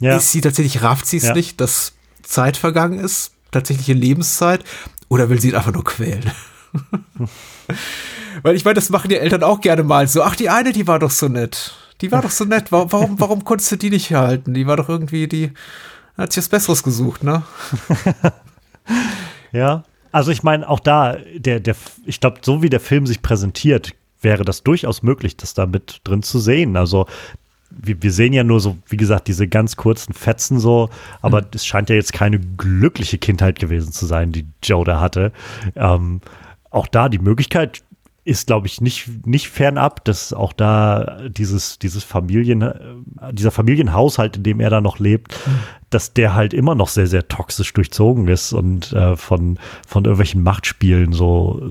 ja. 0.00 0.16
ist 0.16 0.32
sie 0.32 0.40
tatsächlich, 0.40 0.82
rafft 0.82 1.06
sie 1.06 1.18
es 1.18 1.24
ja. 1.24 1.34
nicht, 1.34 1.60
dass 1.60 1.92
Zeit 2.22 2.56
vergangen 2.56 2.98
ist, 2.98 3.32
tatsächliche 3.50 3.92
Lebenszeit, 3.92 4.64
oder 5.08 5.28
will 5.28 5.40
sie 5.40 5.50
ihn 5.50 5.56
einfach 5.56 5.72
nur 5.72 5.84
quälen? 5.84 6.30
Weil 8.42 8.56
ich 8.56 8.64
meine, 8.64 8.74
das 8.74 8.90
machen 8.90 9.08
die 9.08 9.16
Eltern 9.16 9.42
auch 9.42 9.60
gerne 9.60 9.82
mal 9.82 10.06
so. 10.06 10.22
Ach, 10.22 10.36
die 10.36 10.48
eine, 10.48 10.72
die 10.72 10.86
war 10.86 10.98
doch 10.98 11.10
so 11.10 11.28
nett. 11.28 11.74
Die 12.00 12.12
war 12.12 12.22
doch 12.22 12.30
so 12.30 12.44
nett. 12.44 12.70
Warum, 12.72 12.92
warum, 12.92 13.20
warum 13.20 13.44
konntest 13.44 13.72
du 13.72 13.76
die 13.76 13.90
nicht 13.90 14.12
halten? 14.12 14.54
Die 14.54 14.66
war 14.66 14.76
doch 14.76 14.88
irgendwie, 14.88 15.28
die 15.28 15.52
hat 16.16 16.32
sich 16.32 16.42
was 16.42 16.48
Besseres 16.48 16.82
gesucht, 16.82 17.22
ne? 17.22 17.42
ja. 19.52 19.84
Also 20.12 20.30
ich 20.30 20.42
meine, 20.42 20.68
auch 20.68 20.80
da, 20.80 21.16
der, 21.36 21.60
der, 21.60 21.76
ich 22.04 22.20
glaube, 22.20 22.38
so 22.42 22.62
wie 22.62 22.70
der 22.70 22.80
Film 22.80 23.06
sich 23.06 23.22
präsentiert, 23.22 23.92
wäre 24.20 24.44
das 24.44 24.62
durchaus 24.62 25.02
möglich, 25.02 25.36
das 25.36 25.54
da 25.54 25.66
mit 25.66 26.00
drin 26.04 26.22
zu 26.22 26.38
sehen. 26.38 26.76
Also 26.76 27.06
wir, 27.70 28.02
wir 28.02 28.12
sehen 28.12 28.32
ja 28.32 28.44
nur 28.44 28.60
so, 28.60 28.76
wie 28.88 28.96
gesagt, 28.96 29.28
diese 29.28 29.48
ganz 29.48 29.76
kurzen 29.76 30.12
Fetzen 30.12 30.58
so, 30.58 30.90
aber 31.22 31.42
mhm. 31.42 31.48
es 31.54 31.66
scheint 31.66 31.88
ja 31.88 31.96
jetzt 31.96 32.12
keine 32.12 32.38
glückliche 32.38 33.18
Kindheit 33.18 33.58
gewesen 33.58 33.92
zu 33.92 34.06
sein, 34.06 34.32
die 34.32 34.46
Joe 34.62 34.84
da 34.84 35.00
hatte. 35.00 35.32
Ähm, 35.76 36.20
auch 36.70 36.86
da 36.86 37.08
die 37.08 37.18
Möglichkeit 37.18 37.82
ist, 38.24 38.46
glaube 38.46 38.66
ich, 38.66 38.80
nicht, 38.80 39.26
nicht 39.26 39.48
fernab, 39.48 40.04
dass 40.04 40.32
auch 40.32 40.52
da 40.52 41.18
dieses, 41.28 41.78
dieses 41.78 42.04
Familien, 42.04 42.62
äh, 42.62 42.74
dieser 43.32 43.50
Familienhaushalt, 43.50 44.36
in 44.36 44.42
dem 44.42 44.60
er 44.60 44.70
da 44.70 44.80
noch 44.80 44.98
lebt, 44.98 45.32
mhm. 45.46 45.50
dass 45.88 46.12
der 46.12 46.34
halt 46.34 46.52
immer 46.52 46.74
noch 46.74 46.88
sehr, 46.88 47.06
sehr 47.06 47.28
toxisch 47.28 47.72
durchzogen 47.72 48.28
ist 48.28 48.52
und 48.52 48.92
äh, 48.92 49.16
von, 49.16 49.58
von 49.86 50.04
irgendwelchen 50.04 50.42
Machtspielen 50.42 51.12
so, 51.12 51.62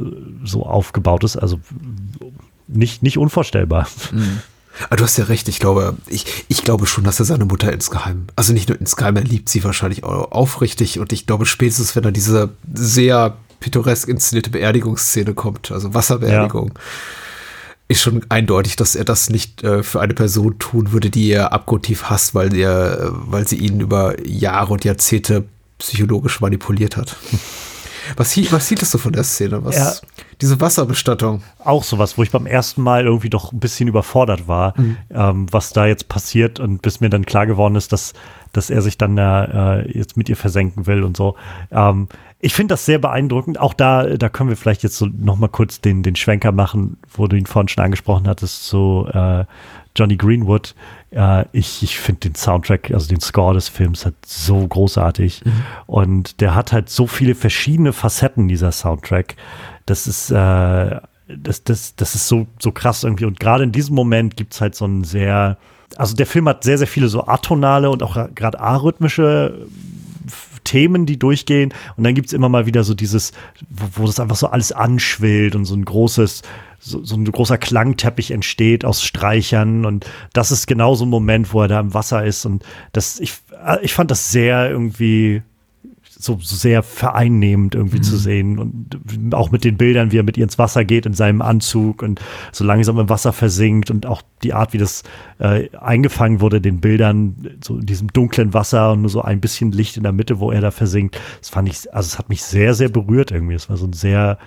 so 0.43 0.65
aufgebaut 0.65 1.23
ist. 1.23 1.37
Also 1.37 1.59
nicht, 2.67 3.03
nicht 3.03 3.17
unvorstellbar. 3.17 3.87
Mhm. 4.11 4.39
Aber 4.85 4.95
du 4.95 5.03
hast 5.03 5.17
ja 5.17 5.25
recht, 5.25 5.47
ich 5.47 5.59
glaube, 5.59 5.97
ich, 6.07 6.45
ich 6.47 6.63
glaube 6.63 6.85
schon, 6.85 7.03
dass 7.03 7.19
er 7.19 7.25
seine 7.25 7.45
Mutter 7.45 7.71
insgeheim, 7.71 8.27
also 8.35 8.53
nicht 8.53 8.69
nur 8.69 8.79
insgeheim, 8.79 9.15
er 9.15 9.23
liebt 9.23 9.49
sie 9.49 9.63
wahrscheinlich 9.63 10.03
auch 10.03 10.31
aufrichtig 10.31 10.99
und 10.99 11.11
ich 11.11 11.25
glaube 11.25 11.45
spätestens, 11.45 11.95
wenn 11.95 12.03
er 12.03 12.11
diese 12.11 12.49
sehr 12.73 13.37
pittoresk 13.59 14.07
inszenierte 14.07 14.49
Beerdigungsszene 14.49 15.33
kommt, 15.33 15.71
also 15.71 15.93
Wasserbeerdigung, 15.93 16.71
ja. 16.75 16.81
ist 17.89 18.01
schon 18.01 18.25
eindeutig, 18.29 18.77
dass 18.77 18.95
er 18.95 19.03
das 19.03 19.29
nicht 19.29 19.63
äh, 19.63 19.83
für 19.83 19.99
eine 19.99 20.13
Person 20.13 20.59
tun 20.59 20.91
würde, 20.91 21.09
die 21.09 21.29
er 21.29 21.51
abgrundtief 21.51 22.03
hasst, 22.03 22.35
weil 22.35 22.55
er, 22.55 23.09
weil 23.11 23.47
sie 23.47 23.57
ihn 23.57 23.81
über 23.81 24.15
Jahre 24.25 24.73
und 24.73 24.85
Jahrzehnte 24.85 25.45
psychologisch 25.77 26.39
manipuliert 26.39 26.97
hat. 26.97 27.15
Was, 28.15 28.35
was 28.51 28.67
hieltest 28.67 28.93
du 28.93 28.97
von 28.97 29.13
der 29.13 29.23
Szene? 29.23 29.63
Was, 29.63 29.75
ja. 29.75 29.93
Diese 30.41 30.61
Wasserbestattung. 30.61 31.41
Auch 31.63 31.83
sowas, 31.83 32.17
wo 32.17 32.23
ich 32.23 32.31
beim 32.31 32.45
ersten 32.45 32.81
Mal 32.81 33.05
irgendwie 33.05 33.29
doch 33.29 33.51
ein 33.51 33.59
bisschen 33.59 33.89
überfordert 33.89 34.47
war, 34.47 34.73
mhm. 34.77 34.97
ähm, 35.09 35.47
was 35.51 35.73
da 35.73 35.85
jetzt 35.85 36.07
passiert 36.07 36.59
und 36.59 36.81
bis 36.81 37.01
mir 37.01 37.09
dann 37.09 37.25
klar 37.25 37.45
geworden 37.45 37.75
ist, 37.75 37.91
dass, 37.91 38.13
dass 38.53 38.69
er 38.69 38.81
sich 38.81 38.97
dann 38.97 39.17
äh, 39.17 39.81
jetzt 39.91 40.15
mit 40.15 40.29
ihr 40.29 40.37
versenken 40.37 40.87
will 40.87 41.03
und 41.03 41.17
so. 41.17 41.35
Ähm, 41.71 42.07
ich 42.39 42.53
finde 42.53 42.73
das 42.73 42.85
sehr 42.85 42.99
beeindruckend. 42.99 43.59
Auch 43.59 43.73
da, 43.73 44.05
da 44.05 44.29
können 44.29 44.49
wir 44.49 44.55
vielleicht 44.55 44.83
jetzt 44.83 44.97
so 44.97 45.07
noch 45.07 45.37
mal 45.37 45.49
kurz 45.49 45.81
den, 45.81 46.03
den 46.03 46.15
Schwenker 46.15 46.53
machen, 46.53 46.97
wo 47.13 47.27
du 47.27 47.35
ihn 47.35 47.45
vorhin 47.45 47.67
schon 47.67 47.83
angesprochen 47.83 48.27
hattest, 48.27 48.65
so 48.65 49.07
äh, 49.07 49.43
Johnny 49.93 50.15
Greenwood. 50.15 50.73
Äh, 51.11 51.45
ich 51.51 51.83
ich 51.83 51.99
finde 51.99 52.21
den 52.21 52.35
Soundtrack, 52.35 52.91
also 52.91 53.09
den 53.09 53.19
Score 53.19 53.53
des 53.53 53.67
Films, 53.67 54.05
halt 54.05 54.15
so 54.25 54.65
großartig. 54.65 55.43
Mhm. 55.43 55.51
Und 55.85 56.39
der 56.39 56.55
hat 56.55 56.71
halt 56.71 56.89
so 56.89 57.07
viele 57.07 57.35
verschiedene 57.35 57.91
Facetten, 57.91 58.47
dieser 58.47 58.71
Soundtrack. 58.71 59.35
Das 59.89 60.07
ist, 60.07 60.29
äh, 60.29 60.99
das, 61.27 61.63
das, 61.63 61.95
das 61.95 62.15
ist 62.15 62.27
so, 62.27 62.47
so 62.59 62.71
krass 62.71 63.03
irgendwie. 63.03 63.25
Und 63.25 63.39
gerade 63.39 63.63
in 63.63 63.71
diesem 63.71 63.95
Moment 63.95 64.37
gibt 64.37 64.53
es 64.53 64.61
halt 64.61 64.75
so 64.75 64.85
einen 64.85 65.03
sehr, 65.03 65.57
also 65.95 66.15
der 66.15 66.25
Film 66.25 66.47
hat 66.47 66.63
sehr, 66.63 66.77
sehr 66.77 66.87
viele 66.87 67.07
so 67.07 67.25
atonale 67.25 67.89
und 67.89 68.03
auch 68.03 68.17
gerade 68.35 68.59
arrhythmische 68.59 69.67
Themen, 70.63 71.05
die 71.05 71.17
durchgehen. 71.17 71.73
Und 71.97 72.03
dann 72.03 72.13
gibt 72.13 72.27
es 72.27 72.33
immer 72.33 72.49
mal 72.49 72.67
wieder 72.67 72.83
so 72.83 72.93
dieses, 72.93 73.31
wo, 73.69 74.03
wo 74.03 74.05
das 74.05 74.19
einfach 74.19 74.35
so 74.35 74.47
alles 74.47 74.71
anschwillt 74.71 75.55
und 75.55 75.65
so 75.65 75.75
ein 75.75 75.85
großes, 75.85 76.43
so, 76.79 77.03
so 77.03 77.15
ein 77.15 77.25
großer 77.25 77.57
Klangteppich 77.57 78.31
entsteht 78.31 78.85
aus 78.85 79.03
Streichern 79.03 79.85
und 79.85 80.05
das 80.33 80.51
ist 80.51 80.67
genau 80.67 80.95
so 80.95 81.05
ein 81.05 81.09
Moment, 81.09 81.53
wo 81.53 81.63
er 81.63 81.67
da 81.67 81.79
im 81.79 81.93
Wasser 81.93 82.23
ist 82.23 82.45
und 82.45 82.63
das, 82.93 83.19
ich, 83.19 83.33
ich 83.81 83.93
fand 83.93 84.11
das 84.11 84.31
sehr 84.31 84.69
irgendwie 84.69 85.41
so, 86.21 86.37
so 86.41 86.57
sehr 86.57 86.83
vereinnehmend 86.83 87.75
irgendwie 87.75 87.99
mhm. 87.99 88.03
zu 88.03 88.17
sehen 88.17 88.59
und 88.59 89.33
auch 89.33 89.51
mit 89.51 89.63
den 89.63 89.77
Bildern, 89.77 90.11
wie 90.11 90.17
er 90.17 90.23
mit 90.23 90.37
ihr 90.37 90.43
ins 90.43 90.59
Wasser 90.59 90.83
geht 90.83 91.05
in 91.05 91.13
seinem 91.13 91.41
Anzug 91.41 92.03
und 92.03 92.19
so 92.51 92.65
langsam 92.65 92.99
im 92.99 93.07
Wasser 93.07 93.31
versinkt 93.31 93.89
und 93.89 94.05
auch 94.05 94.21
die 94.43 94.53
Art, 94.53 94.73
wie 94.73 94.77
das 94.77 95.03
äh, 95.39 95.69
eingefangen 95.77 96.41
wurde, 96.41 96.59
den 96.59 96.81
Bildern, 96.81 97.57
so 97.63 97.77
in 97.77 97.85
diesem 97.85 98.09
dunklen 98.09 98.53
Wasser 98.53 98.91
und 98.91 99.01
nur 99.01 99.09
so 99.09 99.21
ein 99.21 99.39
bisschen 99.39 99.71
Licht 99.71 99.95
in 99.95 100.03
der 100.03 100.11
Mitte, 100.11 100.41
wo 100.41 100.51
er 100.51 100.59
da 100.59 100.71
versinkt. 100.71 101.17
Das 101.39 101.47
fand 101.47 101.69
ich, 101.69 101.93
also 101.93 102.07
es 102.07 102.19
hat 102.19 102.27
mich 102.27 102.43
sehr, 102.43 102.73
sehr 102.73 102.89
berührt 102.89 103.31
irgendwie. 103.31 103.55
Es 103.55 103.69
war 103.69 103.77
so 103.77 103.85
ein 103.85 103.93
sehr 103.93 104.37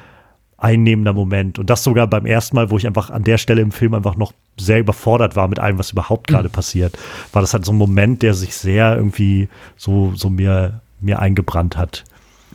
einnehmender 0.59 1.15
Moment. 1.15 1.59
Und 1.59 1.71
das 1.71 1.83
sogar 1.83 2.07
beim 2.07 2.27
ersten 2.27 2.55
Mal, 2.55 2.71
wo 2.71 2.77
ich 2.77 2.87
einfach 2.87 3.09
an 3.09 3.25
der 3.25 3.39
Stelle 3.39 3.63
im 3.63 3.73
Film 3.73 3.95
einfach 3.95 4.17
noch 4.17 4.33
sehr 4.59 4.79
überfordert 4.79 5.37
war 5.37 5.49
mit 5.49 5.59
allem, 5.59 5.79
was 5.79 5.91
überhaupt 5.91 6.29
gerade 6.29 6.49
mhm. 6.49 6.53
passiert, 6.53 6.99
war 7.33 7.43
das 7.43 7.55
halt 7.55 7.65
so 7.65 7.73
ein 7.73 7.79
Moment, 7.79 8.23
der 8.23 8.35
sich 8.35 8.55
sehr 8.55 8.95
irgendwie 8.95 9.49
so, 9.77 10.13
so 10.15 10.29
mir, 10.29 10.82
mir 11.03 11.19
eingebrannt 11.19 11.77
hat. 11.77 12.05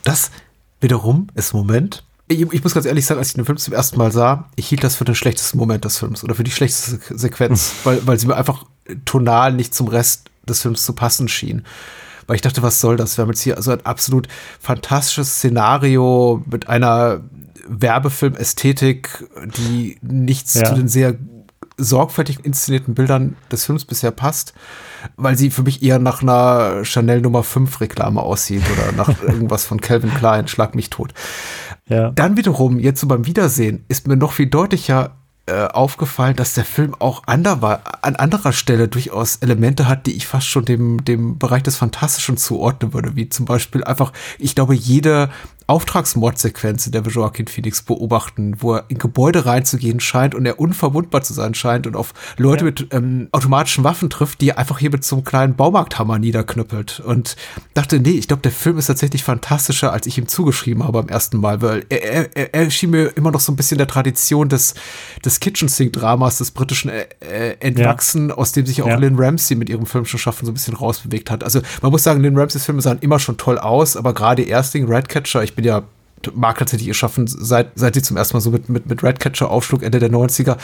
Das 0.03 0.31
wiederum 0.79 1.27
ist 1.35 1.53
Moment, 1.53 2.03
ich, 2.29 2.41
ich, 2.41 2.63
muss 2.63 2.73
ganz 2.73 2.85
ehrlich 2.85 3.05
sagen, 3.05 3.19
als 3.19 3.29
ich 3.29 3.35
den 3.35 3.45
Film 3.45 3.57
zum 3.57 3.73
ersten 3.73 3.97
Mal 3.97 4.11
sah, 4.11 4.49
ich 4.57 4.67
hielt 4.67 4.83
das 4.83 4.97
für 4.97 5.05
den 5.05 5.15
schlechtesten 5.15 5.57
Moment 5.57 5.85
des 5.85 5.97
Films 5.97 6.23
oder 6.23 6.35
für 6.35 6.43
die 6.43 6.51
schlechteste 6.51 6.99
Sequenz, 7.17 7.71
weil, 7.85 8.05
weil 8.05 8.19
sie 8.19 8.27
mir 8.27 8.35
einfach 8.35 8.65
tonal 9.05 9.53
nicht 9.53 9.73
zum 9.73 9.87
Rest 9.87 10.29
des 10.47 10.61
Films 10.61 10.83
zu 10.83 10.93
passen 10.93 11.29
schien. 11.29 11.63
Weil 12.25 12.35
ich 12.35 12.41
dachte, 12.41 12.61
was 12.61 12.81
soll 12.81 12.97
das? 12.97 13.17
Wir 13.17 13.21
haben 13.21 13.29
jetzt 13.29 13.41
hier 13.41 13.55
also 13.55 13.71
ein 13.71 13.85
absolut 13.85 14.27
fantastisches 14.59 15.37
Szenario 15.37 16.43
mit 16.45 16.67
einer 16.67 17.21
Werbefilm-Ästhetik, 17.69 19.25
die 19.57 19.97
nichts 20.01 20.53
ja. 20.55 20.65
zu 20.65 20.75
den 20.75 20.89
sehr 20.89 21.15
sorgfältig 21.77 22.43
inszenierten 22.43 22.95
Bildern 22.95 23.35
des 23.51 23.65
Films 23.65 23.85
bisher 23.85 24.11
passt, 24.11 24.53
weil 25.15 25.37
sie 25.37 25.51
für 25.51 25.63
mich 25.63 25.83
eher 25.83 25.99
nach 25.99 26.21
einer 26.21 26.83
Chanel 26.83 27.21
Nummer 27.21 27.43
5 27.43 27.79
Reklame 27.81 28.21
aussieht 28.21 28.63
oder 28.73 28.91
nach 28.91 29.21
irgendwas 29.21 29.65
von 29.65 29.79
Calvin 29.79 30.13
Klein, 30.13 30.47
Schlag 30.47 30.75
mich 30.75 30.89
tot. 30.89 31.13
Ja. 31.87 32.11
Dann 32.11 32.35
wiederum, 32.35 32.79
jetzt 32.79 32.99
so 32.99 33.07
beim 33.07 33.25
Wiedersehen, 33.25 33.85
ist 33.87 34.07
mir 34.07 34.17
noch 34.17 34.33
viel 34.33 34.47
deutlicher 34.47 35.15
äh, 35.49 35.67
aufgefallen, 35.67 36.35
dass 36.35 36.55
der 36.55 36.65
Film 36.65 36.93
auch 36.99 37.23
an 37.25 37.45
anderer 37.45 38.51
Stelle 38.51 38.89
durchaus 38.89 39.37
Elemente 39.37 39.87
hat, 39.87 40.05
die 40.05 40.17
ich 40.17 40.27
fast 40.27 40.47
schon 40.47 40.65
dem, 40.65 41.05
dem 41.05 41.37
Bereich 41.37 41.63
des 41.63 41.77
Fantastischen 41.77 42.35
zuordnen 42.35 42.93
würde, 42.93 43.15
wie 43.15 43.29
zum 43.29 43.45
Beispiel 43.45 43.83
einfach, 43.85 44.11
ich 44.39 44.55
glaube, 44.55 44.75
jede 44.75 45.29
Auftragsmordsequenz, 45.67 46.85
in 46.85 46.93
der 46.93 47.05
wir 47.05 47.11
Joaquin 47.11 47.47
Phoenix 47.47 47.81
beobachten, 47.81 48.55
wo 48.59 48.75
er 48.75 48.85
in 48.87 48.97
Gebäude 48.97 49.45
reinzugehen 49.45 49.99
scheint 49.99 50.33
und 50.33 50.45
er 50.45 50.59
unverwundbar 50.59 51.21
zu 51.21 51.33
sein 51.33 51.53
scheint 51.53 51.85
und 51.87 51.95
auf 51.95 52.13
Leute 52.37 52.63
ja. 52.63 52.71
mit 52.71 52.87
ähm, 52.93 53.27
automatischen 53.33 53.83
Waffen 53.83 54.09
trifft, 54.09 54.39
die 54.39 54.49
er 54.49 54.57
einfach 54.57 54.79
hier 54.79 54.91
mit 54.91 55.03
so 55.03 55.17
einem 55.17 55.25
kleinen 55.25 55.55
Baumarkthammer 55.55 56.19
niederknüppelt. 56.19 57.01
Und 57.01 57.35
dachte, 57.73 57.99
nee, 57.99 58.11
ich 58.11 58.29
glaube, 58.29 58.41
der 58.41 58.53
Film 58.53 58.77
ist 58.77 58.87
tatsächlich 58.87 59.23
fantastischer, 59.23 59.91
als 59.91 60.07
ich 60.07 60.17
ihm 60.17 60.29
zugeschrieben 60.29 60.83
habe 60.83 61.01
beim 61.01 61.09
ersten 61.09 61.37
Mal, 61.37 61.61
weil 61.61 61.85
er, 61.89 62.35
er, 62.35 62.53
er 62.53 62.71
schien 62.71 62.91
mir 62.91 63.17
immer 63.17 63.31
noch 63.31 63.41
so 63.41 63.51
ein 63.51 63.57
bisschen 63.57 63.77
der 63.77 63.87
Tradition 63.87 64.47
des, 64.47 64.73
des 65.25 65.41
Kitchen 65.41 65.67
Sink 65.67 65.91
Dramas 65.93 66.37
des 66.37 66.51
britischen 66.51 66.89
äh, 66.89 67.07
äh, 67.19 67.57
entwachsen, 67.59 68.29
ja. 68.29 68.35
aus 68.35 68.53
dem 68.53 68.65
sich 68.65 68.81
auch 68.81 68.87
ja. 68.87 68.95
Lynn 68.95 69.15
Ramsey 69.17 69.57
mit 69.57 69.69
ihrem 69.69 69.85
filmischen 69.85 70.17
Schaffen 70.17 70.45
so 70.45 70.51
ein 70.51 70.53
bisschen 70.53 70.75
rausbewegt 70.75 71.29
hat. 71.29 71.43
Also 71.43 71.61
man 71.81 71.91
muss 71.91 72.03
sagen, 72.03 72.21
Lynn 72.21 72.37
Ramseys 72.37 72.63
Filme 72.63 72.81
sahen 72.81 72.99
immer 73.01 73.19
schon 73.19 73.35
toll 73.35 73.59
aus, 73.59 73.97
aber 73.97 74.13
gerade 74.13 74.43
Ersting, 74.43 74.85
Redcatcher, 74.85 75.43
ich 75.43 75.56
bin 75.57 75.65
ja 75.65 75.83
mag 76.33 76.57
tatsächlich 76.57 76.87
ihr 76.87 76.93
Schaffen, 76.93 77.27
seit, 77.27 77.71
seit 77.75 77.93
sie 77.93 78.01
zum 78.01 78.17
ersten 78.17 78.35
Mal 78.35 78.41
so 78.41 78.51
mit, 78.51 78.69
mit, 78.69 78.87
mit 78.87 79.03
Redcatcher 79.03 79.49
aufschlug, 79.49 79.83
Ende 79.83 79.99
der 79.99 80.11
90er, 80.11 80.57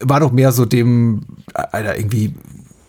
war 0.00 0.20
doch 0.20 0.32
mehr 0.32 0.52
so 0.52 0.64
dem, 0.64 1.22
einer 1.54 1.96
irgendwie, 1.96 2.34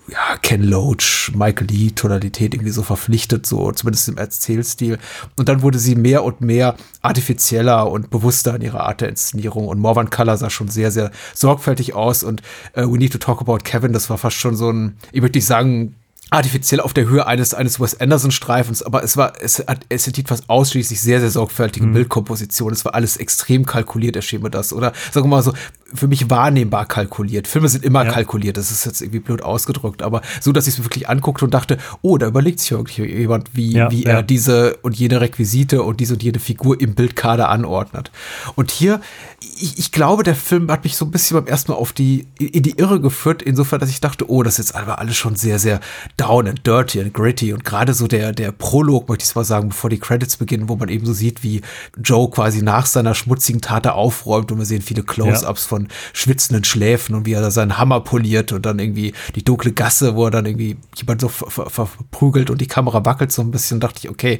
ja, 0.09 0.37
Ken 0.41 0.63
Loach, 0.63 1.31
Michael 1.35 1.67
Lee 1.67 1.91
Tonalität 1.91 2.53
irgendwie 2.53 2.71
so 2.71 2.81
verpflichtet, 2.81 3.45
so 3.45 3.71
zumindest 3.71 4.07
im 4.07 4.17
Erzählstil. 4.17 4.97
Und 5.35 5.49
dann 5.49 5.61
wurde 5.61 5.79
sie 5.79 5.95
mehr 5.95 6.23
und 6.23 6.41
mehr 6.41 6.75
artifizieller 7.01 7.89
und 7.91 8.09
bewusster 8.09 8.55
in 8.55 8.61
ihrer 8.61 8.87
Art 8.87 9.01
der 9.01 9.09
Inszenierung. 9.09 9.67
Und 9.67 9.79
Morvan 9.79 10.09
Color 10.09 10.37
sah 10.37 10.49
schon 10.49 10.69
sehr, 10.69 10.91
sehr 10.91 11.11
sorgfältig 11.33 11.93
aus. 11.93 12.23
Und 12.23 12.41
äh, 12.73 12.83
We 12.83 12.97
Need 12.97 13.13
to 13.13 13.19
Talk 13.19 13.41
About 13.41 13.59
Kevin, 13.63 13.93
das 13.93 14.09
war 14.09 14.17
fast 14.17 14.37
schon 14.37 14.55
so 14.55 14.71
ein, 14.71 14.97
ich 15.11 15.21
würde 15.21 15.37
nicht 15.37 15.45
sagen, 15.45 15.95
artifiziell 16.29 16.81
auf 16.81 16.93
der 16.93 17.07
Höhe 17.07 17.25
eines 17.25 17.53
eines 17.53 17.79
Wes 17.79 17.99
Anderson 17.99 18.31
Streifens, 18.31 18.83
aber 18.83 19.03
es 19.03 19.15
war 19.15 19.33
es 19.41 19.59
hat 19.59 19.85
es 19.89 20.07
enthielt 20.07 20.27
fast 20.27 20.49
ausschließlich 20.49 20.99
sehr 20.99 21.19
sehr 21.19 21.29
sorgfältige 21.29 21.85
mhm. 21.85 21.93
Bildkomposition. 21.93 22.73
Es 22.73 22.83
war 22.85 22.95
alles 22.95 23.17
extrem 23.17 23.65
kalkuliert, 23.65 24.15
erschien 24.15 24.41
mir 24.41 24.49
das 24.49 24.73
oder 24.73 24.93
sagen 25.11 25.25
wir 25.25 25.37
mal 25.37 25.43
so 25.43 25.53
für 25.93 26.07
mich 26.07 26.29
wahrnehmbar 26.29 26.85
kalkuliert. 26.85 27.47
Filme 27.47 27.69
sind 27.69 27.83
immer 27.83 28.05
ja. 28.05 28.11
kalkuliert, 28.11 28.57
das 28.57 28.71
ist 28.71 28.85
jetzt 28.85 29.01
irgendwie 29.01 29.19
blöd 29.19 29.41
ausgedrückt, 29.41 30.01
aber 30.01 30.21
so, 30.41 30.51
dass 30.51 30.67
ich 30.67 30.73
es 30.73 30.79
mir 30.79 30.85
wirklich 30.85 31.09
anguckte 31.09 31.45
und 31.45 31.53
dachte, 31.53 31.77
oh, 32.01 32.17
da 32.17 32.27
überlegt 32.27 32.59
sich 32.59 32.71
jemand, 32.97 33.55
wie, 33.55 33.73
ja, 33.73 33.91
wie 33.91 34.03
ja. 34.03 34.11
er 34.11 34.23
diese 34.23 34.77
und 34.77 34.95
jene 34.95 35.21
Requisite 35.21 35.83
und 35.83 35.99
diese 35.99 36.13
und 36.13 36.23
jene 36.23 36.39
Figur 36.39 36.79
im 36.79 36.95
Bildkader 36.95 37.49
anordnet. 37.49 38.11
Und 38.55 38.71
hier, 38.71 39.01
ich, 39.39 39.79
ich 39.79 39.91
glaube, 39.91 40.23
der 40.23 40.35
Film 40.35 40.69
hat 40.71 40.83
mich 40.83 40.97
so 40.97 41.05
ein 41.05 41.11
bisschen 41.11 41.37
beim 41.37 41.47
ersten 41.47 41.71
Mal 41.71 41.77
auf 41.77 41.93
die, 41.93 42.27
in 42.39 42.63
die 42.63 42.77
Irre 42.77 42.99
geführt, 42.99 43.41
insofern, 43.41 43.79
dass 43.79 43.89
ich 43.89 44.01
dachte, 44.01 44.29
oh, 44.29 44.43
das 44.43 44.59
ist 44.59 44.69
jetzt 44.69 44.75
aber 44.75 44.99
alles 44.99 45.15
schon 45.15 45.35
sehr, 45.35 45.59
sehr 45.59 45.79
down 46.17 46.47
and 46.47 46.65
dirty 46.65 46.99
and 46.99 47.13
gritty 47.13 47.53
und 47.53 47.63
gerade 47.63 47.93
so 47.93 48.07
der, 48.07 48.33
der 48.33 48.51
Prolog, 48.51 49.09
möchte 49.09 49.23
ich 49.23 49.35
mal 49.35 49.45
sagen, 49.45 49.69
bevor 49.69 49.89
die 49.89 49.99
Credits 49.99 50.37
beginnen, 50.37 50.69
wo 50.69 50.75
man 50.75 50.89
eben 50.89 51.05
so 51.05 51.13
sieht, 51.13 51.43
wie 51.43 51.61
Joe 52.01 52.29
quasi 52.29 52.61
nach 52.61 52.85
seiner 52.85 53.15
schmutzigen 53.15 53.61
Tat 53.61 53.87
aufräumt 53.87 54.51
und 54.51 54.57
wir 54.57 54.65
sehen 54.65 54.81
viele 54.81 55.03
Close-Ups 55.03 55.65
von 55.65 55.76
von 55.77 55.87
schwitzenden 56.13 56.63
Schläfen 56.63 57.15
und 57.15 57.25
wie 57.25 57.33
er 57.33 57.41
da 57.41 57.51
seinen 57.51 57.77
Hammer 57.77 58.01
poliert 58.01 58.51
und 58.51 58.65
dann 58.65 58.79
irgendwie 58.79 59.13
die 59.35 59.43
dunkle 59.43 59.71
Gasse, 59.71 60.15
wo 60.15 60.25
er 60.25 60.31
dann 60.31 60.45
irgendwie 60.45 60.77
jemand 60.95 61.21
so 61.21 61.29
verprügelt 61.29 62.49
und 62.49 62.59
die 62.59 62.67
Kamera 62.67 63.05
wackelt 63.05 63.31
so 63.31 63.41
ein 63.41 63.51
bisschen, 63.51 63.79
dachte 63.79 63.99
ich, 64.03 64.09
okay, 64.09 64.39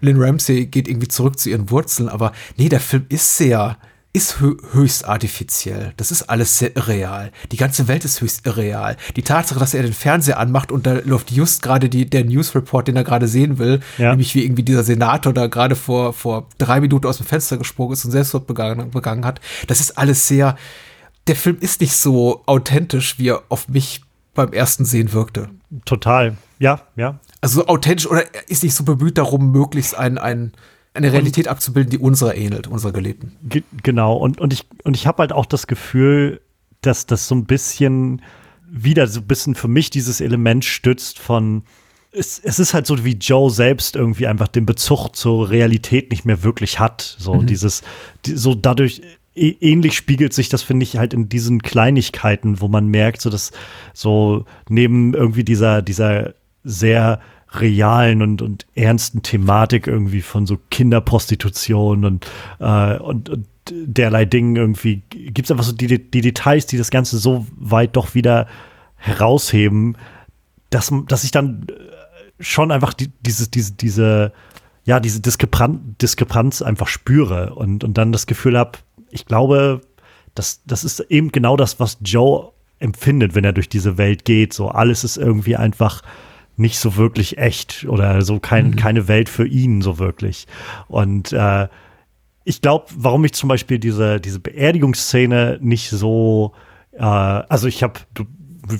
Lynn 0.00 0.20
Ramsey 0.20 0.66
geht 0.66 0.88
irgendwie 0.88 1.08
zurück 1.08 1.38
zu 1.38 1.50
ihren 1.50 1.70
Wurzeln, 1.70 2.08
aber 2.08 2.32
nee, 2.56 2.68
der 2.68 2.80
Film 2.80 3.06
ist 3.08 3.36
sehr, 3.36 3.78
ist 4.14 4.40
höchst 4.40 5.08
artifiziell. 5.08 5.94
Das 5.96 6.10
ist 6.10 6.24
alles 6.24 6.58
sehr 6.58 6.76
irreal. 6.76 7.32
Die 7.50 7.56
ganze 7.56 7.88
Welt 7.88 8.04
ist 8.04 8.20
höchst 8.20 8.46
irreal. 8.46 8.98
Die 9.16 9.22
Tatsache, 9.22 9.58
dass 9.58 9.72
er 9.72 9.82
den 9.82 9.94
Fernseher 9.94 10.38
anmacht 10.38 10.70
und 10.70 10.86
da 10.86 10.98
läuft 11.04 11.30
just 11.30 11.62
gerade 11.62 11.88
die, 11.88 12.04
der 12.08 12.24
Newsreport, 12.24 12.88
den 12.88 12.96
er 12.96 13.04
gerade 13.04 13.26
sehen 13.26 13.56
will, 13.58 13.80
ja. 13.96 14.10
nämlich 14.10 14.34
wie 14.34 14.44
irgendwie 14.44 14.64
dieser 14.64 14.82
Senator 14.82 15.32
da 15.32 15.46
gerade 15.46 15.76
vor, 15.76 16.12
vor 16.12 16.46
drei 16.58 16.80
Minuten 16.80 17.06
aus 17.06 17.16
dem 17.16 17.26
Fenster 17.26 17.56
gesprungen 17.56 17.94
ist 17.94 18.04
und 18.04 18.10
Selbstmord 18.10 18.46
begangen, 18.46 18.90
begangen 18.90 19.24
hat. 19.24 19.40
Das 19.66 19.80
ist 19.80 19.96
alles 19.96 20.28
sehr, 20.28 20.56
der 21.26 21.36
Film 21.36 21.56
ist 21.60 21.80
nicht 21.80 21.96
so 21.96 22.42
authentisch, 22.44 23.18
wie 23.18 23.28
er 23.28 23.42
auf 23.48 23.68
mich 23.68 24.02
beim 24.34 24.52
ersten 24.52 24.84
Sehen 24.84 25.14
wirkte. 25.14 25.48
Total. 25.86 26.36
Ja, 26.58 26.82
ja. 26.96 27.18
Also 27.40 27.66
authentisch 27.66 28.06
oder 28.06 28.24
ist 28.48 28.62
nicht 28.62 28.74
so 28.74 28.84
bemüht 28.84 29.16
darum, 29.16 29.52
möglichst 29.52 29.96
ein, 29.96 30.18
ein 30.18 30.52
eine 30.94 31.12
Realität 31.12 31.46
und, 31.46 31.52
abzubilden, 31.52 31.90
die 31.90 31.98
unserer 31.98 32.34
ähnelt, 32.34 32.66
unserer 32.66 32.92
gelebten. 32.92 33.32
Ge 33.42 33.62
genau, 33.82 34.16
und, 34.16 34.40
und 34.40 34.52
ich, 34.52 34.66
und 34.84 34.96
ich 34.96 35.06
habe 35.06 35.18
halt 35.18 35.32
auch 35.32 35.46
das 35.46 35.66
Gefühl, 35.66 36.40
dass 36.80 37.06
das 37.06 37.28
so 37.28 37.34
ein 37.34 37.44
bisschen 37.44 38.22
wieder 38.70 39.06
so 39.06 39.20
ein 39.20 39.26
bisschen 39.26 39.54
für 39.54 39.68
mich 39.68 39.90
dieses 39.90 40.20
Element 40.20 40.64
stützt 40.64 41.18
von 41.18 41.62
es, 42.12 42.38
es 42.38 42.58
ist 42.58 42.74
halt 42.74 42.86
so, 42.86 43.04
wie 43.04 43.14
Joe 43.14 43.50
selbst 43.50 43.96
irgendwie 43.96 44.26
einfach 44.26 44.48
den 44.48 44.66
Bezug 44.66 45.16
zur 45.16 45.50
Realität 45.50 46.10
nicht 46.10 46.24
mehr 46.24 46.42
wirklich 46.42 46.78
hat. 46.78 47.16
So 47.18 47.34
mhm. 47.34 47.46
dieses, 47.46 47.82
die, 48.26 48.36
so 48.36 48.54
dadurch 48.54 49.00
ähnlich 49.34 49.96
spiegelt 49.96 50.34
sich 50.34 50.50
das, 50.50 50.62
finde 50.62 50.84
ich, 50.84 50.98
halt 50.98 51.14
in 51.14 51.30
diesen 51.30 51.62
Kleinigkeiten, 51.62 52.60
wo 52.60 52.68
man 52.68 52.88
merkt, 52.88 53.22
so 53.22 53.30
dass 53.30 53.50
so 53.94 54.44
neben 54.68 55.14
irgendwie 55.14 55.42
dieser, 55.42 55.80
dieser 55.80 56.34
sehr 56.64 57.20
realen 57.52 58.22
und, 58.22 58.42
und 58.42 58.66
ernsten 58.74 59.22
Thematik 59.22 59.86
irgendwie 59.86 60.22
von 60.22 60.46
so 60.46 60.58
Kinderprostitution 60.70 62.04
und, 62.04 62.26
äh, 62.60 62.96
und, 62.98 63.28
und 63.28 63.46
derlei 63.70 64.24
Dingen 64.24 64.56
irgendwie 64.56 65.02
gibt 65.10 65.46
es 65.46 65.50
einfach 65.50 65.64
so 65.64 65.72
die, 65.72 66.10
die 66.10 66.20
Details, 66.20 66.66
die 66.66 66.78
das 66.78 66.90
Ganze 66.90 67.18
so 67.18 67.46
weit 67.56 67.96
doch 67.96 68.14
wieder 68.14 68.46
herausheben, 68.96 69.96
dass, 70.70 70.92
dass 71.08 71.24
ich 71.24 71.30
dann 71.30 71.66
äh, 71.68 72.42
schon 72.42 72.72
einfach 72.72 72.94
die, 72.94 73.08
dieses, 73.20 73.50
diese, 73.50 73.72
diese, 73.74 74.32
ja, 74.84 74.98
diese 75.00 75.20
Diskrepanz, 75.20 75.80
Diskrepanz 76.00 76.62
einfach 76.62 76.88
spüre 76.88 77.54
und, 77.54 77.84
und 77.84 77.98
dann 77.98 78.12
das 78.12 78.26
Gefühl 78.26 78.58
habe, 78.58 78.78
ich 79.10 79.26
glaube, 79.26 79.82
das, 80.34 80.62
das 80.64 80.84
ist 80.84 81.00
eben 81.00 81.30
genau 81.30 81.56
das, 81.56 81.78
was 81.78 81.98
Joe 82.02 82.52
empfindet, 82.78 83.34
wenn 83.34 83.44
er 83.44 83.52
durch 83.52 83.68
diese 83.68 83.98
Welt 83.98 84.24
geht. 84.24 84.52
So 84.52 84.68
alles 84.68 85.04
ist 85.04 85.16
irgendwie 85.16 85.56
einfach 85.56 86.02
nicht 86.56 86.78
so 86.78 86.96
wirklich 86.96 87.38
echt 87.38 87.86
oder 87.88 88.22
so 88.22 88.38
kein, 88.38 88.70
mhm. 88.70 88.76
keine 88.76 89.08
Welt 89.08 89.28
für 89.28 89.46
ihn 89.46 89.82
so 89.82 89.98
wirklich. 89.98 90.46
Und 90.88 91.32
äh, 91.32 91.68
ich 92.44 92.60
glaube, 92.60 92.86
warum 92.96 93.24
ich 93.24 93.32
zum 93.32 93.48
Beispiel 93.48 93.78
diese, 93.78 94.20
diese 94.20 94.40
Beerdigungsszene 94.40 95.58
nicht 95.60 95.90
so, 95.90 96.52
äh, 96.92 97.02
also 97.02 97.68
ich 97.68 97.82
habe, 97.82 98.00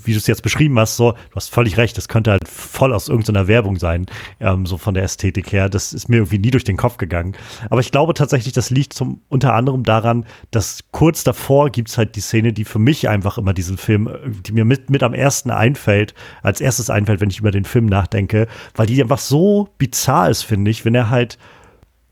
wie 0.05 0.13
du 0.13 0.19
es 0.19 0.27
jetzt 0.27 0.43
beschrieben 0.43 0.79
hast, 0.79 0.97
so, 0.97 1.13
du 1.13 1.37
hast 1.37 1.49
völlig 1.49 1.77
recht, 1.77 1.97
das 1.97 2.09
könnte 2.09 2.31
halt 2.33 2.49
voll 2.49 2.93
aus 2.93 3.09
irgendeiner 3.09 3.49
Werbung 3.49 3.79
sein, 3.79 4.07
ähm, 4.41 4.67
so 4.67 4.79
von 4.79 4.95
der 4.95 5.03
Ästhetik 5.05 5.53
her. 5.53 5.69
Das 5.69 5.93
ist 5.93 6.09
mir 6.09 6.17
irgendwie 6.17 6.39
nie 6.39 6.51
durch 6.51 6.65
den 6.65 6.77
Kopf 6.77 6.97
gegangen. 6.97 7.35
Aber 7.71 7.81
ich 7.81 7.91
glaube 7.91 8.15
tatsächlich, 8.15 8.53
das 8.53 8.71
liegt 8.71 8.93
zum, 8.93 9.21
unter 9.29 9.55
anderem 9.55 9.83
daran, 9.83 10.27
dass 10.51 10.81
kurz 10.91 11.25
davor 11.25 11.71
gibt's 11.71 11.99
halt 11.99 12.17
die 12.17 12.21
Szene, 12.21 12.53
die 12.53 12.65
für 12.65 12.79
mich 12.79 13.09
einfach 13.09 13.39
immer 13.39 13.55
diesen 13.55 13.79
Film, 13.79 14.11
die 14.47 14.53
mir 14.53 14.65
mit, 14.65 14.91
mit 14.91 15.03
am 15.03 15.15
ersten 15.15 15.51
einfällt, 15.51 16.15
als 16.43 16.61
erstes 16.61 16.91
einfällt, 16.91 17.21
wenn 17.21 17.31
ich 17.31 17.39
über 17.39 17.51
den 17.51 17.65
Film 17.65 17.87
nachdenke, 17.87 18.47
weil 18.75 18.87
die 18.87 19.03
einfach 19.03 19.19
so 19.19 19.69
bizarr 19.79 20.31
ist, 20.31 20.43
finde 20.43 20.71
ich, 20.71 20.85
wenn 20.85 20.95
er 20.95 21.11
halt 21.11 21.39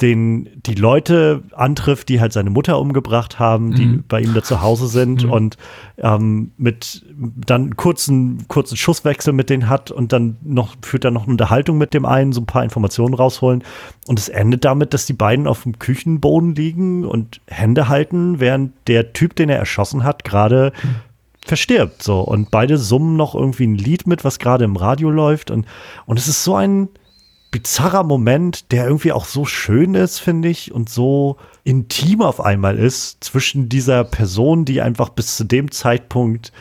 den, 0.01 0.49
die 0.67 0.75
Leute 0.75 1.43
antrifft, 1.53 2.09
die 2.09 2.21
halt 2.21 2.33
seine 2.33 2.51
Mutter 2.51 2.79
umgebracht 2.79 3.39
haben, 3.39 3.75
die 3.75 3.87
Mhm. 3.87 4.05
bei 4.09 4.21
ihm 4.21 4.35
da 4.35 4.43
zu 4.43 4.63
Hause 4.63 4.87
sind 4.89 5.25
Mhm. 5.25 5.31
und 5.33 5.57
ähm, 5.99 6.53
mit 6.57 7.05
dann 7.47 7.77
kurzen, 7.77 8.47
kurzen 8.49 8.77
Schusswechsel 8.77 9.33
mit 9.33 9.51
denen 9.51 9.69
hat 9.69 9.91
und 9.91 10.13
dann 10.13 10.37
noch 10.43 10.75
führt 10.83 11.05
er 11.05 11.11
noch 11.11 11.25
eine 11.25 11.33
Unterhaltung 11.33 11.77
mit 11.79 11.93
dem 11.95 12.05
einen, 12.07 12.33
so 12.33 12.41
ein 12.41 12.47
paar 12.47 12.65
Informationen 12.65 13.15
rausholen. 13.15 13.63
Und 14.07 14.19
es 14.19 14.29
endet 14.29 14.65
damit, 14.65 14.95
dass 14.95 15.07
die 15.07 15.13
beiden 15.13 15.47
auf 15.47 15.65
dem 15.65 15.79
Küchenboden 15.79 16.55
liegen 16.55 17.05
und 17.05 17.41
Hände 17.47 17.89
halten, 17.89 18.41
während 18.41 18.73
der 18.87 19.13
Typ, 19.13 19.37
den 19.37 19.49
er 19.51 19.59
erschossen 19.59 20.05
hat, 20.05 20.25
gerade 20.25 20.73
verstirbt. 21.45 22.03
So. 22.03 22.21
Und 22.21 22.51
beide 22.51 22.77
summen 22.79 23.17
noch 23.17 23.35
irgendwie 23.35 23.67
ein 23.67 23.75
Lied 23.75 24.07
mit, 24.07 24.25
was 24.25 24.39
gerade 24.39 24.65
im 24.65 24.77
Radio 24.77 25.11
läuft. 25.11 25.51
Und, 25.51 25.67
und 26.07 26.19
es 26.19 26.29
ist 26.29 26.45
so 26.45 26.55
ein 26.55 26.89
bizarrer 27.51 28.05
Moment, 28.05 28.71
der 28.73 28.87
irgendwie 28.87 29.13
auch 29.13 29.25
so 29.25 29.45
schön 29.45 29.95
ist, 29.95 30.19
finde 30.19 30.49
ich, 30.49 30.73
und 30.73 30.89
so 30.89 31.37
intim 31.65 32.23
auf 32.23 32.41
einmal 32.41 32.79
ist 32.79 33.23
zwischen 33.25 33.69
dieser 33.69 34.05
Person, 34.05 34.65
die 34.65 34.81
einfach 34.81 35.09
bis 35.11 35.37
zu 35.37 35.45
dem 35.45 35.71
Zeitpunkt 35.71 36.53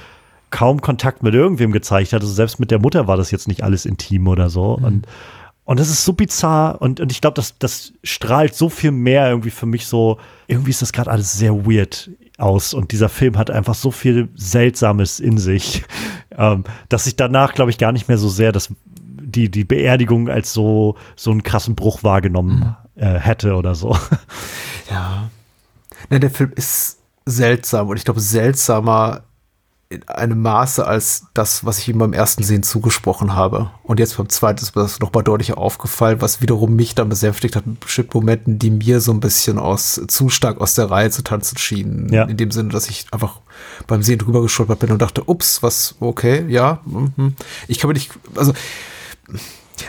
kaum 0.49 0.81
Kontakt 0.81 1.21
mit 1.21 1.35
irgendwem 1.35 1.71
gezeigt 1.71 2.13
hat. 2.13 2.21
Also 2.21 2.33
selbst 2.33 2.59
mit 2.59 2.71
der 2.71 2.79
Mutter 2.79 3.07
war 3.07 3.17
das 3.17 3.31
jetzt 3.31 3.47
nicht 3.47 3.63
alles 3.63 3.85
intim 3.85 4.27
oder 4.27 4.49
so. 4.49 4.73
Und 4.73 5.05
und 5.69 5.79
das 5.79 5.91
ist 5.91 6.03
so 6.03 6.13
bizarr 6.13 6.81
und, 6.81 6.99
und 6.99 7.11
ich 7.11 7.21
glaube, 7.21 7.35
das, 7.35 7.59
das 7.59 7.93
strahlt 8.03 8.55
so 8.55 8.69
viel 8.69 8.89
mehr 8.89 9.29
irgendwie 9.29 9.51
für 9.51 9.67
mich 9.67 9.85
so, 9.85 10.17
irgendwie 10.47 10.71
ist 10.71 10.81
das 10.81 10.91
gerade 10.91 11.11
alles 11.11 11.37
sehr 11.37 11.67
weird 11.67 12.09
aus 12.39 12.73
und 12.73 12.91
dieser 12.91 13.07
Film 13.07 13.37
hat 13.37 13.51
einfach 13.51 13.75
so 13.75 13.91
viel 13.91 14.29
Seltsames 14.33 15.19
in 15.19 15.37
sich, 15.37 15.83
ähm, 16.35 16.63
dass 16.89 17.05
ich 17.05 17.17
danach, 17.17 17.53
glaube 17.53 17.69
ich, 17.69 17.77
gar 17.77 17.91
nicht 17.91 18.07
mehr 18.07 18.17
so 18.17 18.29
sehr 18.29 18.51
das, 18.51 18.73
die, 19.31 19.49
die 19.49 19.63
Beerdigung 19.63 20.29
als 20.29 20.53
so, 20.53 20.95
so 21.15 21.31
einen 21.31 21.43
krassen 21.43 21.75
Bruch 21.75 22.03
wahrgenommen 22.03 22.75
äh, 22.95 23.19
hätte 23.19 23.55
oder 23.55 23.75
so. 23.75 23.97
Ja. 24.89 25.29
Ne, 26.09 26.19
der 26.19 26.31
Film 26.31 26.51
ist 26.55 26.97
seltsam 27.25 27.89
und 27.89 27.97
ich 27.97 28.05
glaube 28.05 28.19
seltsamer 28.19 29.23
in 29.91 30.07
einem 30.07 30.39
Maße 30.43 30.85
als 30.85 31.25
das, 31.33 31.65
was 31.65 31.79
ich 31.79 31.89
ihm 31.89 31.97
beim 31.97 32.13
ersten 32.13 32.43
Sehen 32.43 32.61
zugesprochen 32.61 33.35
habe. 33.35 33.71
Und 33.81 33.99
jetzt 33.99 34.17
beim 34.17 34.29
zweiten 34.29 34.61
ist 34.61 34.75
mir 34.75 34.83
das 34.83 34.99
nochmal 34.99 35.23
deutlicher 35.23 35.57
aufgefallen, 35.57 36.21
was 36.21 36.41
wiederum 36.41 36.75
mich 36.75 36.93
dann 36.93 37.09
besänftigt 37.09 37.55
hat 37.55 37.65
mit 37.65 37.79
bestimmten 37.79 38.15
Momenten, 38.15 38.59
die 38.59 38.69
mir 38.69 39.01
so 39.01 39.11
ein 39.11 39.19
bisschen 39.19 39.57
aus, 39.57 39.99
zu 40.07 40.29
stark 40.29 40.61
aus 40.61 40.75
der 40.75 40.91
Reihe 40.91 41.09
zu 41.09 41.23
tanzen 41.23 41.57
schienen. 41.57 42.13
Ja. 42.13 42.25
In 42.25 42.37
dem 42.37 42.51
Sinne, 42.51 42.69
dass 42.69 42.87
ich 42.87 43.07
einfach 43.11 43.39
beim 43.87 44.03
Sehen 44.03 44.19
drüber 44.19 44.43
gestolpert 44.43 44.77
bin 44.77 44.91
und 44.91 45.01
dachte, 45.01 45.27
ups, 45.27 45.63
was, 45.63 45.95
okay, 45.99 46.45
ja. 46.47 46.81
mhm. 46.85 47.33
Ich 47.67 47.79
kann 47.79 47.87
mir 47.87 47.95
nicht, 47.95 48.11
also, 48.35 48.53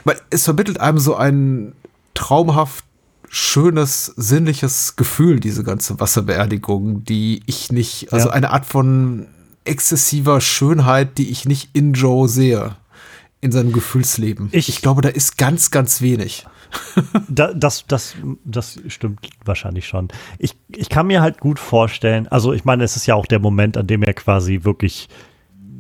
weil 0.05 0.21
es 0.31 0.45
vermittelt 0.45 0.81
einem 0.81 0.99
so 0.99 1.15
ein 1.17 1.73
traumhaft 2.15 2.85
schönes, 3.29 4.07
sinnliches 4.17 4.97
Gefühl, 4.97 5.39
diese 5.41 5.63
ganze 5.63 6.01
Wasserbeerdigung, 6.01 7.05
die 7.05 7.43
ich 7.47 7.71
nicht, 7.71 8.13
also 8.13 8.29
Ja. 8.29 8.35
eine 8.35 8.51
Art 8.51 8.67
von 8.67 9.29
exzessiver 9.65 10.41
Schönheit, 10.41 11.17
die 11.19 11.31
ich 11.31 11.45
nicht 11.45 11.71
in 11.75 11.93
Joe 11.93 12.29
sehe, 12.29 12.77
in 13.41 13.53
seinem 13.53 13.73
Gefühlsleben. 13.73 14.49
Ich- 14.53 14.69
ich 14.69 14.83
glaube, 14.83 15.01
da 15.03 15.09
ist 15.11 15.39
ganz, 15.39 15.71
ganz 15.71 16.01
wenig. 16.01 16.47
Da, 17.29 17.53
das, 17.55 17.85
das, 17.89 18.15
das 18.45 18.79
stimmt 18.89 19.21
wahrscheinlich 19.45 19.87
schon. 19.87 20.09
Ich, 20.39 20.57
ich 20.69 20.89
kann 20.89 21.07
mir 21.07 21.21
halt 21.21 21.39
gut 21.41 21.59
vorstellen, 21.59 22.27
also 22.29 22.53
ich 22.53 22.65
meine, 22.65 22.83
es 22.85 22.97
ist 22.97 23.07
ja 23.07 23.15
auch 23.15 23.27
der 23.27 23.39
Moment, 23.39 23.77
an 23.77 23.87
dem 23.87 24.03
er 24.03 24.15
quasi 24.15 24.61
wirklich 24.63 25.09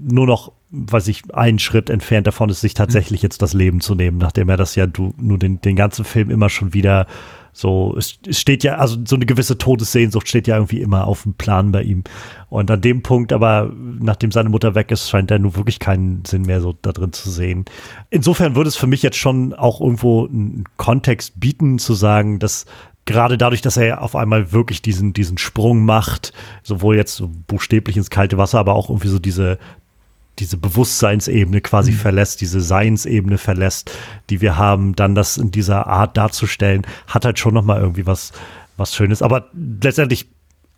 nur 0.01 0.27
noch, 0.27 0.53
weiß 0.71 1.09
ich, 1.09 1.35
einen 1.35 1.59
Schritt 1.59 1.91
entfernt 1.91 2.27
davon 2.27 2.49
ist, 2.49 2.61
sich 2.61 2.75
tatsächlich 2.75 3.23
jetzt 3.23 3.43
das 3.43 3.55
Leben 3.55 3.81
zu 3.81 3.95
nehmen, 3.95 4.19
nachdem 4.19 4.49
er 4.49 4.57
das 4.57 4.75
ja 4.75 4.87
du, 4.87 5.15
nur 5.19 5.39
den, 5.39 5.61
den 5.61 5.77
ganzen 5.77 6.05
Film 6.05 6.31
immer 6.31 6.49
schon 6.49 6.75
wieder 6.75 7.07
so, 7.53 7.97
es, 7.99 8.19
es 8.27 8.41
steht 8.41 8.63
ja, 8.63 8.77
also 8.77 8.97
so 9.05 9.17
eine 9.17 9.27
gewisse 9.27 9.59
Todessehnsucht 9.59 10.29
steht 10.29 10.47
ja 10.47 10.57
irgendwie 10.57 10.81
immer 10.81 11.07
auf 11.07 11.25
dem 11.25 11.35
Plan 11.35 11.73
bei 11.73 11.83
ihm. 11.83 12.05
Und 12.49 12.71
an 12.71 12.81
dem 12.81 13.03
Punkt 13.03 13.33
aber, 13.33 13.73
nachdem 13.75 14.31
seine 14.31 14.49
Mutter 14.49 14.75
weg 14.75 14.91
ist, 14.91 15.11
scheint 15.11 15.31
er 15.31 15.39
nur 15.39 15.57
wirklich 15.57 15.79
keinen 15.79 16.25
Sinn 16.25 16.43
mehr 16.43 16.61
so 16.61 16.75
da 16.81 16.93
drin 16.93 17.13
zu 17.13 17.29
sehen. 17.31 17.65
Insofern 18.09 18.55
würde 18.55 18.69
es 18.69 18.77
für 18.77 18.87
mich 18.87 19.03
jetzt 19.03 19.19
schon 19.19 19.53
auch 19.53 19.81
irgendwo 19.81 20.27
einen 20.27 20.65
Kontext 20.77 21.41
bieten, 21.41 21.79
zu 21.79 21.95
sagen, 21.95 22.39
dass 22.39 22.67
gerade 23.05 23.37
dadurch, 23.37 23.63
dass 23.63 23.77
er 23.77 24.03
auf 24.03 24.15
einmal 24.15 24.53
wirklich 24.53 24.83
diesen, 24.83 25.13
diesen 25.13 25.39
Sprung 25.39 25.85
macht, 25.85 26.33
sowohl 26.63 26.97
jetzt 26.97 27.17
so 27.17 27.29
buchstäblich 27.29 27.97
ins 27.97 28.11
kalte 28.11 28.39
Wasser, 28.39 28.61
aber 28.61 28.75
auch 28.75 28.89
irgendwie 28.91 29.09
so 29.09 29.19
diese, 29.19 29.59
diese 30.41 30.57
Bewusstseinsebene 30.57 31.61
quasi 31.61 31.93
verlässt, 31.93 32.41
diese 32.41 32.61
Seinsebene 32.61 33.39
verlässt, 33.39 33.93
die 34.31 34.41
wir 34.41 34.57
haben, 34.57 34.97
dann 34.97 35.15
das 35.15 35.37
in 35.37 35.51
dieser 35.51 35.87
Art 35.87 36.17
darzustellen, 36.17 36.87
hat 37.07 37.25
halt 37.25 37.39
schon 37.39 37.55
noch 37.55 37.65
mal 37.65 37.81
irgendwie 37.81 38.07
was, 38.07 38.33
was 38.77 38.95
Schönes. 38.95 39.23
Aber 39.23 39.49
letztendlich 39.55 40.27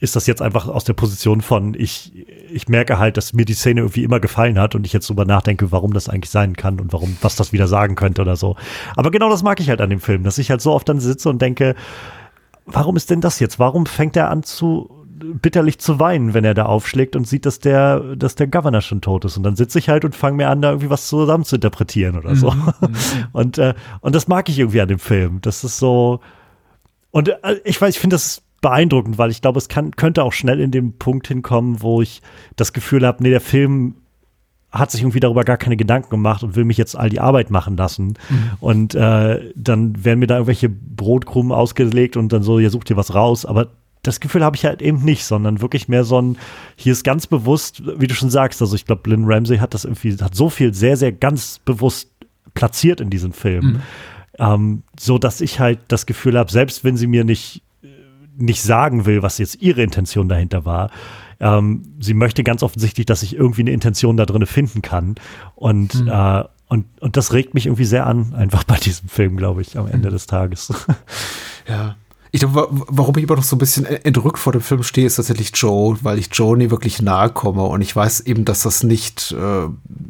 ist 0.00 0.16
das 0.16 0.26
jetzt 0.26 0.42
einfach 0.42 0.66
aus 0.66 0.82
der 0.82 0.94
Position 0.94 1.42
von, 1.42 1.74
ich, 1.74 2.26
ich 2.50 2.68
merke 2.68 2.98
halt, 2.98 3.16
dass 3.16 3.34
mir 3.34 3.44
die 3.44 3.54
Szene 3.54 3.82
irgendwie 3.82 4.02
immer 4.02 4.18
gefallen 4.18 4.58
hat 4.58 4.74
und 4.74 4.84
ich 4.84 4.92
jetzt 4.92 5.08
drüber 5.08 5.24
nachdenke, 5.24 5.70
warum 5.70 5.92
das 5.92 6.08
eigentlich 6.08 6.30
sein 6.30 6.56
kann 6.56 6.80
und 6.80 6.92
warum, 6.92 7.16
was 7.20 7.36
das 7.36 7.52
wieder 7.52 7.68
sagen 7.68 7.94
könnte 7.94 8.20
oder 8.20 8.34
so. 8.34 8.56
Aber 8.96 9.12
genau 9.12 9.30
das 9.30 9.44
mag 9.44 9.60
ich 9.60 9.68
halt 9.68 9.80
an 9.80 9.90
dem 9.90 10.00
Film, 10.00 10.24
dass 10.24 10.38
ich 10.38 10.50
halt 10.50 10.60
so 10.60 10.72
oft 10.72 10.88
dann 10.88 10.98
sitze 10.98 11.28
und 11.28 11.40
denke, 11.40 11.76
warum 12.66 12.96
ist 12.96 13.10
denn 13.10 13.20
das 13.20 13.38
jetzt? 13.38 13.60
Warum 13.60 13.86
fängt 13.86 14.16
er 14.16 14.28
an 14.28 14.42
zu 14.42 15.01
bitterlich 15.22 15.78
zu 15.78 15.98
weinen, 15.98 16.34
wenn 16.34 16.44
er 16.44 16.54
da 16.54 16.66
aufschlägt 16.66 17.16
und 17.16 17.26
sieht, 17.26 17.46
dass 17.46 17.58
der, 17.58 18.00
dass 18.16 18.34
der 18.34 18.46
Governor 18.46 18.80
schon 18.80 19.00
tot 19.00 19.24
ist. 19.24 19.36
Und 19.36 19.42
dann 19.42 19.56
sitze 19.56 19.78
ich 19.78 19.88
halt 19.88 20.04
und 20.04 20.14
fange 20.14 20.36
mir 20.36 20.48
an, 20.48 20.62
da 20.62 20.70
irgendwie 20.70 20.90
was 20.90 21.08
zusammen 21.08 21.44
zu 21.44 21.56
interpretieren 21.56 22.16
oder 22.16 22.36
so. 22.36 22.54
und, 23.32 23.58
äh, 23.58 23.74
und 24.00 24.14
das 24.14 24.28
mag 24.28 24.48
ich 24.48 24.58
irgendwie 24.58 24.80
an 24.80 24.88
dem 24.88 24.98
Film. 24.98 25.40
Das 25.42 25.64
ist 25.64 25.78
so. 25.78 26.20
Und 27.10 27.28
äh, 27.28 27.60
ich 27.64 27.80
weiß, 27.80 27.94
ich 27.94 28.00
finde 28.00 28.14
das 28.14 28.42
beeindruckend, 28.60 29.18
weil 29.18 29.30
ich 29.30 29.42
glaube, 29.42 29.58
es 29.58 29.68
kann, 29.68 29.90
könnte 29.92 30.22
auch 30.22 30.32
schnell 30.32 30.60
in 30.60 30.70
den 30.70 30.98
Punkt 30.98 31.28
hinkommen, 31.28 31.82
wo 31.82 32.00
ich 32.00 32.22
das 32.56 32.72
Gefühl 32.72 33.06
habe, 33.06 33.22
nee, 33.22 33.30
der 33.30 33.40
Film 33.40 33.96
hat 34.70 34.90
sich 34.90 35.02
irgendwie 35.02 35.20
darüber 35.20 35.44
gar 35.44 35.58
keine 35.58 35.76
Gedanken 35.76 36.08
gemacht 36.08 36.42
und 36.42 36.56
will 36.56 36.64
mich 36.64 36.78
jetzt 36.78 36.96
all 36.96 37.10
die 37.10 37.20
Arbeit 37.20 37.50
machen 37.50 37.76
lassen. 37.76 38.14
Und 38.58 38.94
äh, 38.94 39.52
dann 39.54 40.02
werden 40.02 40.18
mir 40.18 40.26
da 40.26 40.36
irgendwelche 40.36 40.70
Brotkrumen 40.70 41.52
ausgelegt 41.52 42.16
und 42.16 42.32
dann 42.32 42.42
so, 42.42 42.58
ihr 42.58 42.70
sucht 42.70 42.88
dir 42.88 42.96
was 42.96 43.14
raus. 43.14 43.44
Aber 43.44 43.68
das 44.02 44.18
Gefühl 44.18 44.44
habe 44.44 44.56
ich 44.56 44.64
halt 44.64 44.82
eben 44.82 45.04
nicht, 45.04 45.24
sondern 45.24 45.60
wirklich 45.60 45.88
mehr 45.88 46.02
so 46.04 46.20
ein, 46.20 46.36
hier 46.76 46.92
ist 46.92 47.04
ganz 47.04 47.28
bewusst, 47.28 47.82
wie 47.98 48.08
du 48.08 48.14
schon 48.14 48.30
sagst, 48.30 48.60
also 48.60 48.74
ich 48.74 48.84
glaube, 48.84 49.08
Lynn 49.08 49.24
Ramsey 49.26 49.58
hat 49.58 49.74
das 49.74 49.84
irgendwie, 49.84 50.16
hat 50.16 50.34
so 50.34 50.50
viel 50.50 50.74
sehr, 50.74 50.96
sehr 50.96 51.12
ganz 51.12 51.60
bewusst 51.64 52.10
platziert 52.54 53.00
in 53.00 53.10
diesem 53.10 53.32
Film. 53.32 53.82
Ähm, 54.38 54.82
so 54.98 55.18
dass 55.18 55.40
ich 55.40 55.60
halt 55.60 55.78
das 55.88 56.06
Gefühl 56.06 56.38
habe, 56.38 56.50
selbst 56.50 56.84
wenn 56.84 56.96
sie 56.96 57.06
mir 57.06 57.24
nicht, 57.24 57.62
nicht 58.36 58.62
sagen 58.62 59.06
will, 59.06 59.22
was 59.22 59.38
jetzt 59.38 59.62
ihre 59.62 59.82
Intention 59.82 60.28
dahinter 60.28 60.64
war, 60.64 60.90
ähm, 61.38 61.82
sie 62.00 62.14
möchte 62.14 62.42
ganz 62.42 62.62
offensichtlich, 62.62 63.06
dass 63.06 63.22
ich 63.22 63.36
irgendwie 63.36 63.62
eine 63.62 63.72
Intention 63.72 64.16
da 64.16 64.26
drin 64.26 64.46
finden 64.46 64.80
kann. 64.80 65.16
Und, 65.54 66.06
äh, 66.08 66.44
und, 66.68 66.86
und 67.00 67.16
das 67.16 67.32
regt 67.32 67.54
mich 67.54 67.66
irgendwie 67.66 67.84
sehr 67.84 68.06
an, 68.06 68.32
einfach 68.34 68.64
bei 68.64 68.76
diesem 68.76 69.08
Film, 69.08 69.36
glaube 69.36 69.60
ich, 69.60 69.76
am 69.76 69.86
Ende 69.86 70.10
des 70.10 70.26
Tages. 70.26 70.72
Ja. 71.68 71.94
Ich 72.34 72.40
glaube, 72.40 72.54
wa- 72.56 72.68
warum 72.88 73.16
ich 73.18 73.24
immer 73.24 73.36
noch 73.36 73.42
so 73.44 73.56
ein 73.56 73.58
bisschen 73.58 73.84
entrückt 73.84 74.38
vor 74.38 74.52
dem 74.54 74.62
Film 74.62 74.82
stehe, 74.82 75.06
ist 75.06 75.16
tatsächlich 75.16 75.52
Joe, 75.54 75.96
weil 76.00 76.18
ich 76.18 76.30
Joe 76.32 76.56
nie 76.56 76.70
wirklich 76.70 77.02
nahe 77.02 77.28
komme 77.28 77.62
und 77.62 77.82
ich 77.82 77.94
weiß 77.94 78.20
eben, 78.20 78.46
dass 78.46 78.62
das 78.62 78.82
nicht 78.82 79.32
äh, 79.38 79.66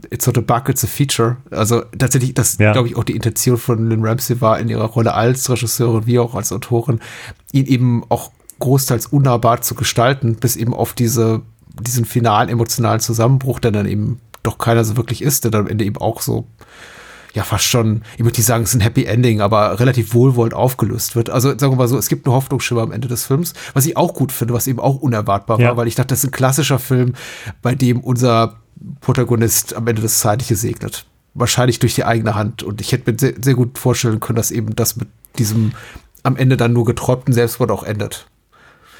it's 0.08 0.26
not 0.28 0.38
a 0.38 0.40
bug, 0.40 0.68
it's 0.68 0.84
a 0.84 0.86
feature. 0.86 1.36
Also 1.50 1.82
tatsächlich, 1.98 2.32
das 2.34 2.58
Ja. 2.58 2.72
glaube 2.72 2.86
ich 2.88 2.96
auch 2.96 3.02
die 3.04 3.16
Intention 3.16 3.58
von 3.58 3.88
Lynn 3.88 4.04
Ramsey 4.06 4.40
war 4.40 4.60
in 4.60 4.68
ihrer 4.68 4.84
Rolle 4.86 5.14
als 5.14 5.50
Regisseurin 5.50 6.06
wie 6.06 6.20
auch 6.20 6.36
als 6.36 6.52
Autorin, 6.52 7.00
ihn 7.50 7.66
eben 7.66 8.04
auch 8.08 8.30
großteils 8.60 9.06
unnahbar 9.06 9.60
zu 9.62 9.74
gestalten, 9.74 10.36
bis 10.36 10.54
eben 10.54 10.72
auf 10.74 10.92
diese, 10.94 11.42
diesen 11.80 12.04
finalen 12.04 12.48
emotionalen 12.48 13.00
Zusammenbruch, 13.00 13.58
der 13.58 13.72
dann 13.72 13.86
eben 13.86 14.20
doch 14.44 14.58
keiner 14.58 14.84
so 14.84 14.96
wirklich 14.96 15.22
ist, 15.22 15.42
der 15.42 15.50
dann 15.50 15.62
am 15.62 15.66
Ende 15.66 15.84
eben 15.84 15.96
auch 15.96 16.20
so 16.22 16.46
ja 17.34 17.42
fast 17.44 17.64
schon, 17.64 18.02
ich 18.16 18.22
möchte 18.24 18.40
nicht 18.40 18.46
sagen, 18.46 18.64
es 18.64 18.70
ist 18.70 18.76
ein 18.76 18.80
Happy 18.82 19.04
Ending, 19.04 19.40
aber 19.40 19.80
relativ 19.80 20.12
wohlwollend 20.14 20.54
aufgelöst 20.54 21.16
wird. 21.16 21.30
Also 21.30 21.48
sagen 21.50 21.72
wir 21.72 21.76
mal 21.76 21.88
so, 21.88 21.96
es 21.96 22.08
gibt 22.08 22.26
eine 22.26 22.34
Hoffnungsschimmer 22.34 22.82
am 22.82 22.92
Ende 22.92 23.08
des 23.08 23.24
Films, 23.24 23.54
was 23.74 23.86
ich 23.86 23.96
auch 23.96 24.14
gut 24.14 24.32
finde, 24.32 24.54
was 24.54 24.66
eben 24.66 24.80
auch 24.80 24.96
unerwartbar 24.96 25.58
Ja. 25.58 25.68
war, 25.70 25.76
weil 25.78 25.88
ich 25.88 25.94
dachte, 25.94 26.08
das 26.08 26.20
ist 26.24 26.28
ein 26.28 26.32
klassischer 26.32 26.78
Film, 26.78 27.14
bei 27.62 27.74
dem 27.74 28.00
unser 28.00 28.56
Protagonist 29.00 29.74
am 29.74 29.86
Ende 29.86 30.02
das 30.02 30.18
Zeitliche 30.18 30.56
segnet. 30.56 31.06
Wahrscheinlich 31.34 31.78
durch 31.78 31.94
die 31.94 32.04
eigene 32.04 32.34
Hand. 32.34 32.62
Und 32.62 32.80
ich 32.80 32.92
hätte 32.92 33.10
mir 33.10 33.18
sehr, 33.18 33.34
sehr 33.40 33.54
gut 33.54 33.78
vorstellen 33.78 34.20
können, 34.20 34.36
dass 34.36 34.50
eben 34.50 34.76
das 34.76 34.96
mit 34.96 35.08
diesem 35.38 35.72
am 36.24 36.36
Ende 36.36 36.56
dann 36.56 36.72
nur 36.72 36.84
geträumten 36.84 37.32
Selbstmord 37.32 37.70
auch 37.70 37.82
endet. 37.82 38.26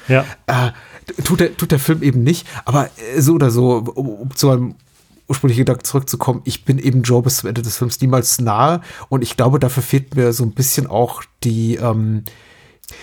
ja. 0.07 0.25
Äh, 0.47 0.71
tut, 1.23 1.39
der, 1.39 1.55
tut 1.55 1.71
der 1.71 1.79
Film 1.79 2.01
eben 2.01 2.23
nicht, 2.23 2.47
aber 2.65 2.89
so 3.17 3.33
oder 3.33 3.51
so, 3.51 3.75
um, 3.95 4.07
um 4.09 4.35
zu 4.35 4.49
einem 4.49 4.75
ursprüngliche 5.27 5.61
Gedanke 5.61 5.83
zurückzukommen, 5.83 6.41
ich 6.43 6.65
bin 6.65 6.77
eben 6.79 7.01
Joe 7.03 7.21
bis 7.21 7.37
zum 7.37 7.49
Ende 7.49 7.61
des 7.61 7.77
Films 7.77 7.99
niemals 8.01 8.39
nahe 8.39 8.81
und 9.09 9.21
ich 9.21 9.37
glaube, 9.37 9.59
dafür 9.59 9.83
fehlt 9.83 10.15
mir 10.15 10.33
so 10.33 10.43
ein 10.43 10.51
bisschen 10.51 10.87
auch 10.87 11.23
die, 11.43 11.75
ähm, 11.75 12.23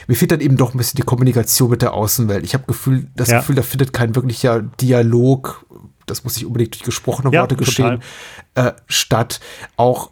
mir 0.06 0.14
fehlt 0.14 0.30
dann 0.30 0.40
eben 0.40 0.56
doch 0.56 0.74
ein 0.74 0.78
bisschen 0.78 0.98
die 0.98 1.02
Kommunikation 1.02 1.70
mit 1.70 1.82
der 1.82 1.94
Außenwelt. 1.94 2.44
Ich 2.44 2.54
habe 2.54 2.64
Gefühl, 2.66 3.08
das 3.16 3.28
Ja. 3.30 3.38
Gefühl, 3.40 3.56
da 3.56 3.62
findet 3.62 3.92
kein 3.92 4.14
wirklicher 4.14 4.60
Dialog, 4.62 5.64
das 6.06 6.22
muss 6.24 6.36
nicht 6.36 6.46
unbedingt 6.46 6.74
durch 6.74 6.82
gesprochene 6.84 7.32
Ja, 7.32 7.40
Worte 7.42 7.56
total. 7.56 7.98
geschehen, 7.98 8.02
äh, 8.54 8.72
statt. 8.86 9.40
Auch 9.76 10.10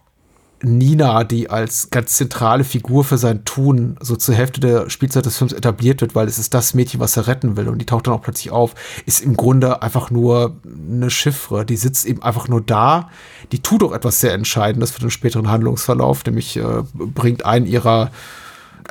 Nina, 0.63 1.23
die 1.25 1.51
als 1.51 1.91
ganz 1.91 2.17
zentrale 2.17 2.65
Figur 2.65 3.05
für 3.05 3.19
sein 3.19 3.45
Tun 3.45 3.97
so 4.01 4.17
zur 4.17 4.35
Hälfte 4.35 4.61
der 4.61 4.91
Spielzeit 4.91 5.25
des 5.25 5.37
Films 5.37 5.53
etabliert 5.53 6.01
wird, 6.01 6.15
weil 6.15 6.27
es 6.27 6.39
ist 6.39 6.53
das 6.53 6.75
Mädchen, 6.75 6.99
was 6.99 7.17
er 7.17 7.27
retten 7.29 7.57
will 7.57 7.69
und 7.69 7.79
die 7.79 7.87
taucht 7.87 8.07
dann 8.07 8.15
auch 8.15 8.23
plötzlich 8.23 8.51
auf, 8.51 8.75
ist 9.07 9.21
im 9.21 9.37
Grunde 9.37 9.83
einfach 9.83 10.11
nur 10.11 10.57
eine 10.65 11.11
Chiffre. 11.11 11.65
Die 11.65 11.77
sitzt 11.77 12.07
eben 12.07 12.23
einfach 12.23 12.49
nur 12.49 12.61
da. 12.61 13.09
Die 13.53 13.61
tut 13.61 13.83
auch 13.83 13.93
etwas 13.93 14.21
sehr 14.21 14.33
Entscheidendes 14.33 14.91
für 14.91 15.01
den 15.01 15.11
späteren 15.11 15.49
Handlungsverlauf, 15.49 16.25
nämlich 16.25 16.57
äh, 16.57 16.83
bringt 16.95 17.47
einen 17.47 17.67
ihrer 17.67 18.11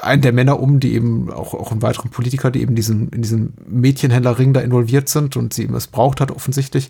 einen 0.02 0.22
der 0.22 0.32
Männer 0.32 0.60
um, 0.60 0.80
die 0.80 0.94
eben 0.94 1.32
auch, 1.32 1.56
auch 1.56 1.72
einen 1.72 1.82
weiteren 1.82 2.12
Politiker, 2.12 2.52
die 2.52 2.62
eben 2.62 2.76
diesen, 2.76 3.10
in 3.10 3.24
diesem 3.24 3.54
Mädchenhändlerring 3.68 4.54
da 4.54 4.62
involviert 4.62 5.10
sind 5.10 5.36
und 5.36 5.54
sie 5.54 5.64
eben 5.64 5.74
missbraucht 5.74 6.22
hat, 6.22 6.32
offensichtlich. 6.32 6.90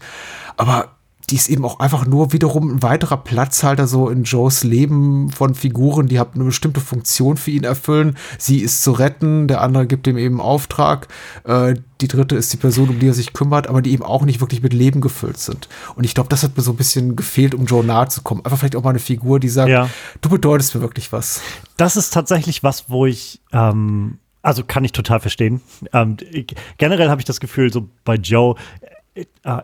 Aber 0.57 0.96
die 1.29 1.35
ist 1.35 1.49
eben 1.49 1.65
auch 1.65 1.79
einfach 1.81 2.05
nur 2.05 2.31
wiederum 2.31 2.69
ein 2.75 2.81
weiterer 2.83 3.17
Platzhalter 3.17 3.85
so 3.85 4.09
in 4.09 4.23
Joes 4.23 4.63
Leben 4.63 5.29
von 5.29 5.55
Figuren, 5.55 6.07
die 6.07 6.19
halt 6.19 6.35
eine 6.35 6.45
bestimmte 6.45 6.79
Funktion 6.79 7.35
für 7.35 7.51
ihn 7.51 7.65
erfüllen. 7.65 8.15
Sie 8.37 8.59
ist 8.59 8.81
zu 8.81 8.93
retten, 8.93 9.49
der 9.49 9.59
andere 9.61 9.87
gibt 9.87 10.07
ihm 10.07 10.17
eben 10.17 10.39
Auftrag. 10.39 11.09
Äh, 11.43 11.75
die 11.99 12.07
dritte 12.07 12.37
ist 12.37 12.53
die 12.53 12.57
Person, 12.57 12.87
um 12.89 12.99
die 12.99 13.07
er 13.09 13.13
sich 13.13 13.33
kümmert, 13.33 13.67
aber 13.67 13.81
die 13.81 13.91
eben 13.91 14.03
auch 14.03 14.23
nicht 14.23 14.39
wirklich 14.39 14.61
mit 14.63 14.71
Leben 14.71 15.01
gefüllt 15.01 15.37
sind. 15.37 15.67
Und 15.95 16.05
ich 16.05 16.13
glaube, 16.13 16.29
das 16.29 16.43
hat 16.43 16.55
mir 16.55 16.63
so 16.63 16.71
ein 16.71 16.77
bisschen 16.77 17.17
gefehlt, 17.17 17.53
um 17.53 17.65
Joe 17.65 17.83
nahe 17.83 18.07
zu 18.07 18.21
kommen. 18.21 18.45
Einfach 18.45 18.59
vielleicht 18.59 18.77
auch 18.77 18.83
mal 18.83 18.91
eine 18.91 18.99
Figur, 18.99 19.41
die 19.41 19.49
sagt, 19.49 19.69
Ja. 19.69 19.89
du 20.21 20.29
bedeutest 20.29 20.75
mir 20.75 20.81
wirklich 20.81 21.11
was. 21.11 21.41
das 21.75 21.97
ist 21.97 22.13
tatsächlich 22.13 22.63
was, 22.63 22.89
wo 22.89 23.05
ich, 23.05 23.41
ähm, 23.51 24.19
also 24.43 24.63
kann 24.63 24.85
ich 24.85 24.93
total 24.93 25.19
verstehen. 25.19 25.59
Ähm, 25.91 26.15
ich, 26.31 26.55
generell 26.77 27.09
habe 27.09 27.19
ich 27.19 27.25
das 27.25 27.41
Gefühl, 27.41 27.73
so 27.73 27.89
bei 28.05 28.15
Joe, 28.15 28.55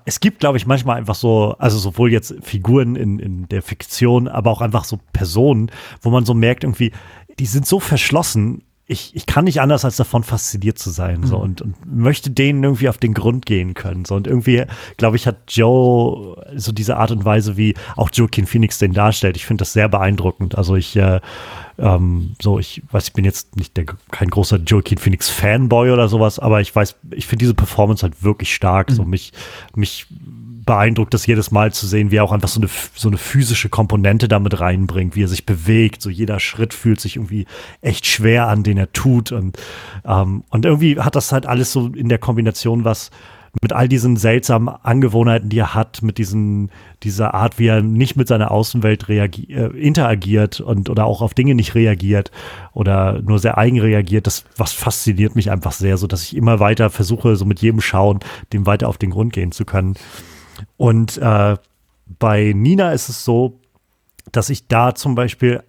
es 0.05 0.19
gibt, 0.19 0.39
glaube 0.39 0.57
ich, 0.57 0.65
manchmal 0.65 0.97
einfach 0.97 1.15
so, 1.15 1.55
also 1.59 1.77
sowohl 1.77 2.11
jetzt 2.11 2.35
Figuren 2.41 2.95
in, 2.95 3.19
in 3.19 3.47
der 3.49 3.61
Fiktion, 3.61 4.27
aber 4.27 4.51
auch 4.51 4.61
einfach 4.61 4.83
so 4.83 4.99
Personen, 5.11 5.71
wo 6.01 6.09
man 6.09 6.25
so 6.25 6.33
merkt, 6.33 6.63
irgendwie, 6.63 6.91
die 7.39 7.45
sind 7.45 7.65
so 7.65 7.79
verschlossen. 7.79 8.63
Ich, 8.85 9.15
ich 9.15 9.25
kann 9.25 9.45
nicht 9.45 9.61
anders, 9.61 9.85
als 9.85 9.95
davon 9.95 10.23
fasziniert 10.23 10.77
zu 10.77 10.89
sein 10.89 11.23
so, 11.23 11.37
und, 11.37 11.61
und 11.61 11.75
möchte 11.85 12.31
denen 12.31 12.63
irgendwie 12.63 12.89
auf 12.89 12.97
den 12.97 13.13
Grund 13.13 13.45
gehen 13.45 13.73
können. 13.73 14.05
So. 14.05 14.15
Und 14.15 14.27
irgendwie, 14.27 14.65
glaube 14.97 15.15
ich, 15.15 15.25
hat 15.25 15.37
Joe 15.47 16.43
so 16.55 16.71
diese 16.71 16.97
Art 16.97 17.11
und 17.11 17.23
Weise, 17.23 17.55
wie 17.55 17.75
auch 17.95 18.09
Joaquin 18.11 18.45
Phoenix 18.45 18.79
den 18.79 18.93
darstellt. 18.93 19.37
Ich 19.37 19.45
finde 19.45 19.61
das 19.61 19.73
sehr 19.73 19.87
beeindruckend. 19.87 20.57
Also 20.57 20.75
ich, 20.75 20.95
äh, 20.95 21.21
ähm, 21.77 22.35
so, 22.41 22.59
ich 22.59 22.83
weiß, 22.91 23.07
ich 23.07 23.13
bin 23.13 23.25
jetzt 23.25 23.55
nicht 23.55 23.75
der, 23.77 23.85
kein 24.11 24.29
großer 24.29 24.57
Joaquin 24.57 24.97
Phoenix 24.97 25.29
Fanboy 25.29 25.91
oder 25.91 26.07
sowas, 26.07 26.39
aber 26.39 26.61
ich 26.61 26.75
weiß, 26.75 26.95
ich 27.11 27.27
finde 27.27 27.43
diese 27.43 27.53
Performance 27.53 28.03
halt 28.03 28.23
wirklich 28.23 28.53
stark. 28.53 28.91
So 28.91 29.03
mich, 29.03 29.33
mich 29.75 30.07
beeindruckt 30.65 31.13
das 31.13 31.25
jedes 31.25 31.51
Mal 31.51 31.73
zu 31.73 31.87
sehen, 31.87 32.11
wie 32.11 32.17
er 32.17 32.23
auch 32.23 32.31
einfach 32.31 32.49
so 32.49 32.59
eine, 32.59 32.69
so 32.95 33.07
eine 33.07 33.17
physische 33.17 33.69
Komponente 33.69 34.27
damit 34.27 34.59
reinbringt, 34.59 35.15
wie 35.15 35.23
er 35.23 35.27
sich 35.27 35.45
bewegt. 35.45 36.01
So 36.01 36.09
jeder 36.09 36.39
Schritt 36.39 36.73
fühlt 36.73 36.99
sich 36.99 37.17
irgendwie 37.17 37.45
echt 37.81 38.05
schwer 38.05 38.47
an, 38.47 38.63
den 38.63 38.77
er 38.77 38.91
tut. 38.93 39.31
Und, 39.31 39.57
ähm, 40.05 40.43
und 40.49 40.65
irgendwie 40.65 40.99
hat 40.99 41.15
das 41.15 41.31
halt 41.31 41.45
alles 41.45 41.71
so 41.71 41.87
in 41.87 42.09
der 42.09 42.19
Kombination 42.19 42.85
was 42.85 43.11
mit 43.61 43.71
all 43.71 43.87
diesen 43.87 44.17
seltsamen 44.17 44.67
Angewohnheiten, 44.67 45.49
die 45.49 45.59
er 45.59 45.75
hat, 45.75 46.01
mit 46.01 46.17
diesen, 46.17 46.71
dieser 47.03 47.33
Art, 47.33 47.59
wie 47.59 47.67
er 47.67 47.81
nicht 47.81 48.15
mit 48.15 48.27
seiner 48.27 48.51
Außenwelt 48.51 49.09
reagi 49.09 49.53
äh, 49.53 49.67
interagiert 49.77 50.59
und 50.59 50.89
oder 50.89 51.05
auch 51.05 51.21
auf 51.21 51.33
Dinge 51.33 51.53
nicht 51.53 51.75
reagiert 51.75 52.31
oder 52.73 53.21
nur 53.21 53.37
sehr 53.39 53.57
eigen 53.57 53.79
reagiert, 53.79 54.25
das 54.25 54.45
was 54.57 54.73
fasziniert 54.73 55.35
mich 55.35 55.51
einfach 55.51 55.71
sehr, 55.71 55.97
so 55.97 56.07
dass 56.07 56.23
ich 56.23 56.35
immer 56.35 56.59
weiter 56.59 56.89
versuche, 56.89 57.35
so 57.35 57.45
mit 57.45 57.61
jedem 57.61 57.81
Schauen, 57.81 58.19
dem 58.51 58.65
weiter 58.65 58.89
auf 58.89 58.97
den 58.97 59.11
Grund 59.11 59.33
gehen 59.33 59.51
zu 59.51 59.65
können. 59.65 59.95
Und 60.77 61.17
äh, 61.17 61.57
bei 62.19 62.53
Nina 62.55 62.91
ist 62.91 63.09
es 63.09 63.23
so, 63.23 63.59
dass 64.31 64.49
ich 64.49 64.67
da 64.67 64.95
zum 64.95 65.15
Beispiel 65.15 65.63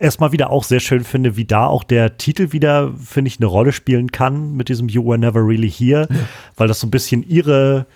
erstmal 0.00 0.32
wieder 0.32 0.50
auch 0.50 0.64
sehr 0.64 0.80
schön 0.80 1.04
finde, 1.04 1.36
wie 1.36 1.44
da 1.44 1.66
auch 1.66 1.84
der 1.84 2.16
Titel 2.16 2.52
wieder, 2.52 2.92
finde 2.98 3.28
ich, 3.28 3.38
eine 3.38 3.46
Rolle 3.46 3.72
spielen 3.72 4.10
kann 4.10 4.56
mit 4.56 4.68
diesem 4.68 4.88
You 4.88 5.06
Were 5.06 5.18
Never 5.18 5.40
Really 5.40 5.70
Here, 5.70 6.08
weil 6.56 6.66
das 6.66 6.80
so 6.80 6.86
ein 6.86 6.90
bisschen 6.90 7.22
ihre 7.22 7.86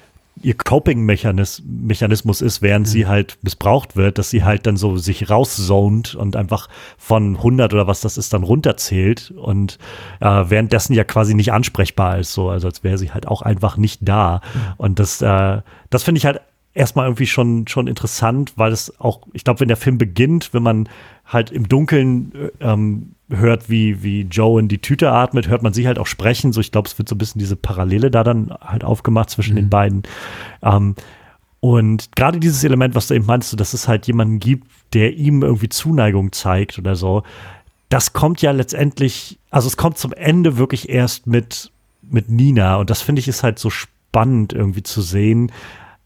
ihr 0.43 0.55
Coping-Mechanismus 0.55 2.41
ist, 2.41 2.61
während 2.61 2.89
sie 2.89 3.07
halt 3.07 3.39
missbraucht 3.43 3.95
wird, 3.95 4.19
dass 4.19 4.31
sie 4.31 4.43
halt 4.43 4.67
dann 4.67 4.77
so 4.77 4.97
sich 4.97 5.31
rauszont 5.31 6.17
und 6.17 6.35
einfach 6.35 6.69
von 6.99 7.37
100 7.37 7.73
oder 7.73 7.87
was 7.87 8.01
das 8.01 8.19
ist 8.19 8.33
dann 8.33 8.43
runterzählt 8.43 9.31
und 9.31 9.79
äh, 10.21 10.27
währenddessen 10.27 10.93
ja 10.93 11.05
quasi 11.05 11.35
nicht 11.35 11.53
ansprechbar 11.53 12.19
ist, 12.19 12.33
so 12.33 12.51
also 12.51 12.67
als 12.67 12.83
wäre 12.83 12.99
sie 12.99 13.13
halt 13.13 13.29
auch 13.29 13.43
einfach 13.43 13.77
nicht 13.77 14.01
da. 14.03 14.41
Und 14.77 14.99
das 14.99 15.23
äh, 15.23 15.61
das 15.91 16.03
finde 16.03 16.19
ich 16.19 16.27
halt 16.27 16.41
erstmal 16.75 17.07
irgendwie 17.07 17.27
schon, 17.27 17.67
schon 17.69 17.87
interessant, 17.87 18.53
weil 18.57 18.73
es 18.73 19.01
auch, 19.01 19.21
ich 19.33 19.45
glaube, 19.45 19.61
wenn 19.61 19.69
der 19.69 19.77
Film 19.77 19.97
beginnt, 19.97 20.53
wenn 20.53 20.63
man 20.63 20.89
halt 21.27 21.51
im 21.51 21.69
Dunkeln 21.69 22.33
äh, 22.35 22.73
ähm, 22.73 23.15
hört, 23.31 23.71
wie, 23.71 24.03
wie 24.03 24.23
Joe 24.23 24.61
in 24.61 24.69
die 24.69 24.79
Tüte 24.79 25.11
atmet, 25.11 25.49
hört 25.49 25.63
man 25.63 25.73
sie 25.73 25.87
halt 25.87 25.99
auch 25.99 26.07
sprechen. 26.07 26.53
So, 26.53 26.61
ich 26.61 26.73
glaube, 26.73 26.89
es 26.89 26.99
wird 26.99 27.09
so 27.09 27.15
ein 27.15 27.19
bisschen 27.19 27.39
diese 27.39 27.57
Parallele 27.57 28.11
da 28.11 28.23
dann 28.23 28.55
halt 28.61 28.85
aufgemacht 28.85 29.31
zwischen 29.31 29.57
den 29.57 29.71
beiden. 29.71 30.03
Ähm, 30.63 30.95
und 31.61 32.15
gerade 32.15 32.41
dieses 32.41 32.63
Element, 32.63 32.95
was 32.95 33.09
du 33.09 33.15
eben 33.15 33.25
meinst, 33.25 33.51
so, 33.51 33.57
dass 33.57 33.73
es 33.73 33.89
halt 33.89 34.07
jemanden 34.07 34.39
gibt, 34.39 34.67
der 34.93 35.15
ihm 35.15 35.43
irgendwie 35.43 35.71
Zuneigung 35.71 36.33
zeigt 36.33 36.79
oder 36.79 36.95
so, 36.95 37.23
das 37.89 38.13
kommt 38.13 38.43
ja 38.43 38.51
letztendlich, 38.51 39.39
also 39.51 39.67
es 39.69 39.77
kommt 39.77 39.97
zum 39.97 40.13
Ende 40.13 40.59
wirklich 40.59 40.89
erst 40.89 41.27
mit, 41.27 41.71
mit 42.03 42.29
Nina. 42.29 42.77
Und 42.77 42.91
das 42.91 43.01
finde 43.01 43.21
ich 43.21 43.29
ist 43.29 43.43
halt 43.43 43.59
so 43.59 43.71
spannend 43.71 44.53
irgendwie 44.53 44.83
zu 44.83 45.01
sehen. 45.01 45.53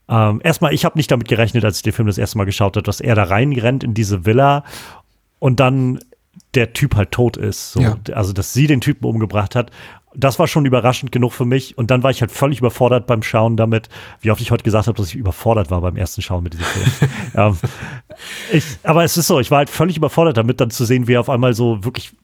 Ähm, 0.09 0.41
erstmal, 0.43 0.73
ich 0.73 0.85
habe 0.85 0.97
nicht 0.97 1.11
damit 1.11 1.29
gerechnet, 1.29 1.65
als 1.65 1.79
ich 1.79 1.83
den 1.83 1.93
Film 1.93 2.07
das 2.07 2.19
erste 2.19 2.39
Mal 2.39 2.45
geschaut 2.45 2.77
habe, 2.77 2.85
dass 2.85 3.01
er 3.01 3.15
da 3.15 3.25
reinrennt 3.25 3.85
in 3.85 3.95
diese 3.95 4.25
Villa 4.25 4.65
und 5.39 5.61
dann 5.61 6.01
der 6.55 6.73
Typ 6.73 6.97
halt 6.97 7.13
tot 7.13 7.37
ist. 7.37 7.73
So. 7.73 7.81
Ja. 7.81 7.97
Also, 8.13 8.33
dass 8.33 8.53
sie 8.53 8.67
den 8.67 8.81
Typen 8.81 9.07
umgebracht 9.07 9.55
hat. 9.55 9.71
Das 10.15 10.39
war 10.39 10.49
schon 10.49 10.65
überraschend 10.65 11.13
genug 11.13 11.33
für 11.33 11.45
mich. 11.45 11.77
Und 11.77 11.91
dann 11.91 12.03
war 12.03 12.11
ich 12.11 12.23
halt 12.23 12.33
völlig 12.33 12.61
überfordert 12.61 13.07
beim 13.07 13.23
Schauen 13.23 13.57
damit, 13.57 13.89
wie 14.21 14.31
oft 14.31 14.41
ich 14.41 14.51
heute 14.51 14.65
gesagt 14.65 14.87
habe, 14.87 14.97
dass 14.97 15.09
ich 15.09 15.15
überfordert 15.15 15.71
war 15.71 15.81
beim 15.83 15.97
ersten 15.97 16.23
Schauen 16.23 16.43
mit 16.43 16.55
diesem 16.55 16.67
Film. 16.67 17.11
ähm, 17.35 17.57
ich, 18.53 18.65
aber 18.83 19.05
es 19.05 19.17
ist 19.17 19.27
so, 19.27 19.39
ich 19.39 19.51
war 19.51 19.59
halt 19.59 19.71
völlig 19.71 19.97
überfordert 19.97 20.37
damit, 20.37 20.61
dann 20.61 20.71
zu 20.71 20.85
sehen, 20.85 21.07
wie 21.07 21.15
er 21.15 21.21
auf 21.21 21.31
einmal 21.31 21.53
so 21.55 21.85
wirklich 21.85 22.15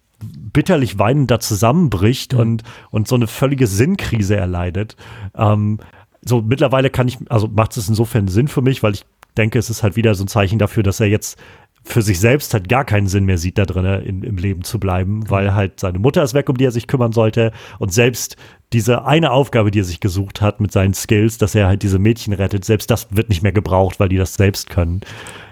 bitterlich 0.52 0.98
weinend 0.98 1.30
da 1.30 1.40
zusammenbricht 1.40 2.34
und, 2.34 2.62
und 2.90 3.06
so 3.06 3.16
eine 3.16 3.26
völlige 3.26 3.66
Sinnkrise 3.66 4.36
erleidet. 4.36 4.96
Ähm, 5.36 5.78
so 6.24 6.40
mittlerweile 6.40 6.88
kann 6.88 7.06
ich, 7.06 7.18
also 7.28 7.48
macht 7.48 7.76
es 7.76 7.88
insofern 7.88 8.28
Sinn 8.28 8.48
für 8.48 8.62
mich, 8.62 8.82
weil 8.82 8.94
ich 8.94 9.04
denke, 9.36 9.58
es 9.58 9.68
ist 9.68 9.82
halt 9.82 9.96
wieder 9.96 10.14
so 10.14 10.24
ein 10.24 10.28
Zeichen 10.28 10.58
dafür, 10.58 10.82
dass 10.82 11.00
er 11.00 11.08
jetzt 11.08 11.38
für 11.84 12.00
sich 12.02 12.18
selbst 12.18 12.54
halt 12.54 12.68
gar 12.68 12.84
keinen 12.84 13.06
Sinn 13.06 13.26
mehr 13.26 13.36
sieht, 13.36 13.58
da 13.58 13.66
drin 13.66 13.84
in, 13.84 14.22
im 14.22 14.36
Leben 14.36 14.64
zu 14.64 14.80
bleiben, 14.80 15.28
weil 15.28 15.54
halt 15.54 15.80
seine 15.80 15.98
Mutter 15.98 16.22
ist 16.22 16.32
weg, 16.34 16.48
um 16.48 16.56
die 16.56 16.64
er 16.64 16.70
sich 16.70 16.86
kümmern 16.86 17.12
sollte 17.12 17.52
und 17.78 17.92
selbst 17.92 18.36
diese 18.72 19.04
eine 19.04 19.30
Aufgabe, 19.30 19.70
die 19.70 19.80
er 19.80 19.84
sich 19.84 20.00
gesucht 20.00 20.40
hat 20.40 20.60
mit 20.60 20.72
seinen 20.72 20.94
Skills, 20.94 21.38
dass 21.38 21.54
er 21.54 21.66
halt 21.66 21.82
diese 21.82 21.98
Mädchen 21.98 22.32
rettet, 22.32 22.64
selbst 22.64 22.90
das 22.90 23.08
wird 23.14 23.28
nicht 23.28 23.42
mehr 23.42 23.52
gebraucht, 23.52 24.00
weil 24.00 24.08
die 24.08 24.16
das 24.16 24.34
selbst 24.34 24.70
können. 24.70 25.02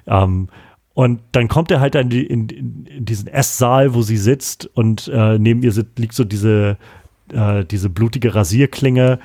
Ähm, 0.06 0.48
und 0.94 1.20
dann 1.32 1.48
kommt 1.48 1.70
er 1.70 1.80
halt 1.80 1.94
in, 1.94 2.10
in, 2.10 2.48
in 2.86 3.04
diesen 3.04 3.28
Esssaal, 3.28 3.94
wo 3.94 4.02
sie 4.02 4.16
sitzt 4.16 4.68
und 4.74 5.08
äh, 5.08 5.38
neben 5.38 5.62
ihr 5.62 5.72
sit- 5.72 5.98
liegt 5.98 6.14
so 6.14 6.24
diese, 6.24 6.76
äh, 7.32 7.64
diese 7.64 7.88
blutige 7.88 8.34
Rasierklinge. 8.34 9.18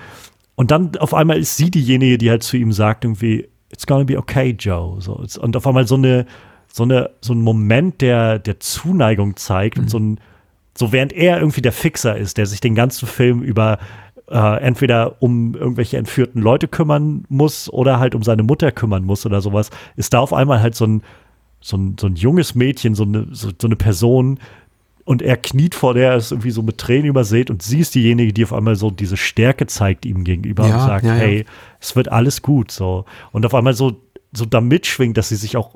Und 0.55 0.71
dann 0.71 0.95
auf 0.97 1.13
einmal 1.13 1.37
ist 1.37 1.57
sie 1.57 1.71
diejenige, 1.71 2.17
die 2.17 2.29
halt 2.29 2.43
zu 2.43 2.57
ihm 2.57 2.71
sagt 2.71 3.03
irgendwie, 3.03 3.47
it's 3.69 3.85
gonna 3.85 4.05
be 4.05 4.17
okay, 4.17 4.55
Joe. 4.57 5.01
So, 5.01 5.25
und 5.41 5.57
auf 5.57 5.67
einmal 5.67 5.87
so 5.87 5.95
eine, 5.95 6.25
so 6.77 6.83
eine, 6.83 7.09
so 7.21 7.33
ein 7.33 7.41
Moment 7.41 8.01
der, 8.01 8.39
der 8.39 8.59
Zuneigung 8.59 9.35
zeigt 9.35 9.79
und 9.79 9.89
so 9.89 9.97
ein, 9.97 10.19
so 10.77 10.91
während 10.91 11.11
er 11.11 11.39
irgendwie 11.39 11.61
der 11.61 11.71
Fixer 11.71 12.15
ist, 12.15 12.37
der 12.37 12.45
sich 12.45 12.61
den 12.61 12.75
ganzen 12.75 13.07
Film 13.07 13.41
über 13.41 13.79
äh, 14.29 14.61
entweder 14.61 15.21
um 15.21 15.55
irgendwelche 15.55 15.97
entführten 15.97 16.41
Leute 16.41 16.67
kümmern 16.67 17.25
muss 17.29 17.69
oder 17.69 17.99
halt 17.99 18.13
um 18.13 18.21
seine 18.21 18.43
Mutter 18.43 18.71
kümmern 18.71 19.03
muss 19.03 19.25
oder 19.25 19.41
sowas, 19.41 19.71
ist 19.95 20.13
da 20.13 20.19
auf 20.19 20.33
einmal 20.33 20.61
halt 20.61 20.75
so 20.75 20.85
ein, 20.85 21.01
so 21.61 21.77
ein, 21.77 21.95
so 21.99 22.07
ein 22.07 22.15
junges 22.15 22.53
Mädchen, 22.53 22.93
so 22.93 23.03
eine, 23.03 23.27
so, 23.31 23.49
so 23.59 23.67
eine 23.67 23.75
Person, 23.75 24.39
und 25.03 25.21
er 25.21 25.37
kniet 25.37 25.73
vor 25.73 25.93
der, 25.93 26.17
ist 26.17 26.33
irgendwie 26.33 26.51
so 26.51 26.61
mit 26.61 26.79
Tränen 26.79 27.05
übersät 27.05 27.49
und 27.49 27.63
sie 27.63 27.79
ist 27.79 27.95
diejenige, 27.95 28.33
die 28.33 28.43
auf 28.43 28.51
einmal 28.51 28.75
so 28.75 28.91
diese 28.91 29.15
Stärke 29.15 29.65
zeigt 29.65 30.05
ihm 30.05 30.25
gegenüber 30.25 30.67
Ja, 30.67 30.73
und 30.75 30.81
sagt, 30.81 31.05
ja, 31.05 31.13
ja. 31.13 31.19
hey, 31.19 31.45
es 31.79 31.95
wird 31.95 32.11
alles 32.11 32.41
gut, 32.41 32.71
so. 32.71 33.05
Und 33.31 33.45
auf 33.45 33.55
einmal 33.55 33.73
so, 33.73 34.01
so 34.33 34.43
da 34.43 34.59
mitschwingt, 34.59 35.15
dass 35.15 35.29
sie 35.29 35.37
sich 35.37 35.55
auch 35.55 35.75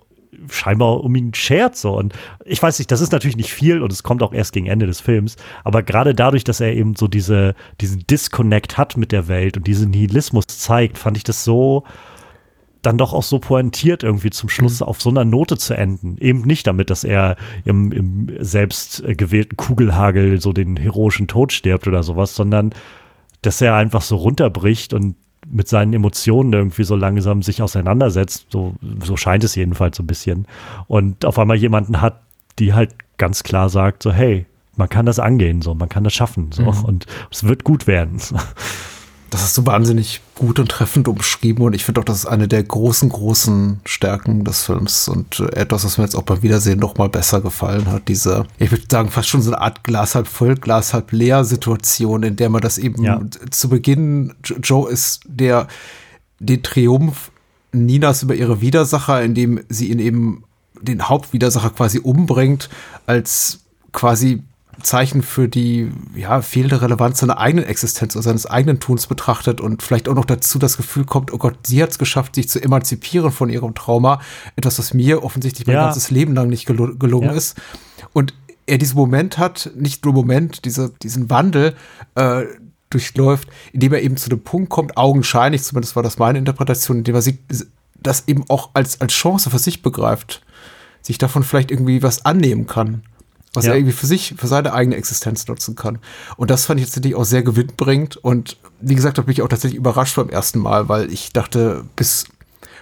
scheinbar 0.49 1.03
um 1.03 1.15
ihn 1.15 1.33
schert, 1.33 1.75
so. 1.75 1.97
Und 1.97 2.13
ich 2.45 2.61
weiß 2.61 2.79
nicht, 2.79 2.91
das 2.91 3.01
ist 3.01 3.11
natürlich 3.11 3.37
nicht 3.37 3.53
viel 3.53 3.81
und 3.81 3.91
es 3.91 4.03
kommt 4.03 4.23
auch 4.23 4.33
erst 4.33 4.53
gegen 4.53 4.67
Ende 4.67 4.87
des 4.87 5.01
Films, 5.01 5.35
aber 5.63 5.83
gerade 5.83 6.15
dadurch, 6.15 6.43
dass 6.43 6.59
er 6.59 6.73
eben 6.73 6.95
so 6.95 7.07
diese, 7.07 7.55
diesen 7.79 8.05
Disconnect 8.07 8.77
hat 8.77 8.97
mit 8.97 9.11
der 9.11 9.27
Welt 9.27 9.57
und 9.57 9.67
diesen 9.67 9.91
Nihilismus 9.91 10.45
zeigt, 10.47 10.97
fand 10.97 11.17
ich 11.17 11.23
das 11.23 11.43
so, 11.43 11.83
dann 12.81 12.97
doch 12.97 13.13
auch 13.13 13.23
so 13.23 13.39
pointiert 13.39 14.03
irgendwie 14.03 14.31
zum 14.31 14.49
Schluss 14.49 14.79
mhm. 14.79 14.87
auf 14.87 15.01
so 15.01 15.09
einer 15.09 15.25
Note 15.25 15.57
zu 15.57 15.75
enden. 15.75 16.17
Eben 16.17 16.41
nicht 16.41 16.65
damit, 16.67 16.89
dass 16.89 17.03
er 17.03 17.35
im, 17.63 17.91
im 17.91 18.35
selbst 18.39 19.03
gewählten 19.05 19.55
Kugelhagel 19.55 20.41
so 20.41 20.51
den 20.51 20.77
heroischen 20.77 21.27
Tod 21.27 21.53
stirbt 21.53 21.87
oder 21.87 22.03
sowas, 22.03 22.35
sondern 22.35 22.73
dass 23.41 23.61
er 23.61 23.75
einfach 23.75 24.01
so 24.01 24.15
runterbricht 24.15 24.93
und 24.93 25.15
mit 25.47 25.67
seinen 25.67 25.93
Emotionen 25.93 26.53
irgendwie 26.53 26.83
so 26.83 26.95
langsam 26.95 27.41
sich 27.41 27.61
auseinandersetzt. 27.61 28.47
So, 28.49 28.75
so 29.03 29.17
scheint 29.17 29.43
es 29.43 29.55
jedenfalls 29.55 29.97
so 29.97 30.03
ein 30.03 30.07
bisschen. 30.07 30.47
Und 30.87 31.25
auf 31.25 31.39
einmal 31.39 31.57
jemanden 31.57 32.01
hat, 32.01 32.21
die 32.59 32.73
halt 32.73 32.95
ganz 33.17 33.43
klar 33.43 33.69
sagt, 33.69 34.03
so, 34.03 34.11
hey, 34.11 34.45
man 34.75 34.89
kann 34.89 35.05
das 35.05 35.19
angehen, 35.19 35.61
so, 35.61 35.75
man 35.75 35.89
kann 35.89 36.03
das 36.03 36.13
schaffen, 36.13 36.51
so, 36.51 36.63
mhm. 36.63 36.85
und 36.85 37.05
es 37.29 37.43
wird 37.43 37.63
gut 37.63 37.87
werden. 37.87 38.19
Das 39.31 39.43
hast 39.43 39.57
du 39.57 39.65
wahnsinnig 39.65 40.19
gut 40.35 40.59
und 40.59 40.69
treffend 40.69 41.07
umschrieben 41.07 41.63
und 41.63 41.73
ich 41.73 41.85
finde 41.85 42.01
auch, 42.01 42.05
das 42.05 42.17
ist 42.17 42.25
eine 42.25 42.49
der 42.49 42.63
großen, 42.63 43.07
großen 43.07 43.79
Stärken 43.85 44.43
des 44.43 44.63
Films 44.65 45.07
und 45.07 45.39
äh, 45.39 45.55
etwas, 45.55 45.85
was 45.85 45.97
mir 45.97 46.03
jetzt 46.03 46.15
auch 46.15 46.23
beim 46.23 46.43
Wiedersehen 46.43 46.79
noch 46.79 46.97
mal 46.97 47.07
besser 47.07 47.39
gefallen 47.39 47.89
hat. 47.89 48.09
Diese, 48.09 48.45
ich 48.59 48.71
würde 48.71 48.83
sagen, 48.91 49.09
fast 49.09 49.29
schon 49.29 49.41
so 49.41 49.51
eine 49.51 49.61
Art 49.61 49.85
Glas 49.85 50.15
halb 50.15 50.27
voll, 50.27 50.55
Glas 50.55 50.93
halb 50.93 51.13
leer 51.13 51.45
Situation, 51.45 52.23
in 52.23 52.35
der 52.35 52.49
man 52.49 52.61
das 52.61 52.77
eben 52.77 53.01
ja. 53.03 53.21
zu 53.49 53.69
Beginn, 53.69 54.33
Joe 54.43 54.91
ist 54.91 55.21
der, 55.25 55.67
den 56.39 56.61
Triumph 56.61 57.31
Ninas 57.71 58.23
über 58.23 58.35
ihre 58.35 58.59
Widersacher, 58.59 59.23
indem 59.23 59.61
sie 59.69 59.91
ihn 59.91 59.99
eben 59.99 60.43
den 60.81 61.07
Hauptwidersacher 61.07 61.69
quasi 61.69 61.99
umbringt, 61.99 62.69
als 63.05 63.61
quasi 63.93 64.43
Zeichen 64.83 65.21
für 65.21 65.47
die 65.47 65.91
ja, 66.15 66.41
fehlende 66.41 66.81
Relevanz 66.81 67.19
seiner 67.19 67.37
eigenen 67.37 67.65
Existenz 67.65 68.15
oder 68.15 68.23
seines 68.23 68.45
eigenen 68.45 68.79
Tuns 68.79 69.07
betrachtet 69.07 69.61
und 69.61 69.81
vielleicht 69.81 70.07
auch 70.07 70.15
noch 70.15 70.25
dazu 70.25 70.59
das 70.59 70.77
Gefühl 70.77 71.05
kommt, 71.05 71.33
oh 71.33 71.37
Gott, 71.37 71.55
sie 71.65 71.81
hat 71.81 71.91
es 71.91 71.99
geschafft, 71.99 72.35
sich 72.35 72.49
zu 72.49 72.61
emanzipieren 72.61 73.31
von 73.31 73.49
ihrem 73.49 73.75
Trauma. 73.75 74.21
Etwas, 74.55 74.79
was 74.79 74.93
mir 74.93 75.23
offensichtlich 75.23 75.67
mein 75.67 75.75
ja. 75.75 75.85
ganzes 75.85 76.11
Leben 76.11 76.33
lang 76.33 76.49
nicht 76.49 76.65
gel 76.65 76.95
gelungen 76.97 77.29
ja. 77.29 77.35
ist. 77.35 77.59
Und 78.13 78.33
er 78.65 78.77
diesen 78.77 78.95
Moment 78.95 79.37
hat, 79.37 79.71
nicht 79.75 80.05
nur 80.05 80.13
Moment, 80.13 80.65
diese, 80.65 80.91
diesen 81.01 81.29
Wandel 81.29 81.75
äh, 82.15 82.43
durchläuft, 82.89 83.49
indem 83.73 83.93
er 83.93 84.01
eben 84.01 84.17
zu 84.17 84.29
dem 84.29 84.43
Punkt 84.43 84.69
kommt, 84.69 84.97
augenscheinlich, 84.97 85.63
zumindest 85.63 85.95
war 85.95 86.03
das 86.03 86.19
meine 86.19 86.39
Interpretation, 86.39 86.99
indem 86.99 87.15
er 87.15 87.21
sich 87.21 87.39
das 87.95 88.27
eben 88.27 88.45
auch 88.49 88.71
als, 88.73 89.01
als 89.01 89.13
Chance 89.13 89.49
für 89.49 89.59
sich 89.59 89.81
begreift, 89.81 90.43
sich 91.01 91.17
davon 91.17 91.43
vielleicht 91.43 91.71
irgendwie 91.71 92.03
was 92.03 92.25
annehmen 92.25 92.67
kann 92.67 93.03
was 93.53 93.65
ja. 93.65 93.71
er 93.71 93.77
irgendwie 93.77 93.93
für 93.93 94.07
sich, 94.07 94.35
für 94.37 94.47
seine 94.47 94.73
eigene 94.73 94.95
Existenz 94.95 95.47
nutzen 95.47 95.75
kann. 95.75 95.99
Und 96.37 96.51
das 96.51 96.65
fand 96.65 96.79
ich 96.79 96.85
tatsächlich 96.85 97.15
auch 97.15 97.25
sehr 97.25 97.43
gewinnbringend. 97.43 98.17
Und 98.17 98.57
wie 98.79 98.95
gesagt, 98.95 99.17
da 99.17 99.23
bin 99.23 99.33
ich 99.33 99.41
auch 99.41 99.49
tatsächlich 99.49 99.77
überrascht 99.77 100.15
beim 100.15 100.29
ersten 100.29 100.59
Mal, 100.59 100.89
weil 100.89 101.11
ich 101.11 101.33
dachte, 101.33 101.83
bis 101.95 102.25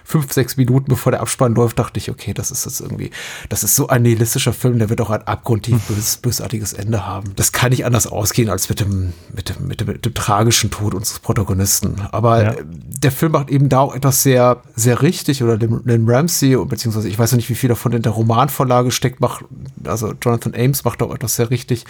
fünf, 0.04 0.32
sechs 0.32 0.56
Minuten 0.56 0.86
bevor 0.88 1.12
der 1.12 1.20
Abspann 1.20 1.54
läuft, 1.54 1.78
dachte 1.78 1.98
ich, 1.98 2.10
okay, 2.10 2.34
das 2.34 2.50
ist 2.50 2.64
jetzt 2.64 2.80
irgendwie, 2.80 3.10
das 3.48 3.62
ist 3.62 3.76
so 3.76 3.88
ein 3.88 4.02
nihilistischer 4.02 4.52
Film, 4.52 4.78
der 4.78 4.90
wird 4.90 5.00
auch 5.00 5.10
ein 5.10 5.22
abgrundtief 5.22 5.80
bös, 5.88 6.16
bösartiges 6.16 6.72
Ende 6.72 7.06
haben. 7.06 7.32
Das 7.36 7.52
kann 7.52 7.70
nicht 7.70 7.84
anders 7.84 8.06
ausgehen 8.06 8.48
als 8.48 8.68
mit 8.68 8.80
dem, 8.80 9.12
mit 9.34 9.48
dem, 9.48 9.66
mit 9.66 9.80
dem, 9.80 9.86
mit 9.88 10.04
dem 10.04 10.14
tragischen 10.14 10.70
Tod 10.70 10.94
unseres 10.94 11.18
Protagonisten. 11.18 11.96
Aber 12.12 12.42
ja. 12.42 12.54
der 12.62 13.12
Film 13.12 13.32
macht 13.32 13.50
eben 13.50 13.68
da 13.68 13.80
auch 13.80 13.94
etwas 13.94 14.22
sehr, 14.22 14.62
sehr 14.74 15.02
richtig 15.02 15.42
oder 15.42 15.56
den, 15.56 15.84
den 15.84 16.08
Ramsey, 16.08 16.56
beziehungsweise 16.64 17.08
ich 17.08 17.18
weiß 17.18 17.32
noch 17.32 17.36
nicht, 17.36 17.50
wie 17.50 17.54
viel 17.54 17.68
davon 17.68 17.92
in 17.92 18.02
der 18.02 18.12
Romanvorlage 18.12 18.90
steckt, 18.90 19.20
macht, 19.20 19.44
also 19.84 20.14
Jonathan 20.20 20.54
Ames 20.54 20.84
macht 20.84 21.02
auch 21.02 21.14
etwas 21.14 21.36
sehr 21.36 21.50
richtig 21.50 21.84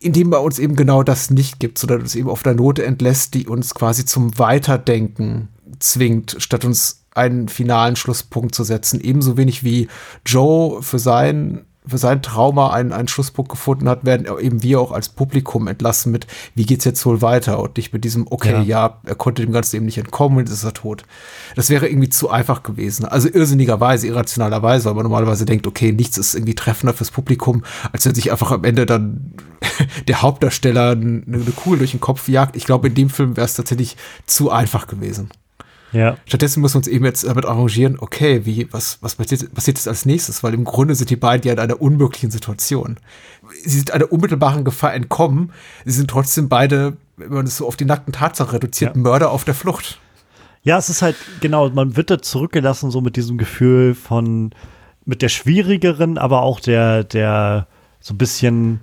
indem 0.00 0.32
er 0.32 0.42
uns 0.42 0.58
eben 0.58 0.76
genau 0.76 1.02
das 1.02 1.30
nicht 1.30 1.58
gibt, 1.58 1.78
sondern 1.78 2.02
uns 2.02 2.14
eben 2.14 2.28
auf 2.28 2.42
der 2.42 2.54
Note 2.54 2.84
entlässt, 2.84 3.34
die 3.34 3.46
uns 3.46 3.74
quasi 3.74 4.04
zum 4.04 4.38
Weiterdenken 4.38 5.48
zwingt, 5.80 6.36
statt 6.38 6.64
uns 6.64 7.04
einen 7.18 7.48
finalen 7.48 7.96
Schlusspunkt 7.96 8.54
zu 8.54 8.64
setzen. 8.64 9.00
Ebenso 9.00 9.36
wenig 9.36 9.64
wie 9.64 9.88
Joe 10.24 10.82
für 10.82 10.98
sein 10.98 11.66
für 11.88 11.98
sein 11.98 12.22
Trauma 12.22 12.70
einen, 12.70 12.92
einen 12.92 13.08
Schlusspunkt 13.08 13.50
gefunden 13.50 13.88
hat, 13.88 14.04
werden 14.04 14.26
eben 14.40 14.62
wir 14.62 14.80
auch 14.80 14.92
als 14.92 15.08
Publikum 15.08 15.66
entlassen 15.66 16.12
mit, 16.12 16.26
wie 16.54 16.66
geht's 16.66 16.84
jetzt 16.84 17.04
wohl 17.06 17.22
weiter? 17.22 17.60
Und 17.60 17.76
nicht 17.76 17.92
mit 17.92 18.04
diesem, 18.04 18.26
okay, 18.30 18.52
ja, 18.52 18.62
ja 18.62 19.00
er 19.04 19.14
konnte 19.14 19.42
dem 19.42 19.52
Ganzen 19.52 19.76
eben 19.76 19.86
nicht 19.86 19.98
entkommen 19.98 20.38
und 20.38 20.48
ist 20.48 20.64
er 20.64 20.74
tot. 20.74 21.04
Das 21.56 21.70
wäre 21.70 21.88
irgendwie 21.88 22.08
zu 22.08 22.30
einfach 22.30 22.62
gewesen. 22.62 23.04
Also 23.04 23.28
irrsinnigerweise, 23.28 24.06
irrationalerweise, 24.06 24.86
weil 24.86 24.94
man 24.94 25.04
normalerweise 25.04 25.44
denkt, 25.44 25.66
okay, 25.66 25.92
nichts 25.92 26.18
ist 26.18 26.34
irgendwie 26.34 26.54
treffender 26.54 26.94
fürs 26.94 27.10
Publikum, 27.10 27.64
als 27.92 28.04
wenn 28.04 28.14
sich 28.14 28.30
einfach 28.30 28.52
am 28.52 28.64
Ende 28.64 28.86
dann 28.86 29.32
der 30.08 30.22
Hauptdarsteller 30.22 30.90
eine, 30.90 31.22
eine 31.26 31.52
Kugel 31.56 31.78
durch 31.78 31.92
den 31.92 32.00
Kopf 32.00 32.28
jagt. 32.28 32.56
Ich 32.56 32.66
glaube, 32.66 32.88
in 32.88 32.94
dem 32.94 33.10
Film 33.10 33.36
wäre 33.36 33.46
es 33.46 33.54
tatsächlich 33.54 33.96
zu 34.26 34.50
einfach 34.50 34.86
gewesen. 34.86 35.30
Ja. 35.92 36.16
Stattdessen 36.26 36.60
müssen 36.60 36.74
wir 36.74 36.78
uns 36.78 36.88
eben 36.88 37.04
jetzt 37.04 37.24
damit 37.24 37.46
arrangieren, 37.46 37.96
okay, 37.98 38.44
wie, 38.44 38.68
was, 38.72 38.98
was 39.00 39.14
passiert, 39.14 39.52
passiert 39.54 39.78
jetzt 39.78 39.88
als 39.88 40.06
nächstes? 40.06 40.42
Weil 40.42 40.54
im 40.54 40.64
Grunde 40.64 40.94
sind 40.94 41.10
die 41.10 41.16
beiden 41.16 41.46
ja 41.46 41.52
in 41.52 41.58
einer 41.58 41.80
unmöglichen 41.80 42.30
Situation. 42.30 42.98
Sie 43.64 43.76
sind 43.76 43.90
einer 43.92 44.12
unmittelbaren 44.12 44.64
Gefahr 44.64 44.94
entkommen. 44.94 45.52
Sie 45.84 45.92
sind 45.92 46.10
trotzdem 46.10 46.48
beide, 46.48 46.96
wenn 47.16 47.32
man 47.32 47.46
es 47.46 47.56
so 47.56 47.66
auf 47.66 47.76
die 47.76 47.84
nackten 47.84 48.12
Tatsachen 48.12 48.50
reduziert, 48.50 48.96
ja. 48.96 49.02
Mörder 49.02 49.30
auf 49.30 49.44
der 49.44 49.54
Flucht. 49.54 49.98
Ja, 50.62 50.76
es 50.76 50.90
ist 50.90 51.02
halt, 51.02 51.16
genau, 51.40 51.70
man 51.70 51.96
wird 51.96 52.10
da 52.10 52.20
zurückgelassen, 52.20 52.90
so 52.90 53.00
mit 53.00 53.16
diesem 53.16 53.38
Gefühl 53.38 53.94
von, 53.94 54.50
mit 55.06 55.22
der 55.22 55.28
schwierigeren, 55.28 56.18
aber 56.18 56.42
auch 56.42 56.60
der, 56.60 57.04
der 57.04 57.66
so 58.00 58.12
ein 58.14 58.18
bisschen 58.18 58.80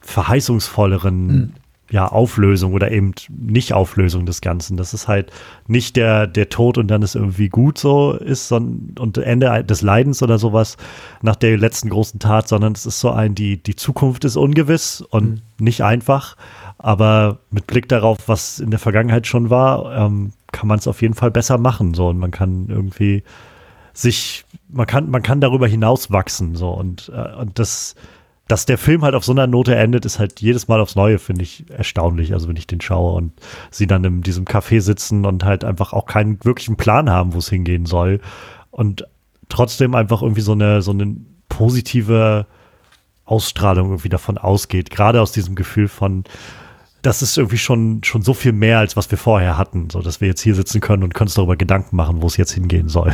verheißungsvolleren 0.00 1.26
mhm 1.26 1.52
ja, 1.92 2.06
Auflösung 2.06 2.72
oder 2.72 2.90
eben 2.90 3.12
nicht 3.28 3.74
Auflösung 3.74 4.24
des 4.24 4.40
Ganzen. 4.40 4.78
Das 4.78 4.94
ist 4.94 5.08
halt 5.08 5.30
nicht 5.66 5.96
der, 5.96 6.26
der 6.26 6.48
Tod 6.48 6.78
und 6.78 6.88
dann 6.88 7.02
ist 7.02 7.14
irgendwie 7.14 7.50
gut 7.50 7.76
so 7.76 8.14
ist 8.14 8.48
sondern, 8.48 8.94
und 8.98 9.18
Ende 9.18 9.62
des 9.62 9.82
Leidens 9.82 10.22
oder 10.22 10.38
sowas 10.38 10.78
nach 11.20 11.36
der 11.36 11.58
letzten 11.58 11.90
großen 11.90 12.18
Tat, 12.18 12.48
sondern 12.48 12.72
es 12.72 12.86
ist 12.86 12.98
so 12.98 13.10
ein, 13.10 13.34
die, 13.34 13.62
die 13.62 13.76
Zukunft 13.76 14.24
ist 14.24 14.36
ungewiss 14.36 15.02
und 15.02 15.28
mhm. 15.28 15.42
nicht 15.58 15.84
einfach. 15.84 16.38
Aber 16.78 17.40
mit 17.50 17.66
Blick 17.66 17.90
darauf, 17.90 18.26
was 18.26 18.58
in 18.58 18.70
der 18.70 18.80
Vergangenheit 18.80 19.26
schon 19.26 19.50
war, 19.50 19.94
ähm, 19.94 20.32
kann 20.50 20.68
man 20.68 20.78
es 20.78 20.88
auf 20.88 21.02
jeden 21.02 21.14
Fall 21.14 21.30
besser 21.30 21.58
machen. 21.58 21.92
So 21.92 22.08
und 22.08 22.18
man 22.18 22.30
kann 22.30 22.68
irgendwie 22.70 23.22
sich, 23.92 24.46
man 24.70 24.86
kann, 24.86 25.10
man 25.10 25.22
kann 25.22 25.42
darüber 25.42 25.68
hinaus 25.68 26.10
wachsen. 26.10 26.56
So 26.56 26.70
und, 26.70 27.12
äh, 27.14 27.34
und 27.36 27.58
das 27.58 27.96
dass 28.48 28.66
der 28.66 28.78
Film 28.78 29.02
halt 29.02 29.14
auf 29.14 29.24
so 29.24 29.32
einer 29.32 29.46
Note 29.46 29.74
endet, 29.74 30.04
ist 30.04 30.18
halt 30.18 30.40
jedes 30.40 30.68
Mal 30.68 30.80
aufs 30.80 30.96
Neue, 30.96 31.18
finde 31.18 31.42
ich, 31.42 31.64
erstaunlich. 31.70 32.32
Also 32.34 32.48
wenn 32.48 32.56
ich 32.56 32.66
den 32.66 32.80
schaue 32.80 33.14
und 33.14 33.32
sie 33.70 33.86
dann 33.86 34.04
in 34.04 34.22
diesem 34.22 34.44
Café 34.44 34.80
sitzen 34.80 35.24
und 35.24 35.44
halt 35.44 35.64
einfach 35.64 35.92
auch 35.92 36.06
keinen 36.06 36.44
wirklichen 36.44 36.76
Plan 36.76 37.08
haben, 37.08 37.34
wo 37.34 37.38
es 37.38 37.48
hingehen 37.48 37.86
soll. 37.86 38.20
Und 38.70 39.06
trotzdem 39.48 39.94
einfach 39.94 40.22
irgendwie 40.22 40.40
so 40.40 40.52
eine, 40.52 40.82
so 40.82 40.90
eine 40.90 41.16
positive 41.48 42.46
Ausstrahlung 43.24 43.90
irgendwie 43.90 44.08
davon 44.08 44.38
ausgeht. 44.38 44.90
Gerade 44.90 45.20
aus 45.20 45.32
diesem 45.32 45.54
Gefühl 45.54 45.88
von, 45.88 46.24
das 47.02 47.22
ist 47.22 47.36
irgendwie 47.38 47.58
schon, 47.58 48.02
schon 48.04 48.22
so 48.22 48.34
viel 48.34 48.52
mehr, 48.52 48.78
als 48.78 48.96
was 48.96 49.10
wir 49.10 49.18
vorher 49.18 49.56
hatten. 49.56 49.88
So, 49.90 50.02
dass 50.02 50.20
wir 50.20 50.28
jetzt 50.28 50.40
hier 50.40 50.54
sitzen 50.54 50.80
können 50.80 51.02
und 51.02 51.14
können 51.14 51.28
uns 51.28 51.34
darüber 51.34 51.56
Gedanken 51.56 51.96
machen, 51.96 52.22
wo 52.22 52.26
es 52.26 52.36
jetzt 52.36 52.52
hingehen 52.52 52.88
soll. 52.88 53.12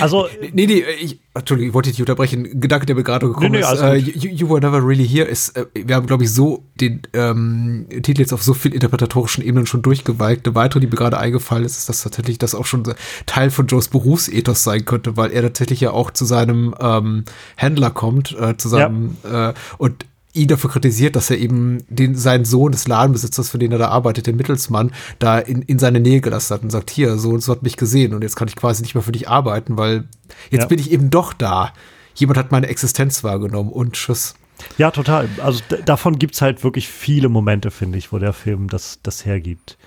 Also. 0.00 0.26
Nee, 0.52 0.66
nee, 0.66 0.84
ich, 1.00 1.20
Entschuldigung, 1.34 1.68
ich 1.68 1.74
wollte 1.74 1.90
dich 1.90 2.00
unterbrechen. 2.00 2.44
Ein 2.44 2.60
Gedanke, 2.60 2.86
der 2.86 2.96
mir 2.96 3.04
gerade 3.04 3.28
gekommen 3.28 3.52
nee, 3.52 3.60
nee, 3.60 3.72
ist. 3.72 3.82
Uh, 3.82 3.94
you, 3.94 4.30
you, 4.30 4.48
Were 4.48 4.60
Never 4.60 4.84
Really 4.84 5.06
Here 5.06 5.26
ist, 5.26 5.56
uh, 5.56 5.64
wir 5.74 5.94
haben, 5.94 6.06
glaube 6.06 6.24
ich, 6.24 6.32
so 6.32 6.64
den 6.80 7.02
ähm, 7.12 7.86
Titel 8.02 8.20
jetzt 8.20 8.32
auf 8.32 8.42
so 8.42 8.54
vielen 8.54 8.74
interpretatorischen 8.74 9.44
Ebenen 9.44 9.66
schon 9.66 9.82
durchgewalkt. 9.82 10.46
Eine 10.46 10.54
weitere, 10.56 10.80
die 10.80 10.86
mir 10.86 10.96
gerade 10.96 11.18
eingefallen 11.18 11.64
ist, 11.64 11.78
ist, 11.78 11.88
dass 11.88 12.02
tatsächlich 12.02 12.38
das 12.38 12.54
auch 12.54 12.66
schon 12.66 12.82
Teil 13.26 13.50
von 13.50 13.66
Joes 13.68 13.88
Berufsethos 13.88 14.64
sein 14.64 14.84
könnte, 14.84 15.16
weil 15.16 15.30
er 15.30 15.42
tatsächlich 15.42 15.80
ja 15.80 15.92
auch 15.92 16.10
zu 16.10 16.24
seinem 16.24 16.74
ähm, 16.80 17.24
Händler 17.56 17.90
kommt, 17.90 18.36
äh, 18.38 18.56
zu 18.56 18.68
seinem, 18.68 19.16
ja. 19.22 19.50
äh, 19.50 19.54
und 19.78 20.06
ihn 20.32 20.48
dafür 20.48 20.70
kritisiert, 20.70 21.16
dass 21.16 21.30
er 21.30 21.38
eben 21.38 21.78
den, 21.88 22.14
seinen 22.14 22.44
Sohn 22.44 22.72
des 22.72 22.86
Ladenbesitzers, 22.86 23.50
für 23.50 23.58
den 23.58 23.72
er 23.72 23.78
da 23.78 23.88
arbeitet, 23.88 24.26
den 24.26 24.36
Mittelsmann, 24.36 24.92
da 25.18 25.38
in, 25.38 25.62
in 25.62 25.78
seine 25.78 26.00
Nähe 26.00 26.20
gelassen 26.20 26.54
hat 26.54 26.62
und 26.62 26.70
sagt, 26.70 26.90
hier, 26.90 27.18
so 27.18 27.30
und 27.30 27.42
so 27.42 27.52
hat 27.52 27.62
mich 27.62 27.76
gesehen 27.76 28.14
und 28.14 28.22
jetzt 28.22 28.36
kann 28.36 28.48
ich 28.48 28.56
quasi 28.56 28.82
nicht 28.82 28.94
mehr 28.94 29.02
für 29.02 29.12
dich 29.12 29.28
arbeiten, 29.28 29.76
weil 29.76 30.04
jetzt 30.50 30.62
ja. 30.62 30.68
bin 30.68 30.78
ich 30.78 30.92
eben 30.92 31.10
doch 31.10 31.32
da. 31.32 31.72
Jemand 32.14 32.38
hat 32.38 32.52
meine 32.52 32.68
Existenz 32.68 33.24
wahrgenommen 33.24 33.70
und 33.70 33.94
tschüss. 33.94 34.34
Ja, 34.78 34.90
total. 34.90 35.28
Also 35.42 35.62
davon 35.86 36.18
gibt 36.18 36.34
es 36.34 36.42
halt 36.42 36.62
wirklich 36.62 36.88
viele 36.88 37.28
Momente, 37.28 37.70
finde 37.70 37.98
ich, 37.98 38.12
wo 38.12 38.18
der 38.18 38.32
Film 38.32 38.68
das, 38.68 39.00
das 39.02 39.24
hergibt. 39.24 39.78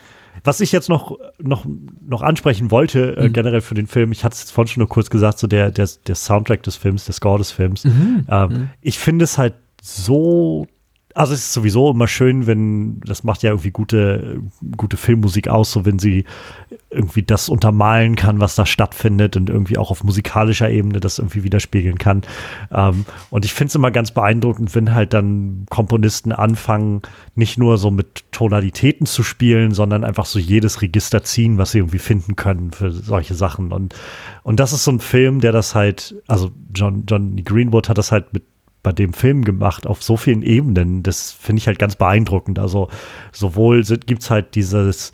Was 0.43 0.59
ich 0.61 0.71
jetzt 0.71 0.89
noch, 0.89 1.17
noch, 1.37 1.65
noch 2.05 2.21
ansprechen 2.21 2.71
wollte, 2.71 3.15
äh, 3.15 3.19
mhm. 3.19 3.25
äh, 3.27 3.29
generell 3.29 3.61
für 3.61 3.75
den 3.75 3.87
Film, 3.87 4.11
ich 4.11 4.23
hatte 4.23 4.33
es 4.33 4.41
jetzt 4.41 4.51
vorhin 4.51 4.73
schon 4.73 4.81
nur 4.81 4.89
kurz 4.89 5.09
gesagt, 5.09 5.37
so 5.37 5.47
der, 5.47 5.71
der, 5.71 5.87
der 6.07 6.15
Soundtrack 6.15 6.63
des 6.63 6.75
Films, 6.75 7.05
der 7.05 7.13
Score 7.13 7.37
des 7.37 7.51
Films. 7.51 7.85
Mhm. 7.85 8.25
Ähm, 8.27 8.49
mhm. 8.49 8.69
Ich 8.81 8.97
finde 8.97 9.25
es 9.25 9.37
halt 9.37 9.53
so 9.85 10.65
also 11.15 11.33
es 11.33 11.41
ist 11.41 11.53
sowieso 11.53 11.91
immer 11.91 12.07
schön, 12.07 12.47
wenn, 12.47 12.99
das 13.01 13.23
macht 13.23 13.43
ja 13.43 13.51
irgendwie 13.51 13.71
gute, 13.71 14.41
gute 14.75 14.97
Filmmusik 14.97 15.47
aus, 15.47 15.71
so 15.71 15.85
wenn 15.85 15.99
sie 15.99 16.25
irgendwie 16.89 17.23
das 17.23 17.49
untermalen 17.49 18.15
kann, 18.15 18.39
was 18.39 18.55
da 18.55 18.65
stattfindet 18.65 19.37
und 19.37 19.49
irgendwie 19.49 19.77
auch 19.77 19.91
auf 19.91 20.03
musikalischer 20.03 20.69
Ebene 20.69 20.99
das 20.99 21.19
irgendwie 21.19 21.43
widerspiegeln 21.43 21.97
kann. 21.97 22.23
Ähm, 22.71 23.05
und 23.29 23.45
ich 23.45 23.53
finde 23.53 23.69
es 23.69 23.75
immer 23.75 23.91
ganz 23.91 24.11
beeindruckend, 24.11 24.73
wenn 24.73 24.93
halt 24.93 25.13
dann 25.13 25.65
Komponisten 25.69 26.31
anfangen, 26.31 27.01
nicht 27.35 27.57
nur 27.59 27.77
so 27.77 27.91
mit 27.91 28.31
Tonalitäten 28.31 29.05
zu 29.05 29.21
spielen, 29.23 29.71
sondern 29.71 30.03
einfach 30.03 30.25
so 30.25 30.39
jedes 30.39 30.81
Register 30.81 31.23
ziehen, 31.23 31.57
was 31.57 31.71
sie 31.71 31.79
irgendwie 31.79 31.99
finden 31.99 32.35
können 32.35 32.71
für 32.71 32.91
solche 32.91 33.35
Sachen. 33.35 33.71
Und, 33.71 33.93
und 34.41 34.59
das 34.59 34.73
ist 34.73 34.83
so 34.83 34.91
ein 34.91 34.99
Film, 34.99 35.41
der 35.41 35.51
das 35.51 35.75
halt, 35.75 36.15
also 36.27 36.51
John, 36.73 37.03
John 37.07 37.35
Greenwood 37.43 37.89
hat 37.89 37.97
das 37.99 38.11
halt 38.11 38.33
mit 38.33 38.43
bei 38.83 38.91
dem 38.91 39.13
Film 39.13 39.45
gemacht 39.45 39.87
auf 39.87 40.03
so 40.03 40.17
vielen 40.17 40.43
Ebenen. 40.43 41.01
Das 41.01 41.31
finde 41.31 41.61
ich 41.61 41.67
halt 41.67 41.79
ganz 41.79 41.95
beeindruckend. 41.95 42.59
Also 42.59 42.89
sowohl 43.31 43.83
gibt 43.83 44.21
es 44.21 44.29
halt 44.29 44.55
dieses 44.55 45.13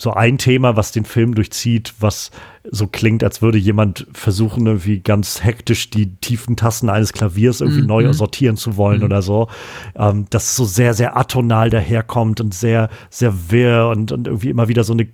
so 0.00 0.14
ein 0.14 0.38
Thema, 0.38 0.76
was 0.76 0.92
den 0.92 1.04
Film 1.04 1.34
durchzieht, 1.34 1.94
was 2.00 2.30
so 2.70 2.86
klingt, 2.86 3.22
als 3.22 3.42
würde 3.42 3.58
jemand 3.58 4.06
versuchen, 4.12 4.66
irgendwie 4.66 5.00
ganz 5.00 5.44
hektisch 5.44 5.90
die 5.90 6.16
tiefen 6.16 6.56
Tasten 6.56 6.88
eines 6.88 7.12
Klaviers 7.12 7.60
irgendwie 7.60 7.82
mhm. 7.82 7.88
neu 7.88 8.12
sortieren 8.12 8.56
zu 8.56 8.76
wollen 8.76 9.00
mhm. 9.00 9.04
oder 9.04 9.20
so. 9.22 9.48
Ähm, 9.94 10.26
das 10.30 10.56
so 10.56 10.64
sehr, 10.64 10.94
sehr 10.94 11.16
atonal 11.18 11.68
daherkommt 11.68 12.40
und 12.40 12.54
sehr, 12.54 12.88
sehr 13.10 13.50
wirr 13.50 13.88
und, 13.88 14.12
und 14.12 14.26
irgendwie 14.26 14.50
immer 14.50 14.68
wieder 14.68 14.84
so 14.84 14.94
eine 14.94 15.08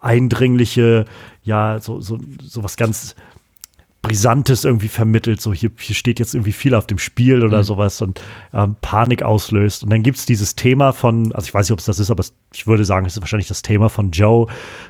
eindringliche, 0.00 1.06
ja, 1.42 1.78
so, 1.80 2.00
so, 2.00 2.18
so 2.42 2.62
was 2.62 2.76
ganz 2.76 3.16
Brisantes 4.02 4.64
irgendwie 4.64 4.88
vermittelt, 4.88 5.40
so 5.40 5.52
hier, 5.52 5.70
hier 5.78 5.96
steht 5.96 6.20
jetzt 6.20 6.34
irgendwie 6.34 6.52
viel 6.52 6.74
auf 6.74 6.86
dem 6.86 6.98
Spiel 6.98 7.44
oder 7.44 7.58
mhm. 7.58 7.64
sowas 7.64 8.00
und 8.00 8.20
ähm, 8.54 8.76
Panik 8.80 9.22
auslöst. 9.22 9.82
Und 9.82 9.90
dann 9.90 10.02
gibt 10.02 10.18
es 10.18 10.26
dieses 10.26 10.54
Thema 10.54 10.92
von, 10.92 11.32
also 11.32 11.46
ich 11.46 11.54
weiß 11.54 11.66
nicht, 11.66 11.72
ob 11.72 11.80
es 11.80 11.86
das 11.86 11.98
ist, 11.98 12.10
aber 12.10 12.24
ich 12.54 12.66
würde 12.66 12.84
sagen, 12.84 13.06
es 13.06 13.14
ist 13.14 13.20
wahrscheinlich 13.20 13.48
das 13.48 13.62
Thema 13.62 13.88
von 13.88 14.12
Joe, 14.12 14.46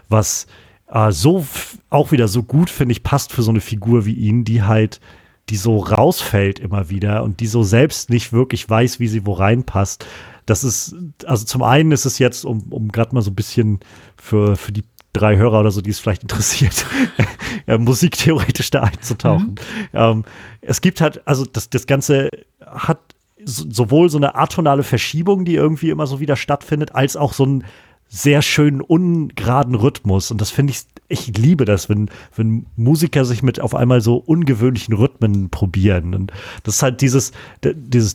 was 0.09 0.47
äh, 0.91 1.11
so 1.11 1.47
auch 1.91 2.13
wieder 2.13 2.29
so 2.29 2.43
gut, 2.43 2.69
finde 2.69 2.93
ich, 2.93 3.03
passt 3.03 3.33
für 3.33 3.43
so 3.43 3.51
eine 3.51 3.61
Figur 3.61 4.05
wie 4.05 4.15
ihn, 4.15 4.45
die 4.45 4.63
halt, 4.63 5.01
die 5.49 5.57
so 5.57 5.79
rausfällt 5.79 6.59
immer 6.59 6.91
wieder 6.91 7.23
und 7.23 7.41
die 7.41 7.47
so 7.47 7.63
selbst 7.63 8.11
nicht 8.11 8.33
wirklich 8.35 8.69
weiß, 8.69 9.01
wie 9.01 9.09
sie 9.09 9.25
wo 9.25 9.33
reinpasst. 9.33 10.05
Das 10.45 10.65
ist, 10.65 10.95
also 11.25 11.45
zum 11.45 11.63
einen 11.63 11.93
ist 11.93 12.05
es 12.05 12.19
jetzt, 12.19 12.45
um, 12.45 12.73
um 12.73 12.89
gerade 12.89 13.15
mal 13.15 13.23
so 13.23 13.31
ein 13.31 13.35
bisschen 13.35 13.81
für, 14.17 14.57
für 14.57 14.73
die 14.73 14.85
drei 15.19 15.37
Hörer 15.37 15.61
oder 15.61 15.71
so, 15.71 15.81
die 15.81 15.91
es 15.91 15.99
vielleicht 15.99 16.23
interessiert, 16.23 16.87
äh, 17.67 17.79
musiktheoretisch 17.79 18.71
da 18.71 18.83
einzutauchen. 18.83 19.57
Mhm. 19.93 19.99
Ähm, 19.99 20.25
es 20.61 20.81
gibt 20.81 21.01
halt, 21.01 21.27
also 21.27 21.45
das, 21.45 21.71
das 21.71 21.87
Ganze 21.87 22.31
hat 22.65 23.01
sowohl 23.45 24.11
so 24.11 24.19
eine 24.19 24.35
atonale 24.35 24.83
Verschiebung, 24.83 25.45
die 25.45 25.55
irgendwie 25.55 25.91
immer 25.91 26.07
so 26.07 26.21
wieder 26.21 26.37
stattfindet, 26.37 26.95
als 26.95 27.17
auch 27.17 27.33
so 27.33 27.45
einen 27.45 27.65
sehr 28.09 28.43
schönen, 28.43 28.81
ungeraden 28.81 29.75
Rhythmus. 29.75 30.31
Und 30.31 30.41
das 30.41 30.51
finde 30.51 30.73
ich 30.73 30.81
ich 31.09 31.29
liebe 31.37 31.65
das, 31.65 31.89
wenn, 31.89 32.11
wenn 32.37 32.67
Musiker 32.77 33.25
sich 33.25 33.43
mit 33.43 33.61
auf 33.61 33.75
einmal 33.75 34.03
so 34.03 34.17
ungewöhnlichen 34.17 34.95
Rhythmen 34.95 35.49
probieren. 35.49 36.15
Und 36.15 36.33
das 36.65 36.77
ist 36.77 36.83
halt 36.83 37.01
dieses, 37.01 37.33
dieses 37.65 38.15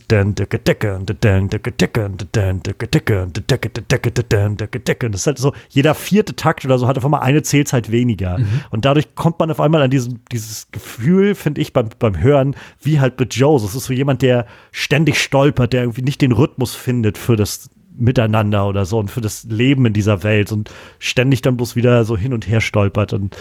und 5.08 5.14
das 5.14 5.22
ist 5.22 5.28
halt 5.28 5.40
so, 5.40 5.54
jeder 5.70 5.96
vierte 5.96 6.36
Takt 6.36 6.66
oder 6.66 6.78
so 6.78 6.88
hat 6.88 6.98
auf 6.98 7.06
einmal 7.06 7.22
eine 7.22 7.42
Zählzeit 7.42 7.92
weniger. 7.92 8.38
Mhm. 8.38 8.62
Und 8.70 8.86
dadurch 8.86 9.16
kommt 9.16 9.40
man 9.40 9.50
auf 9.50 9.60
einmal 9.60 9.82
an 9.82 9.90
diesen, 9.90 10.20
dieses 10.32 10.70
Gefühl, 10.72 11.34
finde 11.34 11.62
ich, 11.62 11.74
beim, 11.74 11.90
beim 11.98 12.20
Hören, 12.20 12.56
wie 12.80 13.00
halt 13.00 13.20
mit 13.20 13.34
Joe. 13.34 13.60
Das 13.60 13.74
ist 13.74 13.86
so 13.86 13.94
jemand, 13.94 14.22
der 14.22 14.46
ständig 14.72 15.20
stolpert, 15.20 15.74
der 15.74 15.82
irgendwie 15.82 16.04
nicht 16.04 16.22
den 16.22 16.32
Rhythmus 16.32 16.76
findet 16.76 17.18
für 17.18 17.36
das 17.36 17.72
Miteinander 17.98 18.68
oder 18.68 18.86
so 18.86 19.00
und 19.00 19.10
für 19.10 19.22
das 19.22 19.44
Leben 19.46 19.86
in 19.86 19.94
dieser 19.94 20.24
Welt 20.24 20.52
und 20.52 20.72
ständig 21.00 21.42
dann 21.42 21.58
bloß 21.58 21.76
wieder 21.76 22.06
so 22.06 22.18
hin 22.18 22.34
und 22.34 22.48
her 22.48 22.62
stolpert 22.62 23.14
und, 23.14 23.38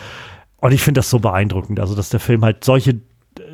und 0.58 0.72
ich 0.72 0.82
finde 0.82 0.98
das 0.98 1.10
so 1.10 1.18
beeindruckend, 1.18 1.80
also 1.80 1.94
dass 1.94 2.10
der 2.10 2.20
Film 2.20 2.44
halt 2.44 2.64
solche, 2.64 3.00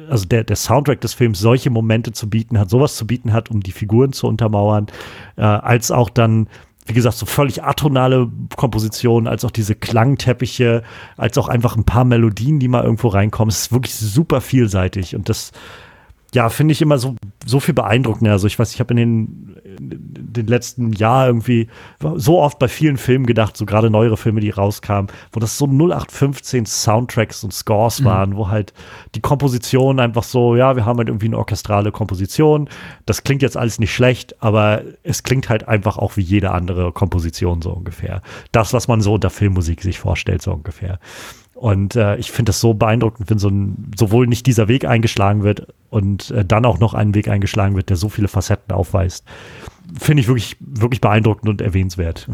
also 0.08 0.26
der, 0.26 0.44
der 0.44 0.56
Soundtrack 0.56 1.00
des 1.00 1.14
Films 1.14 1.38
solche 1.38 1.70
Momente 1.70 2.12
zu 2.12 2.28
bieten 2.28 2.58
hat, 2.58 2.70
sowas 2.70 2.96
zu 2.96 3.06
bieten 3.06 3.32
hat, 3.32 3.50
um 3.50 3.60
die 3.60 3.72
Figuren 3.72 4.12
zu 4.12 4.26
untermauern, 4.26 4.86
äh, 5.36 5.42
als 5.42 5.90
auch 5.90 6.10
dann 6.10 6.48
wie 6.88 6.94
gesagt, 6.94 7.16
so 7.18 7.26
völlig 7.26 7.62
atonale 7.62 8.30
Kompositionen, 8.56 9.28
als 9.28 9.44
auch 9.44 9.50
diese 9.50 9.74
Klangteppiche, 9.74 10.82
als 11.18 11.36
auch 11.36 11.48
einfach 11.48 11.76
ein 11.76 11.84
paar 11.84 12.04
Melodien, 12.04 12.60
die 12.60 12.68
mal 12.68 12.82
irgendwo 12.82 13.08
reinkommen. 13.08 13.50
Es 13.50 13.60
ist 13.60 13.72
wirklich 13.72 13.94
super 13.94 14.40
vielseitig 14.40 15.14
und 15.14 15.28
das, 15.28 15.52
ja, 16.34 16.50
finde 16.50 16.72
ich 16.72 16.82
immer 16.82 16.98
so, 16.98 17.16
so 17.46 17.58
viel 17.58 17.72
beeindruckender. 17.72 18.32
Also 18.32 18.46
ich 18.46 18.58
weiß, 18.58 18.74
ich 18.74 18.80
habe 18.80 18.92
in 18.92 18.96
den, 18.98 19.56
in 19.78 20.32
den 20.32 20.46
letzten 20.46 20.92
Jahren 20.92 21.28
irgendwie 21.28 21.68
so 22.16 22.40
oft 22.40 22.58
bei 22.58 22.68
vielen 22.68 22.98
Filmen 22.98 23.24
gedacht, 23.24 23.56
so 23.56 23.64
gerade 23.64 23.88
neuere 23.88 24.18
Filme, 24.18 24.40
die 24.40 24.50
rauskamen, 24.50 25.10
wo 25.32 25.40
das 25.40 25.56
so 25.56 25.64
0815 25.66 26.66
Soundtracks 26.66 27.44
und 27.44 27.54
Scores 27.54 28.00
mhm. 28.00 28.04
waren, 28.04 28.36
wo 28.36 28.48
halt 28.48 28.74
die 29.14 29.20
Komposition 29.20 30.00
einfach 30.00 30.22
so, 30.22 30.54
ja, 30.54 30.76
wir 30.76 30.84
haben 30.84 30.98
halt 30.98 31.08
irgendwie 31.08 31.26
eine 31.26 31.38
orchestrale 31.38 31.92
Komposition. 31.92 32.68
Das 33.06 33.24
klingt 33.24 33.40
jetzt 33.40 33.56
alles 33.56 33.78
nicht 33.78 33.94
schlecht, 33.94 34.42
aber 34.42 34.82
es 35.02 35.22
klingt 35.22 35.48
halt 35.48 35.66
einfach 35.66 35.96
auch 35.96 36.18
wie 36.18 36.22
jede 36.22 36.50
andere 36.50 36.92
Komposition 36.92 37.62
so 37.62 37.70
ungefähr. 37.70 38.20
Das, 38.52 38.74
was 38.74 38.86
man 38.86 39.00
so 39.00 39.14
unter 39.14 39.30
Filmmusik 39.30 39.80
sich 39.80 39.98
vorstellt, 39.98 40.42
so 40.42 40.52
ungefähr. 40.52 40.98
Und 41.58 41.96
äh, 41.96 42.16
ich 42.18 42.30
finde 42.30 42.50
das 42.50 42.60
so 42.60 42.72
beeindruckend, 42.72 43.28
wenn 43.30 43.40
so 43.40 43.48
ein, 43.48 43.90
sowohl 43.98 44.28
nicht 44.28 44.46
dieser 44.46 44.68
Weg 44.68 44.84
eingeschlagen 44.84 45.42
wird 45.42 45.66
und 45.90 46.30
äh, 46.30 46.44
dann 46.44 46.64
auch 46.64 46.78
noch 46.78 46.94
ein 46.94 47.14
Weg 47.16 47.26
eingeschlagen 47.26 47.74
wird, 47.74 47.90
der 47.90 47.96
so 47.96 48.08
viele 48.08 48.28
Facetten 48.28 48.72
aufweist 48.72 49.24
finde 49.98 50.20
ich 50.20 50.28
wirklich, 50.28 50.56
wirklich 50.60 51.00
beeindruckend 51.00 51.48
und 51.48 51.60
erwähnenswert. 51.60 52.26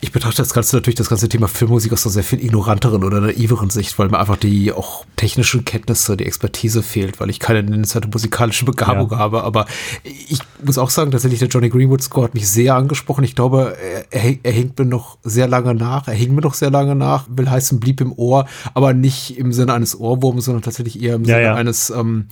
Ich 0.00 0.12
betrachte 0.12 0.38
das 0.38 0.54
Ganze 0.54 0.76
natürlich, 0.76 0.94
das 0.94 1.08
ganze 1.08 1.28
Thema 1.28 1.48
Filmmusik 1.48 1.92
aus 1.92 2.06
einer 2.06 2.12
sehr 2.12 2.24
viel 2.24 2.42
ignoranteren 2.42 3.04
oder 3.04 3.20
naiveren 3.20 3.70
Sicht, 3.70 3.98
weil 3.98 4.08
mir 4.08 4.18
einfach 4.18 4.36
die 4.36 4.72
auch 4.72 5.04
technischen 5.16 5.64
Kenntnisse, 5.64 6.16
die 6.16 6.24
Expertise 6.24 6.82
fehlt, 6.82 7.20
weil 7.20 7.30
ich 7.30 7.40
keine 7.40 7.62
nennenswerte 7.62 8.08
musikalische 8.08 8.64
Begabung 8.64 9.10
ja. 9.10 9.18
habe. 9.18 9.44
Aber 9.44 9.66
ich 10.02 10.38
muss 10.64 10.78
auch 10.78 10.90
sagen, 10.90 11.10
tatsächlich 11.10 11.40
der 11.40 11.48
Johnny 11.48 11.68
Greenwood 11.68 12.02
Score 12.02 12.26
hat 12.26 12.34
mich 12.34 12.48
sehr 12.48 12.74
angesprochen. 12.74 13.24
Ich 13.24 13.34
glaube, 13.34 13.76
er, 14.10 14.36
er 14.42 14.52
hängt 14.52 14.78
mir 14.78 14.86
noch 14.86 15.18
sehr 15.22 15.46
lange 15.46 15.74
nach. 15.74 16.08
Er 16.08 16.14
hing 16.14 16.34
mir 16.34 16.42
noch 16.42 16.54
sehr 16.54 16.70
lange 16.70 16.94
nach, 16.94 17.26
will 17.28 17.50
heißen, 17.50 17.80
blieb 17.80 18.00
im 18.00 18.12
Ohr, 18.12 18.46
aber 18.72 18.94
nicht 18.94 19.36
im 19.36 19.52
Sinne 19.52 19.74
eines 19.74 19.98
Ohrwurms, 19.98 20.46
sondern 20.46 20.62
tatsächlich 20.62 21.02
eher 21.02 21.16
im 21.16 21.24
Sinne 21.24 21.42
ja. 21.42 21.54
eines, 21.54 21.90
ähm, 21.90 22.26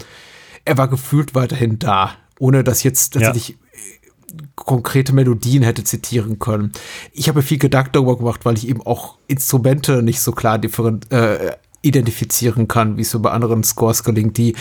er 0.64 0.78
war 0.78 0.88
gefühlt 0.88 1.34
weiterhin 1.34 1.78
da 1.78 2.12
ohne 2.38 2.64
dass 2.64 2.82
jetzt 2.82 3.12
tatsächlich 3.12 3.50
ja 3.50 3.54
konkrete 4.64 5.12
Melodien 5.12 5.62
hätte 5.62 5.84
zitieren 5.84 6.38
können. 6.38 6.72
Ich 7.12 7.28
habe 7.28 7.42
viel 7.42 7.58
Gedanken 7.58 7.92
darüber 7.92 8.16
gemacht, 8.16 8.44
weil 8.44 8.56
ich 8.56 8.68
eben 8.68 8.82
auch 8.82 9.16
Instrumente 9.26 10.02
nicht 10.02 10.20
so 10.20 10.32
klar 10.32 10.60
äh, 10.62 11.52
identifizieren 11.82 12.68
kann, 12.68 12.96
wie 12.96 13.02
es 13.02 13.10
so 13.10 13.20
bei 13.20 13.30
anderen 13.30 13.64
Scores 13.64 14.04
gelingt. 14.04 14.38
Die 14.38 14.54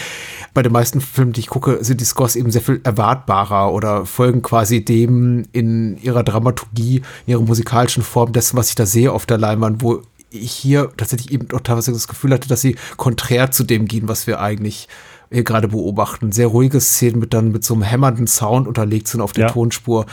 bei 0.53 0.63
den 0.63 0.71
meisten 0.71 1.01
Filmen, 1.01 1.33
die 1.33 1.41
ich 1.41 1.47
gucke, 1.47 1.83
sind 1.83 2.01
die 2.01 2.05
Scores 2.05 2.35
eben 2.35 2.51
sehr 2.51 2.61
viel 2.61 2.81
erwartbarer 2.83 3.71
oder 3.71 4.05
folgen 4.05 4.41
quasi 4.41 4.83
dem 4.83 5.45
in 5.51 5.97
ihrer 6.01 6.23
Dramaturgie, 6.23 6.97
in 7.25 7.31
ihrer 7.31 7.41
musikalischen 7.41 8.03
Form 8.03 8.33
dessen, 8.33 8.57
was 8.57 8.69
ich 8.69 8.75
da 8.75 8.85
sehe 8.85 9.11
auf 9.11 9.25
der 9.25 9.37
Leinwand, 9.37 9.81
wo 9.81 10.01
ich 10.31 10.51
hier 10.51 10.91
tatsächlich 10.97 11.31
eben 11.31 11.47
auch 11.53 11.61
teilweise 11.61 11.91
das 11.91 12.07
Gefühl 12.07 12.33
hatte, 12.33 12.47
dass 12.47 12.61
sie 12.61 12.75
konträr 12.97 13.51
zu 13.51 13.63
dem 13.63 13.85
gehen, 13.85 14.07
was 14.07 14.27
wir 14.27 14.39
eigentlich 14.39 14.87
hier 15.31 15.43
gerade 15.43 15.69
beobachten. 15.69 16.31
Sehr 16.31 16.47
ruhige 16.47 16.81
Szenen 16.81 17.19
mit 17.19 17.33
dann 17.33 17.51
mit 17.51 17.63
so 17.63 17.73
einem 17.73 17.83
hämmernden 17.83 18.27
Sound 18.27 18.67
unterlegt 18.67 19.07
sind 19.07 19.21
auf 19.21 19.31
der 19.31 19.47
ja. 19.47 19.51
Tonspur. 19.51 20.05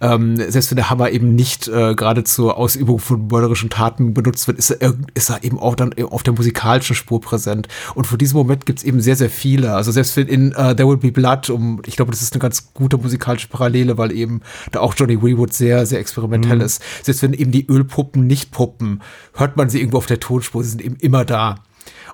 Ähm, 0.00 0.36
selbst 0.36 0.70
wenn 0.70 0.76
der 0.76 0.90
Hammer 0.90 1.10
eben 1.10 1.34
nicht 1.34 1.68
äh, 1.68 1.94
gerade 1.94 2.24
zur 2.24 2.56
Ausübung 2.56 2.98
von 2.98 3.28
mörderischen 3.28 3.70
Taten 3.70 4.14
benutzt 4.14 4.46
wird, 4.48 4.58
ist 4.58 4.70
er, 4.70 4.94
ist 5.14 5.30
er 5.30 5.44
eben 5.44 5.58
auch 5.58 5.76
dann 5.76 5.94
auf 6.02 6.22
der 6.22 6.34
musikalischen 6.34 6.96
Spur 6.96 7.20
präsent. 7.20 7.68
Und 7.94 8.06
für 8.06 8.18
diesen 8.18 8.36
Moment 8.36 8.66
gibt 8.66 8.80
es 8.80 8.84
eben 8.84 9.00
sehr, 9.00 9.16
sehr 9.16 9.30
viele. 9.30 9.74
Also 9.74 9.92
selbst 9.92 10.16
wenn 10.16 10.26
in 10.26 10.48
uh, 10.48 10.74
There 10.74 10.88
Will 10.88 10.96
Be 10.96 11.12
Blood, 11.12 11.50
um, 11.50 11.80
ich 11.86 11.96
glaube, 11.96 12.10
das 12.10 12.22
ist 12.22 12.32
eine 12.34 12.40
ganz 12.40 12.72
gute 12.74 12.98
musikalische 12.98 13.48
Parallele, 13.48 13.96
weil 13.96 14.10
eben 14.12 14.40
da 14.72 14.80
auch 14.80 14.94
Johnny 14.96 15.22
Weewood 15.22 15.52
sehr, 15.52 15.86
sehr 15.86 16.00
experimentell 16.00 16.56
mhm. 16.56 16.62
ist. 16.62 16.82
Selbst 17.02 17.22
wenn 17.22 17.32
eben 17.32 17.52
die 17.52 17.66
Ölpuppen 17.66 18.26
nicht 18.26 18.50
puppen, 18.50 19.02
hört 19.34 19.56
man 19.56 19.68
sie 19.70 19.78
irgendwo 19.78 19.98
auf 19.98 20.06
der 20.06 20.20
Tonspur, 20.20 20.64
sie 20.64 20.70
sind 20.70 20.82
eben 20.82 20.96
immer 20.96 21.24
da. 21.24 21.56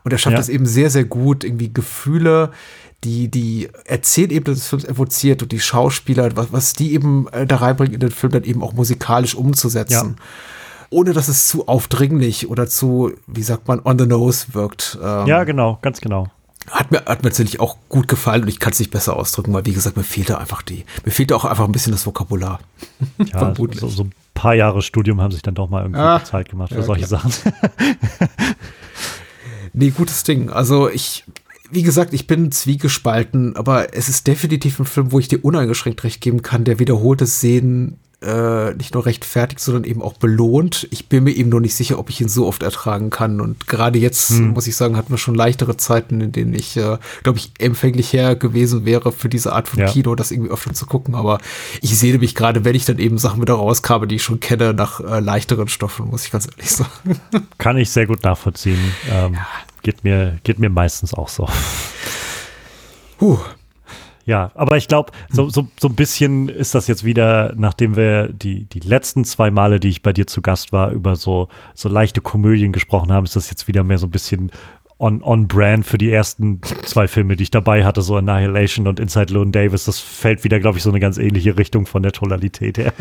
Und 0.05 0.13
er 0.13 0.19
schafft 0.19 0.39
es 0.39 0.49
eben 0.49 0.67
sehr, 0.67 0.91
sehr 0.91 1.05
gut, 1.05 1.45
irgendwie 1.45 1.73
Gefühle, 1.73 2.51
die 3.05 3.29
die 3.29 3.69
Erzählebene 3.85 4.55
des 4.55 4.67
Films 4.67 4.85
evoziert 4.85 5.43
und 5.43 5.53
die 5.53 5.61
Schauspieler, 5.61 6.37
was, 6.37 6.53
was 6.53 6.73
die 6.75 6.93
eben 6.93 7.29
äh, 7.29 7.47
da 7.47 7.57
reinbringen 7.57 7.95
in 7.95 8.01
den 8.01 8.11
Film, 8.11 8.33
dann 8.33 8.45
eben 8.45 8.63
auch 8.63 8.73
musikalisch 8.73 9.35
umzusetzen. 9.35 10.17
Ja. 10.19 10.25
Ohne 10.91 11.13
dass 11.13 11.29
es 11.29 11.49
zu 11.49 11.69
aufdringlich 11.69 12.51
oder 12.51 12.67
zu, 12.67 13.13
wie 13.27 13.43
sagt 13.43 13.69
man, 13.69 13.81
on 13.85 13.99
the 13.99 14.07
nose 14.07 14.47
wirkt. 14.53 14.99
Ähm, 15.03 15.27
ja, 15.27 15.45
genau, 15.45 15.79
ganz 15.83 16.01
genau. 16.01 16.27
Hat 16.69 16.91
mir, 16.91 16.99
hat 16.99 17.23
mir 17.23 17.31
tatsächlich 17.31 17.59
auch 17.59 17.77
gut 17.89 18.07
gefallen 18.07 18.43
und 18.43 18.49
ich 18.49 18.61
kann 18.61 18.73
es 18.73 18.79
nicht 18.79 18.91
besser 18.91 19.17
ausdrücken, 19.17 19.53
weil 19.53 19.65
wie 19.65 19.73
gesagt, 19.73 19.97
mir 19.97 20.03
fehlte 20.03 20.39
einfach 20.39 20.63
die, 20.63 20.85
mir 21.05 21.11
fehlte 21.11 21.35
auch 21.35 21.45
einfach 21.45 21.65
ein 21.65 21.73
bisschen 21.73 21.93
das 21.93 22.05
Vokabular. 22.07 22.61
Ja, 23.19 23.55
so, 23.73 23.89
so, 23.89 24.05
ein 24.05 24.13
paar 24.35 24.55
Jahre 24.55 24.83
Studium 24.83 25.21
haben 25.21 25.33
sich 25.33 25.43
dann 25.43 25.55
doch 25.55 25.71
mal 25.71 25.83
irgendwie 25.83 26.01
ah, 26.01 26.23
Zeit 26.23 26.51
gemacht 26.51 26.71
für 26.71 26.81
ja, 26.81 26.83
solche 26.83 27.07
klar. 27.07 27.23
Sachen. 27.23 27.53
Nee, 29.73 29.91
gutes 29.91 30.23
Ding. 30.25 30.51
Also 30.51 30.89
ich, 30.89 31.25
wie 31.71 31.83
gesagt, 31.83 32.13
ich 32.13 32.27
bin 32.27 32.51
zwiegespalten, 32.53 33.57
aber 33.57 33.95
es 33.95 34.09
ist 34.09 34.27
definitiv 34.27 34.79
ein 34.81 34.87
Film, 34.87 35.13
wo 35.13 35.19
ich 35.19 35.29
dir 35.29 35.45
uneingeschränkt 35.45 36.03
recht 36.05 36.21
geben 36.21 36.43
kann, 36.43 36.65
der 36.65 36.79
wiederholtes 36.79 37.41
Sehen 37.41 37.99
äh, 38.23 38.75
nicht 38.75 38.93
nur 38.95 39.07
rechtfertigt, 39.07 39.61
sondern 39.61 39.85
eben 39.85 40.03
auch 40.03 40.13
belohnt. 40.13 40.87
Ich 40.91 41.09
bin 41.09 41.25
mir 41.25 41.33
eben 41.33 41.49
nur 41.49 41.61
nicht 41.61 41.75
sicher, 41.75 41.99
ob 41.99 42.11
ich 42.11 42.21
ihn 42.21 42.29
so 42.29 42.47
oft 42.47 42.63
ertragen 42.63 43.11
kann. 43.11 43.41
Und 43.41 43.67
gerade 43.67 43.99
jetzt, 43.99 44.31
hm. 44.31 44.49
muss 44.49 44.67
ich 44.67 44.77
sagen, 44.77 44.97
hatten 44.97 45.11
wir 45.11 45.19
schon 45.19 45.35
leichtere 45.35 45.77
Zeiten, 45.77 46.21
in 46.21 46.33
denen 46.33 46.55
ich, 46.55 46.77
äh, 46.77 46.99
glaube 47.23 47.39
ich, 47.39 47.53
empfänglich 47.59 48.13
her 48.13 48.37
gewesen 48.37 48.85
wäre 48.85 49.13
für 49.13 49.29
diese 49.29 49.53
Art 49.53 49.69
von 49.69 49.81
ja. 49.81 49.89
Kino, 49.89 50.15
das 50.15 50.31
irgendwie 50.31 50.51
öfter 50.51 50.75
zu 50.75 50.87
gucken. 50.87 51.15
Aber 51.15 51.39
ich 51.81 51.99
sehe 51.99 52.19
mich 52.19 52.35
gerade, 52.35 52.65
wenn 52.65 52.75
ich 52.75 52.85
dann 52.85 52.99
eben 52.99 53.17
Sachen 53.17 53.41
wieder 53.41 53.55
rauskam, 53.55 54.07
die 54.07 54.17
ich 54.17 54.23
schon 54.23 54.41
kenne, 54.41 54.75
nach 54.75 55.01
äh, 55.01 55.21
leichteren 55.21 55.69
Stoffen, 55.69 56.09
muss 56.09 56.25
ich 56.25 56.31
ganz 56.31 56.47
ehrlich 56.47 56.71
sagen. 56.71 57.21
Kann 57.59 57.79
ich 57.79 57.91
sehr 57.91 58.07
gut 58.07 58.23
nachvollziehen. 58.23 58.79
Ähm, 59.11 59.35
ja. 59.35 59.47
geht, 59.83 60.05
mir, 60.05 60.39
geht 60.45 60.59
mir 60.59 60.71
meistens 60.71 61.15
auch 61.15 61.29
so. 61.29 61.49
Huh. 63.21 63.39
Ja, 64.27 64.51
aber 64.55 64.77
ich 64.77 64.87
glaube, 64.87 65.13
so, 65.31 65.49
so, 65.49 65.67
so 65.79 65.89
ein 65.89 65.95
bisschen 65.95 66.49
ist 66.49 66.75
das 66.75 66.87
jetzt 66.87 67.05
wieder, 67.05 67.55
nachdem 67.57 67.97
wir 67.97 68.29
die, 68.29 68.65
die 68.65 68.81
letzten 68.81 69.25
zwei 69.25 69.51
Male, 69.51 69.81
die 69.81 69.89
ich 69.89 70.03
bei 70.03 70.13
dir 70.13 70.27
zu 70.27 70.43
Gast 70.43 70.73
war, 70.73 70.91
über 70.91 71.17
so, 71.17 71.49
so 71.75 71.89
leichte 71.89 72.21
Komödien 72.21 72.73
gesprochen 72.73 73.13
haben, 73.13 73.25
ist 73.25 73.37
das 73.37 73.51
jetzt 73.51 73.67
wieder 73.67 73.83
mehr 73.83 73.99
so 73.99 74.07
ein 74.07 74.11
bisschen 74.11 74.51
on, 75.01 75.23
on 75.23 75.49
brand 75.49 75.87
für 75.87 75.99
die 75.99 76.11
ersten 76.11 76.61
zwei 76.85 77.09
Filme, 77.09 77.35
die 77.35 77.45
ich 77.45 77.51
dabei 77.51 77.85
hatte, 77.85 78.03
so 78.03 78.17
Annihilation 78.17 78.87
und 78.87 79.01
Inside 79.01 79.33
Llewyn 79.33 79.51
Davis. 79.51 79.87
Das 79.87 79.99
fällt 79.99 80.45
wieder, 80.45 80.61
glaube 80.61 80.77
ich, 80.77 80.85
so 80.85 80.91
eine 80.91 81.01
ganz 81.01 81.17
ähnliche 81.17 81.57
Richtung 81.57 81.87
von 81.87 82.03
der 82.03 82.13
Tonalität 82.13 82.77
her. 82.77 82.93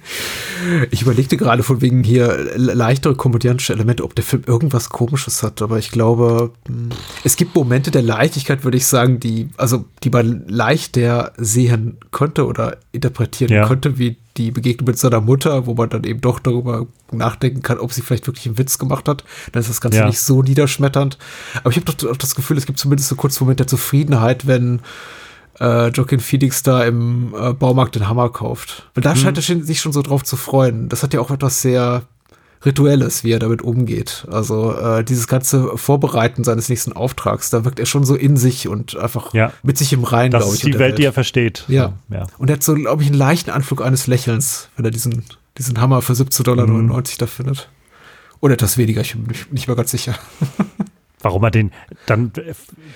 ich 0.90 1.02
überlegte 1.02 1.36
gerade 1.36 1.62
von 1.62 1.82
wegen 1.82 2.02
hier 2.02 2.50
leichtere 2.56 3.14
komödiantische 3.14 3.74
Elemente, 3.74 4.02
ob 4.02 4.14
der 4.14 4.24
Film 4.24 4.44
irgendwas 4.46 4.88
Komisches 4.88 5.42
hat, 5.42 5.60
aber 5.60 5.78
ich 5.78 5.90
glaube, 5.90 6.52
hm, 6.66 6.88
es 7.22 7.36
gibt 7.36 7.54
Momente 7.54 7.90
der 7.90 8.02
Leichtigkeit, 8.02 8.64
würde 8.64 8.78
ich 8.78 8.86
sagen, 8.86 9.20
die, 9.20 9.50
also, 9.58 9.84
die 10.02 10.10
man 10.10 10.44
leichter 10.48 11.32
sehen 11.36 11.98
könnte 12.12 12.46
oder 12.46 12.78
interpretieren 12.92 13.52
ja. 13.52 13.66
könnte, 13.66 13.98
wie 13.98 14.16
die 14.40 14.50
Begegnung 14.50 14.86
mit 14.86 14.98
seiner 14.98 15.20
Mutter, 15.20 15.66
wo 15.66 15.74
man 15.74 15.90
dann 15.90 16.04
eben 16.04 16.20
doch 16.20 16.38
darüber 16.38 16.86
nachdenken 17.12 17.62
kann, 17.62 17.78
ob 17.78 17.92
sie 17.92 18.02
vielleicht 18.02 18.26
wirklich 18.26 18.46
einen 18.46 18.58
Witz 18.58 18.78
gemacht 18.78 19.08
hat. 19.08 19.24
Dann 19.52 19.60
ist 19.60 19.68
das 19.68 19.80
Ganze 19.80 19.98
ja. 19.98 20.06
nicht 20.06 20.20
so 20.20 20.42
niederschmetternd. 20.42 21.18
Aber 21.60 21.70
ich 21.70 21.76
habe 21.76 21.92
doch 21.92 22.16
das 22.16 22.34
Gefühl, 22.34 22.56
es 22.56 22.66
gibt 22.66 22.78
zumindest 22.78 23.08
so 23.08 23.16
kurz 23.16 23.38
Moment 23.40 23.60
der 23.60 23.66
Zufriedenheit, 23.66 24.46
wenn 24.46 24.80
äh, 25.60 25.88
Joaquin 25.88 26.20
Phoenix 26.20 26.62
da 26.62 26.84
im 26.84 27.34
äh, 27.38 27.52
Baumarkt 27.52 27.94
den 27.94 28.08
Hammer 28.08 28.30
kauft. 28.30 28.88
Weil 28.94 29.02
da 29.02 29.14
mhm. 29.14 29.18
scheint 29.18 29.38
er 29.38 29.42
sich 29.42 29.80
schon 29.80 29.92
so 29.92 30.02
drauf 30.02 30.24
zu 30.24 30.36
freuen. 30.36 30.88
Das 30.88 31.02
hat 31.02 31.12
ja 31.12 31.20
auch 31.20 31.30
etwas 31.30 31.60
sehr 31.60 32.02
Rituelles, 32.64 33.24
wie 33.24 33.32
er 33.32 33.38
damit 33.38 33.62
umgeht. 33.62 34.26
Also 34.30 34.76
äh, 34.76 35.02
dieses 35.02 35.26
ganze 35.26 35.76
Vorbereiten 35.78 36.44
seines 36.44 36.68
nächsten 36.68 36.92
Auftrags, 36.92 37.48
da 37.50 37.64
wirkt 37.64 37.80
er 37.80 37.86
schon 37.86 38.04
so 38.04 38.14
in 38.14 38.36
sich 38.36 38.68
und 38.68 38.96
einfach 38.96 39.32
ja. 39.32 39.52
mit 39.62 39.78
sich 39.78 39.92
im 39.92 40.04
Reinen, 40.04 40.30
glaube 40.30 40.44
ich. 40.44 40.50
Das 40.50 40.58
ist 40.58 40.66
die 40.66 40.72
Welt, 40.72 40.80
Welt, 40.80 40.98
die 40.98 41.04
er 41.04 41.12
versteht. 41.12 41.64
Ja. 41.68 41.94
ja. 42.10 42.26
Und 42.36 42.50
er 42.50 42.56
hat 42.56 42.62
so, 42.62 42.74
glaube 42.74 43.02
ich, 43.02 43.08
einen 43.08 43.18
leichten 43.18 43.50
Anflug 43.50 43.82
eines 43.82 44.06
Lächelns, 44.06 44.68
wenn 44.76 44.84
er 44.84 44.90
diesen, 44.90 45.24
diesen 45.56 45.80
Hammer 45.80 46.02
für 46.02 46.12
17,99 46.12 46.42
Dollar 46.42 46.66
mhm. 46.66 47.02
da 47.18 47.26
findet. 47.26 47.70
Oder 48.40 48.54
etwas 48.54 48.76
weniger, 48.76 49.00
ich 49.00 49.12
bin 49.12 49.34
nicht 49.50 49.66
mehr 49.66 49.76
ganz 49.76 49.90
sicher. 49.90 50.14
Warum 51.22 51.44
er 51.44 51.50
den 51.50 51.70
dann, 52.06 52.32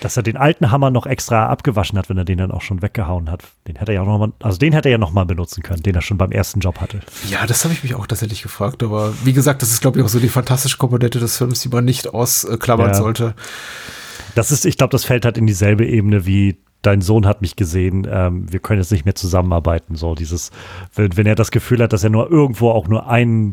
dass 0.00 0.16
er 0.16 0.22
den 0.22 0.36
alten 0.36 0.70
Hammer 0.70 0.90
noch 0.90 1.06
extra 1.06 1.46
abgewaschen 1.46 1.98
hat, 1.98 2.08
wenn 2.08 2.18
er 2.18 2.24
den 2.24 2.38
dann 2.38 2.50
auch 2.50 2.62
schon 2.62 2.82
weggehauen 2.82 3.30
hat. 3.30 3.42
Den 3.68 3.76
hätte 3.76 3.92
er 3.92 3.96
ja 3.96 4.02
auch 4.02 4.06
noch 4.06 4.18
mal, 4.18 4.32
also 4.40 4.58
den 4.58 4.72
hätte 4.72 4.88
er 4.88 4.92
ja 4.92 4.98
noch 4.98 5.12
mal 5.12 5.24
benutzen 5.24 5.62
können, 5.62 5.82
den 5.82 5.94
er 5.94 6.02
schon 6.02 6.18
beim 6.18 6.32
ersten 6.32 6.60
Job 6.60 6.80
hatte. 6.80 7.00
Ja, 7.28 7.46
das 7.46 7.64
habe 7.64 7.74
ich 7.74 7.82
mich 7.82 7.94
auch 7.94 8.06
tatsächlich 8.06 8.42
gefragt. 8.42 8.82
Aber 8.82 9.12
wie 9.24 9.32
gesagt, 9.32 9.62
das 9.62 9.70
ist 9.70 9.80
glaube 9.80 9.98
ich 9.98 10.04
auch 10.04 10.08
so 10.08 10.20
die 10.20 10.28
fantastische 10.28 10.78
Komponente 10.78 11.18
des 11.18 11.36
Films, 11.36 11.60
die 11.60 11.68
man 11.68 11.84
nicht 11.84 12.08
ausklammern 12.08 12.88
ja. 12.88 12.94
sollte. 12.94 13.34
Das 14.34 14.50
ist, 14.50 14.64
ich 14.66 14.76
glaube, 14.76 14.90
das 14.90 15.04
fällt 15.04 15.24
halt 15.24 15.38
in 15.38 15.46
dieselbe 15.46 15.86
Ebene 15.86 16.26
wie 16.26 16.58
dein 16.82 17.00
Sohn 17.00 17.24
hat 17.26 17.40
mich 17.40 17.56
gesehen, 17.56 18.06
ähm, 18.10 18.52
wir 18.52 18.60
können 18.60 18.80
jetzt 18.80 18.92
nicht 18.92 19.06
mehr 19.06 19.14
zusammenarbeiten. 19.14 19.96
So 19.96 20.14
dieses, 20.14 20.50
wenn, 20.94 21.16
wenn 21.16 21.26
er 21.26 21.34
das 21.34 21.50
Gefühl 21.50 21.82
hat, 21.82 21.94
dass 21.94 22.04
er 22.04 22.10
nur 22.10 22.30
irgendwo 22.30 22.70
auch 22.70 22.88
nur 22.88 23.08
einen 23.08 23.52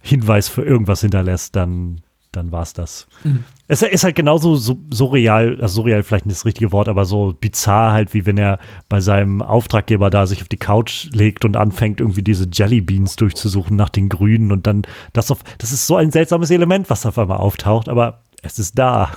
Hinweis 0.00 0.48
für 0.48 0.62
irgendwas 0.62 1.02
hinterlässt, 1.02 1.56
dann 1.56 2.00
dann 2.32 2.52
war 2.52 2.62
es 2.62 2.72
das. 2.72 3.06
Mhm. 3.24 3.44
Es 3.72 3.82
ist 3.82 4.02
halt 4.02 4.16
genauso 4.16 4.56
so, 4.56 4.78
surreal, 4.90 5.58
also 5.60 5.82
surreal 5.82 6.02
vielleicht 6.02 6.26
nicht 6.26 6.38
das 6.38 6.44
richtige 6.44 6.72
Wort, 6.72 6.88
aber 6.88 7.04
so 7.04 7.36
bizarr 7.40 7.92
halt, 7.92 8.14
wie 8.14 8.26
wenn 8.26 8.36
er 8.36 8.58
bei 8.88 9.00
seinem 9.00 9.42
Auftraggeber 9.42 10.10
da 10.10 10.26
sich 10.26 10.42
auf 10.42 10.48
die 10.48 10.56
Couch 10.56 11.06
legt 11.12 11.44
und 11.44 11.56
anfängt, 11.56 12.00
irgendwie 12.00 12.24
diese 12.24 12.48
Jellybeans 12.52 13.14
durchzusuchen 13.14 13.76
nach 13.76 13.88
den 13.88 14.08
Grünen 14.08 14.50
und 14.50 14.66
dann 14.66 14.82
das 15.12 15.30
auf, 15.30 15.38
das 15.58 15.70
ist 15.70 15.86
so 15.86 15.94
ein 15.94 16.10
seltsames 16.10 16.50
Element, 16.50 16.90
was 16.90 17.06
auf 17.06 17.16
einmal 17.16 17.38
auftaucht, 17.38 17.88
aber 17.88 18.22
es 18.42 18.58
ist 18.58 18.76
da. 18.76 19.12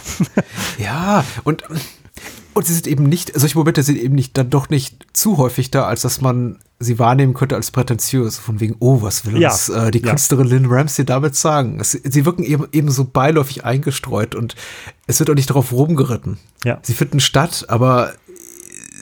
ja, 0.77 1.25
und 1.43 1.63
und 2.53 2.65
sie 2.65 2.73
sind 2.73 2.88
eben 2.88 3.03
nicht, 3.03 3.31
solche 3.38 3.57
Momente 3.57 3.84
sind 3.84 3.97
eben 3.97 4.15
nicht 4.15 4.38
dann 4.38 4.49
doch 4.49 4.69
nicht 4.69 5.05
zu 5.13 5.38
häufig 5.38 5.71
da, 5.71 5.85
als 5.85 6.01
dass 6.01 6.21
man 6.21 6.59
sie 6.80 6.99
wahrnehmen 6.99 7.34
könnte 7.34 7.55
als 7.55 7.71
prätentiös. 7.71 8.38
Von 8.38 8.59
wegen, 8.59 8.75
oh, 8.80 9.01
was 9.01 9.25
will 9.25 9.39
ja. 9.39 9.51
uns 9.51 9.69
äh, 9.69 9.91
die 9.91 10.01
Künstlerin 10.01 10.47
ja. 10.47 10.53
Lynn 10.55 10.65
Ramsey 10.67 11.05
damit 11.05 11.35
sagen? 11.35 11.80
Es, 11.80 11.91
sie 11.91 12.25
wirken 12.25 12.43
eben, 12.43 12.67
eben 12.71 12.91
so 12.91 13.05
beiläufig 13.05 13.65
eingestreut 13.65 14.35
und 14.35 14.55
es 15.07 15.19
wird 15.19 15.30
auch 15.30 15.35
nicht 15.35 15.49
darauf 15.49 15.71
rumgeritten. 15.71 16.38
Ja. 16.63 16.80
Sie 16.81 16.93
finden 16.93 17.19
statt, 17.19 17.65
aber 17.69 18.13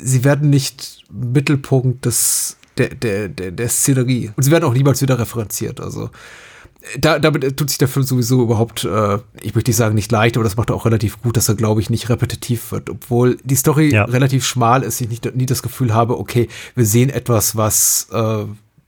sie 0.01 0.23
werden 0.23 0.49
nicht 0.49 1.05
Mittelpunkt 1.11 2.05
des, 2.05 2.57
der, 2.77 2.89
der, 2.89 3.29
der, 3.29 3.51
der 3.51 3.69
Szenerie. 3.69 4.31
Und 4.35 4.43
sie 4.43 4.51
werden 4.51 4.65
auch 4.65 4.73
niemals 4.73 5.01
wieder 5.01 5.19
referenziert. 5.19 5.79
Also 5.79 6.09
da, 6.99 7.19
damit 7.19 7.57
tut 7.57 7.69
sich 7.69 7.77
der 7.77 7.87
Film 7.87 8.05
sowieso 8.05 8.41
überhaupt, 8.41 8.83
äh, 8.83 9.19
ich 9.41 9.53
möchte 9.53 9.69
nicht 9.69 9.77
sagen 9.77 9.95
nicht 9.95 10.11
leicht, 10.11 10.35
aber 10.35 10.43
das 10.43 10.57
macht 10.57 10.69
er 10.69 10.75
auch 10.75 10.85
relativ 10.85 11.21
gut, 11.21 11.37
dass 11.37 11.47
er, 11.47 11.55
glaube 11.55 11.81
ich, 11.81 11.89
nicht 11.89 12.09
repetitiv 12.09 12.71
wird. 12.71 12.89
Obwohl 12.89 13.37
die 13.43 13.55
Story 13.55 13.93
ja. 13.93 14.05
relativ 14.05 14.45
schmal 14.45 14.83
ist, 14.83 14.99
ich 15.01 15.09
nicht, 15.09 15.35
nie 15.35 15.45
das 15.45 15.61
Gefühl 15.61 15.93
habe, 15.93 16.17
okay, 16.17 16.47
wir 16.75 16.85
sehen 16.85 17.09
etwas, 17.09 17.55
was 17.55 18.07
äh, 18.11 18.45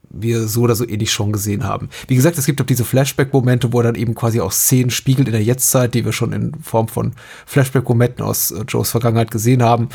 wir 0.09 0.47
so 0.47 0.61
oder 0.61 0.75
so 0.75 0.87
ähnlich 0.87 1.11
schon 1.11 1.31
gesehen 1.31 1.63
haben. 1.63 1.89
Wie 2.07 2.15
gesagt, 2.15 2.37
es 2.37 2.45
gibt 2.45 2.61
auch 2.61 2.65
diese 2.65 2.85
Flashback-Momente, 2.85 3.73
wo 3.73 3.79
er 3.79 3.83
dann 3.83 3.95
eben 3.95 4.15
quasi 4.15 4.39
auch 4.39 4.51
Szenen 4.51 4.91
spiegelt 4.91 5.27
in 5.27 5.33
der 5.33 5.43
Jetztzeit, 5.43 5.93
die 5.93 6.05
wir 6.05 6.13
schon 6.13 6.33
in 6.33 6.53
Form 6.61 6.87
von 6.87 7.13
Flashback-Momenten 7.45 8.23
aus 8.23 8.51
äh, 8.51 8.63
Joes 8.67 8.91
Vergangenheit 8.91 9.31
gesehen 9.31 9.61
haben. 9.61 9.89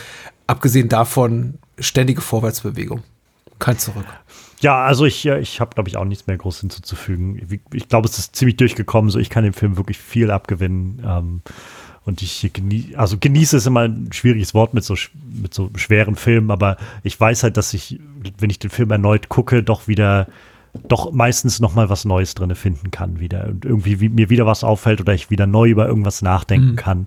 Abgesehen 0.46 0.88
davon 0.88 1.54
ständige 1.78 2.20
Vorwärtsbewegung. 2.20 3.02
Kein 3.58 3.78
Zurück. 3.78 4.06
Ja, 4.60 4.84
also 4.84 5.04
ich, 5.04 5.26
ich 5.26 5.60
habe, 5.60 5.74
glaube 5.74 5.88
ich, 5.88 5.96
auch 5.96 6.04
nichts 6.04 6.26
mehr 6.26 6.36
groß 6.36 6.60
hinzuzufügen. 6.60 7.60
Ich, 7.72 7.88
glaube, 7.88 8.08
es 8.08 8.18
ist 8.18 8.34
ziemlich 8.34 8.56
durchgekommen. 8.56 9.10
So, 9.10 9.18
ich 9.18 9.30
kann 9.30 9.44
dem 9.44 9.52
Film 9.52 9.76
wirklich 9.76 9.98
viel 9.98 10.30
abgewinnen. 10.30 11.02
Ähm, 11.04 11.42
und 12.04 12.22
ich 12.22 12.50
genieße, 12.52 12.98
also 12.98 13.18
genieße 13.20 13.58
ist 13.58 13.66
immer 13.66 13.82
ein 13.82 14.10
schwieriges 14.12 14.54
Wort 14.54 14.72
mit 14.72 14.82
so, 14.82 14.94
mit 15.30 15.52
so 15.52 15.70
schweren 15.76 16.16
Filmen, 16.16 16.50
aber 16.50 16.78
ich 17.02 17.20
weiß 17.20 17.42
halt, 17.42 17.58
dass 17.58 17.74
ich, 17.74 18.00
wenn 18.38 18.48
ich 18.48 18.58
den 18.58 18.70
Film 18.70 18.90
erneut 18.90 19.28
gucke, 19.28 19.62
doch 19.62 19.88
wieder 19.88 20.26
doch 20.86 21.12
meistens 21.12 21.60
noch 21.60 21.74
mal 21.74 21.90
was 21.90 22.04
Neues 22.04 22.34
drin 22.34 22.54
finden 22.54 22.90
kann 22.90 23.20
wieder 23.20 23.46
und 23.48 23.64
irgendwie 23.64 24.00
wie, 24.00 24.08
mir 24.08 24.30
wieder 24.30 24.46
was 24.46 24.64
auffällt 24.64 25.00
oder 25.00 25.14
ich 25.14 25.30
wieder 25.30 25.46
neu 25.46 25.68
über 25.68 25.86
irgendwas 25.86 26.22
nachdenken 26.22 26.72
mhm. 26.72 26.76
kann 26.76 27.06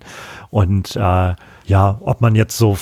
und 0.50 0.96
äh, 0.96 1.34
ja, 1.66 1.98
ob 2.00 2.20
man 2.20 2.34
jetzt 2.34 2.56
so 2.56 2.76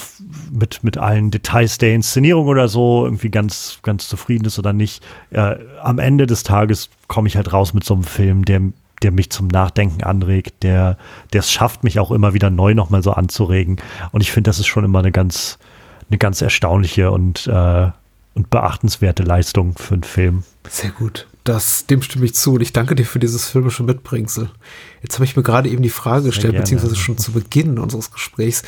mit, 0.50 0.82
mit 0.82 0.98
allen 0.98 1.30
Details 1.30 1.78
der 1.78 1.94
Inszenierung 1.94 2.46
oder 2.46 2.68
so 2.68 3.04
irgendwie 3.04 3.30
ganz, 3.30 3.78
ganz 3.82 4.08
zufrieden 4.08 4.44
ist 4.44 4.58
oder 4.58 4.72
nicht, 4.72 5.02
äh, 5.30 5.56
am 5.82 5.98
Ende 5.98 6.26
des 6.26 6.42
Tages 6.42 6.90
komme 7.08 7.28
ich 7.28 7.36
halt 7.36 7.52
raus 7.52 7.74
mit 7.74 7.84
so 7.84 7.94
einem 7.94 8.04
Film, 8.04 8.44
der, 8.44 8.60
der 9.02 9.12
mich 9.12 9.30
zum 9.30 9.48
Nachdenken 9.48 10.02
anregt, 10.02 10.62
der, 10.62 10.96
der 11.32 11.40
es 11.40 11.50
schafft, 11.52 11.84
mich 11.84 11.98
auch 11.98 12.10
immer 12.10 12.34
wieder 12.34 12.50
neu 12.50 12.74
nochmal 12.74 13.02
so 13.02 13.12
anzuregen. 13.12 13.76
Und 14.12 14.20
ich 14.20 14.32
finde, 14.32 14.48
das 14.48 14.58
ist 14.58 14.66
schon 14.66 14.84
immer 14.84 14.98
eine 14.98 15.12
ganz, 15.12 15.58
eine 16.08 16.18
ganz 16.18 16.42
erstaunliche 16.42 17.10
und, 17.10 17.46
äh, 17.46 17.90
und 18.40 18.48
beachtenswerte 18.48 19.22
Leistung 19.22 19.74
für 19.76 19.94
einen 19.94 20.02
Film. 20.02 20.44
Sehr 20.66 20.90
gut. 20.90 21.26
Das, 21.44 21.86
dem 21.86 22.00
stimme 22.00 22.24
ich 22.24 22.34
zu 22.34 22.54
und 22.54 22.62
ich 22.62 22.72
danke 22.72 22.94
dir 22.94 23.04
für 23.04 23.18
dieses 23.18 23.48
filmische 23.48 23.82
Mitbringsel. 23.82 24.50
Jetzt 25.02 25.14
habe 25.14 25.24
ich 25.24 25.36
mir 25.36 25.42
gerade 25.42 25.68
eben 25.68 25.82
die 25.82 25.90
Frage 25.90 26.26
gestellt, 26.26 26.56
beziehungsweise 26.56 26.96
schon 26.96 27.18
zu 27.18 27.32
Beginn 27.32 27.78
unseres 27.78 28.10
Gesprächs, 28.10 28.62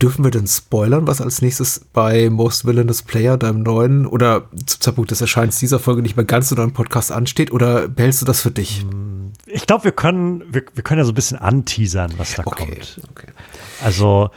dürfen 0.00 0.24
wir 0.24 0.30
denn 0.30 0.46
spoilern, 0.46 1.06
was 1.06 1.20
als 1.20 1.40
nächstes 1.42 1.86
bei 1.92 2.28
Most 2.28 2.66
Villainous 2.66 3.02
Player, 3.02 3.36
deinem 3.38 3.62
neuen, 3.62 4.06
oder 4.06 4.48
zum 4.66 4.80
Zeitpunkt 4.80 5.10
des 5.10 5.20
Erscheinens 5.20 5.58
dieser 5.58 5.78
Folge 5.78 6.02
nicht 6.02 6.16
mehr 6.16 6.24
ganz 6.24 6.48
so 6.48 6.54
deinem 6.54 6.72
Podcast 6.72 7.12
ansteht, 7.12 7.50
oder 7.50 7.88
behältst 7.88 8.20
du 8.22 8.26
das 8.26 8.40
für 8.40 8.50
dich? 8.50 8.84
Ich 9.46 9.66
glaube, 9.66 9.84
wir 9.84 9.92
können, 9.92 10.42
wir, 10.50 10.64
wir 10.74 10.82
können 10.82 10.98
ja 10.98 11.04
so 11.04 11.12
ein 11.12 11.14
bisschen 11.14 11.38
anteasern, 11.38 12.12
was 12.16 12.34
da 12.34 12.42
okay, 12.46 12.64
kommt. 12.66 13.00
Okay. 13.10 13.28
Also, 13.82 14.30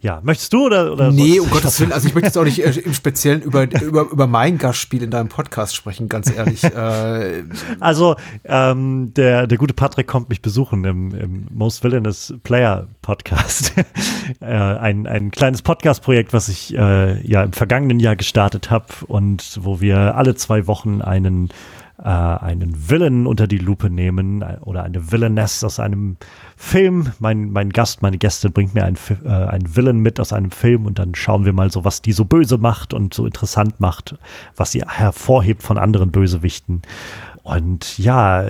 ja, 0.00 0.20
möchtest 0.22 0.52
du 0.52 0.66
oder? 0.66 0.92
oder 0.92 1.10
nee, 1.10 1.40
um 1.40 1.50
Gottes 1.50 1.80
Willen. 1.80 1.90
Also 1.92 2.06
ich 2.06 2.14
möchte 2.14 2.26
jetzt 2.26 2.38
auch 2.38 2.44
nicht 2.44 2.64
äh, 2.64 2.70
im 2.84 2.94
Speziellen 2.94 3.42
über, 3.42 3.64
über, 3.82 4.02
über 4.10 4.26
mein 4.28 4.56
Gastspiel 4.56 5.02
in 5.02 5.10
deinem 5.10 5.28
Podcast 5.28 5.74
sprechen, 5.74 6.08
ganz 6.08 6.30
ehrlich. 6.30 6.62
äh, 6.62 7.42
also 7.80 8.14
ähm, 8.44 9.12
der, 9.14 9.48
der 9.48 9.58
gute 9.58 9.74
Patrick 9.74 10.06
kommt 10.06 10.28
mich 10.28 10.40
besuchen 10.40 10.84
im, 10.84 11.14
im 11.14 11.46
Most 11.50 11.82
Villainous 11.82 12.32
Player 12.44 12.86
Podcast. 13.02 13.72
äh, 14.40 14.44
ein, 14.46 15.08
ein 15.08 15.32
kleines 15.32 15.62
Podcast-Projekt, 15.62 16.32
was 16.32 16.48
ich 16.48 16.76
äh, 16.76 17.20
ja 17.26 17.42
im 17.42 17.52
vergangenen 17.52 17.98
Jahr 17.98 18.14
gestartet 18.14 18.70
habe 18.70 18.86
und 19.08 19.58
wo 19.62 19.80
wir 19.80 20.14
alle 20.16 20.36
zwei 20.36 20.68
Wochen 20.68 21.02
einen 21.02 21.48
äh, 21.98 22.08
einen 22.08 22.88
Villain 22.88 23.26
unter 23.26 23.46
die 23.46 23.58
Lupe 23.58 23.90
nehmen 23.90 24.42
äh, 24.42 24.58
oder 24.60 24.84
eine 24.84 25.10
Villainess 25.10 25.64
aus 25.64 25.80
einem 25.80 26.16
Film. 26.56 27.12
Mein, 27.18 27.50
mein 27.50 27.70
Gast, 27.70 28.02
meine 28.02 28.18
Gäste 28.18 28.50
bringt 28.50 28.74
mir 28.74 28.84
einen, 28.84 28.98
äh, 29.24 29.28
einen 29.28 29.76
Villain 29.76 29.98
mit 29.98 30.20
aus 30.20 30.32
einem 30.32 30.50
Film 30.50 30.86
und 30.86 30.98
dann 30.98 31.14
schauen 31.14 31.44
wir 31.44 31.52
mal 31.52 31.70
so, 31.70 31.84
was 31.84 32.02
die 32.02 32.12
so 32.12 32.24
böse 32.24 32.58
macht 32.58 32.94
und 32.94 33.14
so 33.14 33.26
interessant 33.26 33.80
macht, 33.80 34.16
was 34.56 34.72
sie 34.72 34.82
hervorhebt 34.86 35.62
von 35.62 35.78
anderen 35.78 36.10
Bösewichten. 36.10 36.82
Und 37.42 37.98
ja, 37.98 38.44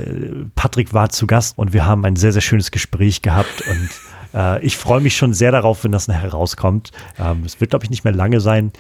Patrick 0.55 0.93
war 0.93 1.09
zu 1.09 1.27
Gast 1.27 1.57
und 1.57 1.73
wir 1.73 1.87
haben 1.87 2.05
ein 2.05 2.17
sehr, 2.17 2.33
sehr 2.33 2.43
schönes 2.43 2.71
Gespräch 2.71 3.23
gehabt 3.23 3.63
und 3.69 3.91
äh, 4.35 4.65
ich 4.65 4.77
freue 4.77 5.01
mich 5.01 5.17
schon 5.17 5.35
sehr 5.35 5.53
darauf, 5.53 5.85
wenn 5.85 5.93
das 5.93 6.09
nachher 6.09 6.31
rauskommt. 6.31 6.91
Ähm, 7.19 7.43
es 7.45 7.61
wird, 7.61 7.71
glaube 7.71 7.85
ich, 7.85 7.91
nicht 7.91 8.05
mehr 8.05 8.13
lange 8.13 8.41
sein. 8.41 8.73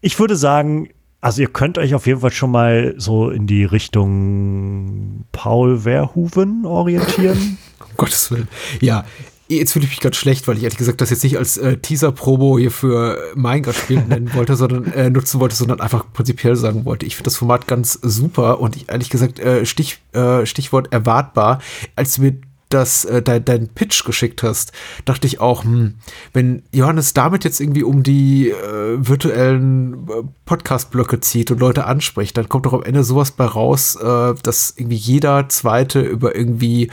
Ich 0.00 0.18
würde 0.18 0.36
sagen, 0.36 0.88
also 1.26 1.42
ihr 1.42 1.48
könnt 1.48 1.76
euch 1.76 1.92
auf 1.92 2.06
jeden 2.06 2.20
Fall 2.20 2.30
schon 2.30 2.52
mal 2.52 2.94
so 2.98 3.30
in 3.30 3.48
die 3.48 3.64
Richtung 3.64 5.24
Paul 5.32 5.80
Verhoeven 5.80 6.64
orientieren. 6.64 7.58
um 7.80 7.86
Gottes 7.96 8.30
Willen. 8.30 8.46
Ja, 8.80 9.04
jetzt 9.48 9.72
fühle 9.72 9.86
ich 9.86 9.90
mich 9.90 9.98
ganz 9.98 10.14
schlecht, 10.14 10.46
weil 10.46 10.56
ich 10.56 10.62
ehrlich 10.62 10.78
gesagt 10.78 11.00
das 11.00 11.10
jetzt 11.10 11.24
nicht 11.24 11.36
als 11.36 11.56
äh, 11.56 11.78
Teaser-Promo 11.78 12.60
hier 12.60 12.70
für 12.70 13.18
mein 13.34 13.64
Gastspiel 13.64 14.02
nennen 14.08 14.34
wollte, 14.34 14.54
sondern 14.54 14.84
äh, 14.92 15.10
nutzen 15.10 15.40
wollte, 15.40 15.56
sondern 15.56 15.80
einfach 15.80 16.04
prinzipiell 16.12 16.54
sagen 16.54 16.84
wollte. 16.84 17.06
Ich 17.06 17.16
finde 17.16 17.24
das 17.24 17.36
Format 17.38 17.66
ganz 17.66 17.94
super 17.94 18.60
und 18.60 18.76
ich, 18.76 18.88
ehrlich 18.88 19.10
gesagt, 19.10 19.40
äh, 19.40 19.66
Stich, 19.66 19.98
äh, 20.12 20.46
Stichwort 20.46 20.92
erwartbar, 20.92 21.58
als 21.96 22.22
wir 22.22 22.34
das 22.68 23.04
äh, 23.04 23.22
dein, 23.22 23.44
dein 23.44 23.68
Pitch 23.68 24.04
geschickt 24.04 24.42
hast, 24.42 24.72
dachte 25.04 25.26
ich 25.26 25.40
auch, 25.40 25.64
hm, 25.64 25.94
wenn 26.32 26.62
Johannes 26.72 27.14
damit 27.14 27.44
jetzt 27.44 27.60
irgendwie 27.60 27.84
um 27.84 28.02
die 28.02 28.50
äh, 28.50 28.96
virtuellen 28.98 30.08
äh, 30.08 30.22
Podcast-Blöcke 30.44 31.20
zieht 31.20 31.50
und 31.50 31.60
Leute 31.60 31.84
anspricht, 31.86 32.36
dann 32.36 32.48
kommt 32.48 32.66
doch 32.66 32.72
am 32.72 32.82
Ende 32.82 33.04
sowas 33.04 33.30
bei 33.30 33.44
raus, 33.44 33.96
äh, 33.96 34.34
dass 34.42 34.74
irgendwie 34.76 34.96
jeder 34.96 35.48
Zweite 35.48 36.00
über 36.00 36.34
irgendwie 36.34 36.90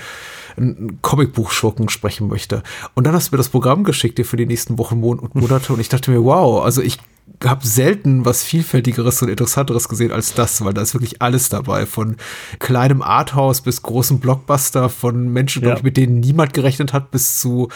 ein 0.57 0.99
Comicbuchschurken 1.01 1.89
sprechen 1.89 2.27
möchte. 2.27 2.63
Und 2.93 3.05
dann 3.05 3.13
hast 3.13 3.31
du 3.31 3.35
mir 3.35 3.37
das 3.37 3.49
Programm 3.49 3.83
geschickt 3.83 4.17
dir 4.17 4.25
für 4.25 4.37
die 4.37 4.45
nächsten 4.45 4.77
Wochen, 4.77 5.03
und 5.03 5.35
Monate 5.35 5.73
und 5.73 5.79
ich 5.79 5.89
dachte 5.89 6.11
mir, 6.11 6.23
wow, 6.23 6.63
also 6.63 6.81
ich 6.81 6.99
habe 7.43 7.65
selten 7.65 8.25
was 8.25 8.43
vielfältigeres 8.43 9.21
und 9.21 9.29
interessanteres 9.29 9.89
gesehen 9.89 10.11
als 10.11 10.33
das, 10.33 10.63
weil 10.63 10.73
da 10.73 10.81
ist 10.81 10.93
wirklich 10.93 11.21
alles 11.21 11.49
dabei, 11.49 11.85
von 11.85 12.15
kleinem 12.59 13.01
Arthouse 13.01 13.61
bis 13.61 13.81
großen 13.81 14.19
Blockbuster, 14.19 14.89
von 14.89 15.29
Menschen, 15.29 15.63
ja. 15.63 15.75
ich, 15.75 15.83
mit 15.83 15.97
denen 15.97 16.19
niemand 16.19 16.53
gerechnet 16.53 16.93
hat, 16.93 17.11
bis 17.11 17.39
zu 17.39 17.69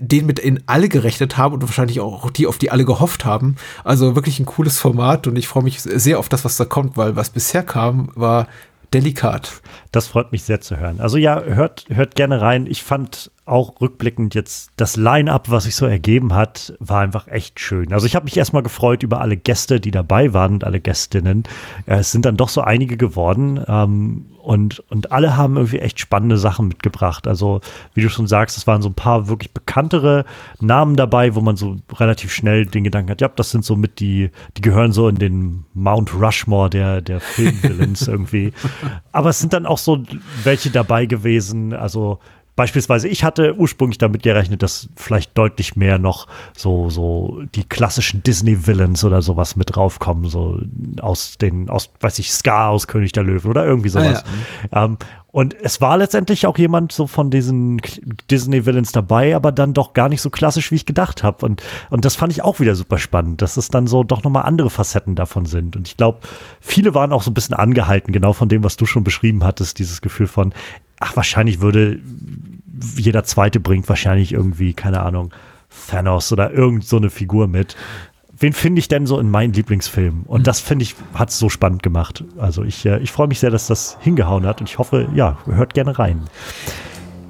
denen, 0.00 0.26
mit 0.26 0.42
denen 0.42 0.62
alle 0.66 0.88
gerechnet 0.88 1.36
haben 1.36 1.54
und 1.54 1.62
wahrscheinlich 1.62 2.00
auch 2.00 2.30
die, 2.30 2.46
auf 2.46 2.58
die 2.58 2.70
alle 2.70 2.84
gehofft 2.84 3.24
haben. 3.24 3.56
Also 3.84 4.14
wirklich 4.14 4.40
ein 4.40 4.46
cooles 4.46 4.78
Format 4.78 5.26
und 5.26 5.36
ich 5.36 5.48
freue 5.48 5.64
mich 5.64 5.80
sehr 5.80 6.18
auf 6.18 6.28
das, 6.28 6.44
was 6.44 6.56
da 6.56 6.64
kommt, 6.64 6.96
weil 6.96 7.16
was 7.16 7.30
bisher 7.30 7.62
kam, 7.62 8.10
war 8.14 8.46
delikat. 8.92 9.62
Das 9.92 10.08
freut 10.08 10.32
mich 10.32 10.42
sehr 10.42 10.60
zu 10.60 10.76
hören. 10.76 11.00
Also 11.00 11.16
ja, 11.16 11.42
hört, 11.42 11.86
hört 11.88 12.14
gerne 12.14 12.40
rein. 12.40 12.66
Ich 12.66 12.82
fand 12.82 13.30
auch 13.50 13.80
rückblickend 13.80 14.34
jetzt 14.34 14.70
das 14.76 14.96
Line-up, 14.96 15.50
was 15.50 15.64
sich 15.64 15.74
so 15.74 15.86
ergeben 15.86 16.34
hat, 16.34 16.74
war 16.78 17.00
einfach 17.00 17.26
echt 17.26 17.58
schön. 17.60 17.92
Also 17.92 18.06
ich 18.06 18.14
habe 18.14 18.24
mich 18.24 18.36
erstmal 18.36 18.62
gefreut 18.62 19.02
über 19.02 19.20
alle 19.20 19.36
Gäste, 19.36 19.80
die 19.80 19.90
dabei 19.90 20.32
waren 20.32 20.54
und 20.54 20.64
alle 20.64 20.80
Gästinnen. 20.80 21.42
Ja, 21.86 21.96
es 21.96 22.12
sind 22.12 22.24
dann 22.24 22.36
doch 22.36 22.48
so 22.48 22.60
einige 22.60 22.96
geworden 22.96 23.62
ähm, 23.66 24.26
und, 24.42 24.80
und 24.90 25.12
alle 25.12 25.36
haben 25.36 25.56
irgendwie 25.56 25.80
echt 25.80 26.00
spannende 26.00 26.38
Sachen 26.38 26.68
mitgebracht. 26.68 27.26
Also 27.26 27.60
wie 27.94 28.00
du 28.00 28.08
schon 28.08 28.26
sagst, 28.26 28.56
es 28.56 28.66
waren 28.66 28.82
so 28.82 28.88
ein 28.88 28.94
paar 28.94 29.28
wirklich 29.28 29.52
bekanntere 29.52 30.24
Namen 30.60 30.96
dabei, 30.96 31.34
wo 31.34 31.40
man 31.40 31.56
so 31.56 31.76
relativ 31.92 32.32
schnell 32.32 32.66
den 32.66 32.84
Gedanken 32.84 33.10
hat, 33.10 33.20
ja, 33.20 33.28
das 33.28 33.50
sind 33.50 33.64
so 33.64 33.76
mit 33.76 34.00
die, 34.00 34.30
die 34.56 34.62
gehören 34.62 34.92
so 34.92 35.08
in 35.08 35.16
den 35.16 35.64
Mount 35.74 36.14
Rushmore 36.14 36.70
der, 36.70 37.00
der 37.00 37.20
Filmvillains 37.20 38.08
irgendwie. 38.08 38.52
Aber 39.12 39.30
es 39.30 39.40
sind 39.40 39.52
dann 39.52 39.66
auch 39.66 39.78
so 39.78 40.02
welche 40.44 40.70
dabei 40.70 41.06
gewesen, 41.06 41.72
also 41.72 42.20
Beispielsweise, 42.56 43.08
ich 43.08 43.24
hatte 43.24 43.54
ursprünglich 43.56 43.98
damit 43.98 44.22
gerechnet, 44.22 44.62
dass 44.62 44.88
vielleicht 44.96 45.36
deutlich 45.38 45.76
mehr 45.76 45.98
noch 45.98 46.26
so, 46.56 46.90
so 46.90 47.42
die 47.54 47.64
klassischen 47.64 48.22
Disney-Villains 48.22 49.04
oder 49.04 49.22
sowas 49.22 49.56
mit 49.56 49.74
draufkommen, 49.74 50.28
so 50.28 50.60
aus 51.00 51.38
den, 51.38 51.70
aus, 51.70 51.90
weiß 52.00 52.18
ich, 52.18 52.32
Scar 52.32 52.70
aus 52.70 52.86
König 52.86 53.12
der 53.12 53.22
Löwen 53.22 53.50
oder 53.50 53.64
irgendwie 53.64 53.88
sowas. 53.88 54.24
Ah, 54.24 54.76
ja. 54.76 54.84
ähm, 54.84 54.98
und 55.32 55.54
es 55.54 55.80
war 55.80 55.96
letztendlich 55.96 56.46
auch 56.46 56.58
jemand 56.58 56.90
so 56.90 57.06
von 57.06 57.30
diesen 57.30 57.80
Disney-Villains 58.30 58.90
dabei, 58.90 59.36
aber 59.36 59.52
dann 59.52 59.74
doch 59.74 59.92
gar 59.92 60.08
nicht 60.08 60.20
so 60.20 60.28
klassisch, 60.28 60.72
wie 60.72 60.74
ich 60.74 60.86
gedacht 60.86 61.22
habe. 61.22 61.46
Und, 61.46 61.62
und 61.88 62.04
das 62.04 62.16
fand 62.16 62.32
ich 62.32 62.42
auch 62.42 62.58
wieder 62.58 62.74
super 62.74 62.98
spannend, 62.98 63.40
dass 63.40 63.56
es 63.56 63.68
dann 63.68 63.86
so 63.86 64.02
doch 64.02 64.24
nochmal 64.24 64.42
andere 64.42 64.70
Facetten 64.70 65.14
davon 65.14 65.46
sind. 65.46 65.76
Und 65.76 65.86
ich 65.86 65.96
glaube, 65.96 66.18
viele 66.60 66.94
waren 66.94 67.12
auch 67.12 67.22
so 67.22 67.30
ein 67.30 67.34
bisschen 67.34 67.54
angehalten, 67.54 68.12
genau 68.12 68.32
von 68.32 68.48
dem, 68.48 68.64
was 68.64 68.76
du 68.76 68.86
schon 68.86 69.04
beschrieben 69.04 69.44
hattest, 69.44 69.78
dieses 69.78 70.00
Gefühl 70.00 70.26
von, 70.26 70.52
ach, 71.00 71.16
wahrscheinlich 71.16 71.60
würde 71.60 71.98
jeder 72.96 73.24
zweite 73.24 73.60
bringt 73.60 73.88
wahrscheinlich 73.88 74.32
irgendwie, 74.32 74.72
keine 74.72 75.00
Ahnung, 75.00 75.32
Thanos 75.88 76.32
oder 76.32 76.52
irgend 76.52 76.84
so 76.84 76.96
eine 76.96 77.10
Figur 77.10 77.46
mit. 77.46 77.76
Wen 78.38 78.52
finde 78.52 78.78
ich 78.78 78.88
denn 78.88 79.06
so 79.06 79.18
in 79.18 79.30
meinen 79.30 79.52
Lieblingsfilmen? 79.52 80.22
Und 80.22 80.46
das 80.46 80.60
finde 80.60 80.84
ich, 80.84 80.94
hat 81.12 81.28
es 81.28 81.38
so 81.38 81.50
spannend 81.50 81.82
gemacht. 81.82 82.24
Also 82.38 82.64
ich, 82.64 82.86
äh, 82.86 82.98
ich 83.00 83.12
freue 83.12 83.28
mich 83.28 83.38
sehr, 83.38 83.50
dass 83.50 83.66
das 83.66 83.98
hingehauen 84.00 84.46
hat 84.46 84.60
und 84.60 84.70
ich 84.70 84.78
hoffe, 84.78 85.08
ja, 85.14 85.38
hört 85.44 85.74
gerne 85.74 85.98
rein. 85.98 86.22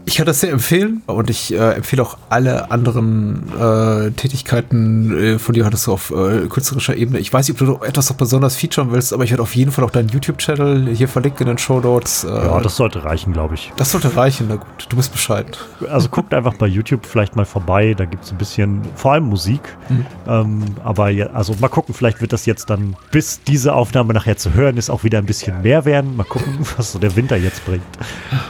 Ich 0.07 0.17
kann 0.17 0.27
das 0.27 0.41
sehr 0.41 0.51
empfehlen 0.51 1.03
und 1.07 1.31
ich 1.31 1.53
äh, 1.53 1.75
empfehle 1.75 2.03
auch 2.03 2.17
alle 2.31 2.71
anderen 2.71 3.45
äh, 3.59 4.11
Tätigkeiten 4.13 5.17
äh, 5.19 5.39
von 5.39 5.55
dir 5.55 5.65
hattest 5.65 5.87
du 5.87 5.93
auf 5.93 6.11
äh, 6.11 6.47
künstlerischer 6.49 6.97
Ebene. 6.97 7.19
Ich 7.19 7.33
weiß 7.33 7.49
nicht, 7.49 7.61
ob 7.61 7.67
du 7.67 7.73
noch 7.73 7.83
etwas 7.83 8.09
noch 8.09 8.17
besonders 8.17 8.57
featuren 8.57 8.93
willst, 8.93 9.13
aber 9.13 9.25
ich 9.25 9.31
werde 9.31 9.43
auf 9.43 9.55
jeden 9.55 9.71
Fall 9.71 9.85
auch 9.85 9.91
deinen 9.91 10.09
YouTube-Channel 10.09 10.89
hier 10.95 11.09
verlinkt 11.09 11.41
in 11.41 11.47
den 11.47 11.59
Show 11.59 11.81
Notes. 11.81 12.25
Äh, 12.25 12.29
ja, 12.29 12.61
das 12.61 12.77
sollte 12.77 13.05
reichen, 13.05 13.33
glaube 13.33 13.55
ich. 13.55 13.73
Das 13.77 13.93
sollte 13.93 14.17
reichen, 14.17 14.47
na 14.49 14.57
gut, 14.57 14.87
du 14.89 14.97
bist 14.97 15.13
Bescheid. 15.13 15.59
Also 15.91 16.09
guckt 16.09 16.35
einfach 16.35 16.55
bei 16.55 16.67
YouTube 16.67 17.07
vielleicht 17.07 17.37
mal 17.37 17.45
vorbei, 17.45 17.95
da 17.95 18.05
gibt 18.05 18.25
es 18.25 18.33
ein 18.33 18.39
bisschen, 18.39 18.83
vor 18.95 19.13
allem 19.13 19.25
Musik. 19.25 19.61
Mhm. 19.89 20.07
Ähm, 20.27 20.65
aber 20.83 21.11
ja, 21.11 21.27
also 21.31 21.55
mal 21.61 21.69
gucken, 21.69 21.95
vielleicht 21.95 22.21
wird 22.21 22.33
das 22.33 22.47
jetzt 22.47 22.71
dann, 22.71 22.97
bis 23.11 23.43
diese 23.43 23.75
Aufnahme 23.75 24.15
nachher 24.15 24.37
zu 24.37 24.55
hören 24.55 24.77
ist, 24.77 24.91
auch 24.91 25.05
wieder 25.05 25.19
ein 25.19 25.27
bisschen 25.27 25.63
mehr 25.63 25.85
werden. 25.85 26.17
Mal 26.17 26.25
gucken, 26.25 26.59
was 26.77 26.93
so 26.93 26.99
der 26.99 27.15
Winter 27.17 27.37
jetzt 27.37 27.65
bringt. 27.67 27.85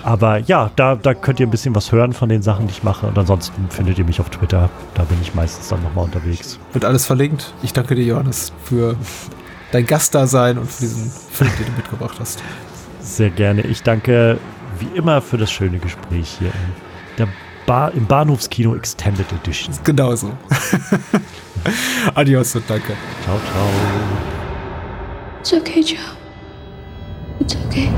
Aber 0.03 0.39
ja, 0.39 0.71
da, 0.77 0.97
da 0.97 1.15
könnt 1.41 1.47
ihr 1.47 1.49
ein 1.49 1.53
bisschen 1.53 1.75
was 1.75 1.91
hören 1.91 2.13
von 2.13 2.29
den 2.29 2.43
Sachen, 2.43 2.67
die 2.67 2.73
ich 2.73 2.83
mache. 2.83 3.07
Und 3.07 3.17
ansonsten 3.17 3.71
findet 3.71 3.99
ihr 3.99 4.05
mich 4.05 4.21
auf 4.21 4.29
Twitter. 4.29 4.69
Da 4.93 5.05
bin 5.05 5.17
ich 5.23 5.35
meistens 5.35 5.69
dann 5.69 5.83
nochmal 5.83 6.05
unterwegs. 6.05 6.59
Wird 6.75 6.85
alles 6.85 7.07
verlinkt. 7.07 7.55
Ich 7.63 7.73
danke 7.73 7.95
dir, 7.95 8.05
Johannes, 8.05 8.53
für 8.63 8.95
dein 9.73 9.87
Gastdasein 9.87 10.59
und 10.59 10.71
für 10.71 10.83
diesen 10.83 11.11
Film, 11.11 11.51
den 11.59 11.65
du 11.65 11.73
mitgebracht 11.73 12.21
hast. 12.21 12.43
Sehr 13.01 13.31
gerne. 13.31 13.63
Ich 13.63 13.83
danke 13.83 14.39
wie 14.79 14.99
immer 14.99 15.23
für 15.23 15.39
das 15.39 15.51
schöne 15.51 15.79
Gespräch 15.79 16.37
hier 16.39 16.49
in 16.49 16.75
der 17.17 17.29
Bar, 17.65 17.95
im 17.95 18.05
Bahnhofskino 18.05 18.77
Extended 18.77 19.25
Edition. 19.33 19.75
Genau 19.85 20.15
so. 20.15 20.31
Adios 22.15 22.55
und 22.55 22.69
danke. 22.69 22.93
Ciao, 23.25 23.41
ciao. 23.51 23.67
It's 25.41 25.55
okay, 25.55 25.81
Joe. 25.81 25.99
It's 27.41 27.57
okay. 27.67 27.89